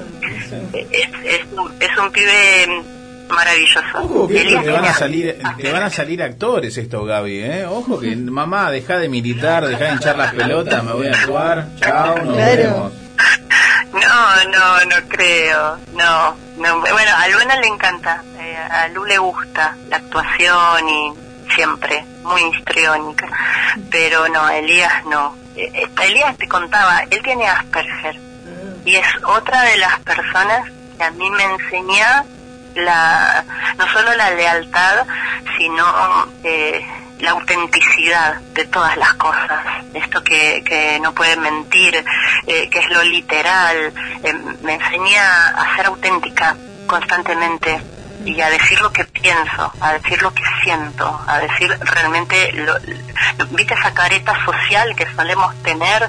Eh, 0.73 0.87
Es, 0.91 1.09
es, 1.25 1.47
un- 1.53 1.73
es 1.81 1.97
un 1.97 2.11
pibe 2.11 2.83
maravilloso. 3.29 3.81
Ojo 3.95 4.29
que 4.29 4.41
Elías 4.41 4.65
te 4.65 4.71
van 4.71 4.85
a 4.85 4.95
salir, 4.95 5.39
te 5.61 5.71
van 5.73 5.83
a 5.83 5.91
salir 5.91 6.23
actores 6.23 6.77
estos, 6.79 7.07
Gaby, 7.07 7.41
¿eh? 7.41 7.67
Ojo 7.67 8.01
que 8.01 8.17
mamá, 8.17 8.71
deja 8.71 8.99
de 8.99 9.09
militar, 9.09 9.67
deja 9.67 9.85
de 9.85 9.93
hinchar 9.93 10.17
las 10.17 10.35
pelotas, 10.35 10.83
me 10.83 10.93
voy 10.93 11.07
a 11.09 11.11
actuar, 11.13 11.67
chao, 11.79 12.19
nos 12.25 12.37
vemos. 12.37 12.93
No, 13.93 14.45
no, 14.51 14.85
no 14.85 15.09
creo. 15.09 15.79
No, 15.93 16.37
no. 16.57 16.81
Bueno, 16.81 17.11
a 17.17 17.29
Luana 17.29 17.57
le 17.57 17.67
encanta. 17.69 18.23
eh, 18.39 18.57
a 18.71 18.89
Lu 18.89 19.05
le 19.05 19.19
gusta 19.19 19.77
la 19.89 19.97
actuación 19.97 20.89
y 20.89 21.13
siempre 21.55 22.05
muy 22.23 22.43
histriónica. 22.55 23.27
Pero 23.91 24.29
no, 24.29 24.49
Elías 24.51 25.05
no. 25.07 25.35
Eh, 25.57 25.71
eh, 25.75 25.89
Elías 26.03 26.37
te 26.37 26.47
contaba, 26.49 27.01
él 27.11 27.21
tiene 27.23 27.47
Asperger. 27.49 28.17
Y 28.85 28.97
es 28.97 29.07
otra 29.25 29.63
de 29.63 29.77
las 29.79 29.99
personas 30.01 30.71
que 30.97 31.05
a 31.05 31.11
mí 31.11 31.31
me 31.31 31.45
enseña 31.45 32.25
la, 32.75 33.45
no 33.77 33.89
solo 33.89 34.15
la 34.15 34.31
lealtad, 34.31 35.07
sino 35.57 35.85
eh, 36.45 36.85
la 37.21 37.31
autenticidad 37.33 38.35
de 38.55 38.65
todas 38.67 38.97
las 38.97 39.15
cosas. 39.15 39.65
Esto 39.95 40.23
que, 40.23 40.63
que 40.65 40.99
no 41.01 41.13
puede 41.15 41.37
mentir, 41.37 42.05
eh, 42.47 42.69
que 42.71 42.79
es 42.79 42.89
lo 42.91 43.03
literal. 43.03 43.93
eh, 44.23 44.35
me 44.63 44.75
enseña 44.75 45.49
a 45.49 45.77
ser 45.77 45.87
auténtica 45.87 46.57
constantemente 46.87 47.81
y 48.25 48.41
a 48.41 48.51
decir 48.51 48.81
lo 48.81 48.93
que 48.93 49.05
pienso, 49.05 49.73
a 49.81 49.93
decir 49.95 50.21
lo 50.23 50.33
que 50.35 50.43
siento, 50.63 51.21
a 51.27 51.39
decir 51.39 51.71
realmente, 51.81 52.53
lo, 52.53 52.75
¿viste 53.51 53.75
esa 53.75 53.95
careta 53.95 54.35
social 54.45 54.95
que 54.97 55.07
solemos 55.15 55.55
tener? 55.63 56.09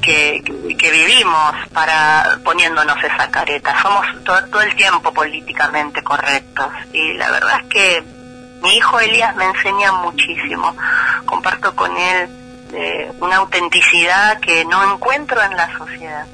que, 0.00 0.42
que- 0.44 0.76
que 0.76 0.90
vivimos 0.90 1.52
para 1.72 2.38
poniéndonos 2.44 2.96
esa 3.04 3.30
careta. 3.30 3.80
Somos 3.80 4.04
todo, 4.24 4.44
todo 4.46 4.62
el 4.62 4.74
tiempo 4.74 5.12
políticamente 5.12 6.02
correctos 6.02 6.66
y 6.92 7.12
la 7.14 7.30
verdad 7.30 7.60
es 7.60 7.66
que 7.68 8.04
mi 8.62 8.76
hijo 8.76 8.98
Elías 9.00 9.34
me 9.36 9.44
enseña 9.44 9.92
muchísimo. 9.92 10.74
Comparto 11.26 11.74
con 11.74 11.96
él 11.96 12.28
eh, 12.72 13.12
una 13.20 13.36
autenticidad 13.36 14.38
que 14.40 14.64
no 14.64 14.92
encuentro 14.94 15.42
en 15.42 15.56
la 15.56 15.76
sociedad. 15.76 16.26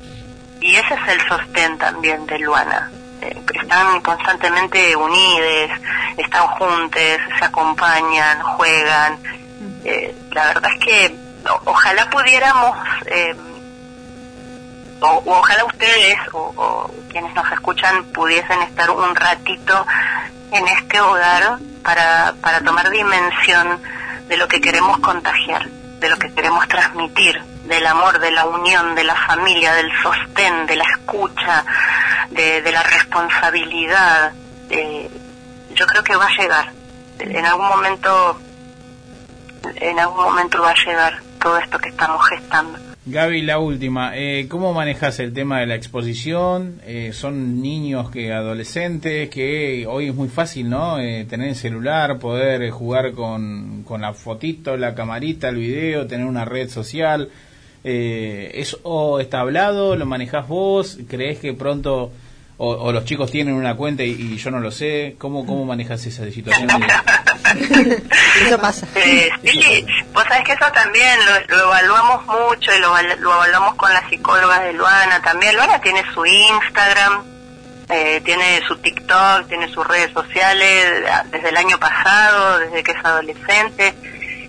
Y 0.61 0.75
ese 0.77 0.95
es 0.95 1.09
el 1.09 1.21
sostén 1.29 1.79
también 1.79 2.27
de 2.27 2.39
Luana. 2.41 2.91
Eh, 3.21 3.43
están 3.61 4.01
constantemente 4.01 4.95
unidos, 4.97 5.71
están 6.17 6.47
juntos, 6.49 7.01
se 7.39 7.45
acompañan, 7.45 8.41
juegan. 8.43 9.19
Eh, 9.85 10.15
la 10.33 10.47
verdad 10.47 10.71
es 10.75 10.85
que 10.85 11.17
o- 11.49 11.71
ojalá 11.71 12.09
pudiéramos 12.11 12.77
eh, 13.07 13.35
o, 15.01 15.07
o 15.07 15.39
ojalá 15.39 15.65
ustedes 15.65 16.17
o, 16.33 16.53
o 16.57 16.91
quienes 17.11 17.33
nos 17.35 17.51
escuchan 17.53 18.05
pudiesen 18.07 18.61
estar 18.63 18.91
un 18.91 19.15
ratito 19.15 19.87
en 20.51 20.69
este 20.69 21.01
hogar 21.01 21.59
para, 21.83 22.35
para 22.41 22.61
tomar 22.61 22.91
dimensión 22.91 23.81
de 24.29 24.37
lo 24.37 24.49
que 24.49 24.61
queremos 24.61 24.99
contagiar, 24.99 25.69
de 25.69 26.09
lo 26.09 26.17
que 26.17 26.33
queremos 26.33 26.67
transmitir, 26.69 27.41
del 27.65 27.87
amor, 27.87 28.19
de 28.19 28.31
la 28.31 28.47
unión, 28.47 28.95
de 28.95 29.05
la 29.05 29.15
familia, 29.15 29.75
del 29.75 29.91
sostén, 30.03 30.67
de 30.67 30.77
la 30.77 30.85
escucha, 30.85 31.65
de, 32.31 32.63
de 32.63 32.73
la 32.73 32.83
responsabilidad. 32.83 34.33
yo 35.75 35.87
creo 35.87 36.05
que 36.05 36.17
va 36.17 36.27
a 36.27 36.37
llegar. 36.37 36.73
En 37.19 37.45
algún 37.45 37.67
momento, 37.67 38.41
en 39.77 39.99
algún 39.99 40.23
momento 40.23 40.63
va 40.63 40.71
a 40.71 40.85
llegar 40.85 41.21
todo 41.41 41.59
esto 41.59 41.79
que 41.79 41.89
estamos 41.89 42.27
gestando. 42.29 42.88
Gaby, 43.11 43.41
la 43.41 43.59
última, 43.59 44.13
eh, 44.19 44.47
¿cómo 44.51 44.75
manejas 44.75 45.19
el 45.19 45.33
tema 45.33 45.61
de 45.61 45.67
la 45.67 45.77
exposición? 45.77 46.83
Eh, 46.85 47.13
son 47.15 47.63
niños 47.63 48.11
que 48.11 48.35
adolescentes 48.35 49.31
que 49.31 49.87
hoy 49.89 50.09
es 50.09 50.15
muy 50.15 50.29
fácil, 50.29 50.69
¿no? 50.69 50.99
Eh, 50.99 51.25
tener 51.25 51.49
el 51.49 51.55
celular, 51.55 52.19
poder 52.19 52.69
jugar 52.69 53.13
con, 53.13 53.83
con 53.85 54.03
la 54.03 54.13
fotito, 54.13 54.77
la 54.77 54.95
camarita, 54.95 55.49
el 55.49 55.57
video, 55.57 56.07
tener 56.07 56.27
una 56.27 56.45
red 56.45 56.69
social. 56.69 57.31
Eh, 57.83 58.51
¿Eso 58.53 59.21
está 59.21 59.41
hablado? 59.41 59.97
¿Lo 59.97 60.05
manejas 60.05 60.47
vos? 60.47 60.99
¿Crees 61.09 61.39
que 61.39 61.55
pronto 61.55 62.13
o, 62.59 62.69
o 62.69 62.93
los 62.93 63.07
chicos 63.07 63.31
tienen 63.31 63.55
una 63.55 63.75
cuenta 63.75 64.05
y, 64.05 64.11
y 64.11 64.37
yo 64.37 64.51
no 64.51 64.61
lo 64.61 64.71
sé? 64.71 65.15
¿Cómo, 65.17 65.47
cómo 65.47 65.65
manejas 65.65 66.05
esa 66.05 66.31
situación? 66.31 66.69
Eso 68.47 68.59
pasa. 68.61 68.87
Eh, 68.95 69.31
sí, 69.45 69.87
vos 70.13 70.25
sabés 70.25 70.45
que 70.45 70.53
eso 70.53 70.71
también 70.73 71.19
lo, 71.27 71.57
lo 71.57 71.63
evaluamos 71.65 72.27
mucho 72.27 72.75
y 72.75 72.81
lo, 72.81 72.95
lo 73.19 73.35
evaluamos 73.35 73.75
con 73.75 73.93
la 73.93 74.09
psicóloga 74.09 74.61
de 74.61 74.73
Luana 74.73 75.21
también. 75.23 75.55
Luana 75.55 75.81
tiene 75.81 76.03
su 76.13 76.25
Instagram, 76.25 77.25
eh, 77.89 78.21
tiene 78.25 78.61
su 78.67 78.77
TikTok, 78.77 79.49
tiene 79.49 79.69
sus 79.69 79.87
redes 79.87 80.13
sociales 80.13 81.05
ah, 81.11 81.25
desde 81.31 81.49
el 81.49 81.57
año 81.57 81.79
pasado, 81.79 82.59
desde 82.59 82.83
que 82.83 82.93
es 82.93 83.05
adolescente. 83.05 83.95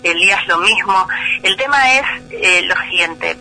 Elías 0.04 0.45
lo 0.47 0.60
mismo. 0.60 1.08
El 1.43 1.56
tema 1.58 1.95
es 1.95 2.04
eh, 2.32 2.62
lo 2.64 2.76
siguiente. 2.89 3.38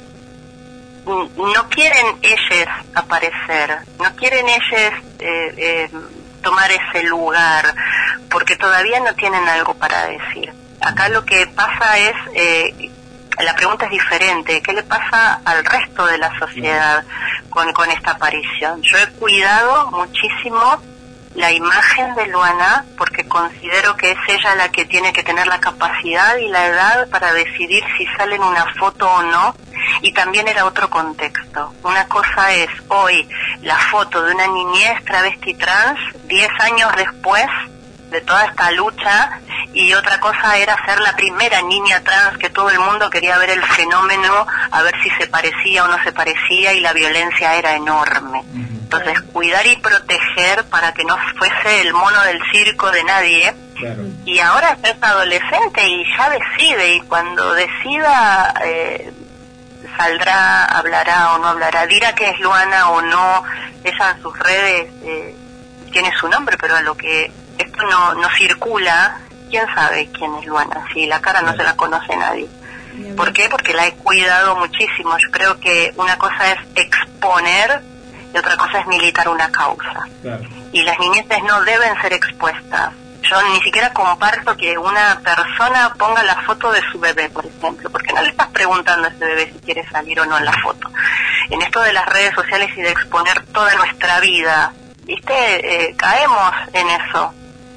No 1.06 1.68
quieren 1.70 2.06
ellos 2.20 2.68
aparecer, 2.94 3.78
no 3.98 4.14
quieren 4.14 4.46
ellos 4.46 4.92
eh, 5.20 5.54
eh, 5.56 5.90
tomar 6.43 6.70
ese 6.70 7.05
lugar, 7.05 7.74
porque 8.30 8.57
todavía 8.57 9.01
no 9.01 9.14
tienen 9.14 9.49
algo 9.49 9.74
para 9.74 10.07
decir. 10.07 10.53
Acá 10.80 11.09
lo 11.09 11.24
que 11.24 11.47
pasa 11.49 11.99
es, 11.99 12.14
eh, 12.34 12.91
la 13.41 13.55
pregunta 13.55 13.86
es 13.86 13.91
diferente, 13.91 14.62
¿qué 14.62 14.72
le 14.72 14.82
pasa 14.82 15.41
al 15.45 15.64
resto 15.64 16.07
de 16.07 16.18
la 16.18 16.36
sociedad 16.39 17.05
con, 17.51 17.72
con 17.72 17.91
esta 17.91 18.12
aparición? 18.12 18.82
Yo 18.82 18.99
he 18.99 19.07
cuidado 19.18 19.91
muchísimo 19.93 20.80
la 21.39 21.53
imagen 21.53 22.16
de 22.16 22.26
Luana 22.26 22.84
porque 22.97 23.26
considero 23.28 23.97
que 23.97 24.11
es 24.11 24.18
ella 24.26 24.57
la 24.57 24.70
que 24.70 24.84
tiene 24.86 25.12
que 25.12 25.22
tener 25.22 25.47
la 25.47 25.61
capacidad 25.61 26.36
y 26.36 26.49
la 26.49 26.66
edad 26.66 27.09
para 27.11 27.32
decidir 27.32 27.84
si 27.97 28.07
sale 28.16 28.34
en 28.34 28.43
una 28.43 28.66
foto 28.74 29.09
o 29.09 29.22
no 29.22 29.55
y 30.03 30.12
también 30.12 30.49
era 30.49 30.64
otro 30.64 30.91
contexto. 30.91 31.72
Una 31.84 32.09
cosa 32.09 32.53
es 32.53 32.68
hoy 32.89 33.28
la 33.62 33.76
foto 33.76 34.20
de 34.24 34.34
una 34.34 34.49
niñez 34.49 35.05
travesti 35.05 35.55
trans 35.55 35.99
10 36.26 36.49
años 36.61 36.91
después 36.97 37.47
de 38.11 38.20
toda 38.22 38.47
esta 38.47 38.72
lucha 38.72 39.39
y 39.72 39.95
otra 39.95 40.18
cosa 40.18 40.57
era 40.57 40.76
ser 40.84 40.99
la 40.99 41.14
primera 41.14 41.62
niña 41.62 42.01
trans 42.01 42.36
que 42.39 42.51
todo 42.51 42.68
el 42.70 42.80
mundo 42.80 43.09
quería 43.11 43.39
ver 43.39 43.51
el 43.51 43.62
fenómeno, 43.62 44.45
a 44.72 44.82
ver 44.82 44.95
si 45.05 45.11
se 45.11 45.28
parecía 45.28 45.84
o 45.84 45.89
no 45.89 46.03
se 46.03 46.11
parecía 46.11 46.72
y 46.72 46.80
la 46.80 46.93
violencia 46.93 47.55
era 47.55 47.76
enorme. 47.76 48.43
Entonces, 48.91 49.20
cuidar 49.34 49.66
y 49.66 49.76
proteger 49.76 50.64
para 50.64 50.95
que 50.95 51.05
no 51.05 51.14
fuese 51.36 51.82
el 51.82 51.93
mono 51.93 52.22
del 52.22 52.41
circo 52.51 52.91
de 52.91 53.05
nadie. 53.05 53.55
Y 54.24 54.39
ahora 54.41 54.78
es 54.82 54.95
adolescente 55.03 55.86
y 55.86 56.05
ya 56.16 56.30
decide, 56.30 56.95
y 56.95 57.01
cuando 57.03 57.53
decida, 57.53 58.55
eh, 58.64 59.12
saldrá, 59.95 60.64
hablará 60.64 61.34
o 61.34 61.39
no 61.39 61.49
hablará, 61.49 61.86
dirá 61.86 62.14
que 62.14 62.30
es 62.30 62.41
Luana 62.41 62.89
o 62.89 63.03
no. 63.03 63.45
Ella 63.84 64.11
en 64.16 64.22
sus 64.22 64.39
redes 64.39 64.91
eh, 65.05 65.36
tiene 65.93 66.11
su 66.18 66.26
nombre, 66.28 66.57
pero 66.59 66.74
a 66.74 66.80
lo 66.80 66.97
que 66.97 67.30
esto 67.59 67.82
no, 67.82 68.14
no 68.14 68.28
circula, 68.39 69.20
quién 69.51 69.66
sabe 69.74 70.09
quién 70.16 70.34
es 70.36 70.47
Luana, 70.47 70.86
si 70.95 71.07
la 71.07 71.20
cara 71.20 71.43
no 71.43 71.55
se 71.55 71.62
la 71.62 71.76
conoce 71.76 72.16
nadie. 72.16 72.49
¿Por 73.16 73.34
qué? 73.34 73.51
Porque 73.51 73.74
la 73.74 73.86
he 73.86 73.93
cuidado 73.93 74.57
muchísimo. 74.57 75.16
Yo 75.18 75.30
creo 75.30 75.61
que 75.61 75.93
una 75.97 76.16
cosa 76.16 76.53
es 76.53 76.59
exponer 76.74 77.82
y 78.34 78.38
otra 78.38 78.56
cosa 78.56 78.80
es 78.80 78.86
militar 78.86 79.28
una 79.28 79.50
causa. 79.50 80.06
Y 80.72 80.82
las 80.82 80.98
niñeces 80.98 81.42
no 81.44 81.60
deben 81.62 82.00
ser 82.00 82.12
expuestas. 82.12 82.92
Yo 83.22 83.36
ni 83.52 83.60
siquiera 83.60 83.92
comparto 83.92 84.56
que 84.56 84.78
una 84.78 85.20
persona 85.22 85.92
ponga 85.98 86.22
la 86.22 86.36
foto 86.42 86.70
de 86.72 86.80
su 86.90 86.98
bebé, 86.98 87.28
por 87.30 87.44
ejemplo, 87.44 87.90
porque 87.90 88.12
no 88.12 88.22
le 88.22 88.28
estás 88.30 88.46
preguntando 88.48 89.06
a 89.06 89.10
ese 89.10 89.24
bebé 89.24 89.50
si 89.52 89.58
quiere 89.60 89.86
salir 89.88 90.18
o 90.20 90.26
no 90.26 90.38
en 90.38 90.44
la 90.44 90.52
foto. 90.62 90.88
En 91.50 91.60
esto 91.60 91.80
de 91.80 91.92
las 91.92 92.06
redes 92.06 92.34
sociales 92.34 92.70
y 92.76 92.80
de 92.82 92.90
exponer 92.90 93.44
toda 93.46 93.74
nuestra 93.74 94.20
vida, 94.20 94.72
¿viste? 95.04 95.32
Eh, 95.90 95.94
caemos 95.96 96.52
en 96.72 96.88
eso. 96.88 97.34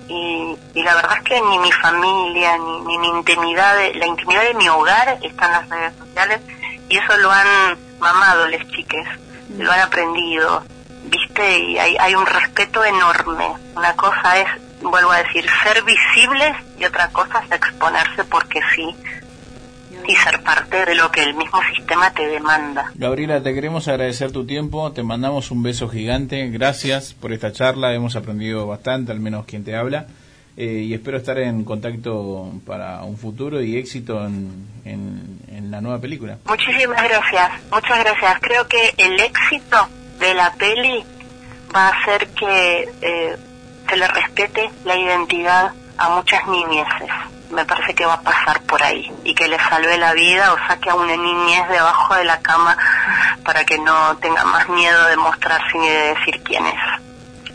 Y, 0.07 0.55
y 0.73 0.83
la 0.83 0.95
verdad 0.95 1.17
es 1.17 1.23
que 1.23 1.41
ni 1.41 1.57
mi 1.59 1.71
familia, 1.71 2.57
ni, 2.57 2.81
ni 2.81 2.97
mi 2.99 3.07
intimidad, 3.09 3.75
de- 3.77 3.93
la 3.95 4.05
intimidad 4.07 4.43
de 4.43 4.53
mi 4.55 4.67
hogar 4.69 5.17
está 5.21 5.45
en 5.47 5.51
las 5.53 5.69
redes 5.69 5.93
sociales 5.97 6.41
y 6.89 6.97
eso 6.97 7.17
lo 7.17 7.31
han 7.31 7.77
mamado 7.99 8.47
les 8.47 8.65
chiques, 8.69 9.07
lo 9.57 9.71
han 9.71 9.81
aprendido, 9.81 10.63
¿viste? 11.05 11.59
Y 11.59 11.77
hay, 11.77 11.95
hay 11.99 12.15
un 12.15 12.25
respeto 12.25 12.83
enorme. 12.83 13.47
Una 13.75 13.95
cosa 13.95 14.39
es, 14.39 14.47
vuelvo 14.81 15.11
a 15.11 15.23
decir, 15.23 15.45
ser 15.63 15.83
visibles 15.83 16.55
y 16.77 16.85
otra 16.85 17.09
cosa 17.09 17.43
es 17.45 17.51
exponerse 17.51 18.23
porque 18.25 18.59
sí 18.75 18.95
y 20.07 20.15
ser 20.15 20.41
parte 20.43 20.85
de 20.85 20.95
lo 20.95 21.11
que 21.11 21.23
el 21.23 21.33
mismo 21.35 21.59
sistema 21.75 22.11
te 22.11 22.27
demanda. 22.27 22.91
Gabriela, 22.95 23.41
te 23.41 23.53
queremos 23.53 23.87
agradecer 23.87 24.31
tu 24.31 24.45
tiempo, 24.45 24.91
te 24.91 25.03
mandamos 25.03 25.51
un 25.51 25.63
beso 25.63 25.89
gigante, 25.89 26.47
gracias 26.49 27.13
por 27.13 27.33
esta 27.33 27.51
charla, 27.51 27.93
hemos 27.93 28.15
aprendido 28.15 28.67
bastante, 28.67 29.11
al 29.11 29.19
menos 29.19 29.45
quien 29.45 29.63
te 29.63 29.75
habla, 29.75 30.07
eh, 30.57 30.83
y 30.87 30.93
espero 30.93 31.17
estar 31.17 31.37
en 31.39 31.63
contacto 31.63 32.51
para 32.65 33.01
un 33.03 33.17
futuro 33.17 33.61
y 33.61 33.77
éxito 33.77 34.25
en, 34.25 34.67
en- 34.85 35.41
la 35.71 35.79
nueva 35.79 35.99
película. 35.99 36.37
Muchísimas 36.47 37.01
gracias, 37.01 37.49
muchas 37.71 37.99
gracias. 38.03 38.39
Creo 38.41 38.67
que 38.67 38.93
el 38.97 39.17
éxito 39.21 39.87
de 40.19 40.33
la 40.33 40.51
peli 40.55 41.01
va 41.73 41.87
a 41.87 41.91
hacer 41.91 42.27
que 42.31 42.89
eh, 43.01 43.37
se 43.89 43.95
le 43.95 44.05
respete 44.07 44.69
la 44.83 44.97
identidad 44.97 45.71
a 45.97 46.09
muchas 46.09 46.45
niñeces. 46.47 47.07
Me 47.51 47.63
parece 47.63 47.93
que 47.93 48.05
va 48.05 48.15
a 48.15 48.21
pasar 48.21 48.61
por 48.63 48.83
ahí 48.83 49.09
y 49.23 49.33
que 49.33 49.47
le 49.47 49.57
salve 49.59 49.97
la 49.97 50.13
vida 50.13 50.51
o 50.53 50.57
saque 50.67 50.89
a 50.89 50.95
una 50.95 51.15
niñez 51.15 51.69
debajo 51.69 52.15
de 52.15 52.25
la 52.25 52.39
cama 52.41 52.77
para 53.45 53.63
que 53.63 53.77
no 53.77 54.17
tenga 54.17 54.43
más 54.43 54.67
miedo 54.67 55.05
de 55.07 55.15
mostrarse 55.15 55.77
ni 55.77 55.87
de 55.87 56.15
decir 56.15 56.41
quién 56.43 56.65
es. 56.67 56.73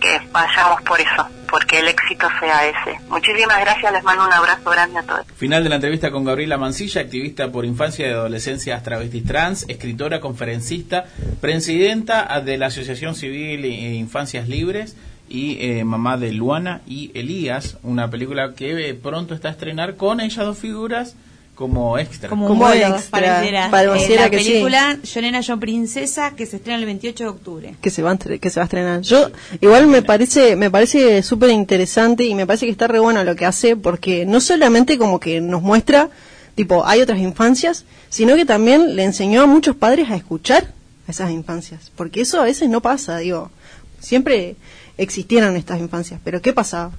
Que 0.00 0.20
vayamos 0.30 0.82
por 0.82 1.00
eso, 1.00 1.26
porque 1.48 1.78
el 1.78 1.88
éxito 1.88 2.28
sea 2.38 2.66
ese. 2.66 2.98
Muchísimas 3.08 3.60
gracias, 3.60 3.92
les 3.92 4.04
mando 4.04 4.26
un 4.26 4.32
abrazo 4.32 4.70
grande 4.70 4.98
a 4.98 5.02
todos. 5.02 5.26
Final 5.36 5.62
de 5.64 5.70
la 5.70 5.76
entrevista 5.76 6.10
con 6.10 6.24
Gabriela 6.24 6.58
Mancilla, 6.58 7.00
activista 7.00 7.50
por 7.50 7.64
infancia 7.64 8.06
y 8.06 8.10
adolescencia 8.10 8.82
travestis 8.82 9.24
trans, 9.24 9.64
escritora, 9.68 10.20
conferencista, 10.20 11.06
presidenta 11.40 12.40
de 12.40 12.58
la 12.58 12.66
Asociación 12.66 13.14
Civil 13.14 13.64
e 13.64 13.94
Infancias 13.94 14.48
Libres 14.48 14.96
y 15.28 15.58
eh, 15.60 15.84
mamá 15.84 16.16
de 16.16 16.32
Luana 16.32 16.82
y 16.86 17.10
Elías, 17.18 17.78
una 17.82 18.10
película 18.10 18.54
que 18.54 18.90
eh, 18.90 18.94
pronto 18.94 19.34
está 19.34 19.48
a 19.48 19.52
estrenar 19.52 19.96
con 19.96 20.20
ellas 20.20 20.44
dos 20.44 20.58
figuras 20.58 21.16
como 21.56 21.98
extra. 21.98 22.28
Como 22.28 22.44
un 22.46 22.48
Como 22.52 22.70
extra, 22.70 23.00
pareciera. 23.10 23.70
pareciera 23.70 24.22
Eh, 24.22 24.24
la 24.26 24.30
que 24.30 24.38
sí. 24.38 24.50
película 24.50 24.98
Yo 25.02 25.20
Nena, 25.22 25.40
Yo 25.40 25.58
Princesa, 25.58 26.36
que 26.36 26.46
se 26.46 26.56
estrena 26.56 26.78
el 26.78 26.84
28 26.84 27.24
de 27.24 27.30
octubre. 27.30 27.74
que 27.80 27.90
se 27.90 28.02
va 28.02 28.12
a 28.12 28.16
que 28.18 28.50
se 28.50 28.60
va 28.60 28.62
a 28.62 28.66
estrenar. 28.66 29.00
Yo 29.00 29.30
igual 29.60 29.88
me 29.88 30.02
parece 30.02 30.54
me 30.54 30.70
parece 30.70 31.22
súper 31.24 31.50
interesante 31.50 32.22
y 32.24 32.34
me 32.36 32.46
parece 32.46 32.66
que 32.66 32.72
está 32.72 32.86
re 32.86 33.00
bueno 33.00 33.24
lo 33.24 33.34
que 33.34 33.46
hace 33.46 33.74
porque 33.74 34.24
no 34.24 34.40
solamente 34.40 34.96
como 34.98 35.18
que 35.18 35.40
nos 35.40 35.62
muestra 35.62 36.10
tipo 36.54 36.86
hay 36.86 37.00
otras 37.00 37.18
infancias, 37.18 37.84
sino 38.10 38.36
que 38.36 38.44
también 38.44 38.94
le 38.94 39.02
enseñó 39.04 39.42
a 39.42 39.46
muchos 39.46 39.74
padres 39.76 40.10
a 40.10 40.14
escuchar 40.16 40.72
a 41.08 41.10
esas 41.10 41.30
infancias, 41.30 41.90
porque 41.96 42.20
eso 42.20 42.40
a 42.40 42.44
veces 42.44 42.68
no 42.68 42.80
pasa, 42.82 43.18
digo. 43.18 43.50
Siempre 43.98 44.56
existieron 44.98 45.56
estas 45.56 45.80
infancias, 45.80 46.20
pero 46.22 46.40
¿qué 46.42 46.52
pasaba? 46.52 46.92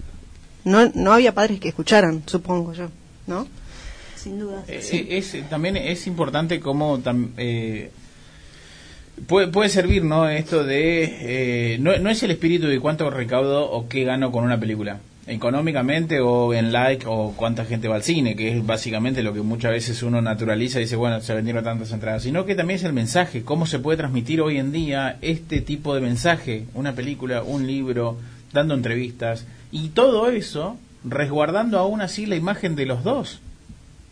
No 0.64 0.90
no 0.96 1.14
había 1.14 1.34
padres 1.34 1.60
que 1.60 1.70
escucharan, 1.70 2.24
supongo 2.26 2.74
yo, 2.74 2.88
¿no? 3.28 3.48
Sin 4.18 4.40
duda. 4.40 4.64
Eh, 4.68 5.08
es, 5.12 5.36
también 5.50 5.78
es 5.78 6.08
importante 6.08 6.60
cómo 6.60 7.00
eh, 7.38 7.92
puede, 9.28 9.48
puede 9.48 9.70
servir, 9.70 10.04
¿no? 10.04 10.28
Esto 10.28 10.64
de... 10.64 11.04
eh, 11.74 11.78
no, 11.80 11.98
no 12.00 12.10
es 12.10 12.24
el 12.24 12.32
espíritu 12.32 12.68
de 12.68 12.80
cuánto 12.80 13.10
recaudo 13.10 13.70
o 13.70 13.88
qué 13.88 14.04
gano 14.04 14.32
con 14.32 14.44
una 14.44 14.60
película. 14.60 15.00
Económicamente 15.28 16.22
o 16.22 16.54
en 16.54 16.72
like 16.72 17.06
o 17.06 17.34
cuánta 17.36 17.66
gente 17.66 17.90
va 17.90 17.96
al 17.96 18.04
cine, 18.04 18.36
que 18.36 18.58
es 18.58 18.66
básicamente 18.66 19.22
lo 19.22 19.34
que 19.34 19.42
muchas 19.42 19.72
veces 19.72 20.02
uno 20.02 20.22
naturaliza 20.22 20.80
y 20.80 20.84
dice, 20.84 20.96
bueno, 20.96 21.20
se 21.20 21.34
vendieron 21.34 21.66
tantas 21.66 21.92
entradas, 21.92 22.24
sino 22.24 22.46
que 22.46 22.56
también 22.56 22.78
es 22.78 22.86
el 22.86 22.94
mensaje, 22.94 23.44
cómo 23.44 23.66
se 23.66 23.80
puede 23.80 23.98
transmitir 23.98 24.40
hoy 24.40 24.58
en 24.58 24.72
día 24.72 25.18
este 25.22 25.60
tipo 25.60 25.94
de 25.94 26.00
mensaje, 26.02 26.64
una 26.74 26.94
película, 26.94 27.44
un 27.44 27.68
libro, 27.68 28.18
dando 28.54 28.74
entrevistas, 28.74 29.46
y 29.70 29.90
todo 29.90 30.30
eso 30.30 30.78
resguardando 31.04 31.78
aún 31.78 32.00
así 32.00 32.26
la 32.26 32.38
imagen 32.38 32.78
de 32.78 32.86
los 32.86 33.04
dos 33.04 33.42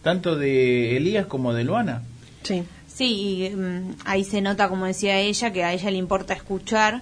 tanto 0.06 0.36
de 0.36 0.98
Elías 0.98 1.26
como 1.26 1.52
de 1.52 1.64
Luana. 1.64 2.03
Sí. 2.44 2.64
Sí, 2.86 3.49
y, 3.49 3.49
mm, 3.49 3.95
ahí 4.06 4.23
se 4.23 4.40
nota, 4.40 4.69
como 4.69 4.86
decía 4.86 5.18
ella, 5.19 5.52
que 5.52 5.64
a 5.64 5.73
ella 5.73 5.90
le 5.90 5.98
importa 5.98 6.36
escuchar 6.36 7.02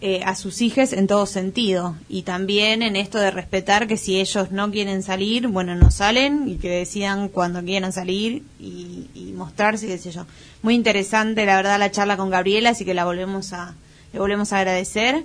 eh, 0.00 0.22
a 0.24 0.34
sus 0.34 0.60
hijos 0.60 0.92
en 0.92 1.06
todo 1.06 1.26
sentido. 1.26 1.94
Y 2.08 2.22
también 2.22 2.82
en 2.82 2.96
esto 2.96 3.18
de 3.18 3.30
respetar 3.30 3.86
que 3.86 3.96
si 3.96 4.20
ellos 4.20 4.50
no 4.50 4.72
quieren 4.72 5.04
salir, 5.04 5.46
bueno, 5.46 5.76
no 5.76 5.92
salen 5.92 6.48
y 6.48 6.56
que 6.56 6.70
decidan 6.70 7.28
cuando 7.28 7.62
quieran 7.62 7.92
salir 7.92 8.42
y, 8.58 9.06
y 9.14 9.32
mostrarse, 9.36 9.86
qué 9.86 9.96
sé 9.96 10.10
yo. 10.10 10.26
Muy 10.62 10.74
interesante, 10.74 11.46
la 11.46 11.54
verdad, 11.54 11.78
la 11.78 11.92
charla 11.92 12.16
con 12.16 12.30
Gabriela, 12.30 12.70
así 12.70 12.84
que 12.84 12.94
la 12.94 13.04
volvemos 13.04 13.52
a, 13.52 13.76
le 14.12 14.18
volvemos 14.18 14.52
a 14.52 14.58
agradecer. 14.58 15.22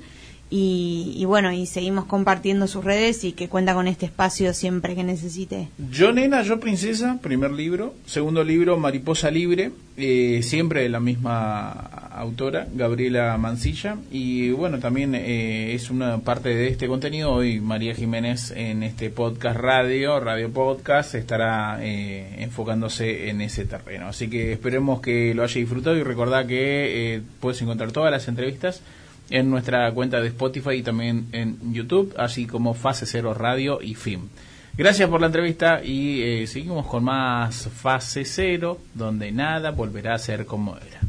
Y, 0.50 1.14
y 1.18 1.26
bueno, 1.26 1.52
y 1.52 1.66
seguimos 1.66 2.06
compartiendo 2.06 2.68
sus 2.68 2.86
redes 2.86 3.24
y 3.24 3.32
que 3.32 3.50
cuenta 3.50 3.74
con 3.74 3.88
este 3.88 4.06
espacio 4.06 4.54
siempre 4.54 4.96
que 4.96 5.04
necesite. 5.04 5.70
Yo 5.92 6.12
nena, 6.12 6.44
yo 6.44 6.60
princesa, 6.60 7.20
primer 7.22 7.52
libro. 7.52 7.96
Segundo 8.06 8.44
libro, 8.44 8.78
Mariposa 8.78 9.32
Libre, 9.32 9.72
eh, 9.98 10.42
siempre 10.44 10.84
de 10.84 10.90
la 10.90 11.00
misma 11.00 11.72
autora, 12.16 12.68
Gabriela 12.74 13.38
Mancilla. 13.38 13.98
Y 14.12 14.52
bueno, 14.52 14.80
también 14.80 15.16
eh, 15.16 15.74
es 15.74 15.90
una 15.90 16.20
parte 16.20 16.50
de 16.50 16.68
este 16.68 16.88
contenido. 16.88 17.32
Hoy 17.32 17.60
María 17.60 17.96
Jiménez 17.96 18.52
en 18.52 18.84
este 18.84 19.10
podcast 19.10 19.58
radio, 19.58 20.20
radio 20.20 20.52
podcast, 20.52 21.16
estará 21.16 21.80
eh, 21.82 22.36
enfocándose 22.40 23.30
en 23.30 23.42
ese 23.42 23.66
terreno. 23.66 24.08
Así 24.08 24.30
que 24.30 24.54
esperemos 24.54 25.02
que 25.02 25.34
lo 25.34 25.44
haya 25.44 25.60
disfrutado 25.60 25.98
y 25.98 26.04
recordad 26.04 26.46
que 26.46 27.16
eh, 27.16 27.22
puedes 27.40 27.62
encontrar 27.62 27.92
todas 27.92 28.12
las 28.12 28.28
entrevistas 28.28 28.82
en 29.30 29.50
nuestra 29.50 29.92
cuenta 29.94 30.20
de 30.20 30.28
Spotify 30.28 30.76
y 30.76 30.84
también 30.84 31.28
en 31.32 31.74
YouTube, 31.74 32.14
así 32.18 32.46
como 32.46 32.74
Fase 32.74 33.06
Cero 33.06 33.34
Radio 33.34 33.82
y 33.82 33.96
FIM. 33.96 34.30
Gracias 34.78 35.10
por 35.10 35.22
la 35.22 35.28
entrevista 35.28 35.82
y 35.84 36.22
eh, 36.22 36.48
seguimos 36.48 36.86
con 36.88 37.04
más 37.04 37.70
Fase 37.70 38.26
Cero, 38.26 38.80
donde 38.94 39.32
nada 39.32 39.72
volverá 39.72 40.16
a 40.16 40.20
ser 40.20 40.46
como 40.46 40.76
era. 40.78 41.00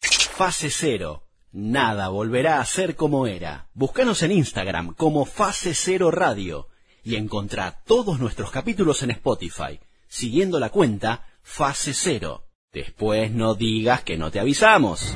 Fase 0.00 0.70
Cero. 0.70 1.22
Nada 1.52 2.08
volverá 2.08 2.60
a 2.60 2.64
ser 2.66 2.96
como 2.96 3.26
era. 3.26 3.68
Búscanos 3.72 4.22
en 4.22 4.32
Instagram 4.32 4.92
como 4.94 5.24
Fase 5.24 5.72
Cero 5.72 6.10
Radio 6.10 6.68
y 7.02 7.14
encontrá 7.14 7.80
todos 7.86 8.18
nuestros 8.18 8.50
capítulos 8.50 9.02
en 9.04 9.12
Spotify, 9.12 9.78
siguiendo 10.08 10.58
la 10.58 10.70
cuenta 10.70 11.26
Fase 11.42 11.94
Cero. 11.94 12.42
Después 12.72 13.30
no 13.30 13.54
digas 13.54 14.02
que 14.02 14.18
no 14.18 14.30
te 14.30 14.40
avisamos. 14.40 15.14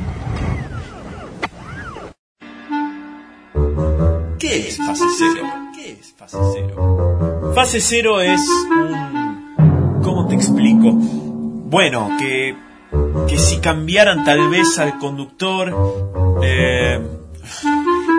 ¿Qué 4.40 4.68
es 4.68 4.78
fase 4.78 5.04
cero? 5.18 5.42
¿Qué 5.74 5.92
es 5.92 6.14
fase 6.16 6.38
cero? 6.54 7.52
Fase 7.54 7.80
cero 7.80 8.20
es 8.22 8.40
un... 8.70 10.00
¿Cómo 10.02 10.26
te 10.26 10.34
explico? 10.34 10.92
Bueno, 10.92 12.08
que 12.18 12.56
que 13.28 13.38
si 13.38 13.58
cambiaran 13.58 14.24
tal 14.24 14.48
vez 14.48 14.78
al 14.78 14.98
conductor... 14.98 16.40
eh, 16.42 16.98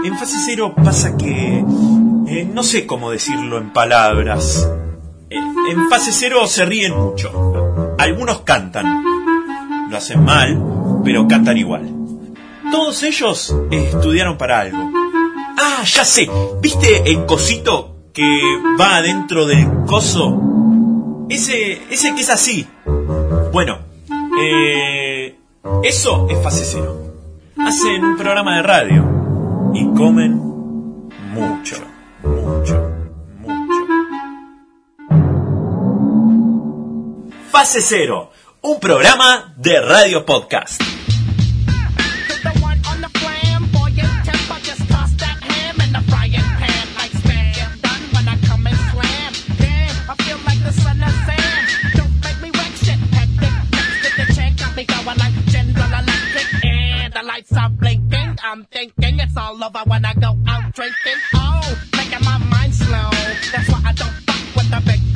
en 0.03 0.17
fase 0.17 0.37
cero 0.45 0.75
pasa 0.75 1.17
que... 1.17 1.65
eh, 2.27 2.49
no 2.53 2.61
sé 2.61 2.85
cómo 2.85 3.09
decirlo 3.09 3.57
en 3.57 3.73
palabras. 3.73 4.69
En 5.31 5.89
fase 5.89 6.11
cero 6.11 6.45
se 6.45 6.65
ríen 6.65 6.95
mucho. 6.95 7.95
Algunos 7.97 8.41
cantan. 8.41 9.03
Lo 9.89 9.97
hacen 9.97 10.23
mal, 10.23 11.01
pero 11.03 11.27
cantan 11.27 11.57
igual. 11.57 11.89
Todos 12.71 13.01
ellos 13.01 13.55
estudiaron 13.71 14.37
para 14.37 14.59
algo. 14.61 14.91
Ah, 15.63 15.83
ya 15.83 16.03
sé. 16.03 16.27
¿Viste 16.59 17.11
el 17.11 17.25
cosito 17.27 18.07
que 18.13 18.41
va 18.79 18.97
adentro 18.97 19.45
del 19.45 19.85
coso? 19.85 21.27
Ese, 21.29 21.83
ese 21.91 22.15
que 22.15 22.21
es 22.21 22.29
así. 22.29 22.67
Bueno, 23.51 23.77
eh, 24.41 25.35
eso 25.83 26.27
es 26.29 26.41
fase 26.41 26.65
cero. 26.65 26.97
Hacen 27.59 28.03
un 28.03 28.17
programa 28.17 28.55
de 28.55 28.63
radio 28.63 29.71
y 29.75 29.85
comen 29.95 30.33
mucho, 31.31 31.75
mucho, 32.23 32.89
mucho. 33.37 33.87
Fase 37.51 37.81
cero, 37.81 38.31
un 38.61 38.79
programa 38.79 39.53
de 39.57 39.79
radio 39.79 40.25
podcast. 40.25 40.81
I'm 58.43 58.65
thinking 58.65 59.19
it's 59.19 59.37
all 59.37 59.63
over 59.63 59.79
when 59.85 60.05
I 60.05 60.13
go 60.13 60.37
out 60.47 60.73
drinking. 60.73 61.19
Oh, 61.33 61.81
making 61.95 62.23
my 62.23 62.37
mind 62.37 62.75
slow. 62.75 63.09
That's 63.51 63.69
why 63.69 63.81
I 63.85 63.93
don't 63.93 64.11
fuck 64.25 64.55
with 64.55 64.69
the 64.69 64.81
big 64.85 65.10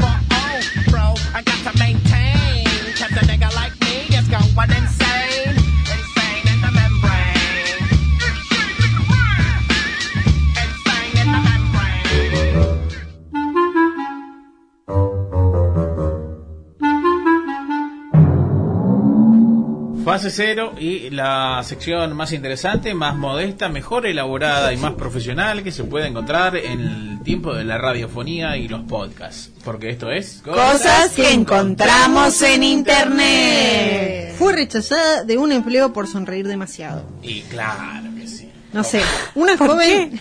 Fase 20.16 20.32
cero 20.32 20.74
y 20.80 21.10
la 21.10 21.62
sección 21.66 22.16
más 22.16 22.32
interesante, 22.32 22.94
más 22.94 23.18
modesta, 23.18 23.68
mejor 23.68 24.06
elaborada 24.06 24.72
y 24.72 24.78
más 24.78 24.94
profesional 24.94 25.62
que 25.62 25.74
se 25.74 25.84
puede 25.84 26.08
encontrar 26.08 26.56
en 26.56 26.80
el 26.80 27.20
tiempo 27.22 27.54
de 27.54 27.66
la 27.66 27.78
radiofonía 27.78 28.56
y 28.56 28.70
los 28.70 28.84
podcasts. 28.84 29.52
Porque 29.66 29.90
esto 29.90 30.10
es... 30.10 30.42
Cosas 30.42 31.12
que 31.12 31.34
encontramos 31.34 32.42
en 32.44 32.64
internet. 32.64 34.36
Fue 34.38 34.54
rechazada 34.54 35.26
de 35.26 35.38
un 35.38 35.52
empleo 35.52 35.92
por 35.92 36.08
sonreír 36.08 36.48
demasiado. 36.48 37.04
Y 37.22 37.42
claro 37.42 38.08
que 38.16 38.26
sí. 38.26 38.50
No 38.72 38.86
sé, 38.86 39.02
una 39.34 39.58
joven... 39.58 40.18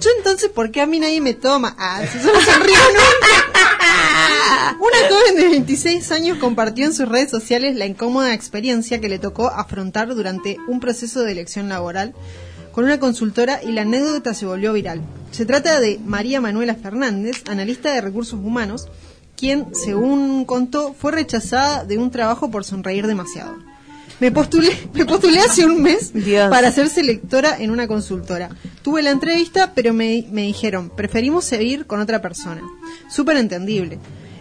Yo 0.00 0.10
entonces, 0.18 0.50
¿por 0.50 0.72
qué 0.72 0.80
a 0.80 0.86
mí 0.86 0.98
nadie 0.98 1.20
me 1.20 1.34
toma? 1.34 1.76
Ah, 1.78 2.02
si 2.04 2.18
yo 2.18 2.32
no 2.32 2.40
sonrío 2.40 2.76
nunca. 2.88 3.65
Una 4.78 5.08
joven 5.08 5.36
de 5.36 5.48
26 5.48 6.12
años 6.12 6.38
compartió 6.38 6.86
en 6.86 6.94
sus 6.94 7.08
redes 7.08 7.30
sociales 7.30 7.76
la 7.76 7.86
incómoda 7.86 8.32
experiencia 8.32 9.00
que 9.00 9.08
le 9.08 9.18
tocó 9.18 9.48
afrontar 9.48 10.14
durante 10.14 10.58
un 10.68 10.78
proceso 10.78 11.22
de 11.22 11.32
elección 11.32 11.68
laboral 11.68 12.14
con 12.72 12.84
una 12.84 13.00
consultora 13.00 13.60
y 13.62 13.72
la 13.72 13.82
anécdota 13.82 14.34
se 14.34 14.46
volvió 14.46 14.72
viral. 14.72 15.00
Se 15.30 15.46
trata 15.46 15.80
de 15.80 15.98
María 16.04 16.40
Manuela 16.40 16.74
Fernández, 16.74 17.42
analista 17.48 17.92
de 17.92 18.02
recursos 18.02 18.38
humanos, 18.38 18.86
quien, 19.36 19.74
según 19.74 20.44
contó, 20.44 20.94
fue 20.94 21.12
rechazada 21.12 21.84
de 21.84 21.98
un 21.98 22.10
trabajo 22.10 22.50
por 22.50 22.64
sonreír 22.64 23.06
demasiado. 23.06 23.56
Me 24.20 24.30
postulé, 24.30 24.70
me 24.92 25.04
postulé 25.06 25.40
hace 25.40 25.64
un 25.64 25.82
mes 25.82 26.12
Dios. 26.12 26.50
para 26.50 26.70
ser 26.70 26.88
selectora 26.88 27.56
en 27.58 27.70
una 27.70 27.88
consultora. 27.88 28.50
Tuve 28.82 29.02
la 29.02 29.10
entrevista, 29.10 29.72
pero 29.74 29.92
me, 29.92 30.26
me 30.30 30.42
dijeron, 30.42 30.90
preferimos 30.94 31.44
seguir 31.44 31.86
con 31.86 32.00
otra 32.00 32.22
persona. 32.22 32.62
Súper 33.08 33.38
entendible. 33.38 33.98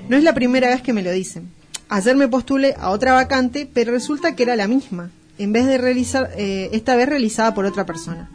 No 0.07 0.18
es 0.18 0.23
la 0.23 0.34
primera 0.34 0.69
vez 0.69 0.82
que 0.82 0.94
me 0.94 1.02
lo 1.02 1.11
dicen. 1.11 1.49
Ayer 1.90 2.15
me 2.15 2.27
postulé 2.27 2.76
a 2.77 2.90
otra 2.90 3.14
vacante, 3.14 3.69
pero 3.72 3.91
resulta 3.91 4.36
que 4.36 4.44
era 4.44 4.56
la 4.56 4.68
misma, 4.68 5.11
en 5.38 5.52
vez 5.52 5.65
de 5.65 5.77
realizar, 5.77 6.32
eh, 6.36 6.69
esta 6.73 6.95
vez 6.95 7.07
realizada 7.07 7.53
por 7.53 7.65
otra 7.65 7.86
persona. 7.86 8.30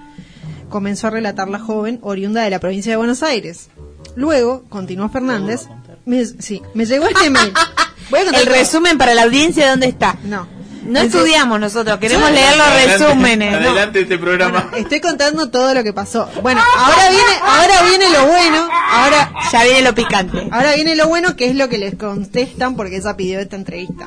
Comenzó 0.69 1.09
a 1.09 1.11
relatar 1.11 1.49
la 1.49 1.59
joven, 1.59 1.99
oriunda 2.03 2.43
de 2.43 2.51
la 2.51 2.61
provincia 2.61 2.93
de 2.93 2.97
Buenos 2.97 3.23
Aires. 3.23 3.69
Luego, 4.15 4.65
continuó 4.69 5.09
Fernández, 5.09 5.67
me, 6.05 6.25
sí, 6.25 6.63
me 6.75 6.87
llegó 6.87 7.07
este 7.07 7.31
mail. 7.31 7.53
Voy 8.11 8.21
a 8.21 8.25
contar 8.25 8.43
El 8.43 8.47
resumen 8.49 8.99
para 8.99 9.15
la 9.15 9.23
audiencia, 9.23 9.71
¿dónde 9.71 9.87
está? 9.87 10.19
No. 10.25 10.60
No 10.83 10.99
Entonces- 11.01 11.15
estudiamos 11.15 11.61
nosotros, 11.61 11.99
queremos 11.99 12.31
leer 12.31 12.57
los 12.57 12.67
Adelante, 12.67 13.05
resúmenes. 13.07 13.53
¿no? 13.53 13.57
Adelante 13.59 14.01
este 14.01 14.19
programa. 14.19 14.61
Bueno, 14.71 14.77
estoy 14.79 15.01
contando 15.01 15.51
todo 15.51 15.75
lo 15.75 15.83
que 15.85 15.93
pasó. 15.93 16.29
Bueno, 16.43 16.61
ahora 16.77 17.11
viene, 17.11 17.33
ahora 17.43 17.83
viene 17.89 18.11
lo 18.11 18.27
bueno, 18.27 18.69
ahora, 18.91 19.33
Ya 19.53 19.65
viene 19.65 19.83
lo 19.83 19.95
picante. 19.95 20.49
ahora 20.51 20.75
viene 20.75 20.97
lo 20.97 21.09
bueno 21.09 21.37
que 21.37 21.47
es 21.49 21.55
lo 21.55 21.69
que 21.69 21.79
les 21.79 21.95
contestan 21.97 22.77
porque 22.77 22.97
ella 22.97 23.17
pidió 23.17 23.41
esta 23.41 23.57
entrevista. 23.57 24.07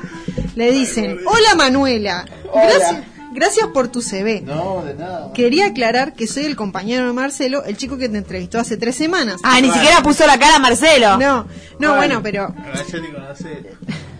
Le 0.56 0.70
dicen, 0.72 1.18
hola 1.26 1.54
Manuela, 1.56 2.24
gracias, 2.54 2.96
gracias 3.32 3.66
por 3.68 3.88
tu 3.88 4.02
CV. 4.02 4.40
No, 4.42 4.82
de 4.84 4.94
nada. 4.94 5.32
Quería 5.32 5.66
aclarar 5.66 6.12
que 6.14 6.26
soy 6.26 6.44
el 6.44 6.56
compañero 6.56 7.06
de 7.06 7.12
Marcelo, 7.12 7.64
el 7.64 7.76
chico 7.76 7.96
que 7.98 8.08
te 8.08 8.18
entrevistó 8.18 8.58
hace 8.58 8.76
tres 8.76 8.96
semanas. 8.96 9.40
Ah, 9.44 9.60
ni 9.60 9.70
siquiera 9.70 10.02
puso 10.02 10.26
la 10.26 10.38
cara 10.38 10.58
Marcelo. 10.58 11.18
No, 11.18 11.46
no, 11.78 11.96
bueno, 11.96 12.20
pero 12.22 12.54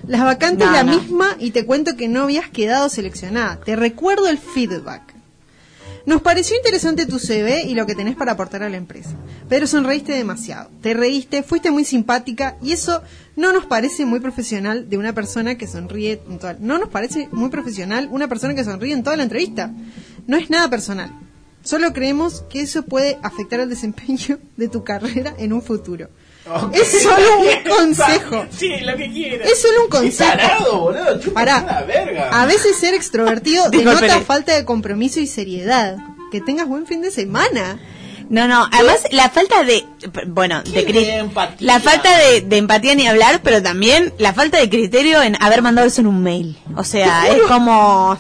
las 0.07 0.23
vacantes 0.23 0.67
No, 0.67 0.73
la 0.73 0.83
no. 0.83 0.99
misma 0.99 1.37
y 1.39 1.51
te 1.51 1.65
cuento 1.67 1.97
que 1.97 2.09
no 2.09 2.23
habías 2.23 2.49
quedado 2.49 2.89
seleccionada. 2.89 3.61
Te 3.61 3.77
recuerdo 3.77 4.29
el 4.29 4.39
feedback. 4.39 5.15
Nos 6.07 6.21
pareció 6.21 6.55
interesante 6.57 7.07
tu 7.07 7.19
CV 7.19 7.63
y 7.63 7.75
lo 7.75 7.87
que 7.87 7.95
tenés 7.95 8.15
para 8.15 8.33
aportar 8.33 8.63
a 8.63 8.69
la 8.69 8.77
empresa, 8.77 9.11
pero 9.49 9.67
sonreíste 9.67 10.13
demasiado. 10.13 10.71
Te 10.83 10.93
reíste, 10.93 11.43
fuiste 11.43 11.71
muy 11.71 11.87
simpática 11.87 12.57
y 12.61 12.73
eso 12.73 13.01
no 13.37 13.55
nos 13.55 13.65
parece 13.65 14.05
muy 14.05 14.21
profesional 14.21 14.91
de 14.91 14.99
una 14.99 15.15
persona 15.15 15.57
que 15.57 15.67
sonríe 15.67 16.21
en 16.29 16.39
toda, 16.39 16.57
no 16.61 16.79
nos 16.79 16.91
parece 16.91 17.29
muy 17.33 17.49
profesional 17.49 18.09
una 18.13 18.29
persona 18.29 18.55
que 18.55 18.65
sonríe 18.65 18.93
en 18.93 19.03
toda 19.03 19.17
la 19.17 19.23
entrevista. 19.23 19.73
No 20.27 20.37
es 20.37 20.51
nada 20.51 20.69
personal. 20.69 21.11
Solo 21.63 21.95
creemos 21.95 22.45
que 22.51 22.61
eso 22.61 22.83
puede 22.83 23.19
afectar 23.23 23.61
el 23.61 23.71
desempeño 23.71 24.39
de 24.59 24.69
tu 24.69 24.85
carrera 24.85 25.35
en 25.39 25.55
un 25.55 25.63
futuro. 25.63 26.11
Es 26.73 27.03
solo 27.03 27.39
un 27.39 27.71
consejo. 27.77 28.47
Sí, 28.51 28.71
lo 28.81 28.97
que 28.97 29.11
quieras. 29.11 29.51
Es 29.51 29.63
solo 29.63 29.85
un 29.85 29.89
consejo. 29.89 30.31
Tarado, 30.31 30.79
boludo. 30.81 31.21
Una 31.35 31.83
verga. 31.83 32.29
A 32.31 32.47
veces 32.47 32.77
ser 32.77 32.95
extrovertido 32.95 33.71
denota 33.71 34.21
falta 34.21 34.55
de 34.55 34.65
compromiso 34.65 35.21
y 35.21 35.27
seriedad. 35.27 35.97
Que 36.31 36.41
tengas 36.41 36.67
buen 36.67 36.87
fin 36.87 37.01
de 37.03 37.11
semana. 37.11 37.79
No, 38.31 38.49
no, 38.49 38.67
además 38.73 39.01
la 39.11 39.29
falta 39.29 39.65
de, 39.65 39.85
bueno, 40.29 40.63
de 40.63 41.19
empatía. 41.19 41.57
la 41.61 41.79
falta 41.79 42.17
de, 42.19 42.41
de 42.41 42.57
empatía 42.57 42.95
ni 42.95 43.07
hablar, 43.07 43.43
pero 43.43 43.63
también 43.63 44.15
la 44.19 44.33
falta 44.33 44.59
de 44.59 44.71
criterio 44.71 45.23
en 45.23 45.37
haber 45.43 45.61
mandado 45.61 45.87
eso 45.87 46.01
en 46.01 46.07
un 46.07 46.23
mail. 46.23 46.59
O 46.75 46.85
sea, 46.85 47.29
es 47.33 47.43
como, 47.43 48.17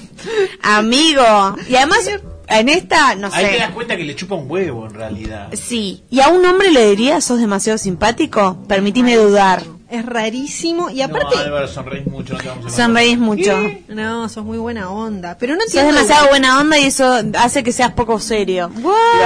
amigo. 0.62 1.56
Y 1.68 1.76
además, 1.76 2.10
en 2.48 2.68
esta, 2.68 3.14
no 3.14 3.28
Ahí 3.32 3.44
te 3.46 3.52
sé. 3.52 3.58
das 3.58 3.70
cuenta 3.70 3.96
que 3.96 4.04
le 4.04 4.14
chupa 4.14 4.34
un 4.34 4.50
huevo 4.50 4.86
en 4.86 4.94
realidad. 4.94 5.48
Sí. 5.52 6.02
¿Y 6.10 6.20
a 6.20 6.28
un 6.28 6.44
hombre 6.44 6.70
le 6.70 6.90
diría, 6.90 7.20
sos 7.20 7.38
demasiado 7.40 7.78
simpático? 7.78 8.58
Permitime 8.68 9.16
dudar. 9.16 9.62
Es 9.90 10.04
rarísimo 10.04 10.90
y 10.90 11.02
aparte... 11.02 11.36
No, 11.36 11.42
Álvaro, 11.42 11.68
sonreís 11.68 12.06
mucho, 12.06 12.32
no 12.32 12.40
te 12.40 12.48
vamos 12.48 12.66
a 12.66 12.70
Sonreís 12.70 13.18
mucho. 13.18 13.56
No, 13.88 14.28
sos 14.28 14.44
muy 14.44 14.58
buena 14.58 14.90
onda. 14.90 15.36
Pero 15.38 15.54
no 15.54 15.60
Sos 15.68 15.84
demasiado 15.84 16.28
buena 16.30 16.58
onda 16.58 16.78
y 16.78 16.84
eso 16.84 17.20
hace 17.38 17.62
que 17.62 17.70
seas 17.70 17.92
poco 17.92 18.18
serio. 18.18 18.72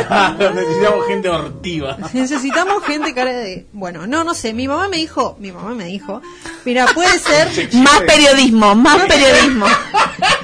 Claro, 0.09 0.55
necesitamos 0.55 1.07
gente 1.07 1.29
hortiva. 1.31 1.97
Necesitamos 2.13 2.85
gente 2.85 3.15
cara 3.15 3.33
de... 3.33 3.67
Bueno, 3.73 4.07
no, 4.07 4.25
no 4.25 4.35
sé. 4.35 4.53
Mi 4.53 4.69
mamá 4.69 4.89
me 4.89 4.99
dijo... 4.99 5.37
Mi 5.41 5.53
mamá 5.53 5.75
me 5.75 5.85
dijo... 5.87 6.21
Mira, 6.67 6.87
puede 6.93 7.19
ser... 7.19 7.73
Más 7.75 8.01
periodismo, 8.03 8.75
más 8.75 9.03
periodismo. 9.09 9.67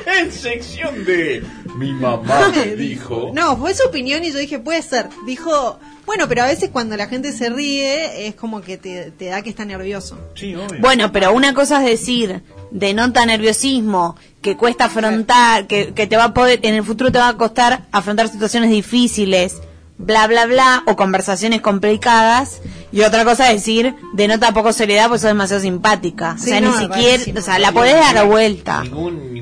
en 0.07 0.33
sección 0.33 1.05
de 1.05 1.45
mi 1.77 1.93
mamá 1.93 2.53
me 2.55 2.77
dijo. 2.77 3.31
No, 3.35 3.57
fue 3.57 3.75
su 3.75 3.87
opinión 3.87 4.25
y 4.25 4.33
yo 4.33 4.39
dije, 4.39 4.59
puede 4.59 4.83
ser. 4.83 5.09
Dijo... 5.27 5.79
Bueno, 6.07 6.29
pero 6.29 6.43
a 6.43 6.47
veces 6.47 6.69
cuando 6.71 6.99
la 6.99 7.07
gente 7.07 7.33
se 7.33 7.49
ríe 7.49 8.27
es 8.29 8.35
como 8.35 8.61
que 8.61 8.77
te, 8.77 9.11
te 9.11 9.27
da 9.27 9.41
que 9.41 9.49
está 9.49 9.65
nervioso. 9.65 10.19
Sí, 10.35 10.55
obvio. 10.55 10.79
Bueno, 10.81 11.13
pero 11.13 11.33
una 11.33 11.55
cosa 11.55 11.83
es 11.83 11.99
decir, 11.99 12.43
denota 12.71 13.25
nerviosismo, 13.25 14.15
que 14.43 14.55
cuesta 14.55 14.85
afrontar, 14.85 15.67
que, 15.67 15.95
que 15.95 16.07
te 16.07 16.19
va 16.19 16.25
a 16.25 16.35
poder, 16.35 16.61
en 16.63 16.75
el 16.75 16.85
futuro 16.85 17.11
te 17.11 17.19
va 17.19 17.29
a 17.29 17.37
costar 17.39 17.87
afrontar 17.91 18.29
situaciones 18.29 18.69
difíciles, 18.69 19.63
bla, 19.97 20.27
bla, 20.27 20.45
bla, 20.45 20.83
o 20.87 20.95
conversaciones 20.95 21.63
complicadas. 21.63 22.61
Y 22.93 23.01
otra 23.01 23.25
cosa 23.25 23.51
es 23.51 23.61
decir, 23.61 23.95
denota 24.13 24.53
poco 24.53 24.73
seriedad 24.73 25.07
porque 25.09 25.21
sos 25.21 25.29
demasiado 25.29 25.63
simpática. 25.63 26.37
Sí, 26.39 26.45
o 26.45 26.53
sea, 26.53 26.61
no, 26.61 26.79
ni 26.79 26.87
siquiera, 26.87 27.41
o 27.41 27.43
sea, 27.43 27.59
la 27.59 27.73
podés 27.73 27.95
dar 27.95 28.27
vuelta. 28.27 28.83
Ningún, 28.83 29.34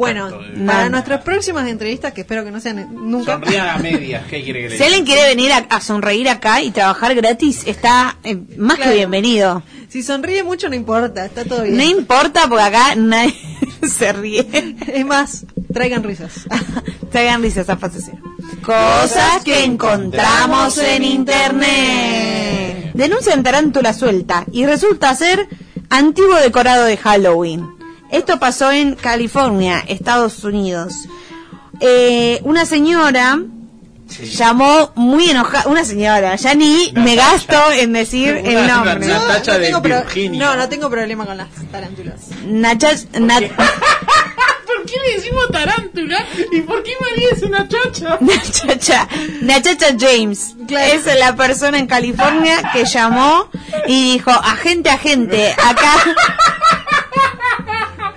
Bueno, 0.00 0.28
tanto 0.30 0.42
de- 0.44 0.66
para 0.66 0.84
No. 0.84 0.90
nuestras 0.90 1.22
próximas 1.22 1.68
entrevistas, 1.68 2.12
que 2.12 2.22
espero 2.22 2.44
que 2.44 2.50
no 2.50 2.60
sean 2.60 2.88
nunca. 2.92 3.32
Sonrían 3.34 3.68
a 3.68 3.78
medias, 3.78 4.24
¿qué 4.28 4.42
quiere 4.42 4.62
que 4.62 4.68
le 4.70 4.76
Si 4.78 4.82
alguien 4.82 5.04
quiere 5.04 5.28
venir 5.28 5.52
a, 5.52 5.58
a 5.58 5.80
sonreír 5.80 6.28
acá 6.28 6.60
y 6.62 6.70
trabajar 6.72 7.14
gratis, 7.14 7.62
está 7.66 8.16
eh, 8.24 8.36
más 8.56 8.76
Claro. 8.76 8.90
que 8.90 8.96
bienvenido. 8.96 9.62
Si 9.88 10.02
sonríe 10.02 10.42
mucho 10.42 10.68
no 10.68 10.74
importa, 10.74 11.24
está 11.24 11.44
todo 11.44 11.62
bien. 11.62 11.76
No 11.76 11.82
importa 11.82 12.46
porque 12.48 12.62
acá 12.64 12.94
nadie 12.96 13.34
se 13.82 14.12
ríe. 14.12 14.46
Es 14.92 15.04
más, 15.06 15.44
traigan 15.72 16.02
risas. 16.02 16.32
Traigan 17.10 17.42
risas 17.42 17.68
a 17.68 17.76
fase 17.76 17.98
cero. 18.04 18.18
Cosas 18.62 19.42
que 19.44 19.64
encontramos 19.64 20.78
en 20.78 21.02
internet. 21.04 22.90
Denuncian 22.94 23.42
tarántula 23.42 23.92
suelta 23.92 24.44
y 24.52 24.64
resulta 24.66 25.14
ser 25.14 25.48
antiguo 25.88 26.36
decorado 26.36 26.84
de 26.84 26.96
Halloween. 26.96 27.66
Esto 28.10 28.38
pasó 28.38 28.70
en 28.72 28.94
California, 28.96 29.84
Estados 29.86 30.42
Unidos. 30.44 30.92
Eh, 31.80 32.40
una 32.44 32.66
señora 32.66 33.38
llamó 34.34 34.90
muy 34.96 35.30
enojada, 35.30 35.68
una 35.68 35.84
señora, 35.84 36.34
ya 36.34 36.54
ni 36.54 36.92
me 36.96 37.14
gasto 37.14 37.54
en 37.72 37.92
decir 37.92 38.36
el 38.44 38.56
Una- 38.64 38.74
nombre. 38.84 39.06
una- 39.06 39.18
Natacha 39.20 39.56
de 39.58 39.66
tengo 39.66 39.80
Virginia. 39.80 40.40
no, 40.46 40.56
no 40.56 40.68
tengo 40.68 40.90
problema 40.90 41.24
con 41.24 41.36
las 41.36 41.48
tarántulas. 41.70 42.16
Nacha- 42.44 43.06
Nat- 43.12 43.50
¿Por 44.66 44.86
qué 44.86 44.94
le 45.06 45.16
decimos 45.16 45.44
tarántula? 45.52 46.24
¿Y 46.52 46.60
por 46.62 46.82
qué 46.82 46.92
María 47.00 47.28
es 47.32 47.42
una 47.42 47.68
chocha? 47.68 48.18
Nachacha, 48.20 49.08
Nachacha 49.42 49.86
James 49.98 50.54
es 50.68 51.18
la 51.18 51.36
persona 51.36 51.78
en 51.78 51.86
California 51.86 52.62
que 52.72 52.84
llamó 52.84 53.48
y 53.86 54.12
dijo, 54.14 54.30
agente, 54.30 54.90
agente, 54.90 55.52
acá... 55.52 55.94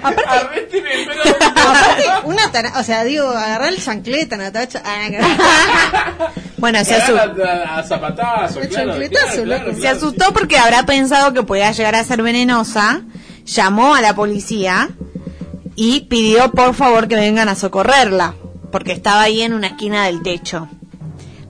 Arresten 0.03 0.85
el 0.85 1.05
pelo. 1.07 1.21
Aparte, 1.55 2.03
una 2.25 2.51
tara- 2.51 2.73
o 2.79 2.83
sea, 2.83 3.03
digo, 3.03 3.27
agarrar 3.29 3.69
el 3.69 3.81
chancleta, 3.83 4.37
Natacha. 4.37 4.81
Ah, 4.85 6.31
Bueno, 6.57 6.79
se, 6.79 6.85
Se 6.95 7.01
asu- 7.01 7.45
a, 7.45 7.79
a 7.79 7.83
zapatazo, 7.83 8.61
claro, 8.61 8.69
chancletazo, 8.91 9.25
claro, 9.27 9.43
claro, 9.45 9.63
loco. 9.65 9.73
se 9.75 9.81
claro. 9.81 9.97
asustó 9.97 10.33
porque 10.33 10.57
habrá 10.57 10.85
pensado 10.85 11.33
que 11.33 11.43
podía 11.43 11.71
llegar 11.73 11.95
a 11.95 12.03
ser 12.05 12.21
venenosa, 12.23 13.01
llamó 13.45 13.95
a 13.95 14.01
la 14.01 14.15
policía 14.15 14.89
y 15.75 16.01
pidió 16.01 16.51
por 16.51 16.73
favor 16.73 17.09
que 17.09 17.15
vengan 17.15 17.49
a 17.49 17.55
socorrerla, 17.55 18.35
porque 18.71 18.93
estaba 18.93 19.23
ahí 19.23 19.41
en 19.41 19.53
una 19.53 19.67
esquina 19.67 20.05
del 20.05 20.21
techo. 20.23 20.69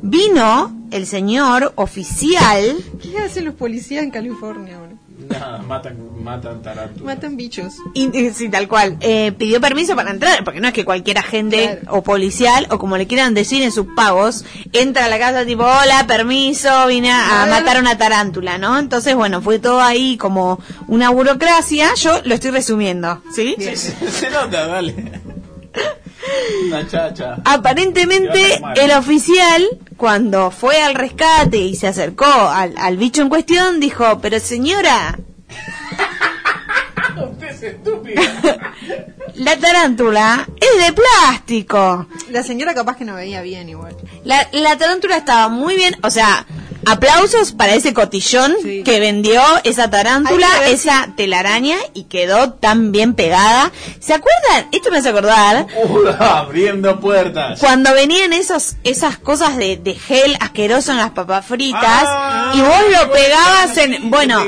Vino 0.01 0.75
el 0.91 1.05
señor 1.07 1.73
oficial 1.75 2.75
¿Qué 3.01 3.17
hacen 3.19 3.45
los 3.45 3.53
policías 3.55 4.03
en 4.03 4.11
California, 4.11 4.79
boludo? 4.79 4.97
Nada, 5.29 5.57
matan, 5.59 5.97
matan 6.23 6.61
tarántulas. 6.61 7.15
Matan 7.15 7.37
bichos. 7.37 7.73
Y, 7.93 8.17
y- 8.17 8.31
sí, 8.33 8.49
tal 8.49 8.67
cual. 8.67 8.97
Eh, 9.01 9.31
pidió 9.31 9.59
permiso 9.61 9.95
para 9.95 10.11
entrar, 10.11 10.43
porque 10.43 10.59
no 10.59 10.67
es 10.67 10.73
que 10.73 10.85
cualquier 10.85 11.17
agente 11.17 11.79
Claro. 11.81 11.97
o 11.97 12.03
policial, 12.03 12.67
o 12.69 12.77
como 12.79 12.97
le 12.97 13.07
quieran 13.07 13.33
decir 13.33 13.61
en 13.63 13.71
sus 13.71 13.87
pagos, 13.95 14.45
entra 14.73 15.05
a 15.05 15.09
la 15.09 15.19
casa 15.19 15.45
tipo, 15.45 15.63
hola, 15.63 16.05
permiso, 16.07 16.87
vine 16.87 17.11
a, 17.11 17.45
matar 17.49 17.77
a 17.77 17.79
una 17.79 17.97
tarántula, 17.97 18.57
¿no? 18.57 18.77
Entonces, 18.79 19.15
bueno, 19.15 19.41
fue 19.41 19.59
todo 19.59 19.81
ahí 19.81 20.17
como 20.17 20.59
una 20.87 21.09
burocracia. 21.09 21.93
Yo 21.95 22.21
lo 22.23 22.33
estoy 22.35 22.51
resumiendo, 22.51 23.21
¿sí? 23.33 23.55
Sí, 23.57 23.75
sí, 23.75 23.93
se 24.09 24.29
nota, 24.29 24.67
dale. 24.67 24.95
Una 26.67 26.87
chacha. 26.87 27.37
Aparentemente, 27.45 28.61
el 28.75 28.91
oficial, 28.91 29.67
cuando 29.97 30.51
fue 30.51 30.81
al 30.81 30.95
rescate 30.95 31.57
y 31.57 31.75
se 31.75 31.87
acercó 31.87 32.25
al, 32.25 32.73
al 32.77 32.97
bicho 32.97 33.21
en 33.21 33.29
cuestión, 33.29 33.79
dijo, 33.79 34.19
pero 34.21 34.39
señora, 34.39 35.17
Usted 37.15 37.47
es 37.47 37.63
estúpida. 37.63 38.21
la 39.35 39.57
tarántula 39.57 40.47
es 40.59 40.85
de 40.85 40.93
plástico. 40.93 42.07
La 42.29 42.43
señora 42.43 42.73
capaz 42.73 42.97
que 42.97 43.05
no 43.05 43.15
veía 43.15 43.41
bien 43.41 43.69
igual. 43.69 43.95
La, 44.23 44.47
la 44.51 44.77
tarántula 44.77 45.17
estaba 45.17 45.47
muy 45.49 45.75
bien, 45.75 45.95
o 46.01 46.09
sea, 46.09 46.45
aplausos 46.85 47.51
para 47.51 47.73
ese 47.75 47.93
cotillón 47.93 48.53
Sí. 48.61 48.83
que 48.83 48.99
vendió 48.99 49.41
esa 49.63 49.89
tarántula, 49.89 50.47
esa 50.67 51.09
telaraña 51.15 51.77
y 51.93 52.03
quedó 52.05 52.53
tan 52.53 52.91
bien 52.91 53.13
pegada. 53.13 53.71
¿Se 53.99 54.13
acuerdan? 54.13 54.67
Esto 54.71 54.91
me 54.91 54.97
hace 54.97 55.09
acordar 55.09 55.67
abriendo 56.19 56.99
puertas. 56.99 57.59
cuando 57.59 57.93
venían 57.93 58.33
esos 58.33 58.75
esas 58.83 59.17
cosas 59.17 59.57
de, 59.57 59.77
de 59.77 59.95
gel 59.95 60.35
asqueroso 60.39 60.91
en 60.91 60.97
las 60.97 61.11
papas 61.11 61.45
fritas 61.45 61.81
Ah, 62.05 62.53
y 62.55 62.61
vos 62.61 62.81
lo 62.91 63.11
pegabas 63.11 63.77
en 63.77 64.09
bueno 64.09 64.43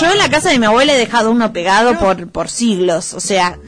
yo 0.00 0.10
en 0.12 0.18
la 0.18 0.28
casa 0.30 0.50
de 0.50 0.58
mi 0.58 0.66
abuela 0.66 0.94
he 0.94 0.98
dejado 0.98 1.30
uno 1.30 1.52
pegado 1.52 1.98
por 1.98 2.28
por 2.30 2.48
siglos 2.48 3.14
o 3.14 3.20
sea 3.20 3.58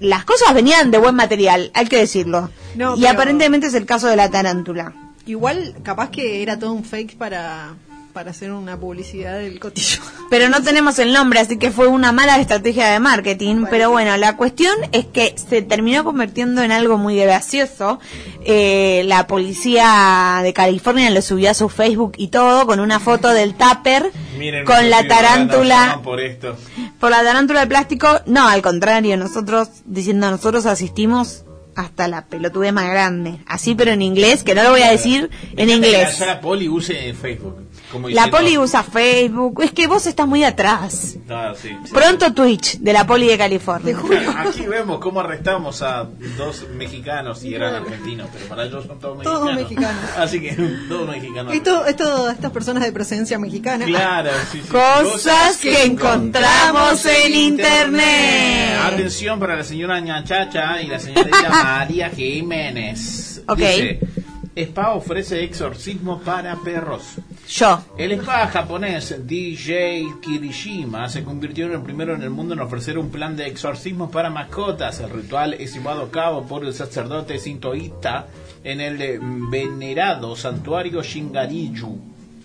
las 0.00 0.24
cosas 0.24 0.54
venían 0.54 0.90
de 0.90 0.98
buen 0.98 1.14
material 1.14 1.70
hay 1.74 1.86
que 1.86 1.98
decirlo 1.98 2.50
No, 2.74 2.96
y 2.96 3.00
pero- 3.00 3.12
aparentemente 3.12 3.66
es 3.66 3.74
el 3.74 3.86
caso 3.86 4.06
de 4.08 4.16
la 4.16 4.30
tarántula 4.30 4.92
Igual, 5.26 5.74
capaz 5.82 6.10
que 6.10 6.42
era 6.42 6.58
todo 6.58 6.72
un 6.72 6.84
fake 6.84 7.16
para, 7.16 7.74
para 8.12 8.30
hacer 8.30 8.52
una 8.52 8.76
publicidad 8.78 9.38
del 9.38 9.60
cotillo. 9.60 10.00
pero 10.30 10.48
no 10.48 10.62
tenemos 10.62 10.98
el 10.98 11.12
nombre 11.12 11.40
así 11.40 11.58
que 11.58 11.70
fue 11.70 11.86
una 11.88 12.12
mala 12.12 12.38
estrategia 12.38 12.88
de 12.88 13.00
marketing. 13.00 13.64
Pero 13.70 13.90
bueno 13.90 14.16
la 14.16 14.36
cuestión 14.36 14.74
es 14.92 15.06
que 15.06 15.34
se 15.36 15.62
terminó 15.62 16.04
convirtiendo 16.04 16.62
en 16.62 16.72
algo 16.72 16.98
muy 16.98 17.16
gracioso. 17.16 18.00
Eh, 18.44 19.02
la 19.06 19.26
policía 19.26 20.40
de 20.42 20.52
California 20.52 21.10
lo 21.10 21.22
subió 21.22 21.50
a 21.50 21.54
su 21.54 21.68
Facebook 21.68 22.12
y 22.16 22.28
todo 22.28 22.66
con 22.66 22.80
una 22.80 22.98
foto 23.00 23.28
del 23.28 23.54
tupper 23.54 24.10
Miren, 24.38 24.64
con 24.64 24.88
la 24.88 25.06
tarántula. 25.06 26.00
por 26.02 26.20
esto. 26.20 26.56
por 26.98 27.10
la 27.10 27.22
tarántula 27.22 27.60
de 27.60 27.66
plástico. 27.66 28.08
No 28.26 28.48
al 28.48 28.62
contrario 28.62 29.16
nosotros 29.16 29.68
diciendo 29.84 30.30
nosotros 30.30 30.66
asistimos 30.66 31.44
hasta 31.80 32.08
la 32.08 32.26
pelotudez 32.26 32.72
más 32.72 32.88
grande 32.90 33.40
así 33.46 33.74
pero 33.74 33.90
en 33.92 34.02
inglés 34.02 34.42
que 34.42 34.54
no 34.54 34.62
lo 34.62 34.70
voy 34.70 34.82
a 34.82 34.90
decir 34.90 35.30
en 35.56 35.68
que 35.68 35.74
inglés 35.74 36.20
allá 36.20 36.34
la 36.34 36.40
poli 36.40 36.68
use 36.68 37.14
Facebook. 37.14 37.69
Como 37.90 38.08
la 38.08 38.28
poli 38.28 38.56
usa 38.58 38.82
Facebook 38.82 39.62
es 39.62 39.72
que 39.72 39.86
vos 39.86 40.06
estás 40.06 40.26
muy 40.26 40.44
atrás 40.44 41.16
Ah, 41.28 41.52
sí, 41.60 41.70
sí. 41.84 41.92
pronto 41.92 42.32
Twitch 42.32 42.78
de 42.78 42.92
la 42.92 43.06
poli 43.06 43.26
de 43.26 43.36
California 43.38 43.96
Aquí 44.38 44.60
vemos 44.66 44.98
cómo 45.00 45.20
arrestamos 45.20 45.82
a 45.82 46.08
dos 46.36 46.66
mexicanos 46.74 47.42
y 47.44 47.54
eran 47.54 47.74
argentinos, 47.74 48.28
pero 48.32 48.46
para 48.46 48.64
ellos 48.64 48.86
son 48.86 48.98
todos 48.98 49.18
mexicanos. 49.18 49.40
Todos 49.40 49.54
mexicanos. 49.54 50.04
Así 50.16 50.40
que 50.40 50.52
todos 50.88 51.08
mexicanos. 51.08 51.54
Esto, 51.54 51.84
esto, 51.86 52.30
estas 52.30 52.50
personas 52.52 52.82
de 52.84 52.92
presencia 52.92 53.38
mexicana. 53.38 53.84
Claro, 53.84 54.30
sí, 54.50 54.60
sí. 54.62 54.68
Cosas 54.68 55.56
que 55.58 55.84
encontramos 55.84 57.04
en 57.06 57.34
internet. 57.34 58.78
Atención 58.84 59.38
para 59.40 59.56
la 59.56 59.64
señora 59.64 60.00
Ñachacha 60.00 60.80
y 60.82 60.86
la 60.86 60.98
señorita 60.98 61.48
María 61.64 62.10
Jiménez. 62.10 63.42
Ok. 63.46 63.58
Dice, 63.58 64.00
Spa 64.56 64.90
ofrece 64.92 65.42
exorcismo 65.44 66.20
para 66.20 66.56
perros. 66.56 67.02
Yo 67.50 67.84
El 67.98 68.12
spa 68.12 68.46
japonés 68.46 69.26
DJ 69.26 70.06
Kirishima 70.22 71.08
se 71.08 71.24
convirtió 71.24 71.66
en 71.66 71.72
el 71.72 71.82
primero 71.82 72.14
en 72.14 72.22
el 72.22 72.30
mundo 72.30 72.54
en 72.54 72.60
ofrecer 72.60 72.96
un 72.98 73.10
plan 73.10 73.36
de 73.36 73.46
exorcismo 73.46 74.10
para 74.10 74.30
mascotas. 74.30 75.00
El 75.00 75.10
ritual 75.10 75.54
es 75.54 75.74
llevado 75.74 76.02
a 76.02 76.10
cabo 76.10 76.46
por 76.46 76.64
el 76.64 76.72
sacerdote 76.72 77.38
sintoísta 77.38 78.26
en 78.62 78.80
el 78.80 79.18
venerado 79.50 80.36
santuario 80.36 81.02
Shingariju. 81.02 81.98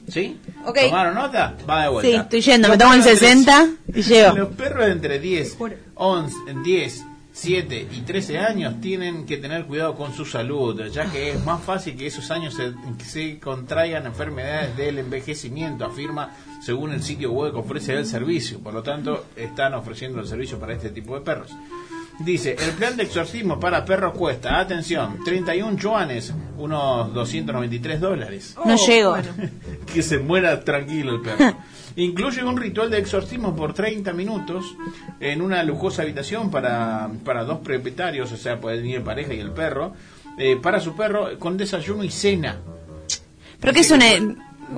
¿Sí? 0.08 0.40
Ok. 0.66 0.80
¿Tomaron 0.82 1.16
nota? 1.16 1.56
Va 1.70 1.84
de 1.84 1.90
vuelta. 1.90 2.10
sí 2.10 2.16
estoy 2.16 2.42
yendo 2.42 2.70
me 2.70 2.78
tomo 2.78 2.94
el 2.94 3.02
perros 3.02 3.20
de 3.20 3.28
60 3.28 3.70
y 3.96 4.02
llego 4.02 4.36
los 4.36 4.50
perros 4.50 4.88
entre 4.88 5.20
10, 5.20 5.58
11, 5.96 6.36
10, 6.64 7.06
7 7.36 7.90
y 7.92 8.02
13 8.02 8.40
años 8.40 8.80
tienen 8.80 9.26
que 9.26 9.36
tener 9.36 9.66
cuidado 9.66 9.94
con 9.96 10.14
su 10.14 10.24
salud, 10.24 10.82
ya 10.88 11.12
que 11.12 11.32
es 11.32 11.44
más 11.44 11.62
fácil 11.62 11.98
que 11.98 12.08
esos 12.08 12.32
años 12.32 12.58
se, 13.04 13.40
contraigan 13.40 14.06
enfermedades 14.06 14.78
del 14.78 15.00
envejecimiento, 15.00 15.84
afirma 15.84 16.32
según 16.62 16.94
el 16.94 17.04
sitio 17.04 17.34
web 17.34 17.52
que 17.52 17.60
ofrece 17.60 17.94
el 17.94 18.06
servicio. 18.06 18.60
Por 18.60 18.74
lo 18.74 18.82
tanto, 18.82 19.26
están 19.36 19.74
ofreciendo 19.74 20.22
el 20.22 20.28
servicio 20.28 20.58
para 20.58 20.76
este 20.76 20.92
tipo 20.92 21.14
de 21.14 21.26
perros. 21.26 21.52
Dice, 22.20 22.56
el 22.58 22.72
plan 22.72 22.96
de 22.96 23.04
exorcismo 23.04 23.60
para 23.60 23.84
perros 23.84 24.14
cuesta, 24.18 24.58
atención, 24.58 25.22
31 25.26 25.78
yuanes, 25.78 26.34
unos 26.58 27.14
293 27.14 28.00
dólares. 28.00 28.56
no 28.66 28.78
llego 28.78 29.18
que 29.94 30.02
se 30.02 30.20
muera 30.20 30.64
tranquilo 30.64 31.16
el 31.16 31.22
perro. 31.22 31.58
Incluye 31.98 32.44
un 32.44 32.58
ritual 32.58 32.90
de 32.90 32.98
exorcismo 32.98 33.56
por 33.56 33.74
30 33.74 34.12
minutos 34.14 34.76
en 35.20 35.42
una 35.42 35.64
lujosa 35.64 36.02
habitación 36.02 36.52
para, 36.52 37.10
para 37.24 37.44
dos 37.46 37.60
propietarios, 37.60 38.32
o 38.32 38.38
sea, 38.38 38.60
pueden 38.60 38.86
ir 38.86 39.02
pareja 39.02 39.34
y 39.34 39.40
el 39.40 39.52
perro, 39.52 39.94
eh, 40.38 40.58
para 40.62 40.80
su 40.80 40.96
perro 40.96 41.40
con 41.40 41.56
desayuno 41.56 42.04
y 42.04 42.10
cena. 42.10 42.58
pero 43.60 43.74
que 43.74 43.80
es 43.80 43.92
una 43.92 44.06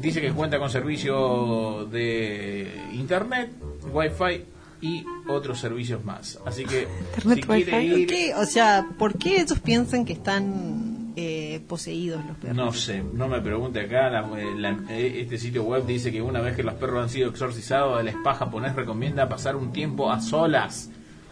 Dice 0.01 0.19
que 0.21 0.31
cuenta 0.31 0.59
con 0.59 0.69
servicio 0.69 1.85
de 1.85 2.69
internet, 2.93 3.51
wifi 3.91 4.43
y 4.81 5.05
otros 5.27 5.59
servicios 5.59 6.03
más. 6.03 6.37
Así 6.45 6.65
que 6.65 6.87
Internet, 7.15 7.39
si 7.39 7.41
quiere 7.41 7.77
wifi. 7.77 7.89
¿Por 7.89 7.99
ir, 7.99 8.07
qué? 8.07 8.35
O 8.35 8.45
sea, 8.45 8.85
¿por 8.99 9.17
qué 9.17 9.41
ellos 9.41 9.59
piensan 9.59 10.05
que 10.05 10.13
están 10.13 10.96
eh, 11.19 11.59
poseídos 11.67 12.23
los 12.25 12.37
perros? 12.37 12.55
No 12.55 12.71
sé, 12.71 13.03
no 13.13 13.27
me 13.27 13.41
pregunte 13.41 13.81
acá. 13.81 14.09
la- 14.09 14.21
la- 14.55 14.77
eh, 14.91 15.21
este 15.21 15.37
sitio 15.39 15.63
web 15.63 15.85
dice 15.85 16.11
que 16.11 16.21
una 16.21 16.39
vez 16.41 16.55
que 16.55 16.61
los 16.63 16.75
perros 16.75 17.01
han 17.03 17.09
sido 17.09 17.29
exorcizados, 17.29 17.99
el 17.99 18.07
spa 18.09 18.35
japonés 18.35 18.75
recomienda 18.75 19.27
pasar 19.27 19.55
un 19.55 19.71
tiempo 19.71 20.11
a 20.11 20.21
solas 20.21 20.91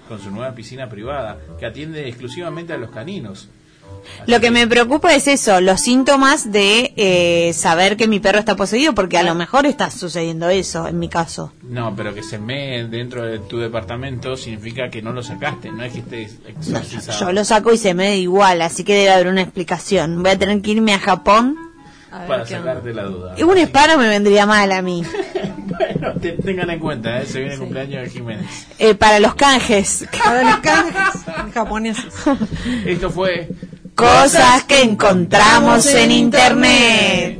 con 0.09 0.19
su 0.19 0.31
nueva 0.31 0.53
piscina 0.55 0.89
privada, 0.89 1.37
que 1.59 1.65
atiende 1.67 2.07
exclusivamente 2.07 2.73
a 2.73 2.77
los 2.77 2.89
caninos. 2.89 3.49
Lo 4.27 4.39
que 4.39 4.49
me 4.49 4.65
preocupa 4.67 5.13
es 5.13 5.27
eso, 5.27 5.61
los 5.61 5.81
síntomas 5.81 6.51
de 6.51 6.93
eh, 6.95 7.53
saber 7.53 7.95
que 7.95 8.07
mi 8.07 8.19
perro 8.19 8.39
está 8.39 8.55
poseído, 8.55 8.93
porque 8.95 9.17
a 9.19 9.23
lo 9.23 9.35
mejor 9.35 9.65
está 9.67 9.91
sucediendo 9.91 10.49
eso 10.49 10.87
en 10.87 10.97
mi 10.97 11.09
caso. 11.09 11.53
No, 11.63 11.95
pero 11.95 12.13
que 12.13 12.23
se 12.23 12.39
mee 12.39 12.85
dentro 12.85 13.23
de 13.23 13.37
tu 13.39 13.59
departamento 13.59 14.35
significa 14.35 14.89
que 14.89 15.01
no 15.03 15.11
lo 15.11 15.21
sacaste, 15.21 15.71
no 15.71 15.83
es 15.83 15.93
que 15.93 15.99
estés 15.99 16.37
exorcizado. 16.47 17.19
Yo 17.19 17.31
lo 17.33 17.43
saco 17.45 17.71
y 17.71 17.77
se 17.77 17.93
me 17.93 18.17
igual, 18.17 18.61
así 18.63 18.83
que 18.83 18.95
debe 18.95 19.11
haber 19.11 19.27
una 19.27 19.41
explicación. 19.41 20.21
Voy 20.23 20.31
a 20.31 20.39
tener 20.39 20.59
que 20.61 20.71
irme 20.71 20.93
a 20.93 20.99
Japón. 20.99 21.55
para 22.27 22.45
sacarte 22.47 22.93
la 22.93 23.03
duda. 23.03 23.35
Y 23.37 23.43
un 23.43 23.57
hispano 23.57 23.97
me 23.97 24.07
vendría 24.07 24.45
mal 24.47 24.71
a 24.71 24.81
mí. 24.81 25.03
bueno, 25.67 26.13
te- 26.19 26.31
tengan 26.33 26.69
en 26.71 26.79
cuenta, 26.79 27.21
¿eh? 27.21 27.25
se 27.27 27.39
viene 27.39 27.53
el 27.55 27.59
cumpleaños 27.59 28.03
de 28.03 28.09
Jiménez. 28.09 28.67
Eh, 28.79 28.95
para 28.95 29.19
los 29.19 29.35
canjes. 29.35 30.07
Para 30.23 30.41
los 30.43 30.55
canjes 30.61 30.95
japoneses. 31.53 32.13
Esto 32.85 33.09
fue 33.11 33.49
Cosas 33.95 34.65
que 34.65 34.81
encontramos 34.81 35.85
en 35.85 36.11
internet. 36.11 37.39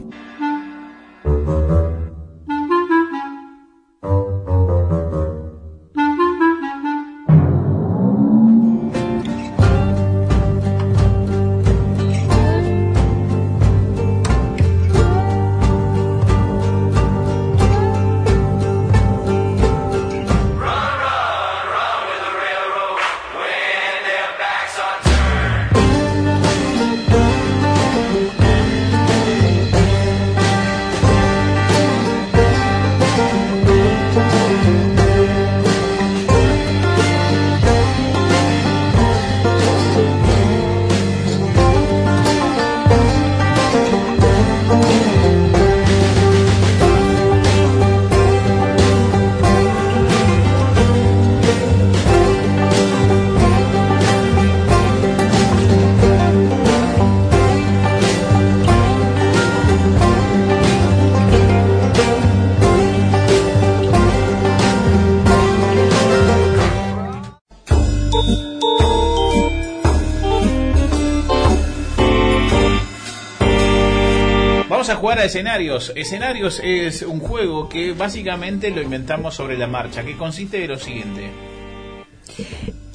Vamos 74.85 74.97
a 74.97 75.01
jugar 75.01 75.17
a 75.17 75.25
escenarios. 75.25 75.91
Escenarios 75.95 76.61
es 76.63 77.01
un 77.01 77.19
juego 77.19 77.67
que 77.67 77.93
básicamente 77.93 78.69
lo 78.69 78.83
inventamos 78.83 79.33
sobre 79.33 79.57
la 79.57 79.65
marcha, 79.65 80.05
que 80.05 80.15
consiste 80.15 80.59
de 80.59 80.67
lo 80.67 80.77
siguiente. 80.77 81.31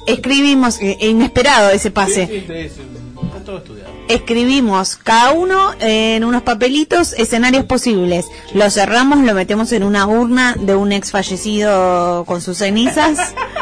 Escribimos, 0.07 0.81
eh, 0.81 0.97
inesperado 1.01 1.69
ese 1.69 1.91
pase. 1.91 2.27
Sí, 2.27 2.45
sí, 2.47 2.69
sí, 2.69 2.81
está 3.25 3.43
todo 3.43 3.57
estudiado. 3.57 3.91
Escribimos 4.07 4.95
cada 4.95 5.33
uno 5.33 5.73
en 5.81 6.23
unos 6.23 6.43
papelitos 6.43 7.11
escenarios 7.11 7.65
posibles. 7.65 8.25
Lo 8.53 8.69
cerramos, 8.69 9.19
lo 9.19 9.33
metemos 9.33 9.73
en 9.73 9.83
una 9.83 10.07
urna 10.07 10.55
de 10.57 10.77
un 10.77 10.93
ex 10.93 11.11
fallecido 11.11 12.23
con 12.25 12.39
sus 12.39 12.59
cenizas. 12.59 13.35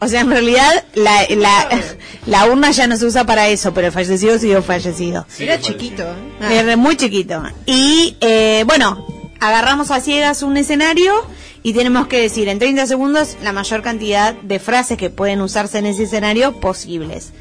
O 0.00 0.08
sea, 0.08 0.22
en 0.22 0.30
realidad 0.30 0.84
la, 0.94 1.26
la, 1.28 1.68
la 2.26 2.46
urna 2.46 2.70
ya 2.70 2.86
no 2.86 2.96
se 2.96 3.04
usa 3.04 3.24
para 3.24 3.48
eso, 3.48 3.74
pero 3.74 3.88
el 3.88 3.92
fallecido 3.92 4.38
siguió 4.38 4.62
fallecido. 4.62 5.26
Era 5.38 5.60
chiquito. 5.60 6.04
¿eh? 6.40 6.58
Era 6.58 6.76
muy 6.76 6.96
chiquito. 6.96 7.42
Y 7.66 8.16
eh, 8.22 8.64
bueno, 8.66 9.06
agarramos 9.40 9.90
a 9.90 10.00
ciegas 10.00 10.42
un 10.42 10.56
escenario 10.56 11.12
y 11.62 11.74
tenemos 11.74 12.06
que 12.06 12.18
decir 12.18 12.48
en 12.48 12.58
30 12.58 12.86
segundos 12.86 13.36
la 13.42 13.52
mayor 13.52 13.82
cantidad 13.82 14.32
de 14.34 14.58
frases 14.58 14.96
que 14.96 15.10
pueden 15.10 15.42
usarse 15.42 15.78
en 15.78 15.86
ese 15.86 16.04
escenario 16.04 16.60
posibles. 16.60 17.32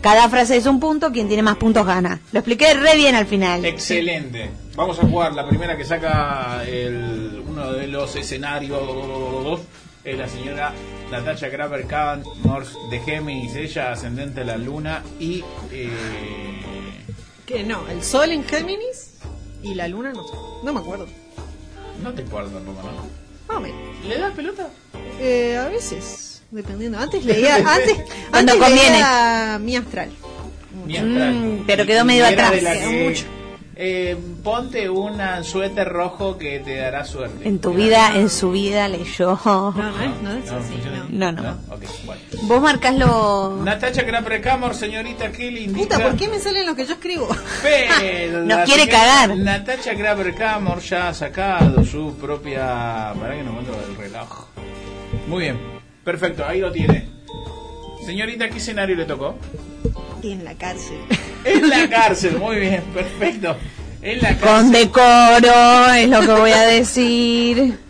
Cada 0.00 0.28
frase 0.28 0.56
es 0.56 0.66
un 0.66 0.80
punto, 0.80 1.12
quien 1.12 1.28
tiene 1.28 1.44
más 1.44 1.56
puntos 1.56 1.86
gana. 1.86 2.20
Lo 2.32 2.40
expliqué 2.40 2.74
re 2.74 2.96
bien 2.96 3.14
al 3.14 3.26
final. 3.26 3.64
Excelente. 3.64 4.50
Vamos 4.74 4.98
a 4.98 5.02
jugar. 5.02 5.32
La 5.34 5.46
primera 5.46 5.76
que 5.76 5.84
saca 5.84 6.64
el, 6.66 7.40
uno 7.46 7.72
de 7.72 7.86
los 7.86 8.16
escenarios 8.16 9.60
es 10.04 10.18
la 10.18 10.28
señora 10.28 10.72
Natasha 11.10 11.50
Kramer 11.50 11.86
Morse 12.42 12.76
de 12.90 13.00
Géminis, 13.00 13.54
ella 13.54 13.92
ascendente 13.92 14.40
a 14.40 14.44
la 14.44 14.56
luna 14.56 15.02
y 15.20 15.44
eh, 15.70 15.90
¿Qué? 17.46 17.62
No, 17.62 17.86
el 17.88 18.02
sol 18.02 18.30
en 18.30 18.44
Géminis 18.44 19.14
y 19.62 19.74
la 19.74 19.86
luna 19.88 20.12
no. 20.12 20.22
No 20.64 20.72
me 20.72 20.80
acuerdo. 20.80 21.06
no 22.02 22.12
te 22.12 22.22
acuerdo 22.22 22.50
tampoco, 22.50 22.82
¿no? 22.82 22.92
Más 23.48 23.56
o 23.56 23.60
menos. 23.60 23.78
¿Le 24.08 24.18
das 24.18 24.32
pelota? 24.34 24.68
Eh, 25.20 25.56
a 25.56 25.68
veces, 25.68 26.42
dependiendo. 26.50 26.98
Antes 26.98 27.24
leía, 27.24 27.56
antes, 27.66 27.98
Cuando 28.30 28.52
antes 28.52 28.66
conviene. 28.68 28.90
leía 28.92 29.58
mi 29.60 29.76
astral. 29.76 30.10
Mm, 30.86 31.64
pero 31.66 31.84
quedó 31.86 32.02
Y- 32.02 32.06
medio 32.06 32.26
atrás. 32.26 32.50
Quedó 32.52 32.72
que, 32.90 33.08
mucho. 33.08 33.24
Eh, 33.74 34.16
ponte 34.44 34.88
un 34.90 35.18
suéter 35.44 35.88
rojo 35.88 36.36
que 36.36 36.60
te 36.60 36.76
dará 36.76 37.04
suerte. 37.04 37.48
En 37.48 37.58
tu 37.58 37.72
vida, 37.72 38.16
en 38.16 38.28
su 38.28 38.50
vida 38.50 38.88
leyó. 38.88 39.38
No, 39.44 39.72
no 39.72 40.02
es, 40.02 40.22
no 40.22 40.32
es 40.32 40.52
No, 40.52 40.58
así. 40.58 40.74
No. 41.10 41.32
No, 41.32 41.42
no. 41.42 41.50
Ok, 41.70 41.84
bueno. 42.04 42.20
Vos 42.42 42.62
marcás 42.62 42.94
lo... 42.96 43.60
Natacha 43.64 44.04
Kramer 44.04 44.74
señorita 44.74 45.32
Kelly 45.32 45.64
indica... 45.64 45.96
Puta, 45.96 46.08
¿por 46.08 46.16
qué 46.16 46.28
me 46.28 46.38
salen 46.38 46.66
lo 46.66 46.74
que 46.74 46.84
yo 46.84 46.94
escribo? 46.94 47.28
Pero 47.62 48.44
Nos 48.44 48.60
quiere 48.64 48.88
cagar. 48.88 49.36
Natacha 49.36 49.94
Graber 49.94 50.34
Camor 50.34 50.80
ya 50.80 51.08
ha 51.08 51.14
sacado 51.14 51.84
su 51.84 52.14
propia. 52.16 53.12
Para 53.18 53.36
que 53.36 53.42
no 53.42 53.50
encuentro 53.50 53.74
el 53.88 53.96
reloj. 53.96 54.46
Muy 55.26 55.44
bien, 55.44 55.58
perfecto, 56.04 56.44
ahí 56.44 56.60
lo 56.60 56.70
tiene. 56.72 57.08
Señorita, 58.04 58.48
¿qué 58.48 58.58
escenario 58.58 58.96
le 58.96 59.04
tocó? 59.04 59.36
En 60.22 60.44
la 60.44 60.54
cárcel. 60.54 60.98
En 61.44 61.68
la 61.68 61.90
cárcel, 61.90 62.38
muy 62.38 62.56
bien, 62.60 62.82
perfecto. 62.94 63.56
En 64.00 64.22
la 64.22 64.28
Con 64.38 64.48
cárcel. 64.48 64.72
decoro, 64.72 65.92
es 65.94 66.08
lo 66.08 66.20
que 66.20 66.40
voy 66.40 66.52
a 66.52 66.62
decir. 66.62 67.78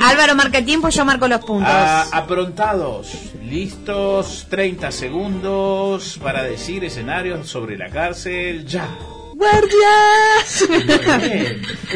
Álvaro 0.00 0.34
marca 0.34 0.64
tiempo, 0.64 0.88
yo 0.88 1.04
marco 1.04 1.28
los 1.28 1.40
puntos. 1.44 1.70
Ah, 1.72 2.06
aprontados, 2.12 3.12
listos, 3.44 4.46
30 4.50 4.90
segundos 4.90 6.18
para 6.22 6.42
decir 6.42 6.84
escenarios 6.84 7.48
sobre 7.48 7.76
la 7.78 7.88
cárcel, 7.88 8.66
ya. 8.66 8.88
¡Guardias! 9.34 10.66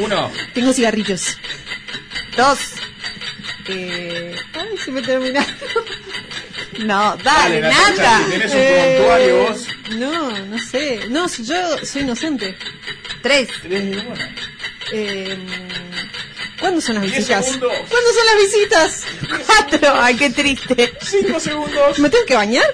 Uno, 0.04 0.30
Tengo 0.54 0.72
cigarrillos. 0.72 1.36
Dos. 2.36 2.58
Eh, 3.68 4.34
ay, 4.54 4.78
se 4.82 4.90
me 4.92 5.02
terminaron. 5.02 5.46
No, 6.80 7.16
Dale, 7.16 7.60
nada. 7.60 8.20
si 8.24 8.30
tenés 8.30 8.52
un 8.52 8.58
Eh, 8.60 9.46
vos. 9.48 9.66
No, 9.96 10.30
no 10.46 10.58
sé. 10.58 11.00
No, 11.08 11.26
yo 11.28 11.78
soy 11.84 12.02
inocente. 12.02 12.56
Tres. 13.22 13.48
Tres. 13.62 13.96
Eh, 14.92 15.36
¿Cuándo 16.60 16.80
son 16.80 16.96
las 16.96 17.04
Diez 17.04 17.16
visitas? 17.18 17.44
segundos. 17.44 17.72
¿Cuándo 17.88 18.10
son 18.12 18.26
las 18.26 18.36
visitas? 18.44 19.04
Cuatro. 19.46 20.00
Ay, 20.00 20.16
qué 20.16 20.30
triste. 20.30 20.92
Cinco 21.02 21.38
segundos. 21.40 21.98
¿Me 22.00 22.10
tengo 22.10 22.24
que 22.26 22.34
bañar? 22.34 22.64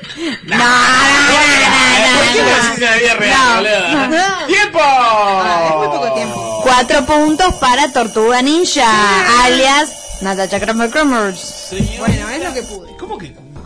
No, 0.44 0.56
no, 0.56 0.64
no, 0.64 2.18
¿Por 2.18 2.32
qué 2.32 2.40
no, 2.40 2.44
me 2.44 2.50
no, 2.50 2.56
decís 2.56 2.78
en 2.78 2.80
la 2.84 2.96
vida 2.96 3.14
real, 3.14 3.40
No. 3.40 3.56
boluda? 3.56 4.08
No. 4.40 4.46
¡Tiempo! 4.46 4.80
Ah, 4.82 5.66
es 5.70 5.76
muy 5.76 5.86
poco 5.88 6.14
tiempo. 6.14 6.60
Cuatro 6.62 7.04
puntos 7.06 7.54
para 7.56 7.92
Tortuga 7.92 8.40
Ninja, 8.42 9.44
alias 9.44 9.92
Natacha 10.22 10.58
Kramer 10.60 10.88
Kramers. 10.90 11.68
Bueno, 11.98 12.28
es 12.30 12.42
lo 12.42 12.54
que 12.54 12.62
pude. 12.62 12.93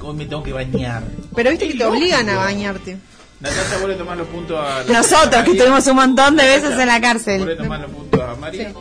¿Cómo 0.09 0.17
que 0.17 0.23
hoy 0.23 0.25
me 0.25 0.31
tengo 0.31 0.43
que 0.43 0.53
bañar? 0.55 1.03
Pero 1.35 1.51
viste 1.51 1.69
que 1.69 1.75
te 1.75 1.85
obligan 1.85 2.27
a 2.31 2.37
bañarte. 2.39 2.97
Natacha, 3.41 3.77
vos 3.79 3.91
le 3.91 3.95
tomás 3.95 4.17
los 4.17 4.29
puntos 4.29 4.59
a... 4.59 4.83
Nosotros, 4.91 5.45
que 5.45 5.51
estuvimos 5.51 5.87
un 5.87 5.97
montón 5.97 6.35
de 6.37 6.45
veces 6.45 6.79
en 6.79 6.87
la 6.87 6.99
cárcel. 6.99 7.57
tomás 7.59 7.83
los 7.83 7.91
puntos 7.91 8.21
a 8.23 8.35
María. 8.37 8.73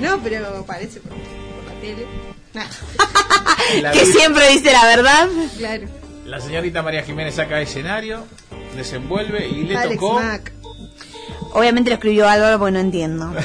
No, 0.00 0.18
pero 0.22 0.64
parece 0.66 1.00
por, 1.00 1.10
por 1.10 1.20
la 1.68 1.74
tele. 1.82 2.06
Que 3.92 4.06
siempre 4.06 4.48
dice 4.50 4.72
la 4.72 4.84
verdad. 4.86 5.28
claro. 5.58 5.86
la 6.24 6.40
señorita 6.40 6.82
María 6.82 7.02
Jiménez 7.02 7.34
saca 7.36 7.60
escenario, 7.60 8.26
desenvuelve 8.74 9.46
y 9.46 9.64
le 9.64 9.76
Alex 9.76 9.94
tocó... 9.94 10.20
Obviamente 11.52 11.90
lo 11.90 11.94
escribió 11.94 12.26
Álvaro 12.28 12.58
porque 12.58 12.72
no 12.72 12.80
entiendo. 12.80 13.32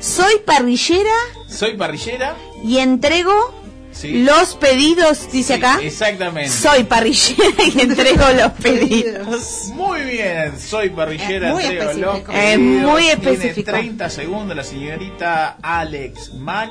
Soy 0.00 0.40
parrillera 0.44 1.12
Soy 1.46 1.76
parrillera. 1.76 2.34
Y 2.64 2.78
entrego 2.78 3.60
Sí. 3.92 4.22
los 4.24 4.54
pedidos, 4.54 5.30
dice 5.30 5.54
acá. 5.54 5.78
Exactamente. 5.82 6.48
Soy 6.50 6.84
parrillera 6.84 7.62
y 7.62 7.80
entrego 7.82 8.24
los 8.30 8.52
pedidos. 8.62 9.68
Muy 9.74 10.00
bien, 10.02 10.58
soy 10.58 10.88
parrillera. 10.88 11.48
Es 11.48 11.54
muy 11.54 11.64
entrego 11.64 11.92
los 11.92 12.16
específico. 12.16 12.32
pedidos. 12.32 12.52
Es 12.52 12.58
muy 12.58 13.02
Tiene 13.02 13.12
específico. 13.32 13.70
30 13.72 14.10
segundos 14.10 14.56
la 14.56 14.64
señorita 14.64 15.56
Alex 15.62 16.32
Mac. 16.34 16.70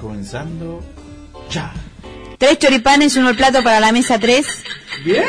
Comenzando 0.00 0.82
ya. 1.50 1.72
Tres 2.38 2.58
choripanes, 2.58 3.16
uno 3.16 3.30
el 3.30 3.36
plato 3.36 3.62
para 3.62 3.78
la 3.80 3.92
mesa 3.92 4.18
tres. 4.18 4.46
Bien. 5.04 5.24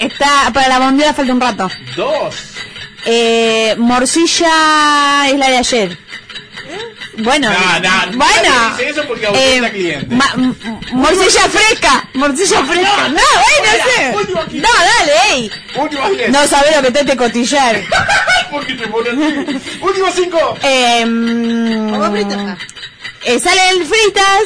Está, 0.00 0.50
para 0.52 0.68
la 0.68 0.78
bondiola 0.80 1.14
falta 1.14 1.32
un 1.32 1.40
rato. 1.40 1.70
Dos. 1.96 2.34
Eh, 3.06 3.74
morcilla 3.78 5.28
es 5.30 5.38
la 5.38 5.48
de 5.48 5.56
ayer. 5.56 5.98
Bueno, 7.18 7.50
No, 7.50 7.80
no, 7.80 8.16
bueno. 8.16 8.70
dice 8.76 8.88
eso 8.88 9.02
porque 9.06 9.26
m- 10.36 10.54
morcilla 10.92 11.42
fresca, 11.48 12.08
morcilla 12.14 12.64
fresca. 12.64 13.08
No, 13.08 13.20
bueno, 13.20 14.22
no 14.22 14.24
sé. 14.50 14.56
No, 14.58 14.68
dale, 14.98 15.12
ey. 15.32 15.50
No 16.30 16.46
sabés 16.46 16.74
lo 16.76 16.82
que 16.82 16.90
te 16.90 17.00
este 17.00 17.16
costillar. 17.16 17.82
¿Por 18.50 18.66
qué 18.66 18.74
te? 18.74 18.86
Últimas 18.86 20.14
cinco. 20.14 20.56
Eh, 20.62 21.04
mm, 21.04 21.94
eh, 23.24 23.38
salen 23.38 23.86
fritas. 23.86 24.42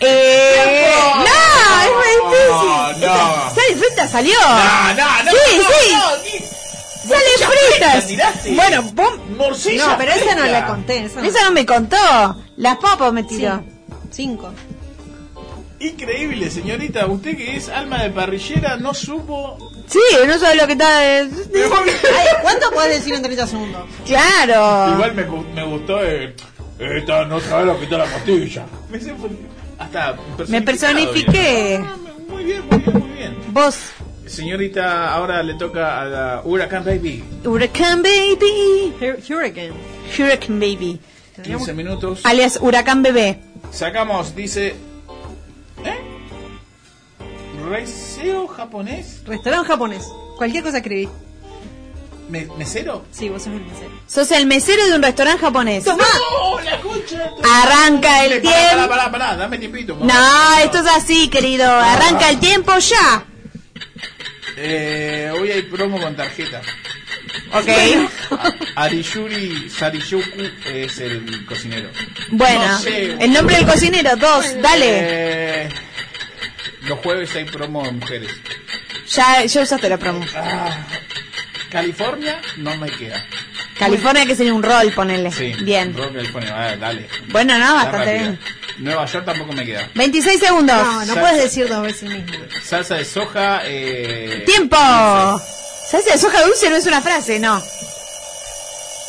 Eh, 0.00 0.92
no, 1.16 1.82
es 1.82 1.90
muy 1.96 2.12
difícil. 2.30 3.06
No. 3.06 3.54
Salen 3.54 3.78
fritas, 3.78 4.10
salió. 4.10 4.38
No, 4.40 4.94
no, 4.94 5.22
no, 5.22 5.30
Sí, 5.30 5.58
no, 5.92 6.16
sí. 6.24 6.25
Morcilla 7.08 8.00
fritas. 8.00 8.44
Bueno, 8.54 8.82
vos. 8.94 9.12
Morcilla 9.36 9.86
No, 9.88 9.98
pero 9.98 10.12
esa 10.12 10.34
no 10.34 10.46
la 10.46 10.66
conté. 10.66 11.04
Esa 11.04 11.20
no. 11.20 11.28
Esa 11.28 11.44
no 11.44 11.50
me 11.52 11.66
contó. 11.66 11.96
Las 12.56 12.76
papas 12.78 13.12
me 13.12 13.22
tiró. 13.24 13.62
Cinco. 14.10 14.52
Increíble, 15.78 16.50
señorita. 16.50 17.06
Usted 17.06 17.36
que 17.36 17.56
es 17.56 17.68
alma 17.68 18.02
de 18.02 18.10
parrillera 18.10 18.76
no 18.76 18.94
supo. 18.94 19.72
Sí, 19.86 20.00
no 20.26 20.38
sabe 20.38 20.56
lo 20.56 20.66
que 20.66 20.72
está. 20.72 20.98
Ay, 20.98 21.30
¿Cuánto 22.42 22.70
podés 22.70 22.98
decir 22.98 23.14
en 23.14 23.22
30 23.22 23.46
segundos? 23.46 23.84
Claro. 24.04 24.94
Igual 24.94 25.14
me, 25.14 25.24
me 25.54 25.64
gustó. 25.64 26.02
Eh, 26.02 26.34
esta 26.78 27.24
no 27.24 27.40
sabe 27.40 27.66
lo 27.66 27.78
que 27.78 27.84
está 27.84 27.98
la 27.98 28.06
costilla. 28.06 28.66
Me 28.90 28.98
hasta 29.78 30.16
Me 30.48 30.62
personifiqué. 30.62 31.80
Ah, 31.84 31.96
Muy 32.28 32.44
bien, 32.44 32.62
muy 32.70 32.78
bien, 32.78 32.98
muy 32.98 33.10
bien. 33.10 33.36
Vos, 33.48 33.76
Señorita, 34.26 35.12
ahora 35.14 35.42
le 35.42 35.54
toca 35.54 36.00
a 36.00 36.04
la 36.04 36.40
Huracán 36.44 36.84
Baby. 36.84 37.22
Huracán 37.44 38.02
Baby. 38.02 38.92
Hurricane. 39.30 39.72
Hurricane 40.18 40.58
Baby. 40.58 41.00
15 41.42 41.72
minutos. 41.74 42.20
Alias 42.24 42.58
Huracán 42.60 43.02
Bebé. 43.02 43.38
Sacamos, 43.70 44.34
dice. 44.34 44.74
¿Eh? 45.84 45.98
¿Reseo 47.68 48.46
japonés? 48.48 49.22
Restaurante 49.26 49.68
japonés. 49.68 50.04
Cualquier 50.36 50.64
cosa 50.64 50.78
escribí. 50.78 51.08
Me- 52.28 52.46
¿Mesero? 52.58 53.04
Sí, 53.12 53.28
vos 53.28 53.42
sos 53.44 53.52
el 53.52 53.60
mesero. 53.64 53.90
Sos 54.08 54.30
el 54.32 54.46
mesero 54.46 54.84
de 54.88 54.94
un 54.96 55.02
restaurante 55.02 55.40
japonés. 55.42 55.86
¡No! 55.86 55.94
¡La 56.64 56.80
concha! 56.80 57.30
Arranca 57.62 58.24
el 58.24 58.42
Pará, 58.42 58.52
pará, 58.52 58.70
tiempo. 58.72 58.88
pará, 58.88 59.10
pará, 59.12 59.36
dame 59.36 59.58
tiempito. 59.58 59.96
No, 60.00 60.58
esto 60.64 60.78
es 60.78 60.86
así, 60.88 61.28
querido. 61.28 61.70
Arranca 61.70 62.28
el 62.30 62.40
tiempo 62.40 62.72
ya. 62.78 63.24
Eh, 64.56 65.30
hoy 65.38 65.50
hay 65.52 65.62
promo 65.62 66.00
con 66.00 66.16
tarjeta. 66.16 66.60
Ok. 67.52 67.68
Arishuri 68.74 69.68
Sarishuku 69.70 70.42
es 70.66 70.98
el 70.98 71.44
cocinero. 71.46 71.90
Bueno, 72.30 72.66
No 72.66 72.78
sé. 72.78 73.12
el 73.20 73.32
nombre 73.32 73.56
del 73.56 73.66
cocinero, 73.66 74.16
dos, 74.16 74.44
dale. 74.60 74.86
Eh, 74.88 75.68
los 76.82 76.98
jueves 77.00 77.34
hay 77.36 77.44
promo 77.44 77.84
de 77.84 77.92
mujeres. 77.92 78.30
Ya, 79.14 79.44
ya 79.44 79.62
usaste 79.62 79.88
la 79.88 79.98
promo. 79.98 80.24
Ah, 80.34 80.86
California 81.70 82.40
no 82.56 82.76
me 82.76 82.88
queda. 82.90 83.24
California 83.78 84.24
que 84.24 84.34
sería 84.34 84.54
un 84.54 84.62
rol, 84.62 84.92
ponele. 84.92 85.30
Sí. 85.30 85.52
Bien. 85.62 85.94
Rock 85.96 86.14
California, 86.14 86.54
ah, 86.56 86.76
dale. 86.76 87.08
Bueno, 87.28 87.58
no, 87.58 87.74
bastante 87.74 88.12
bien. 88.14 88.38
Nueva 88.78 89.06
York 89.06 89.24
tampoco 89.24 89.52
me 89.52 89.64
queda. 89.64 89.88
26 89.94 90.40
segundos. 90.40 90.76
No, 90.76 90.92
no 91.00 91.06
Salsa. 91.06 91.20
puedes 91.20 91.42
decir 91.42 91.68
dos 91.68 91.82
veces 91.82 92.10
mismo. 92.10 92.36
Salsa 92.62 92.94
de 92.96 93.04
soja. 93.04 93.60
Eh, 93.64 94.42
¡Tiempo! 94.46 94.76
Salsa 94.76 96.12
de 96.12 96.18
soja 96.18 96.42
dulce 96.42 96.70
no 96.70 96.76
es 96.76 96.86
una 96.86 97.00
frase, 97.00 97.38
no. 97.38 97.62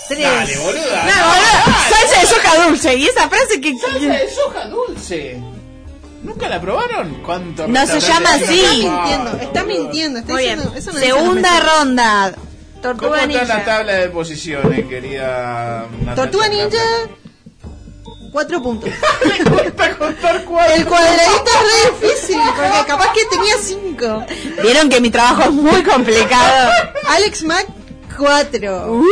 Tres. 0.08 0.24
Dale, 0.24 0.58
boluda. 0.58 1.04
No, 1.04 1.28
boludo, 1.28 1.80
salsa 1.90 2.22
de 2.22 2.28
soja 2.28 2.64
dulce. 2.68 2.96
¿Y 2.96 3.06
esa 3.08 3.30
frase 3.30 3.60
que.? 3.62 3.78
Salsa 3.78 4.00
de 4.00 4.30
soja 4.32 4.66
dulce. 4.68 5.42
¿Nunca 6.24 6.50
la 6.50 6.60
probaron? 6.60 7.22
¿Cuánto 7.24 7.68
No 7.68 7.86
se 7.86 8.00
llama 8.00 8.34
así. 8.34 8.60
Está 8.62 8.92
mintiendo, 8.92 9.32
está 9.40 9.64
mintiendo. 9.64 10.20
Está 10.20 10.34
Muy 10.34 10.44
bien. 10.44 10.56
diciendo, 10.58 10.78
eso 10.78 10.92
no 10.92 11.00
dice 11.00 11.10
los 11.12 11.20
Segunda 11.20 11.60
ronda. 11.60 12.32
¿Cómo 12.34 12.82
Tortuga 12.82 13.22
está 13.24 13.28
la 13.28 13.44
Ninja. 13.56 13.66
tabla 13.66 13.94
de 13.94 14.10
posiciones, 14.10 14.86
querida 14.88 15.86
Natalia 15.92 16.16
Tortuga 16.16 16.48
Ninja, 16.48 16.78
cuatro 18.32 18.62
puntos. 18.62 18.90
Cuesta 19.50 19.98
contar 19.98 20.44
cuatro. 20.46 20.76
El 20.76 20.86
cuadradito 20.86 21.52
es 21.52 22.02
re 22.02 22.08
difícil, 22.08 22.38
porque 22.56 22.86
capaz 22.88 23.14
que 23.14 23.26
tenía 23.26 23.54
cinco. 23.62 24.26
Vieron 24.62 24.90
que 24.90 25.02
mi 25.02 25.10
trabajo 25.10 25.44
es 25.44 25.52
muy 25.52 25.84
complicado. 25.84 26.72
Alex 27.08 27.44
Mac, 27.44 27.66
cuatro. 28.18 28.94
Uh. 28.94 29.06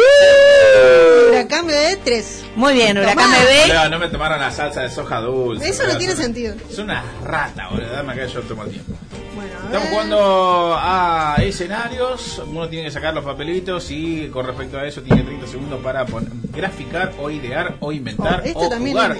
Huracán 1.29 1.67
Bebé, 1.67 1.97
tres. 2.03 2.43
Muy 2.55 2.73
bien, 2.73 2.97
Huracán. 2.97 3.31
Bebé. 3.31 3.73
No, 3.73 3.89
no 3.89 3.99
me 3.99 4.07
tomaron 4.09 4.39
la 4.39 4.51
salsa 4.51 4.81
de 4.81 4.89
soja 4.89 5.19
dulce. 5.21 5.67
Eso 5.69 5.85
no 5.87 5.97
tiene 5.97 6.15
sentido. 6.15 6.55
Es 6.69 6.77
una 6.79 7.03
rata, 7.23 7.69
boludo. 7.69 7.89
Dame 7.91 8.13
acá, 8.13 8.25
yo 8.25 8.41
tomo 8.41 8.63
el 8.63 8.71
tiempo. 8.71 8.93
Bueno, 9.35 9.51
Estamos 9.65 9.89
jugando 9.89 10.75
a 10.79 11.35
escenarios. 11.41 12.41
Uno 12.47 12.67
tiene 12.69 12.85
que 12.85 12.91
sacar 12.91 13.13
los 13.13 13.23
papelitos 13.23 13.91
y 13.91 14.29
con 14.29 14.45
respecto 14.45 14.77
a 14.77 14.85
eso 14.85 15.01
tiene 15.01 15.23
30 15.23 15.47
segundos 15.47 15.79
para 15.83 16.05
graficar 16.53 17.13
o 17.19 17.29
idear 17.29 17.75
o 17.79 17.91
inventar 17.91 18.41
Oh, 18.43 18.47
este 18.47 18.65
o 18.65 18.69
también 18.69 18.95
jugar. 18.95 19.17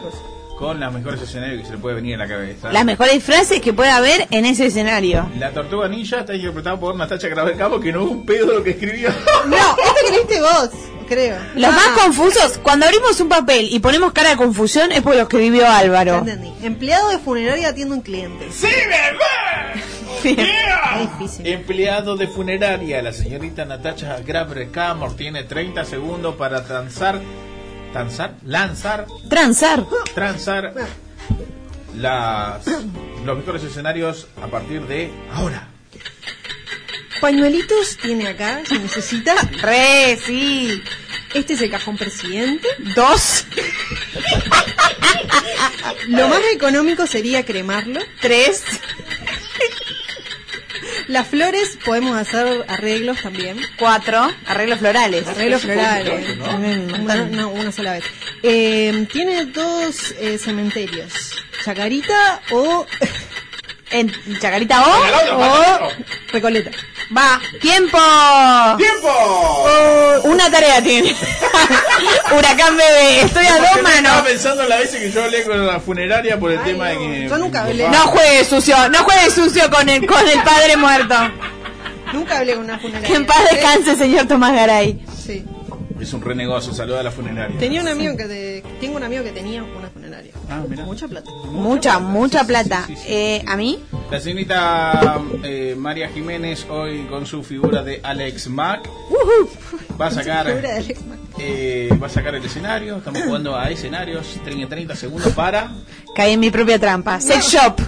Con 0.57 0.79
los 0.79 0.93
mejores 0.93 1.21
escenarios 1.21 1.61
que 1.61 1.65
se 1.67 1.73
le 1.73 1.77
puede 1.79 1.95
venir 1.95 2.15
a 2.15 2.19
la 2.19 2.27
cabeza. 2.27 2.71
Las 2.71 2.85
mejores 2.85 3.21
frases 3.23 3.59
que 3.61 3.73
puede 3.73 3.89
haber 3.89 4.27
en 4.31 4.45
ese 4.45 4.67
escenario. 4.67 5.29
La 5.37 5.51
tortuga 5.51 5.87
ninja 5.87 6.19
está 6.21 6.33
interpretada 6.33 6.79
por 6.79 6.95
Natacha 6.95 7.27
Cabo 7.57 7.79
que 7.79 7.91
no 7.91 8.03
hubo 8.03 8.11
un 8.11 8.25
pedo 8.25 8.47
de 8.47 8.53
lo 8.55 8.63
que 8.63 8.71
escribió. 8.71 9.09
No, 9.47 9.55
este 9.57 10.07
creíste 10.09 10.41
vos, 10.41 10.69
creo. 11.07 11.37
Los 11.55 11.69
Ah, 11.71 11.75
más 11.75 11.87
confusos, 12.03 12.57
cuando 12.63 12.85
abrimos 12.87 13.19
un 13.19 13.29
papel 13.29 13.67
y 13.69 13.79
ponemos 13.79 14.11
cara 14.11 14.29
de 14.29 14.37
confusión, 14.37 14.91
es 14.91 15.01
por 15.01 15.15
lo 15.15 15.27
que 15.27 15.37
escribió 15.37 15.61
ya 15.61 15.77
Álvaro. 15.77 16.17
entendí. 16.19 16.51
Empleado 16.63 17.09
de 17.09 17.19
funeraria 17.19 17.69
atiende 17.69 17.93
a 17.93 17.97
un 17.97 18.03
cliente. 18.03 18.47
¡Sí, 18.51 18.65
verdad! 18.67 19.75
Es 20.23 21.19
difícil. 21.19 21.45
Empleado 21.47 22.15
de 22.15 22.27
funeraria, 22.27 23.01
la 23.01 23.13
señorita 23.13 23.65
Natacha 23.65 24.17
Grabre 24.25 24.71
Camor 24.71 25.15
tiene 25.15 25.43
30 25.43 25.85
segundos 25.85 26.35
para 26.35 26.65
transar, 26.65 27.19
transar, 27.95 28.35
lanzar, 28.43 29.05
Transar. 29.29 29.85
transar 30.13 30.73
las, 31.95 32.67
los 33.23 33.37
mejores 33.37 33.63
escenarios 33.63 34.27
a 34.41 34.47
partir 34.47 34.81
de 34.81 35.09
ahora. 35.31 35.69
Pañuelitos 37.21 37.95
tiene 37.95 38.27
acá, 38.27 38.63
si 38.67 38.77
necesita. 38.79 39.33
Re, 39.61 40.19
sí. 40.21 40.83
Este 41.33 41.53
es 41.53 41.61
el 41.61 41.71
cajón 41.71 41.95
presidente. 41.95 42.67
Dos. 42.97 43.45
Lo 46.09 46.27
más 46.27 46.41
económico 46.53 47.07
sería 47.07 47.45
cremarlo. 47.45 48.01
Tres. 48.21 48.61
Las 51.07 51.27
flores 51.27 51.77
podemos 51.85 52.17
hacer 52.17 52.65
arreglos 52.67 53.21
también. 53.21 53.59
Cuatro. 53.77 54.27
Arreglos 54.45 54.79
florales. 54.79 55.27
Arreglos 55.27 55.61
florales. 55.61 56.37
Una, 56.99 57.25
no, 57.25 57.49
una 57.49 57.71
sola 57.71 57.93
vez. 57.93 58.03
Eh, 58.43 59.07
tiene 59.11 59.45
dos 59.45 60.13
eh, 60.19 60.37
cementerios. 60.37 61.35
Chacarita 61.63 62.41
o, 62.51 62.85
En 63.99 64.11
Chacarita 64.41 64.83
O. 64.83 65.35
O. 65.37 65.89
Recoleta. 66.33 66.71
Va. 67.15 67.39
Tiempo. 67.61 67.97
¡Tiempo! 68.77 69.07
Oh, 69.09 70.19
una 70.23 70.49
tarea 70.51 70.81
tiene. 70.81 71.15
Huracán 72.37 72.75
bebé. 72.75 73.21
Estoy 73.21 73.45
a 73.45 73.49
Porque 73.57 73.61
dos 73.73 73.81
me 73.83 73.89
Estaba 73.95 74.01
manos. 74.15 74.21
pensando 74.27 74.63
en 74.63 74.69
la 74.69 74.77
vez 74.77 74.89
que 74.91 75.11
yo 75.11 75.23
hablé 75.23 75.43
con 75.43 75.65
la 75.65 75.79
funeraria 75.79 76.39
por 76.39 76.51
el 76.51 76.59
Ay, 76.59 76.65
tema 76.65 76.87
de 76.89 76.95
no, 76.95 76.99
que. 77.01 77.29
yo 77.29 77.37
nunca 77.37 77.61
hablé. 77.63 77.87
No 77.89 77.97
juegue 78.07 78.43
sucio. 78.45 78.89
No 78.89 79.03
juegue 79.03 79.29
sucio 79.31 79.69
con 79.69 79.87
el, 79.87 80.05
con 80.05 80.27
el 80.27 80.41
padre 80.43 80.77
muerto. 80.77 81.15
Nunca 82.11 82.37
hablé 82.39 82.55
con 82.55 82.63
una 82.65 82.79
funeraria. 82.79 83.07
Que 83.07 83.15
en 83.15 83.25
paz 83.25 83.37
descanse, 83.51 83.95
señor 83.95 84.25
Tomás 84.27 84.53
Garay. 84.53 84.99
Sí. 85.25 85.45
Es 85.99 86.13
un 86.13 86.21
renegocio, 86.21 86.73
saluda 86.73 86.99
a 86.99 87.03
la 87.03 87.11
funeraria. 87.11 87.57
Tenía 87.57 87.81
un 87.81 87.87
amigo 87.87 88.17
que 88.17 88.25
te- 88.25 88.63
tengo 88.81 88.97
un 88.97 89.03
amigo 89.03 89.23
que 89.23 89.31
tenía 89.31 89.63
una 89.63 89.89
funeraria. 89.89 90.33
Ah. 90.49 90.61
Mucha 90.85 91.07
plata. 91.07 91.31
Mucha, 91.45 91.99
mucha 91.99 92.43
plata. 92.45 92.83
sí, 92.85 92.95
sí, 92.95 93.01
sí. 93.01 93.07
Eh, 93.13 93.43
¿A 93.47 93.55
mí? 93.55 93.79
La 94.11 94.19
señorita 94.19 95.21
eh, 95.43 95.73
María 95.77 96.09
Jiménez 96.09 96.65
hoy 96.69 97.05
con 97.09 97.25
su 97.25 97.43
figura 97.43 97.81
de 97.81 98.01
Alex 98.03 98.47
Mack 98.49 98.89
va 99.99 100.07
a 100.07 100.11
sacar 100.11 100.45
Figura 100.47 100.69
de 100.69 100.77
Alex 100.77 101.05
Mac. 101.05 101.17
eh, 101.39 101.89
va 102.01 102.07
a 102.07 102.09
sacar 102.09 102.35
el 102.35 102.43
escenario. 102.45 102.97
Estamos 102.97 103.23
jugando 103.23 103.55
a 103.57 103.69
escenarios. 103.71 104.27
Tiene 104.43 104.67
30 104.67 104.95
segundos 104.95 105.33
para. 105.33 105.71
Caí 106.15 106.33
en 106.33 106.39
mi 106.41 106.51
propia 106.51 106.77
trampa. 106.77 107.19
Sex 107.21 107.51
Shop. 107.51 107.79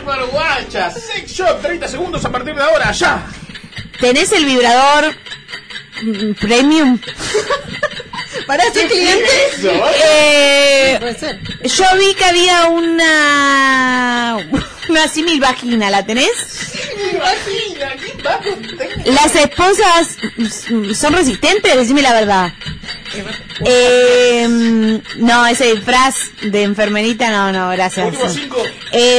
¡Bárbaro, 0.00 0.28
guacha! 0.28 0.90
Sex 0.90 1.30
Shop, 1.32 1.60
30 1.62 1.88
segundos 1.88 2.24
a 2.24 2.30
partir 2.30 2.54
de 2.54 2.62
ahora, 2.62 2.90
ya. 2.92 3.24
¿Tenés 4.00 4.32
el 4.32 4.44
vibrador 4.44 5.12
premium? 6.40 6.98
Para 8.46 8.70
ser 8.72 8.88
cliente. 8.88 9.28
Eh, 10.04 10.96
Puede 10.98 11.18
ser. 11.18 11.40
yo 11.62 11.84
vi 11.98 12.14
que 12.14 12.24
había 12.24 12.66
una 12.66 14.38
una 14.88 15.08
símil 15.08 15.40
vagina, 15.40 15.90
¿la 15.90 16.04
tenés? 16.04 16.30
Imagina, 17.12 17.94
¿qué 17.96 18.22
va 18.22 18.38
con 18.38 19.14
¿Las 19.14 19.34
esposas 19.36 20.16
son 20.94 21.12
resistentes? 21.12 21.76
Decime 21.76 22.02
la 22.02 22.12
verdad. 22.12 22.52
Eh, 23.64 25.00
no, 25.16 25.46
ese 25.46 25.74
disfraz 25.74 26.16
de 26.42 26.62
enfermerita, 26.62 27.30
no, 27.30 27.52
no, 27.52 27.70
gracias. 27.70 28.06
Último 28.08 28.28
cinco. 28.30 28.62
Eh, 28.92 29.18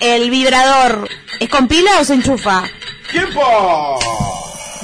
el 0.00 0.30
vibrador, 0.30 1.08
¿es 1.38 1.48
con 1.48 1.68
pila 1.68 2.00
o 2.00 2.04
se 2.04 2.14
enchufa? 2.14 2.64
¡Tiempo! 3.10 3.98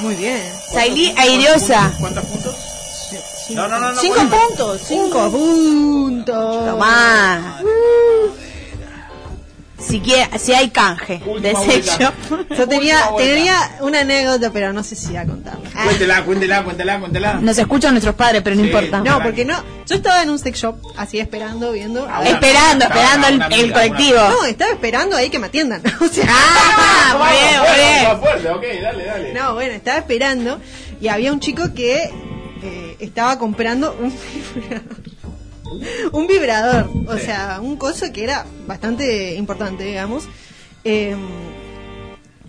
Muy 0.01 0.14
bien. 0.16 0.43
Salí 0.72 1.14
aireosa. 1.16 1.93
¿Cuántos 2.01 2.24
puntos? 2.24 2.56
No, 3.51 3.68
no, 3.68 3.81
no, 3.81 3.93
no. 3.93 4.01
Cinco 4.01 4.20
puntos. 4.20 4.81
Cinco 4.86 5.31
puntos. 5.31 6.66
Tomá. 6.66 7.60
Si, 9.81 10.01
quiere- 10.01 10.39
si 10.39 10.52
hay 10.52 10.69
canje 10.70 11.19
de 11.19 11.31
Última 11.31 11.61
sex 11.65 11.86
vuelta. 11.98 12.15
shop. 12.28 12.47
Yo 12.59 12.69
tenía, 12.69 12.98
tenía 13.16 13.77
una 13.81 14.01
anécdota, 14.01 14.51
pero 14.52 14.73
no 14.73 14.82
sé 14.82 14.94
si 14.94 15.16
a 15.16 15.24
contarla. 15.24 15.69
Ah, 15.74 15.85
Cuéntela, 15.85 16.24
cuéntela, 16.24 16.62
cuéntela, 16.65 17.01
cuéntela. 17.01 17.35
Nos 17.40 17.57
escuchan 17.59 17.93
nuestros 17.94 18.15
padres, 18.15 18.43
pero 18.43 18.57
no 18.57 18.62
Sí. 18.62 18.69
importa. 18.69 19.01
No, 19.01 19.23
porque 19.23 19.44
no. 19.44 19.57
Yo 19.86 19.94
estaba 19.97 20.23
en 20.23 20.31
un 20.31 20.39
sex 20.39 20.59
shop, 20.61 20.77
así 20.97 21.19
esperando, 21.19 21.73
viendo. 21.73 22.07
Esperando, 22.24 22.85
esperando 22.85 23.27
el, 23.28 23.35
una 23.36 23.47
amiga, 23.47 23.61
el 23.62 23.65
una- 23.66 23.74
colectivo. 23.74 24.19
No, 24.19 24.44
estaba 24.44 24.70
esperando 24.70 25.16
ahí 25.16 25.31
que 25.31 25.39
me 25.39 25.47
atiendan. 25.47 25.82
O 26.01 26.07
sea, 26.09 26.27
Ah, 26.28 27.16
muy 27.19 27.39
bien, 27.39 27.61
muy 27.61 27.78
bien. 27.78 28.05
Más 28.05 28.20
fuerte, 28.20 28.48
ok, 28.51 28.82
dale, 28.82 29.05
dale. 29.05 29.32
no, 29.32 29.55
bueno, 29.55 29.73
estaba 29.74 29.98
esperando 29.98 30.61
y 31.01 31.09
había 31.09 31.32
un 31.32 31.40
chico 31.40 31.73
que 31.74 32.11
eh, 32.62 32.97
estaba 33.01 33.39
comprando 33.39 33.97
un 34.01 34.15
vibrador. 34.55 34.85
Un 36.12 36.26
vibrador, 36.26 36.90
o 37.06 37.16
Sí. 37.16 37.24
sea, 37.26 37.60
un 37.62 37.76
coso 37.76 38.12
que 38.12 38.24
era 38.24 38.47
bastante 38.66 39.34
importante, 39.34 39.84
digamos. 39.84 40.24
Eh, 40.84 41.14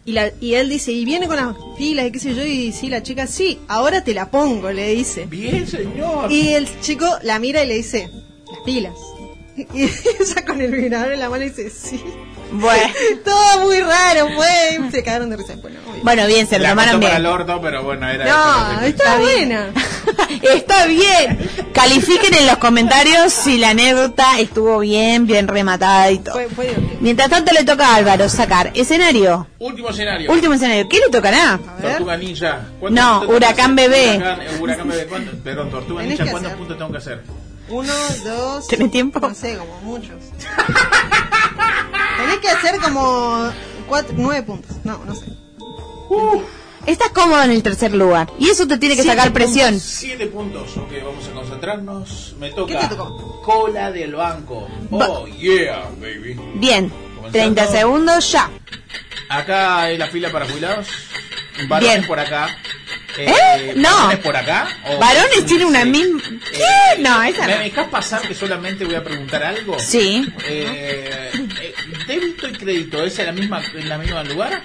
y, 0.04 0.14
la, 0.14 0.32
y 0.40 0.56
él 0.56 0.70
dice, 0.70 0.92
y 0.92 1.06
viene 1.06 1.28
con 1.28 1.36
las 1.36 1.56
pilas 1.78 2.08
y 2.08 2.12
qué 2.12 2.20
sé 2.20 2.34
yo, 2.34 2.44
y 2.44 2.72
sí, 2.72 2.90
la 2.90 3.04
chica, 3.04 3.28
sí, 3.28 3.60
ahora 3.68 4.04
te 4.04 4.14
la 4.14 4.32
pongo, 4.32 4.72
le 4.72 4.96
dice. 4.96 5.26
Bien, 5.28 5.68
señor. 5.68 6.32
Y 6.32 6.50
el 6.54 6.68
chico 6.82 7.06
la 7.24 7.38
mira 7.40 7.64
y 7.64 7.68
le 7.68 7.76
dice, 7.76 8.10
las 8.52 8.60
pilas. 8.66 8.96
Y 9.74 9.84
ella 9.84 10.46
con 10.48 10.60
el 10.62 10.72
vibrador 10.72 11.12
en 11.12 11.20
la 11.20 11.30
mano 11.30 11.44
dice, 11.44 11.70
sí. 11.70 12.02
Bueno, 12.52 12.94
Todo 13.26 13.62
muy 13.66 13.80
raro, 13.80 14.28
fue. 14.36 14.92
Se 14.92 15.04
cagaron 15.04 15.30
de 15.30 15.38
risa. 15.38 15.56
Bueno, 16.04 16.26
bien, 16.28 16.48
se 16.48 16.58
lo 16.58 16.64
La 16.64 16.70
tomaron 16.72 17.00
bien. 17.00 17.16
el 17.16 17.26
orto, 17.26 17.62
pero 17.62 17.84
bueno, 17.84 18.08
era 18.10 18.26
no, 18.26 18.82
está 18.86 19.18
buena. 19.18 19.70
Está 20.42 20.86
bien. 20.86 21.38
Califiquen 21.74 22.34
en 22.34 22.48
los 22.48 22.58
comentarios 22.58 23.32
si 23.34 23.58
la 23.58 23.70
anécdota 23.70 24.40
estuvo 24.40 24.80
bien, 24.80 25.28
bien 25.28 25.48
rematada 25.48 26.10
y 26.12 26.20
todo. 26.20 26.40
Fue. 26.56 26.74
Mientras 27.02 27.30
tanto 27.30 27.54
le 27.54 27.64
toca 27.64 27.88
a 27.88 27.96
Álvaro 27.96 28.28
sacar 28.30 28.72
escenario. 28.74 29.48
Último 29.60 29.90
escenario. 29.90 30.32
Último 30.32 30.54
escenario. 30.54 30.88
¿Qué 30.90 31.00
le 31.00 31.10
tocará? 31.12 31.60
Tortuga 31.82 32.18
Ninja. 32.18 32.62
¿Cuántos 32.80 33.04
No, 33.04 33.22
Huracán? 33.30 33.76
Bebé. 33.76 34.18
Huracán, 34.18 34.40
huracán 34.62 34.88
Bebé. 34.90 35.06
¿cuánto? 35.06 35.32
Perdón, 35.44 35.70
Tortuga 35.70 36.04
Ninja, 36.04 36.26
¿cuántos 36.32 36.54
puntos 36.54 36.78
tengo 36.78 36.92
que 36.92 36.98
hacer? 36.98 37.22
Uno, 37.70 37.94
dos. 38.26 38.68
¿Tenés 38.68 38.92
tiempo? 38.92 39.20
No 39.20 39.34
sé, 39.34 39.58
como 39.58 39.80
muchos. 39.82 40.16
Como 42.94 43.52
cuatro, 43.88 44.14
nueve 44.18 44.44
puntos. 44.44 44.78
No, 44.84 45.00
no 45.06 45.16
sé. 45.16 45.26
Estás 46.86 47.10
cómodo 47.10 47.44
en 47.44 47.52
el 47.52 47.64
tercer 47.64 47.94
lugar. 47.94 48.30
Y 48.40 48.50
eso 48.50 48.68
te 48.68 48.78
tiene 48.78 48.96
que 48.96 49.04
Siete 49.04 49.18
sacar 49.18 49.32
presión. 49.34 49.70
puntos, 49.72 49.84
Siete 49.90 50.28
puntos. 50.28 50.78
Ok, 50.78 50.92
vamos 51.06 51.28
a 51.28 51.32
concentrarnos. 51.32 52.36
Me 52.40 52.50
toca. 52.52 52.80
¿Qué 52.80 52.88
te 52.88 52.96
tocó? 52.96 53.42
Cola 53.44 53.92
del 53.92 54.16
banco. 54.16 54.68
Oh, 54.90 55.28
yeah, 55.28 55.90
baby. 56.02 56.38
Bien. 56.56 56.90
Comenzando. 56.90 57.32
30 57.32 57.68
segundos 57.68 58.32
ya. 58.32 58.50
Acá 59.30 59.82
hay 59.84 59.98
la 59.98 60.08
fila 60.08 60.32
para 60.32 60.48
jubilados. 60.48 60.88
Varones 61.70 61.96
Bien. 61.98 62.08
por 62.08 62.20
acá. 62.20 62.50
¿Eh? 63.18 63.74
No. 63.76 63.90
¿Varones 63.90 64.18
por 64.20 64.36
acá? 64.36 64.68
o- 64.86 64.98
Varones 65.00 65.46
tiene 65.46 65.66
una 65.66 65.84
misma... 65.86 66.22
Eh, 66.30 66.40
¿Qué? 66.96 67.02
No, 67.02 67.22
esa 67.24 67.46
¿Me 67.48 67.56
no. 67.56 67.60
dejas 67.62 67.88
pasar 67.90 68.22
que 68.22 68.34
solamente 68.34 68.86
voy 68.86 68.96
a 68.96 69.04
preguntar 69.04 69.44
algo? 69.44 69.78
Sí. 69.80 70.28
Eh, 70.46 71.32
eh, 71.62 71.74
¿Débito 72.08 72.48
y 72.48 72.54
crédito 72.54 73.04
es 73.04 73.18
en 73.20 73.26
la 73.28 73.32
misma, 73.32 73.62
en 73.76 73.90
la 73.90 73.98
misma 73.98 74.24
lugar? 74.24 74.62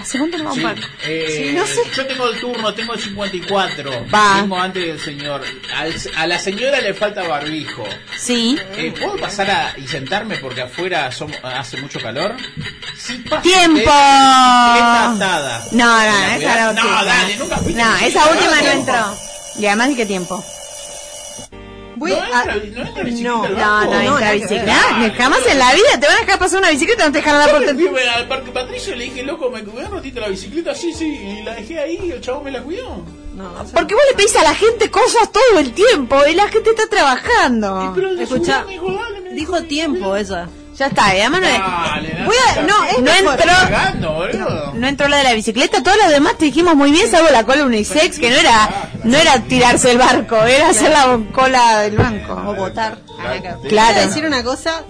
¿Hace 0.00 0.18
cuánto 0.18 0.38
no 0.38 0.54
Sí. 0.54 0.62
Eh, 1.04 1.24
Sí, 1.48 1.52
no 1.56 1.66
sé. 1.66 1.80
Yo 1.94 2.06
tengo 2.06 2.28
el 2.28 2.40
turno, 2.40 2.74
tengo 2.74 2.94
el 2.94 3.00
54. 3.00 4.06
Va. 4.14 4.36
Tengo 4.40 4.58
antes 4.58 4.86
del 4.86 5.00
señor. 5.00 5.42
Al- 5.74 5.94
a 6.16 6.26
la 6.26 6.38
señora 6.38 6.80
le 6.80 6.94
falta 6.94 7.22
barbijo. 7.26 7.84
Sí. 8.18 8.58
Eh, 8.76 8.92
¿Puedo 8.98 9.16
pasar 9.16 9.50
a, 9.50 9.74
y 9.78 9.86
sentarme 9.86 10.36
porque 10.38 10.62
afuera 10.62 11.10
somos- 11.10 11.36
hace 11.42 11.76
mucho 11.78 12.00
calor? 12.00 12.36
Sí, 12.96 13.22
pase 13.28 13.42
¡Tiempo! 13.48 13.78
usted. 13.80 13.90
No, 13.90 15.16
no, 15.72 15.96
¿Me 15.98 16.06
la 16.06 16.36
esa 16.36 16.36
cuidás? 16.36 16.74
no. 16.74 17.04
Dale, 17.04 17.36
nunca 17.36 17.56
No, 17.74 17.96
esa 17.98 18.26
última 18.30 18.62
no 18.62 18.70
entró. 18.70 19.18
Y 19.58 19.66
además, 19.66 19.90
¿y 19.90 19.96
qué 19.96 20.06
tiempo? 20.06 20.44
Voy 21.96 22.10
No 22.10 22.16
a. 22.16 22.26
entra, 22.26 22.54
no 22.54 22.88
entra 22.88 23.02
bicicleta 23.02 23.48
no, 23.84 24.02
No, 24.02 24.16
que 24.18 24.32
bicicleta. 24.34 24.74
Jamás 25.16 25.46
en 25.46 25.58
la 25.58 25.72
vida 25.74 26.00
te 26.00 26.06
van 26.06 26.16
a 26.16 26.20
dejar 26.20 26.38
pasar 26.38 26.58
una 26.60 26.70
bicicleta, 26.70 27.06
no 27.06 27.12
te 27.12 27.18
dejan 27.18 27.38
la 27.38 27.48
puerta. 27.48 27.74
fui 27.74 27.88
al 28.14 28.28
parque 28.28 28.50
Patricio 28.50 28.94
y 28.94 28.98
le 28.98 29.04
dije, 29.04 29.22
loco, 29.22 29.50
¿me 29.50 29.64
cuidás 29.64 29.88
un 29.90 29.96
ratito 29.96 30.20
la 30.20 30.28
bicicleta? 30.28 30.74
Sí, 30.74 30.92
sí, 30.92 31.06
y 31.06 31.42
la 31.42 31.54
dejé 31.54 31.78
ahí 31.80 31.98
y 32.04 32.10
el 32.12 32.20
chavo 32.20 32.42
me 32.42 32.50
la 32.50 32.62
cuidó. 32.62 33.02
No. 33.34 33.52
Porque 33.74 33.94
vos 33.94 34.02
le 34.10 34.16
pedís 34.16 34.36
a 34.36 34.42
la 34.42 34.54
gente 34.54 34.90
cosas 34.90 35.30
todo 35.30 35.58
el 35.58 35.72
tiempo 35.72 36.16
y 36.30 36.34
la 36.34 36.48
gente 36.48 36.70
está 36.70 36.86
trabajando. 36.88 37.92
Pero 37.94 38.10
Escuchá, 38.12 38.60
su 38.62 38.66
me 38.66 38.72
dijo, 38.72 38.92
dale, 38.92 39.20
me 39.20 39.30
Dijo 39.34 39.62
tiempo 39.64 40.16
ella. 40.16 40.48
Ya 40.78 40.86
está, 40.88 41.16
y 41.16 41.20
además 41.20 41.40
no, 41.40 41.46
Dale, 41.48 42.08
dale, 42.10 42.24
Voy 42.26 42.36
a- 42.36 42.54
dale. 42.54 42.66
no, 42.68 42.84
es 42.84 42.92
no 42.98 43.02
mejor. 43.02 43.40
entró. 43.40 43.52
Cagando, 43.70 44.12
boludo. 44.12 44.72
no 44.74 44.86
entró 44.88 45.08
la 45.08 45.16
de 45.18 45.24
la 45.24 45.32
bicicleta, 45.32 45.82
todos 45.82 45.96
los 45.96 46.08
demás 46.10 46.36
te 46.36 46.44
dijimos 46.46 46.74
muy 46.74 46.90
bien, 46.90 47.10
salvo 47.10 47.30
la 47.30 47.44
cola 47.44 47.64
unisex, 47.64 48.18
que 48.18 48.28
no 48.30 48.36
era, 48.36 48.68
no 49.04 49.16
era 49.16 49.38
tirarse 49.40 49.92
el 49.92 49.98
barco, 49.98 50.36
era 50.44 50.68
hacer 50.68 50.90
la 50.90 51.18
cola 51.32 51.78
del 51.80 51.96
banco. 51.96 52.34
O 52.46 52.54
votar. 52.54 52.98
Claro. 53.40 53.60
Claro. 53.68 53.94
Voy 53.94 54.02
a 54.02 54.06
decir 54.06 54.24
una 54.26 54.42
cosa. 54.44 54.82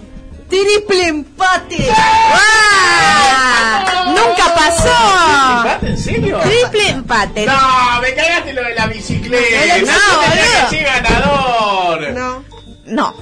Triple 0.49 1.07
empate. 1.07 1.89
¡Ah! 1.93 4.05
¡Nunca 4.07 4.53
pasó! 4.55 5.67
¿Empate? 5.67 5.87
¿En 5.89 5.97
serio? 5.97 6.39
Triple 6.39 6.89
empate. 6.89 7.45
No, 7.45 8.01
me 8.01 8.13
cagaste 8.13 8.53
lo 8.53 8.63
de 8.63 8.75
la 8.75 8.87
bicicleta. 8.87 9.77
No, 9.79 9.85
No, 9.87 9.93
boludo. 10.21 10.69
ganador. 10.85 12.11
No. 12.13 12.43
No. 12.85 13.13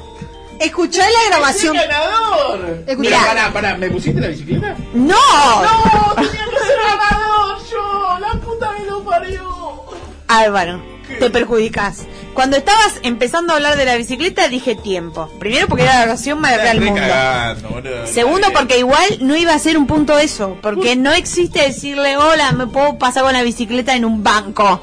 Escuchá 0.60 1.04
la 1.04 1.30
grabación. 1.30 1.76
¡Ser 1.76 1.88
ganador! 1.90 2.84
Mira, 2.98 3.20
pará, 3.26 3.54
pará, 3.54 3.78
¿me 3.78 3.90
pusiste 3.90 4.20
la 4.22 4.28
bicicleta? 4.28 4.76
¡No! 4.94 5.16
No, 5.16 6.14
tenía 6.16 6.32
que 6.32 6.60
ser 6.66 6.78
ganador 6.88 7.58
yo. 7.72 8.20
La 8.20 8.34
puta 8.42 8.72
me 8.72 8.86
lo 8.86 9.04
parió. 9.04 9.84
Álvaro, 10.28 10.82
te 11.20 11.30
perjudicas. 11.30 12.06
Cuando 12.34 12.58
estabas 12.58 13.00
empezando 13.04 13.54
a 13.54 13.58
hablar 13.58 13.78
de 13.78 13.86
la 13.86 13.96
bicicleta 13.96 14.48
dije 14.50 14.76
tiempo. 14.76 15.30
Primero 15.40 15.68
porque 15.68 15.84
era 15.84 16.00
la 16.00 16.04
oración 16.04 16.40
más 16.42 16.54
Estoy 16.54 16.80
mundo. 16.80 17.00
cagando, 17.02 17.70
boludo. 17.70 18.08
Segundo 18.08 18.48
porque 18.54 18.80
igual 18.80 19.20
no 19.22 19.36
iba 19.38 19.54
a 19.54 19.60
ser 19.60 19.78
un 19.78 19.88
punto 19.88 20.18
eso. 20.18 20.58
Porque 20.62 20.96
no 20.96 21.12
existe 21.14 21.62
decirle, 21.62 22.18
hola, 22.18 22.52
me 22.54 22.68
puedo 22.68 22.98
pasar 22.98 23.24
con 23.24 23.34
la 23.34 23.44
bicicleta 23.44 23.96
en 23.96 24.04
un 24.06 24.24
banco. 24.24 24.82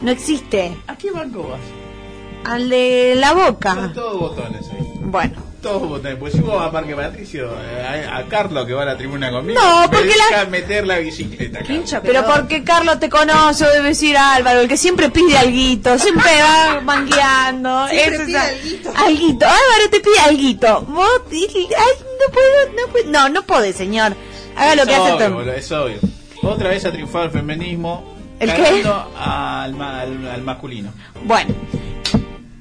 No 0.00 0.10
existe. 0.10 0.76
¿A 0.86 0.96
qué 0.96 1.10
banco 1.10 1.48
vas? 1.48 1.60
Al 2.52 2.68
de 2.70 3.14
la 3.16 3.28
Son 3.30 3.38
boca. 3.46 3.92
todos 3.94 4.18
botones 4.20 4.62
ahí. 4.70 4.97
Bueno. 5.10 5.48
Todos 5.62 5.88
botones. 5.88 6.16
Pues 6.18 6.32
si 6.34 6.40
vos 6.40 6.54
vas 6.56 6.68
a 6.68 6.70
Parque 6.70 6.94
Patricio, 6.94 7.50
eh, 7.60 8.06
a, 8.08 8.18
a 8.18 8.24
Carlos 8.26 8.64
que 8.66 8.74
va 8.74 8.82
a 8.82 8.86
la 8.86 8.96
tribuna 8.96 9.30
conmigo, 9.32 9.60
No, 9.60 9.82
me 9.82 9.88
porque 9.88 10.04
deja 10.06 10.44
la- 10.44 10.50
meter 10.50 10.86
la 10.86 10.98
bicicleta. 10.98 11.60
Hincha 11.68 12.00
Pero 12.00 12.24
porque 12.26 12.62
Carlos 12.62 13.00
te 13.00 13.08
conoce, 13.08 13.66
debe 13.66 13.88
decir 13.88 14.16
Álvaro, 14.16 14.60
el 14.60 14.68
que 14.68 14.76
siempre 14.76 15.10
pide 15.10 15.36
alguito, 15.36 15.98
siempre 15.98 16.30
va 16.40 16.80
mangueando. 16.80 17.88
Siempre 17.90 18.26
pide 18.26 18.38
alguito. 18.38 18.92
Alguito. 18.96 19.46
Álvaro 19.46 19.90
te 19.90 20.00
pide 20.00 20.18
alguito. 20.20 20.80
Vos, 20.82 21.08
y- 21.32 21.46
ay, 21.76 22.04
no 22.20 22.32
puedo, 22.32 22.72
no 22.86 22.92
puedo. 22.92 23.10
No, 23.10 23.28
no 23.28 23.42
puede, 23.42 23.72
señor. 23.72 24.14
Haga 24.56 24.74
lo 24.76 24.86
que 24.86 24.94
hace 24.94 25.12
obvio, 25.12 25.24
Tom. 25.26 25.34
boludo, 25.34 25.52
Es 25.54 25.72
obvio. 25.72 25.98
Otra 26.42 26.68
vez 26.70 26.84
ha 26.84 26.92
triunfado 26.92 27.24
el 27.24 27.30
feminismo. 27.32 28.14
¿El 28.38 28.54
qué? 28.54 28.62
ganando 28.62 29.12
Al, 29.18 29.74
ma- 29.74 30.00
al, 30.02 30.28
al 30.28 30.42
masculino. 30.42 30.92
Bueno. 31.24 31.52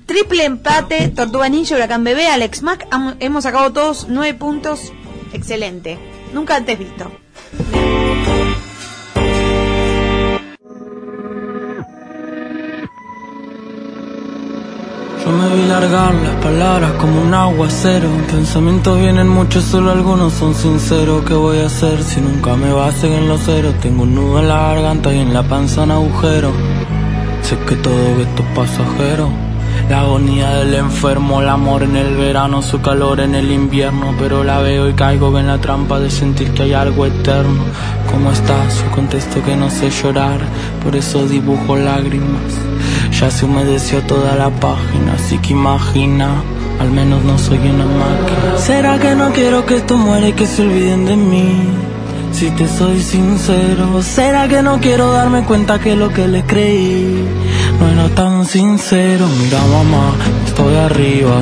Triple 0.07 0.45
empate, 0.45 0.97
ah, 1.03 1.11
Tortuga 1.13 1.49
Ninja, 1.49 1.75
Huracán 1.75 2.05
Bebé, 2.05 2.27
Alex 2.27 2.63
Mac. 2.63 2.87
Hemos 3.19 3.43
sacado 3.43 3.73
todos 3.73 4.07
nueve 4.09 4.33
puntos. 4.33 4.93
Excelente. 5.33 5.99
Nunca 6.33 6.55
antes 6.55 6.79
visto. 6.79 7.11
Yo 15.25 15.31
me 15.33 15.55
vi 15.57 15.67
largar 15.67 16.15
las 16.15 16.35
palabras 16.41 16.91
como 17.01 17.21
un 17.21 17.33
aguacero. 17.33 18.07
Pensamientos 18.31 18.97
vienen 18.97 19.27
muchos, 19.27 19.65
solo 19.65 19.91
algunos 19.91 20.31
son 20.31 20.55
sinceros. 20.55 21.25
¿Qué 21.25 21.33
voy 21.33 21.59
a 21.59 21.65
hacer 21.65 22.01
si 22.01 22.21
nunca 22.21 22.55
me 22.55 22.71
basen 22.71 23.11
en 23.11 23.27
los 23.27 23.41
ceros? 23.41 23.75
Tengo 23.81 24.03
un 24.03 24.15
nudo 24.15 24.39
en 24.39 24.47
la 24.47 24.69
garganta 24.69 25.13
y 25.13 25.19
en 25.19 25.33
la 25.33 25.43
panza 25.43 25.83
un 25.83 25.91
agujero. 25.91 26.53
Sé 27.41 27.57
que 27.67 27.75
todo 27.75 28.21
esto 28.21 28.41
es 28.41 28.49
pasajero. 28.55 29.46
La 29.89 30.01
agonía 30.01 30.49
del 30.49 30.73
enfermo, 30.73 31.41
el 31.41 31.47
amor 31.47 31.83
en 31.83 31.95
el 31.95 32.17
verano, 32.17 32.61
su 32.61 32.81
calor 32.81 33.21
en 33.21 33.35
el 33.35 33.51
invierno. 33.51 34.13
Pero 34.19 34.43
la 34.43 34.59
veo 34.59 34.89
y 34.89 34.93
caigo 34.93 35.39
en 35.39 35.47
la 35.47 35.59
trampa 35.59 35.97
de 35.97 36.09
sentir 36.09 36.51
que 36.51 36.63
hay 36.63 36.73
algo 36.73 37.05
eterno. 37.05 37.63
¿Cómo 38.11 38.31
estás? 38.31 38.83
Yo 38.83 38.91
contesto 38.91 39.41
que 39.43 39.55
no 39.55 39.69
sé 39.69 39.89
llorar, 39.89 40.39
por 40.83 40.95
eso 40.95 41.25
dibujo 41.25 41.77
lágrimas. 41.77 42.51
Ya 43.17 43.31
se 43.31 43.45
humedeció 43.45 44.01
toda 44.01 44.35
la 44.35 44.49
página, 44.49 45.13
así 45.15 45.37
que 45.37 45.53
imagina. 45.53 46.31
Al 46.81 46.91
menos 46.91 47.23
no 47.23 47.37
soy 47.37 47.57
una 47.57 47.85
máquina. 47.85 48.57
¿Será 48.57 48.99
que 48.99 49.15
no 49.15 49.31
quiero 49.31 49.65
que 49.65 49.77
esto 49.77 49.95
muera 49.97 50.27
y 50.27 50.33
que 50.33 50.45
se 50.47 50.63
olviden 50.63 51.05
de 51.05 51.15
mí? 51.15 51.69
Si 52.33 52.51
te 52.51 52.67
soy 52.67 53.01
sincero, 53.01 54.03
¿será 54.03 54.47
que 54.49 54.61
no 54.61 54.79
quiero 54.79 55.11
darme 55.13 55.43
cuenta 55.43 55.79
que 55.79 55.95
lo 55.95 56.09
que 56.09 56.27
les 56.27 56.43
creí 56.43 57.25
no 57.79 57.87
era 57.89 58.07
tan 58.15 58.45
sincero? 58.45 59.27
Mira 59.39 59.59
mamá, 59.75 60.05
estoy 60.45 60.75
arriba 60.75 61.37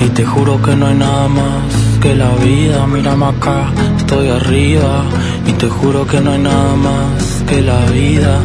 y 0.00 0.08
te 0.10 0.24
juro 0.24 0.60
que 0.62 0.74
no 0.76 0.86
hay 0.86 0.94
nada 0.94 1.28
más 1.28 1.64
que 2.00 2.14
la 2.14 2.30
vida. 2.36 2.86
Mírame 2.86 3.26
acá, 3.26 3.70
estoy 3.96 4.28
arriba 4.28 5.04
y 5.46 5.52
te 5.52 5.68
juro 5.68 6.06
que 6.06 6.20
no 6.20 6.32
hay 6.32 6.38
nada 6.38 6.74
más 6.76 7.42
que 7.48 7.60
la 7.62 7.80
vida. 7.86 8.40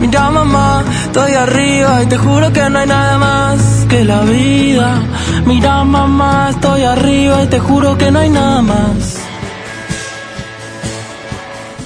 Mira 0.00 0.30
mamá, 0.30 0.84
estoy 1.06 1.32
arriba 1.34 2.02
y 2.02 2.06
te 2.06 2.16
juro 2.16 2.52
que 2.52 2.70
no 2.70 2.78
hay 2.78 2.86
nada 2.86 3.18
más 3.18 3.86
que 3.88 4.04
la 4.04 4.20
vida. 4.22 5.00
Mira 5.46 5.84
mamá, 5.84 6.48
estoy 6.50 6.82
arriba 6.82 7.44
y 7.44 7.46
te 7.46 7.58
juro 7.58 7.96
que 7.96 8.10
no 8.10 8.18
hay 8.18 8.30
nada 8.30 8.62
más. 8.62 9.28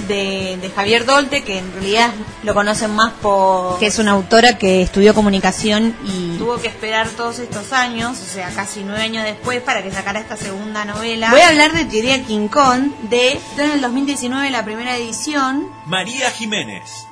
de 0.09 0.52
Javier 0.74 1.05
Dolte, 1.05 1.43
que 1.44 1.59
en 1.59 1.73
realidad 1.73 2.11
lo 2.43 2.55
conocen 2.55 2.94
más 2.94 3.12
por... 3.15 3.78
Que 3.78 3.86
es 3.86 3.99
una 3.99 4.12
autora 4.12 4.59
que 4.59 4.82
estudió 4.82 5.15
comunicación 5.15 5.97
y 6.05 6.36
Tuvo 6.39 6.59
que 6.59 6.69
esperar 6.69 7.09
todos 7.11 7.39
estos 7.39 7.73
años, 7.73 8.19
o 8.20 8.24
sea, 8.24 8.51
casi 8.51 8.82
nueve 8.85 9.03
años 9.03 9.24
después, 9.24 9.61
para 9.62 9.82
que 9.82 9.90
sacara 9.90 10.20
esta 10.20 10.36
segunda 10.36 10.85
novela. 10.85 11.31
Voy 11.31 11.40
a 11.40 11.49
hablar 11.49 11.73
de 11.73 11.85
Teoría 11.85 12.23
King 12.24 12.49
Kong, 12.49 12.90
de, 13.03 13.40
de 13.57 13.65
en 13.65 13.70
el 13.73 13.81
2019 13.81 14.51
la 14.51 14.65
primera 14.65 14.97
edición. 14.97 15.69
María 15.86 16.31
Jiménez 16.31 17.07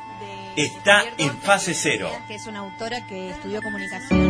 está 0.56 1.04
en 1.16 1.36
fase 1.38 1.74
cero. 1.74 2.10
que 2.26 2.34
es 2.34 2.46
una 2.46 2.60
autora 2.60 3.06
que 3.06 3.30
estudió 3.30 3.62
comunicación. 3.62 4.29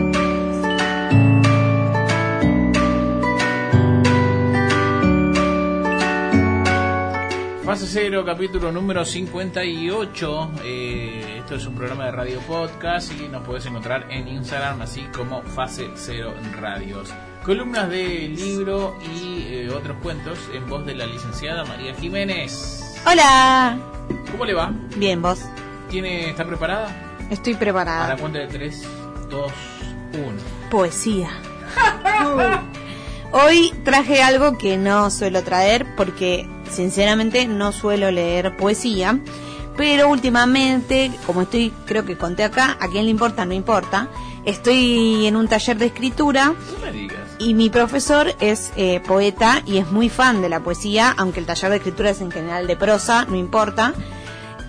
Fase 7.71 7.87
Cero, 7.87 8.25
capítulo 8.27 8.73
número 8.73 9.05
58. 9.05 10.51
Eh, 10.65 11.37
esto 11.39 11.55
es 11.55 11.65
un 11.67 11.77
programa 11.77 12.07
de 12.07 12.11
radio 12.11 12.41
podcast 12.41 13.13
y 13.13 13.29
nos 13.29 13.47
puedes 13.47 13.65
encontrar 13.65 14.09
en 14.11 14.27
Instagram 14.27 14.83
así 14.83 15.03
como 15.17 15.43
Fase 15.43 15.89
Cero 15.95 16.35
Radios. 16.61 17.15
Columnas 17.45 17.89
de 17.89 18.27
libro 18.27 18.99
y 19.15 19.45
eh, 19.55 19.71
otros 19.71 19.99
cuentos 20.03 20.37
en 20.53 20.69
voz 20.69 20.85
de 20.85 20.97
la 20.97 21.07
licenciada 21.07 21.65
María 21.65 21.95
Jiménez. 21.95 22.83
Hola. 23.07 23.79
¿Cómo 24.33 24.45
le 24.45 24.55
va? 24.55 24.73
Bien, 24.97 25.23
vos. 25.23 25.39
¿Tiene, 25.91 26.31
¿Está 26.31 26.45
preparada? 26.45 26.89
Estoy 27.31 27.55
A 27.55 27.59
preparada. 27.61 28.09
la 28.09 28.17
cuenta 28.17 28.41
de 28.41 28.49
3, 28.49 28.85
2, 29.31 29.53
1. 30.15 30.23
Poesía. 30.73 31.31
Hoy 33.31 33.73
traje 33.85 34.25
algo 34.25 34.59
que 34.59 34.77
no 34.77 35.09
suelo 35.09 35.45
traer 35.45 35.87
porque 35.95 36.49
sinceramente 36.71 37.47
no 37.47 37.73
suelo 37.73 38.11
leer 38.11 38.57
poesía, 38.57 39.19
pero 39.77 40.09
últimamente, 40.09 41.11
como 41.27 41.43
estoy, 41.43 41.73
creo 41.87 42.05
que 42.05 42.17
conté 42.17 42.45
acá, 42.45 42.77
a 42.81 42.89
quién 42.89 43.05
le 43.05 43.11
importa, 43.11 43.45
no 43.45 43.55
importa, 43.55 44.09
estoy 44.45 45.27
en 45.27 45.37
un 45.37 45.49
taller 45.49 45.79
de 45.79 45.87
escritura 45.87 46.55
No 46.73 46.85
me 46.85 46.93
digas. 46.93 47.21
y 47.39 47.55
mi 47.55 47.71
profesor 47.71 48.35
es 48.41 48.73
eh, 48.77 49.01
poeta 49.07 49.63
y 49.67 49.79
es 49.79 49.91
muy 49.91 50.09
fan 50.09 50.43
de 50.43 50.49
la 50.49 50.61
poesía, 50.61 51.15
aunque 51.17 51.41
el 51.41 51.47
taller 51.47 51.71
de 51.71 51.77
escritura 51.77 52.11
es 52.11 52.21
en 52.21 52.31
general 52.31 52.67
de 52.67 52.77
prosa, 52.77 53.25
no 53.27 53.37
importa. 53.37 53.95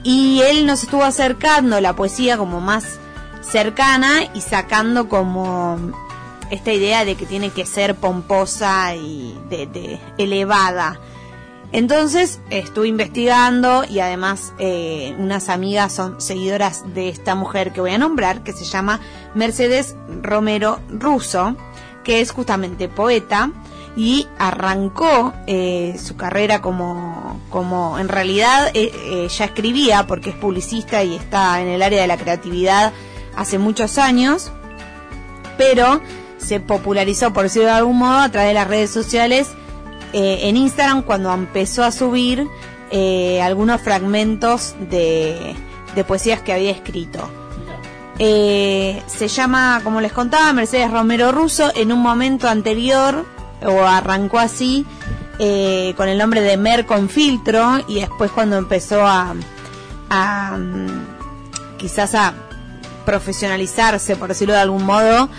Y 0.04 0.42
él 0.42 0.66
nos 0.66 0.84
estuvo 0.84 1.04
acercando 1.04 1.80
la 1.80 1.94
poesía 1.96 2.38
como 2.38 2.60
más 2.60 3.00
cercana 3.42 4.24
y 4.34 4.42
sacando 4.42 5.10
como 5.10 5.78
esta 6.50 6.72
idea 6.74 7.06
de 7.06 7.16
que 7.16 7.26
tiene 7.26 7.50
que 7.50 7.66
ser 7.66 7.96
pomposa 7.96 8.96
y 8.96 9.38
de, 9.50 9.68
de 9.68 10.00
elevada. 10.18 11.00
Entonces 11.72 12.42
estuve 12.50 12.90
investigando 12.90 13.86
y 13.86 14.00
además 14.00 14.54
eh, 14.60 15.16
unas 15.18 15.48
amigas 15.48 15.94
son 15.94 16.20
seguidoras 16.20 16.84
de 16.94 17.08
esta 17.08 17.34
mujer 17.36 17.72
que 17.72 17.80
voy 17.80 17.92
a 17.92 17.98
nombrar, 17.98 18.44
que 18.44 18.52
se 18.52 18.66
llama 18.66 19.00
Mercedes 19.36 19.96
Romero 20.22 20.80
Russo, 20.90 21.56
que 22.04 22.20
es 22.20 22.32
justamente 22.32 22.90
poeta 22.90 23.52
y 23.96 24.28
arrancó 24.38 25.34
eh, 25.48 25.98
su 26.02 26.18
carrera 26.18 26.62
como, 26.62 27.40
como 27.50 28.00
en 28.00 28.10
realidad 28.10 28.72
eh, 28.74 29.28
ya 29.30 29.46
escribía 29.46 30.08
porque 30.08 30.32
es 30.32 30.36
publicista 30.36 31.04
y 31.04 31.16
está 31.16 31.62
en 31.62 31.70
el 31.70 31.82
área 31.82 32.02
de 32.02 32.08
la 32.08 32.18
creatividad 32.18 32.92
hace 33.38 33.60
muchos 33.60 33.98
años, 33.98 34.52
pero 35.58 36.02
se 36.38 36.60
popularizó, 36.60 37.32
por 37.32 37.44
decirlo 37.44 37.70
de 37.70 37.76
algún 37.76 37.98
modo, 37.98 38.20
a 38.20 38.30
través 38.30 38.50
de 38.50 38.54
las 38.56 38.68
redes 38.68 38.90
sociales 38.90 39.52
eh, 40.14 40.40
en 40.44 40.58
Instagram 40.58 41.04
cuando 41.04 41.34
empezó 41.34 41.84
a 41.84 41.92
subir 41.92 42.48
eh, 42.90 43.42
algunos 43.42 43.82
fragmentos 43.82 44.76
de, 44.90 45.56
de 45.96 46.04
poesías 46.04 46.42
que 46.42 46.52
había 46.52 46.72
escrito. 46.72 47.30
Eh, 48.20 49.02
se 49.08 49.28
llama, 49.30 49.80
como 49.84 50.02
les 50.02 50.12
contaba, 50.12 50.52
Mercedes 50.54 50.92
Romero 50.92 51.32
Russo. 51.32 51.72
En 51.76 51.92
un 51.92 52.00
momento 52.00 52.50
anterior, 52.50 53.26
o 53.64 53.84
arrancó 53.84 54.40
así, 54.40 54.86
con 55.98 56.08
el 56.08 56.20
nombre 56.20 56.42
de 56.42 56.56
Mer 56.56 56.86
con 56.86 57.10
filtro, 57.10 57.80
y 57.88 58.02
después 58.02 58.30
cuando 58.30 58.58
empezó 58.58 59.08
a, 59.08 59.34
mm, 59.34 61.78
quizás 61.78 62.14
a 62.14 62.36
profesionalizarse, 63.06 64.18
por 64.18 64.28
decirlo 64.28 64.54
de 64.54 64.60
algún 64.60 64.86
modo, 64.86 65.30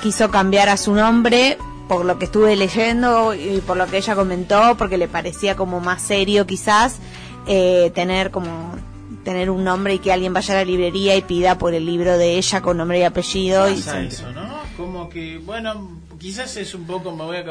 quiso 0.00 0.30
cambiar 0.30 0.70
a 0.70 0.78
su 0.78 0.94
nombre 0.94 1.58
por 1.88 2.04
lo 2.04 2.18
que 2.18 2.26
estuve 2.26 2.54
leyendo 2.56 3.34
y 3.34 3.60
por 3.66 3.76
lo 3.76 3.86
que 3.86 3.96
ella 3.98 4.14
comentó, 4.14 4.76
porque 4.76 4.98
le 4.98 5.08
parecía 5.08 5.56
como 5.56 5.80
más 5.80 6.02
serio 6.02 6.46
quizás 6.46 6.98
eh, 7.46 7.90
tener 7.94 8.30
como 8.30 8.76
tener 9.24 9.50
un 9.50 9.64
nombre 9.64 9.94
y 9.94 9.98
que 9.98 10.12
alguien 10.12 10.32
vaya 10.32 10.54
a 10.54 10.58
la 10.58 10.64
librería 10.64 11.16
y 11.16 11.22
pida 11.22 11.58
por 11.58 11.74
el 11.74 11.84
libro 11.86 12.16
de 12.18 12.36
ella 12.38 12.60
con 12.62 12.76
nombre 12.76 12.98
y 12.98 13.02
apellido. 13.02 13.68
y 13.68 13.76
se- 13.76 14.06
eso, 14.06 14.30
¿no? 14.32 14.48
Como 14.76 15.08
que, 15.08 15.38
bueno, 15.38 15.98
quizás 16.18 16.56
es 16.56 16.74
un 16.74 16.86
poco, 16.86 17.14
me 17.14 17.24
voy 17.24 17.36
a 17.38 17.44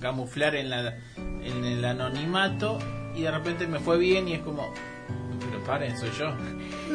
camuflar 0.00 0.54
en, 0.56 0.70
la, 0.70 0.96
en 1.16 1.64
el 1.64 1.84
anonimato 1.84 2.78
y 3.16 3.22
de 3.22 3.30
repente 3.30 3.66
me 3.66 3.78
fue 3.80 3.96
bien 3.98 4.28
y 4.28 4.34
es 4.34 4.40
como, 4.40 4.72
pero 5.40 5.62
paren, 5.64 5.96
soy 5.96 6.10
yo. 6.18 6.32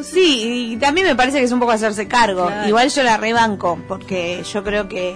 Sí, 0.03 0.73
y 0.73 0.77
también 0.77 1.07
me 1.07 1.15
parece 1.15 1.39
que 1.39 1.45
es 1.45 1.51
un 1.51 1.59
poco 1.59 1.71
hacerse 1.71 2.07
cargo. 2.07 2.47
Claro. 2.47 2.67
Igual 2.67 2.89
yo 2.89 3.03
la 3.03 3.17
rebanco, 3.17 3.79
porque 3.87 4.43
yo 4.51 4.63
creo 4.63 4.87
que 4.87 5.15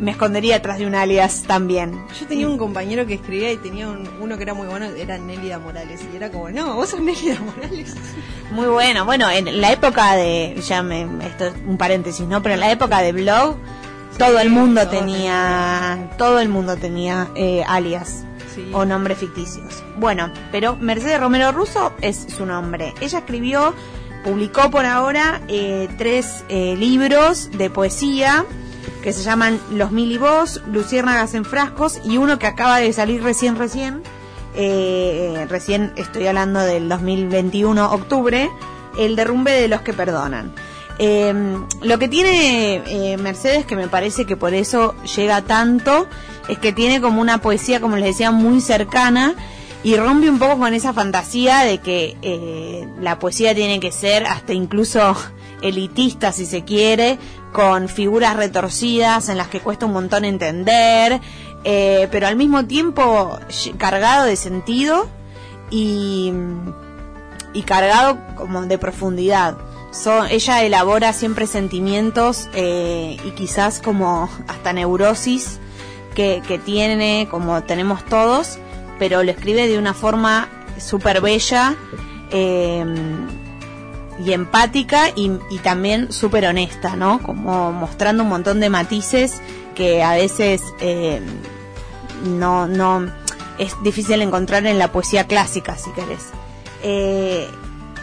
me 0.00 0.12
escondería 0.12 0.56
atrás 0.56 0.78
de 0.78 0.86
un 0.86 0.94
alias 0.94 1.42
también. 1.46 2.00
Yo 2.20 2.26
tenía 2.26 2.48
un 2.48 2.56
compañero 2.58 3.06
que 3.06 3.14
escribía 3.14 3.50
y 3.52 3.56
tenía 3.56 3.88
un- 3.88 4.08
uno 4.20 4.36
que 4.36 4.42
era 4.44 4.54
muy 4.54 4.66
bueno, 4.68 4.86
era 4.86 5.18
Nélida 5.18 5.58
Morales. 5.58 6.00
Y 6.12 6.16
era 6.16 6.30
como, 6.30 6.50
no, 6.50 6.74
vos 6.74 6.90
sos 6.90 7.00
Nélida 7.00 7.38
Morales. 7.40 7.94
Muy 8.52 8.66
bueno. 8.66 9.04
Bueno, 9.04 9.28
en 9.30 9.60
la 9.60 9.72
época 9.72 10.14
de, 10.16 10.58
ya 10.66 10.82
me, 10.82 11.02
esto 11.26 11.46
es 11.46 11.54
un 11.66 11.76
paréntesis, 11.76 12.26
¿no? 12.26 12.40
Pero 12.42 12.54
en 12.54 12.60
la 12.60 12.70
época 12.70 13.00
de 13.00 13.12
blog, 13.12 13.56
todo 14.18 14.38
el 14.40 14.50
mundo 14.50 14.82
todo 14.82 14.90
tenía, 14.98 16.10
todo 16.16 16.40
el 16.40 16.48
mundo 16.48 16.76
tenía 16.76 17.28
eh, 17.34 17.62
alias 17.66 18.24
Sí. 18.54 18.70
o 18.72 18.84
nombres 18.84 19.18
ficticios. 19.18 19.84
Bueno, 19.98 20.32
pero 20.50 20.74
Mercedes 20.76 21.20
Romero 21.20 21.52
Russo 21.52 21.92
es 22.00 22.26
su 22.34 22.44
nombre. 22.46 22.94
Ella 23.00 23.18
escribió, 23.18 23.74
publicó 24.24 24.70
por 24.70 24.84
ahora 24.86 25.40
eh, 25.48 25.88
tres 25.98 26.44
eh, 26.48 26.74
libros 26.76 27.50
de 27.52 27.68
poesía 27.70 28.44
que 29.08 29.14
se 29.14 29.22
llaman 29.22 29.58
Los 29.70 29.90
Mil 29.90 30.12
y 30.12 30.18
Vos, 30.18 30.60
Luciérnagas 30.70 31.32
en 31.32 31.46
Frascos 31.46 31.98
y 32.04 32.18
uno 32.18 32.38
que 32.38 32.46
acaba 32.46 32.76
de 32.76 32.92
salir 32.92 33.22
recién, 33.22 33.56
recién, 33.56 34.02
eh, 34.54 35.46
recién 35.48 35.94
estoy 35.96 36.26
hablando 36.26 36.60
del 36.60 36.90
2021, 36.90 37.90
octubre, 37.90 38.50
El 38.98 39.16
derrumbe 39.16 39.52
de 39.52 39.66
los 39.66 39.80
que 39.80 39.94
perdonan. 39.94 40.52
Eh, 40.98 41.32
lo 41.80 41.98
que 41.98 42.08
tiene 42.08 42.82
eh, 42.84 43.16
Mercedes, 43.16 43.64
que 43.64 43.76
me 43.76 43.88
parece 43.88 44.26
que 44.26 44.36
por 44.36 44.52
eso 44.52 44.94
llega 45.16 45.40
tanto, 45.40 46.06
es 46.46 46.58
que 46.58 46.74
tiene 46.74 47.00
como 47.00 47.22
una 47.22 47.38
poesía, 47.38 47.80
como 47.80 47.96
les 47.96 48.08
decía, 48.08 48.30
muy 48.30 48.60
cercana 48.60 49.36
y 49.84 49.96
rompe 49.96 50.28
un 50.28 50.38
poco 50.38 50.58
con 50.58 50.74
esa 50.74 50.92
fantasía 50.92 51.60
de 51.60 51.78
que 51.78 52.18
eh, 52.20 52.86
la 53.00 53.18
poesía 53.18 53.54
tiene 53.54 53.80
que 53.80 53.90
ser 53.90 54.26
hasta 54.26 54.52
incluso 54.52 55.16
elitista, 55.62 56.32
si 56.32 56.46
se 56.46 56.64
quiere, 56.64 57.18
con 57.52 57.88
figuras 57.88 58.36
retorcidas 58.36 59.28
en 59.28 59.38
las 59.38 59.48
que 59.48 59.60
cuesta 59.60 59.86
un 59.86 59.92
montón 59.92 60.24
entender, 60.24 61.20
eh, 61.64 62.08
pero 62.10 62.26
al 62.26 62.36
mismo 62.36 62.66
tiempo 62.66 63.38
cargado 63.78 64.24
de 64.26 64.36
sentido 64.36 65.08
y, 65.70 66.32
y 67.52 67.62
cargado 67.62 68.18
como 68.36 68.62
de 68.62 68.78
profundidad. 68.78 69.56
So- 69.90 70.26
ella 70.26 70.62
elabora 70.62 71.12
siempre 71.12 71.46
sentimientos 71.46 72.48
eh, 72.54 73.16
y 73.24 73.30
quizás 73.30 73.80
como 73.80 74.28
hasta 74.46 74.72
neurosis 74.72 75.58
que, 76.14 76.42
que 76.46 76.58
tiene, 76.58 77.26
como 77.30 77.62
tenemos 77.62 78.04
todos, 78.04 78.58
pero 78.98 79.22
lo 79.22 79.30
escribe 79.30 79.66
de 79.68 79.78
una 79.78 79.94
forma 79.94 80.48
súper 80.78 81.20
bella 81.20 81.74
eh, 82.30 82.84
y 84.24 84.32
empática 84.32 85.10
y, 85.14 85.32
y 85.50 85.58
también 85.58 86.12
súper 86.12 86.46
honesta, 86.46 86.96
¿no? 86.96 87.22
Como 87.22 87.72
mostrando 87.72 88.22
un 88.22 88.28
montón 88.28 88.60
de 88.60 88.70
matices 88.70 89.40
que 89.74 90.02
a 90.02 90.12
veces 90.12 90.62
eh, 90.80 91.20
no, 92.24 92.66
no 92.66 93.10
es 93.58 93.74
difícil 93.82 94.22
encontrar 94.22 94.66
en 94.66 94.78
la 94.78 94.90
poesía 94.90 95.26
clásica, 95.26 95.76
si 95.76 95.90
querés. 95.92 96.26
Eh, 96.82 97.48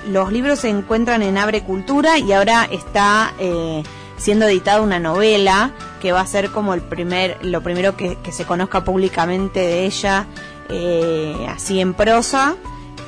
los 0.08 0.32
libros 0.32 0.60
se 0.60 0.70
encuentran 0.70 1.24
en 1.24 1.38
Abre 1.38 1.64
Cultura 1.64 2.20
y 2.20 2.32
ahora 2.32 2.68
está 2.70 3.34
eh, 3.40 3.84
siendo 4.18 4.46
editada 4.46 4.82
una 4.82 5.00
novela 5.00 5.72
que 6.02 6.12
va 6.12 6.22
a 6.22 6.28
ser 6.28 6.52
como 6.52 6.74
el 6.74 6.82
primer, 6.82 7.38
lo 7.44 7.62
primero 7.62 7.98
que, 7.98 8.18
que 8.18 8.32
se 8.32 8.46
conozca 8.46 8.84
públicamente 8.84 9.60
de 9.60 9.86
ella, 9.86 10.28
eh, 10.70 11.48
así 11.50 11.80
en 11.80 11.94
prosa, 11.94 12.56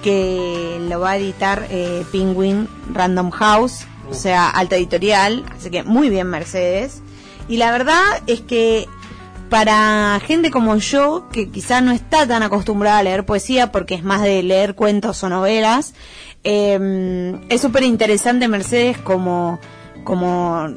que 0.03 0.77
lo 0.89 0.99
va 0.99 1.11
a 1.11 1.17
editar 1.17 1.67
eh, 1.69 2.05
Penguin 2.11 2.67
Random 2.93 3.31
House, 3.31 3.85
o 4.09 4.13
sea, 4.13 4.49
alta 4.49 4.75
editorial, 4.75 5.43
así 5.55 5.69
que 5.69 5.83
muy 5.83 6.09
bien 6.09 6.27
Mercedes. 6.27 7.01
Y 7.47 7.57
la 7.57 7.71
verdad 7.71 8.03
es 8.27 8.41
que 8.41 8.87
para 9.49 10.19
gente 10.25 10.51
como 10.51 10.75
yo, 10.75 11.27
que 11.31 11.49
quizá 11.49 11.81
no 11.81 11.91
está 11.91 12.27
tan 12.27 12.43
acostumbrada 12.43 12.99
a 12.99 13.03
leer 13.03 13.25
poesía 13.25 13.71
porque 13.71 13.95
es 13.95 14.03
más 14.03 14.21
de 14.21 14.43
leer 14.43 14.75
cuentos 14.75 15.23
o 15.23 15.29
novelas, 15.29 15.93
eh, 16.43 17.39
es 17.49 17.61
súper 17.61 17.83
interesante 17.83 18.47
Mercedes 18.47 18.97
como, 18.97 19.59
como, 20.03 20.67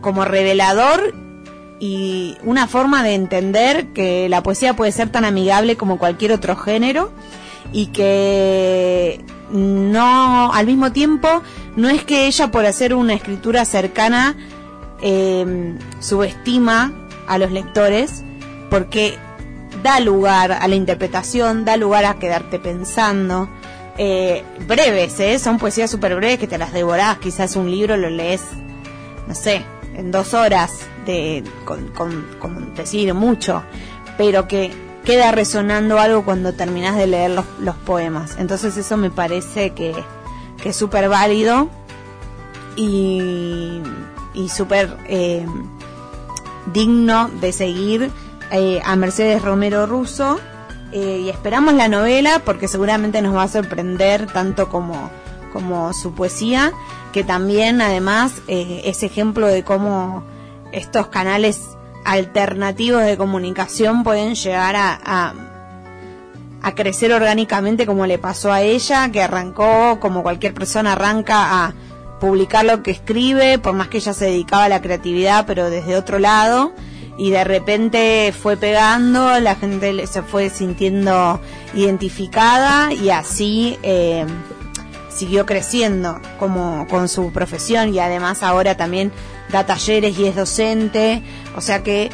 como 0.00 0.24
revelador 0.24 1.14
y 1.80 2.36
una 2.44 2.66
forma 2.66 3.02
de 3.02 3.14
entender 3.14 3.88
que 3.88 4.28
la 4.28 4.42
poesía 4.42 4.74
puede 4.74 4.92
ser 4.92 5.10
tan 5.10 5.24
amigable 5.24 5.76
como 5.76 5.98
cualquier 5.98 6.32
otro 6.32 6.56
género 6.56 7.10
y 7.72 7.86
que 7.86 9.24
no 9.50 10.52
al 10.52 10.66
mismo 10.66 10.92
tiempo 10.92 11.42
no 11.76 11.88
es 11.88 12.04
que 12.04 12.26
ella 12.26 12.50
por 12.50 12.66
hacer 12.66 12.94
una 12.94 13.14
escritura 13.14 13.64
cercana 13.64 14.36
eh, 15.02 15.76
subestima 16.00 16.92
a 17.26 17.38
los 17.38 17.50
lectores 17.52 18.22
porque 18.70 19.18
da 19.82 20.00
lugar 20.00 20.52
a 20.52 20.66
la 20.66 20.74
interpretación, 20.74 21.64
da 21.64 21.76
lugar 21.76 22.04
a 22.06 22.14
quedarte 22.14 22.58
pensando. 22.58 23.48
Eh, 23.96 24.42
breves, 24.66 25.20
¿eh? 25.20 25.38
son 25.38 25.58
poesías 25.58 25.90
súper 25.90 26.16
breves 26.16 26.38
que 26.38 26.48
te 26.48 26.58
las 26.58 26.72
devorás, 26.72 27.18
quizás 27.18 27.54
un 27.54 27.70
libro 27.70 27.96
lo 27.96 28.10
lees, 28.10 28.42
no 29.28 29.34
sé, 29.36 29.64
en 29.94 30.10
dos 30.10 30.34
horas, 30.34 30.72
de, 31.06 31.44
con, 31.64 31.88
con, 31.88 32.26
con 32.40 32.74
decir 32.74 33.12
mucho, 33.14 33.62
pero 34.16 34.48
que 34.48 34.72
queda 35.04 35.32
resonando 35.32 35.98
algo 35.98 36.24
cuando 36.24 36.54
terminas 36.54 36.96
de 36.96 37.06
leer 37.06 37.30
los, 37.30 37.44
los 37.60 37.76
poemas. 37.76 38.36
Entonces 38.38 38.76
eso 38.76 38.96
me 38.96 39.10
parece 39.10 39.70
que, 39.70 39.94
que 40.62 40.70
es 40.70 40.76
súper 40.76 41.08
válido 41.08 41.68
y, 42.76 43.80
y 44.34 44.48
súper 44.48 44.96
eh, 45.06 45.46
digno 46.72 47.28
de 47.40 47.52
seguir 47.52 48.10
eh, 48.50 48.80
a 48.84 48.96
Mercedes 48.96 49.42
Romero 49.42 49.86
Russo. 49.86 50.40
eh, 50.92 51.22
y 51.24 51.28
esperamos 51.28 51.74
la 51.74 51.88
novela 51.88 52.40
porque 52.44 52.68
seguramente 52.68 53.20
nos 53.20 53.34
va 53.34 53.42
a 53.44 53.48
sorprender 53.48 54.26
tanto 54.26 54.68
como, 54.68 55.10
como 55.52 55.92
su 55.92 56.14
poesía, 56.14 56.72
que 57.12 57.24
también 57.24 57.80
además 57.80 58.42
es 58.48 59.02
ejemplo 59.02 59.46
de 59.46 59.62
cómo 59.64 60.24
estos 60.72 61.08
canales 61.08 61.60
alternativos 62.04 63.02
de 63.02 63.16
comunicación 63.16 64.04
pueden 64.04 64.34
llegar 64.34 64.76
a, 64.76 65.34
a, 66.62 66.74
crecer 66.74 67.12
orgánicamente 67.12 67.86
como 67.86 68.06
le 68.06 68.18
pasó 68.18 68.52
a 68.52 68.62
ella, 68.62 69.10
que 69.10 69.22
arrancó 69.22 69.98
como 70.00 70.22
cualquier 70.22 70.54
persona 70.54 70.92
arranca 70.92 71.64
a 71.64 71.74
publicar 72.20 72.64
lo 72.64 72.82
que 72.82 72.90
escribe, 72.90 73.58
por 73.58 73.74
más 73.74 73.88
que 73.88 73.98
ella 73.98 74.14
se 74.14 74.26
dedicaba 74.26 74.64
a 74.64 74.68
la 74.68 74.80
creatividad, 74.80 75.44
pero 75.46 75.68
desde 75.68 75.96
otro 75.96 76.18
lado, 76.18 76.72
y 77.16 77.30
de 77.30 77.44
repente 77.44 78.32
fue 78.32 78.56
pegando, 78.56 79.38
la 79.40 79.54
gente 79.54 80.06
se 80.06 80.22
fue 80.22 80.50
sintiendo 80.50 81.40
identificada 81.74 82.92
y 82.92 83.10
así 83.10 83.78
eh, 83.82 84.26
siguió 85.14 85.46
creciendo 85.46 86.20
como 86.38 86.86
con 86.88 87.08
su 87.08 87.32
profesión 87.32 87.94
y 87.94 87.98
además 88.00 88.42
ahora 88.42 88.76
también 88.76 89.12
da 89.50 89.64
talleres 89.66 90.18
y 90.18 90.26
es 90.26 90.36
docente, 90.36 91.22
o 91.56 91.60
sea 91.60 91.82
que 91.82 92.10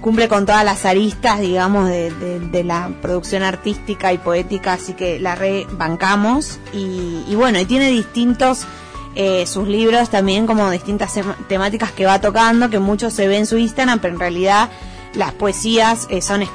cumple 0.00 0.26
con 0.28 0.46
todas 0.46 0.64
las 0.64 0.84
aristas, 0.84 1.38
digamos, 1.40 1.88
de, 1.88 2.10
de- 2.50 2.64
la 2.64 2.90
producción 3.00 3.42
artística 3.44 4.12
y 4.12 4.18
poética, 4.18 4.72
así 4.72 4.94
que 4.94 5.20
la 5.20 5.36
rebancamos 5.36 6.58
y, 6.72 7.22
y 7.28 7.34
bueno, 7.36 7.60
y 7.60 7.64
tiene 7.66 7.88
distintos 7.88 8.64
eh, 9.14 9.46
sus 9.46 9.68
libros 9.68 10.10
también 10.10 10.46
como 10.46 10.68
distintas 10.70 11.12
temáticas 11.48 11.92
que 11.92 12.06
va 12.06 12.20
tocando, 12.20 12.68
que 12.70 12.78
mucho 12.80 13.10
se 13.10 13.28
ve 13.28 13.38
en 13.38 13.46
su 13.46 13.58
Instagram, 13.58 14.00
pero 14.00 14.14
en 14.14 14.20
realidad 14.20 14.70
las 15.14 15.32
poesías 15.32 16.06
eh, 16.10 16.20
son, 16.22 16.42
eh, 16.42 16.48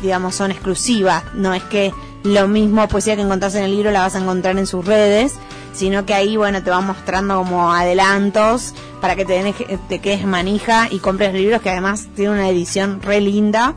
digamos, 0.00 0.34
son 0.34 0.50
exclusivas, 0.50 1.24
no 1.34 1.52
es 1.54 1.62
que 1.64 1.92
lo 2.26 2.48
mismo 2.48 2.86
poesía 2.88 3.16
que 3.16 3.22
encontrás 3.22 3.54
en 3.54 3.64
el 3.64 3.70
libro 3.72 3.90
la 3.90 4.00
vas 4.00 4.14
a 4.14 4.18
encontrar 4.18 4.58
en 4.58 4.66
sus 4.66 4.84
redes, 4.84 5.34
sino 5.72 6.06
que 6.06 6.14
ahí, 6.14 6.36
bueno, 6.36 6.62
te 6.62 6.70
va 6.70 6.80
mostrando 6.80 7.36
como 7.36 7.72
adelantos 7.72 8.74
para 9.00 9.14
que 9.16 9.24
te, 9.24 9.34
den- 9.42 9.54
te 9.88 9.98
quedes 10.00 10.24
manija 10.26 10.88
y 10.90 10.98
compres 10.98 11.34
libros 11.34 11.60
que 11.62 11.70
además 11.70 12.06
tiene 12.16 12.32
una 12.32 12.48
edición 12.48 13.00
re 13.02 13.20
linda, 13.20 13.74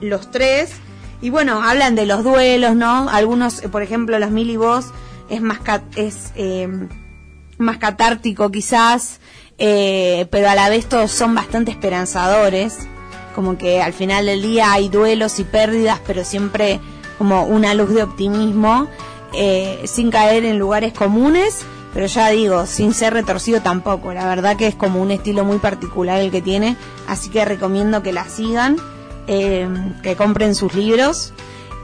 los 0.00 0.30
tres. 0.30 0.70
Y 1.20 1.30
bueno, 1.30 1.62
hablan 1.62 1.96
de 1.96 2.06
los 2.06 2.22
duelos, 2.22 2.76
¿no? 2.76 3.08
Algunos, 3.10 3.62
eh, 3.64 3.68
por 3.68 3.82
ejemplo, 3.82 4.18
los 4.20 4.30
mil 4.30 4.48
y 4.50 4.56
vos 4.56 4.86
es 5.28 5.40
más, 5.42 5.58
es, 5.96 6.32
eh, 6.36 6.68
más 7.58 7.78
catártico 7.78 8.50
quizás, 8.52 9.18
eh, 9.58 10.28
pero 10.30 10.48
a 10.48 10.54
la 10.54 10.68
vez 10.70 10.86
todos 10.86 11.10
son 11.10 11.34
bastante 11.34 11.72
esperanzadores, 11.72 12.78
como 13.34 13.58
que 13.58 13.82
al 13.82 13.92
final 13.92 14.26
del 14.26 14.42
día 14.42 14.72
hay 14.72 14.88
duelos 14.88 15.40
y 15.40 15.44
pérdidas, 15.44 16.00
pero 16.06 16.24
siempre 16.24 16.80
como 17.18 17.44
una 17.44 17.74
luz 17.74 17.90
de 17.90 18.02
optimismo, 18.02 18.88
eh, 19.34 19.82
sin 19.84 20.10
caer 20.10 20.44
en 20.44 20.58
lugares 20.58 20.92
comunes, 20.92 21.64
pero 21.92 22.06
ya 22.06 22.28
digo, 22.28 22.66
sin 22.66 22.94
ser 22.94 23.12
retorcido 23.12 23.60
tampoco, 23.60 24.12
la 24.14 24.26
verdad 24.26 24.56
que 24.56 24.66
es 24.66 24.74
como 24.74 25.02
un 25.02 25.10
estilo 25.10 25.44
muy 25.44 25.58
particular 25.58 26.20
el 26.20 26.30
que 26.30 26.40
tiene, 26.40 26.76
así 27.08 27.28
que 27.28 27.44
recomiendo 27.44 28.02
que 28.02 28.12
la 28.12 28.24
sigan, 28.24 28.76
eh, 29.26 29.68
que 30.02 30.16
compren 30.16 30.54
sus 30.54 30.74
libros 30.74 31.32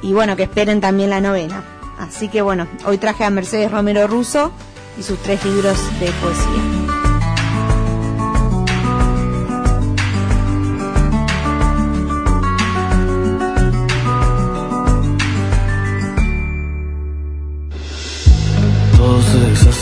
y 0.02 0.12
bueno, 0.12 0.36
que 0.36 0.44
esperen 0.44 0.80
también 0.80 1.10
la 1.10 1.20
novela. 1.20 1.62
Así 1.98 2.28
que 2.28 2.42
bueno, 2.42 2.66
hoy 2.86 2.98
traje 2.98 3.24
a 3.24 3.30
Mercedes 3.30 3.70
Romero 3.70 4.06
Russo 4.06 4.52
y 4.98 5.02
sus 5.02 5.18
tres 5.22 5.44
libros 5.44 5.78
de 6.00 6.10
poesía. 6.22 6.83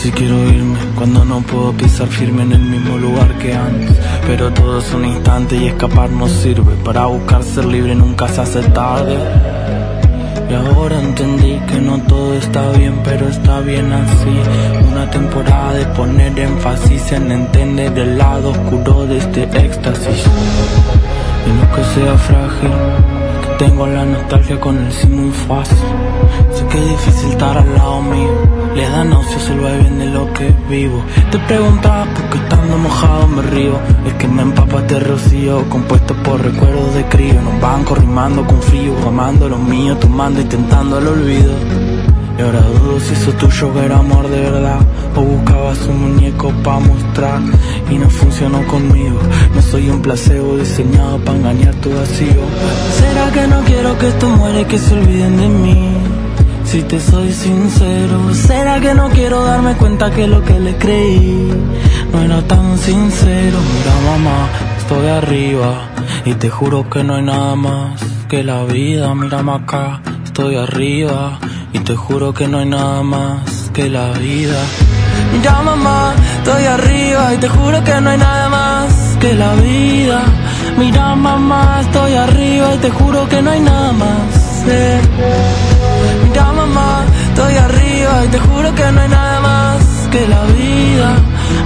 Y 0.05 0.11
quiero 0.11 0.43
irme 0.49 0.77
Cuando 0.95 1.23
no 1.23 1.39
puedo 1.41 1.71
pisar 1.73 2.07
firme 2.07 2.43
en 2.43 2.51
el 2.51 2.61
mismo 2.61 2.97
lugar 2.97 3.37
que 3.37 3.53
antes. 3.53 3.97
Pero 4.27 4.51
todo 4.51 4.79
es 4.79 4.93
un 4.93 5.05
instante 5.05 5.55
y 5.55 5.67
escapar 5.67 6.09
no 6.09 6.27
sirve. 6.27 6.73
Para 6.83 7.05
buscar 7.05 7.43
ser 7.43 7.65
libre 7.65 7.95
nunca 7.95 8.27
se 8.27 8.41
hace 8.41 8.61
tarde. 8.69 9.17
Y 10.49 10.53
ahora 10.53 10.99
entendí 10.99 11.59
que 11.67 11.79
no 11.79 11.99
todo 12.03 12.33
está 12.35 12.71
bien 12.71 12.99
pero 13.03 13.27
está 13.27 13.59
bien 13.61 13.91
así. 13.91 14.35
Una 14.91 15.09
temporada 15.09 15.73
de 15.73 15.85
poner 15.87 16.37
énfasis 16.37 17.11
en 17.11 17.31
entender 17.31 17.97
el 17.97 18.17
lado 18.17 18.51
oscuro 18.51 19.05
de 19.05 19.17
este 19.17 19.43
éxtasis. 19.43 20.25
Y 21.45 21.51
no 21.51 21.75
que 21.75 21.83
sea 21.83 22.17
frágil 22.17 23.32
tengo 23.57 23.87
la 23.87 24.05
nostalgia 24.05 24.59
con 24.59 24.77
el 24.77 24.91
sí 24.91 25.07
muy 25.07 25.31
fácil. 25.31 25.77
Sé 26.53 26.65
que 26.67 26.77
es 26.77 26.89
difícil 26.89 27.29
estar 27.31 27.57
al 27.57 27.73
lado 27.73 28.01
mío. 28.01 28.31
Le 28.75 28.89
da 28.89 29.03
náuseas 29.03 29.49
el 29.49 29.59
bien 29.59 29.99
de 29.99 30.05
lo 30.07 30.31
que 30.33 30.53
vivo. 30.69 31.03
Te 31.31 31.37
preguntaba 31.39 32.05
por 32.05 32.29
qué 32.29 32.37
estando 32.37 32.77
mojado 32.77 33.27
me 33.27 33.41
río. 33.41 33.79
Es 34.05 34.13
que 34.13 34.27
me 34.27 34.41
empapa 34.41 34.79
este 34.79 34.99
rocío 34.99 35.69
Compuesto 35.69 36.13
por 36.23 36.41
recuerdos 36.41 36.93
de 36.95 37.05
crío. 37.05 37.41
Nos 37.41 37.61
van 37.61 37.83
corrimando 37.83 38.45
con 38.45 38.61
frío 38.61 38.93
Amando 39.07 39.49
lo 39.49 39.57
mío, 39.57 39.97
tomando, 39.97 40.41
intentando 40.41 40.99
el 40.99 41.07
olvido 41.07 41.82
Y 42.37 42.41
ahora 42.41 42.61
dudo 42.61 42.99
si 42.99 43.13
eso 43.13 43.31
tuyo 43.33 43.81
era 43.81 43.97
amor 43.97 44.27
de 44.29 44.41
verdad. 44.41 44.79
O 45.15 45.21
buscabas 45.21 45.79
un 45.87 46.01
muñeco 46.01 46.51
pa' 46.63 46.79
mostrar 46.79 47.39
Y 47.91 47.95
no 47.95 48.09
funcionó 48.09 48.65
conmigo. 48.67 49.19
No 49.53 49.61
soy 49.61 49.89
un 49.89 50.01
placebo 50.01 50.57
diseñado 50.57 51.19
para 51.19 51.37
engañar 51.37 51.75
tu 51.75 51.93
vacío 51.93 52.41
¿Será 52.99 53.31
que 53.31 53.47
no 53.47 53.61
quiero 53.61 53.97
que 53.99 54.07
esto 54.07 54.27
muera 54.29 54.61
y 54.61 54.65
que 54.65 54.79
se 54.79 54.93
olviden 54.95 55.37
de 55.37 55.47
mí? 55.47 55.89
Si 56.65 56.81
te 56.81 56.99
soy 56.99 57.31
sincero 57.31 58.33
¿Será 58.33 58.79
que 58.81 58.95
no 58.95 59.09
quiero 59.09 59.43
darme 59.43 59.75
cuenta 59.75 60.09
que 60.09 60.27
lo 60.27 60.43
que 60.43 60.59
le 60.59 60.75
creí 60.77 61.49
No 62.11 62.21
era 62.21 62.41
tan 62.47 62.77
sincero 62.79 63.57
Mira 63.75 64.11
mamá, 64.11 64.47
estoy 64.79 65.07
arriba 65.07 65.89
Y 66.25 66.33
te 66.33 66.49
juro 66.49 66.89
que 66.89 67.03
no 67.03 67.15
hay 67.15 67.23
nada 67.23 67.55
más 67.55 68.01
que 68.33 68.43
la 68.43 68.63
vida. 68.63 69.13
Mírame 69.13 69.51
acá, 69.51 70.01
estoy 70.33 70.55
arriba 70.55 71.37
y 71.73 71.79
te 71.79 71.95
juro 71.95 72.33
que 72.33 72.47
no 72.47 72.57
hay 72.57 72.65
nada 72.65 73.03
más 73.03 73.69
que 73.71 73.87
la 73.87 74.13
vida. 74.13 74.59
Mira 75.31 75.61
mamá, 75.61 76.15
estoy 76.39 76.65
arriba 76.65 77.33
y 77.35 77.37
te 77.37 77.49
juro 77.49 77.83
que 77.83 78.01
no 78.01 78.09
hay 78.09 78.17
nada 78.17 78.49
más 78.49 79.17
que 79.19 79.35
la 79.35 79.53
vida. 79.53 80.21
Mira 80.79 81.15
mamá, 81.15 81.81
estoy 81.81 82.13
arriba 82.15 82.73
y 82.73 82.77
te 82.79 82.89
juro 82.89 83.29
que 83.29 83.41
no 83.43 83.51
hay 83.51 83.59
nada 83.59 83.91
más. 83.91 84.63
eh. 84.67 85.01
Mira 86.23 86.51
mamá, 86.51 87.05
estoy 87.29 87.55
arriba 87.55 88.25
y 88.25 88.27
te 88.29 88.39
juro 88.39 88.73
que 88.73 88.91
no 88.91 89.01
hay 89.01 89.09
nada 89.09 89.39
más 89.39 89.83
que 90.13 90.27
la 90.27 90.43
vida. 90.45 91.09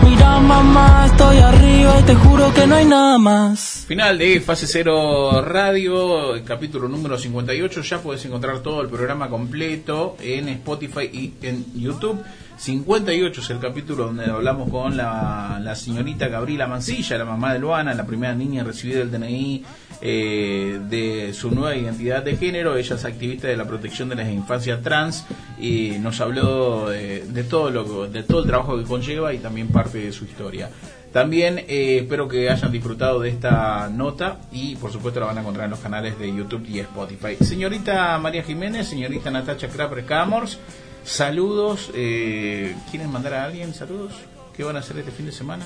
Mira 0.04 0.40
mamá, 0.42 1.06
estoy 1.06 1.38
arriba 1.38 2.00
y 2.02 2.04
te 2.04 2.16
juro 2.16 2.54
que 2.54 2.68
no 2.68 2.76
hay 2.76 2.86
nada 2.86 3.18
más. 3.18 3.77
Final 3.88 4.18
de 4.18 4.42
Fase 4.42 4.68
Cero 4.68 5.42
Radio, 5.42 6.44
capítulo 6.44 6.90
número 6.90 7.18
58. 7.18 7.84
Ya 7.84 8.02
puedes 8.02 8.26
encontrar 8.26 8.60
todo 8.60 8.82
el 8.82 8.90
programa 8.90 9.30
completo 9.30 10.18
en 10.20 10.50
Spotify 10.50 11.10
y 11.10 11.34
en 11.42 11.64
YouTube. 11.74 12.22
58 12.58 13.40
es 13.40 13.50
el 13.50 13.60
capítulo 13.60 14.08
donde 14.08 14.26
hablamos 14.26 14.70
con 14.70 14.98
la, 14.98 15.74
señorita 15.74 16.28
Gabriela 16.28 16.68
Mancilla, 16.68 17.18
la 17.18 17.24
mamá 17.24 17.54
de 17.54 17.60
Luana, 17.60 17.94
la 17.94 18.06
primera 18.06 18.36
niña 18.36 18.66
recibida 18.66 19.04
el 19.04 19.10
DNI 19.10 19.64
eh, 20.02 20.82
de 20.90 21.34
su 21.34 21.50
nueva 21.52 21.74
identidad 21.74 22.24
de 22.24 22.36
género. 22.36 22.76
Ella 22.76 22.96
es 22.98 23.06
activista 23.06 23.48
de 23.48 23.56
la 23.56 23.66
protección 23.66 24.10
de 24.10 24.16
las 24.16 24.30
infancias 24.30 24.82
trans 24.82 25.26
y 25.58 25.92
nos 26.02 26.20
habló 26.20 26.90
de, 26.90 27.22
de 27.26 27.44
todo 27.46 27.70
lo 27.70 28.10
de 28.10 28.24
todo 28.24 28.42
el 28.42 28.48
trabajo 28.48 28.78
que 28.78 28.84
conlleva 28.84 29.34
y 29.34 29.38
también 29.38 29.70
parte 29.70 30.00
de 30.00 30.12
su 30.12 30.26
historia. 30.26 30.70
También 31.14 31.60
eh, 31.68 32.00
espero 32.02 32.28
que 32.28 32.50
hayan 32.50 32.72
disfrutado 32.72 33.20
de 33.22 33.30
esta 33.30 33.90
nota 33.90 34.40
y 34.52 34.76
por 34.76 34.92
supuesto 34.92 35.20
la 35.20 35.28
van 35.28 35.38
a 35.38 35.42
encontrar 35.42 35.66
en 35.66 35.72
los 35.72 35.80
canales 35.80 36.20
de 36.20 36.28
YouTube 36.28 36.66
y 36.68 36.80
Spotify. 36.80 37.38
Señorita 37.44 38.18
María 38.20 38.44
Jiménez, 38.44 38.88
señorita 38.88 39.32
Natacha 39.32 39.68
Crapre 39.70 40.06
Camors, 40.06 40.60
saludos. 41.04 41.90
Eh, 41.96 42.76
¿Quieren 42.92 43.12
mandar 43.12 43.34
a 43.36 43.46
alguien 43.46 43.74
saludos? 43.74 44.14
¿Qué 44.56 44.64
van 44.64 44.76
a 44.76 44.80
hacer 44.80 44.98
este 45.00 45.12
fin 45.12 45.26
de 45.28 45.32
semana? 45.32 45.66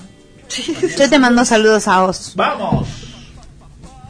Yo 0.97 1.09
te 1.09 1.17
mando 1.19 1.43
saludos 1.45 1.87
a 1.87 2.01
vos. 2.01 2.33
¡Vamos! 2.35 2.87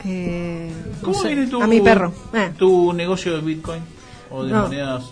Eh, 0.05 0.71
¿Cómo 1.01 1.13
no 1.13 1.21
sé, 1.21 1.27
viene 1.27 1.47
tu, 1.47 1.61
A 1.61 1.67
mi 1.67 1.79
perro. 1.81 2.13
Eh, 2.33 2.51
tu 2.57 2.91
negocio 2.93 3.35
de 3.35 3.41
Bitcoin 3.41 3.81
o 4.31 4.43
de 4.43 4.51
No. 4.51 4.63
monedas? 4.63 5.03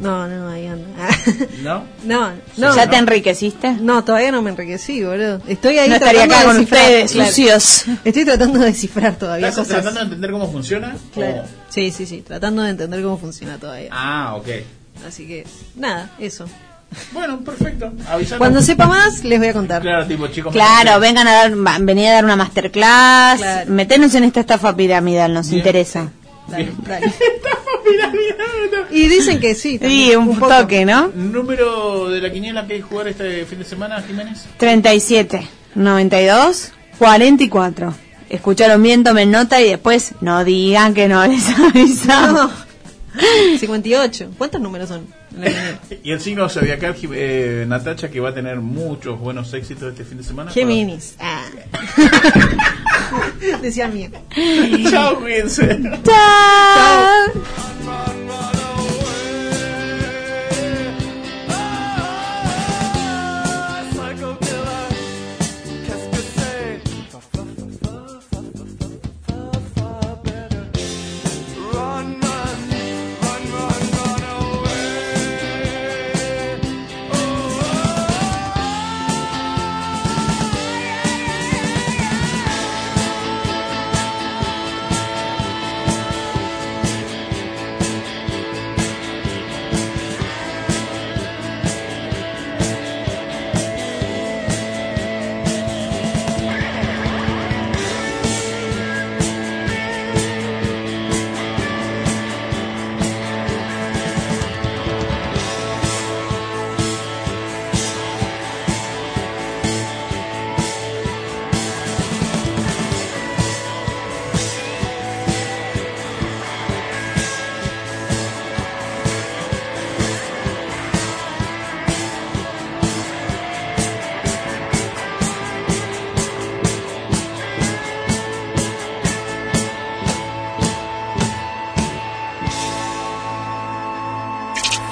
No, 0.00 0.26
no, 0.26 0.48
ahí 0.48 0.66
anda. 0.66 0.86
¿No? 1.62 1.84
no, 2.04 2.30
no. 2.56 2.74
¿Ya 2.76 2.84
no. 2.86 2.90
te 2.90 2.96
enriqueciste? 2.96 3.72
No, 3.80 4.02
todavía 4.04 4.32
no 4.32 4.42
me 4.42 4.50
enriquecí, 4.50 5.04
boludo. 5.04 5.40
Estoy 5.46 5.78
ahí 5.78 5.88
No 5.88 5.96
estaría 5.96 6.26
tratando 6.26 6.34
acá 6.34 6.40
de 6.40 6.46
con 6.46 6.56
descifrar, 6.56 6.82
ustedes, 6.82 7.12
claro. 7.12 7.28
sucios. 7.30 7.84
Estoy 8.04 8.24
tratando 8.24 8.58
de 8.60 8.66
descifrar 8.66 9.16
todavía 9.16 9.48
¿Estás 9.48 9.66
cosas. 9.66 9.82
tratando 9.82 10.00
de 10.00 10.04
entender 10.06 10.30
cómo 10.32 10.50
funciona? 10.50 10.96
Claro. 11.14 11.42
O- 11.42 11.60
Sí, 11.72 11.90
sí, 11.92 12.06
sí, 12.06 12.22
tratando 12.26 12.62
de 12.62 12.70
entender 12.70 13.02
cómo 13.02 13.16
funciona 13.18 13.58
todavía. 13.58 13.90
Ah, 13.92 14.34
ok. 14.36 14.48
Así 15.06 15.26
que, 15.26 15.46
nada, 15.76 16.10
eso. 16.18 16.46
Bueno, 17.12 17.38
perfecto. 17.40 17.92
Avisanos. 18.08 18.38
Cuando 18.38 18.60
sepa 18.62 18.86
más, 18.88 19.22
les 19.22 19.38
voy 19.38 19.46
a 19.48 19.52
contar. 19.52 19.80
Claro, 19.80 20.06
tipo, 20.06 20.26
chicos. 20.26 20.52
Claro, 20.52 20.98
vengan 20.98 21.28
a 21.28 21.32
dar, 21.32 21.52
venid 21.82 22.06
a 22.06 22.12
dar 22.14 22.24
una 22.24 22.34
masterclass, 22.34 23.38
Claro. 23.38 23.70
meternos 23.70 24.12
en 24.16 24.24
esta 24.24 24.40
estafa 24.40 24.74
piramidal, 24.74 25.32
nos 25.32 25.52
interesa. 25.52 26.10
Dale, 26.50 26.72
dale. 26.86 27.12
Y 28.90 29.06
dicen 29.08 29.40
que 29.40 29.54
sí. 29.54 29.78
también, 29.78 30.10
Sí, 30.10 30.16
un, 30.16 30.38
poco. 30.38 30.48
toque, 30.52 30.84
¿no? 30.84 31.08
¿Número 31.14 32.08
de 32.08 32.20
la 32.20 32.32
quiniela 32.32 32.66
que 32.66 32.74
hay 32.74 32.80
que 32.80 32.86
jugar 32.86 33.08
este 33.08 33.44
fin 33.46 33.58
de 33.60 33.64
semana, 33.64 34.02
Jiménez? 34.02 34.46
37, 34.56 35.46
92, 35.74 36.72
44. 36.98 37.94
Escucharon 38.28 38.82
bien, 38.82 39.02
tomen 39.04 39.30
nota 39.30 39.60
y 39.60 39.68
después 39.68 40.12
no 40.20 40.44
digan 40.44 40.94
que 40.94 41.08
no 41.08 41.24
les 41.26 41.48
avisamos. 41.58 42.50
58. 43.58 44.30
¿Cuántos 44.38 44.60
números 44.60 44.88
son? 44.88 45.06
Y 46.02 46.12
el 46.12 46.20
signo 46.20 46.48
zodiacal, 46.48 46.94
eh, 47.12 47.64
Natacha, 47.66 48.10
que 48.10 48.20
va 48.20 48.30
a 48.30 48.34
tener 48.34 48.56
muchos 48.56 49.18
buenos 49.18 49.52
éxitos 49.54 49.92
este 49.92 50.04
fin 50.04 50.18
de 50.18 50.24
semana. 50.24 50.50
Géminis. 50.50 51.16
Ah. 51.18 51.44
Decía 53.62 53.88
mío. 53.88 54.10
Chao, 54.90 55.20
cuídense. 55.20 55.80
Chao. 56.04 57.32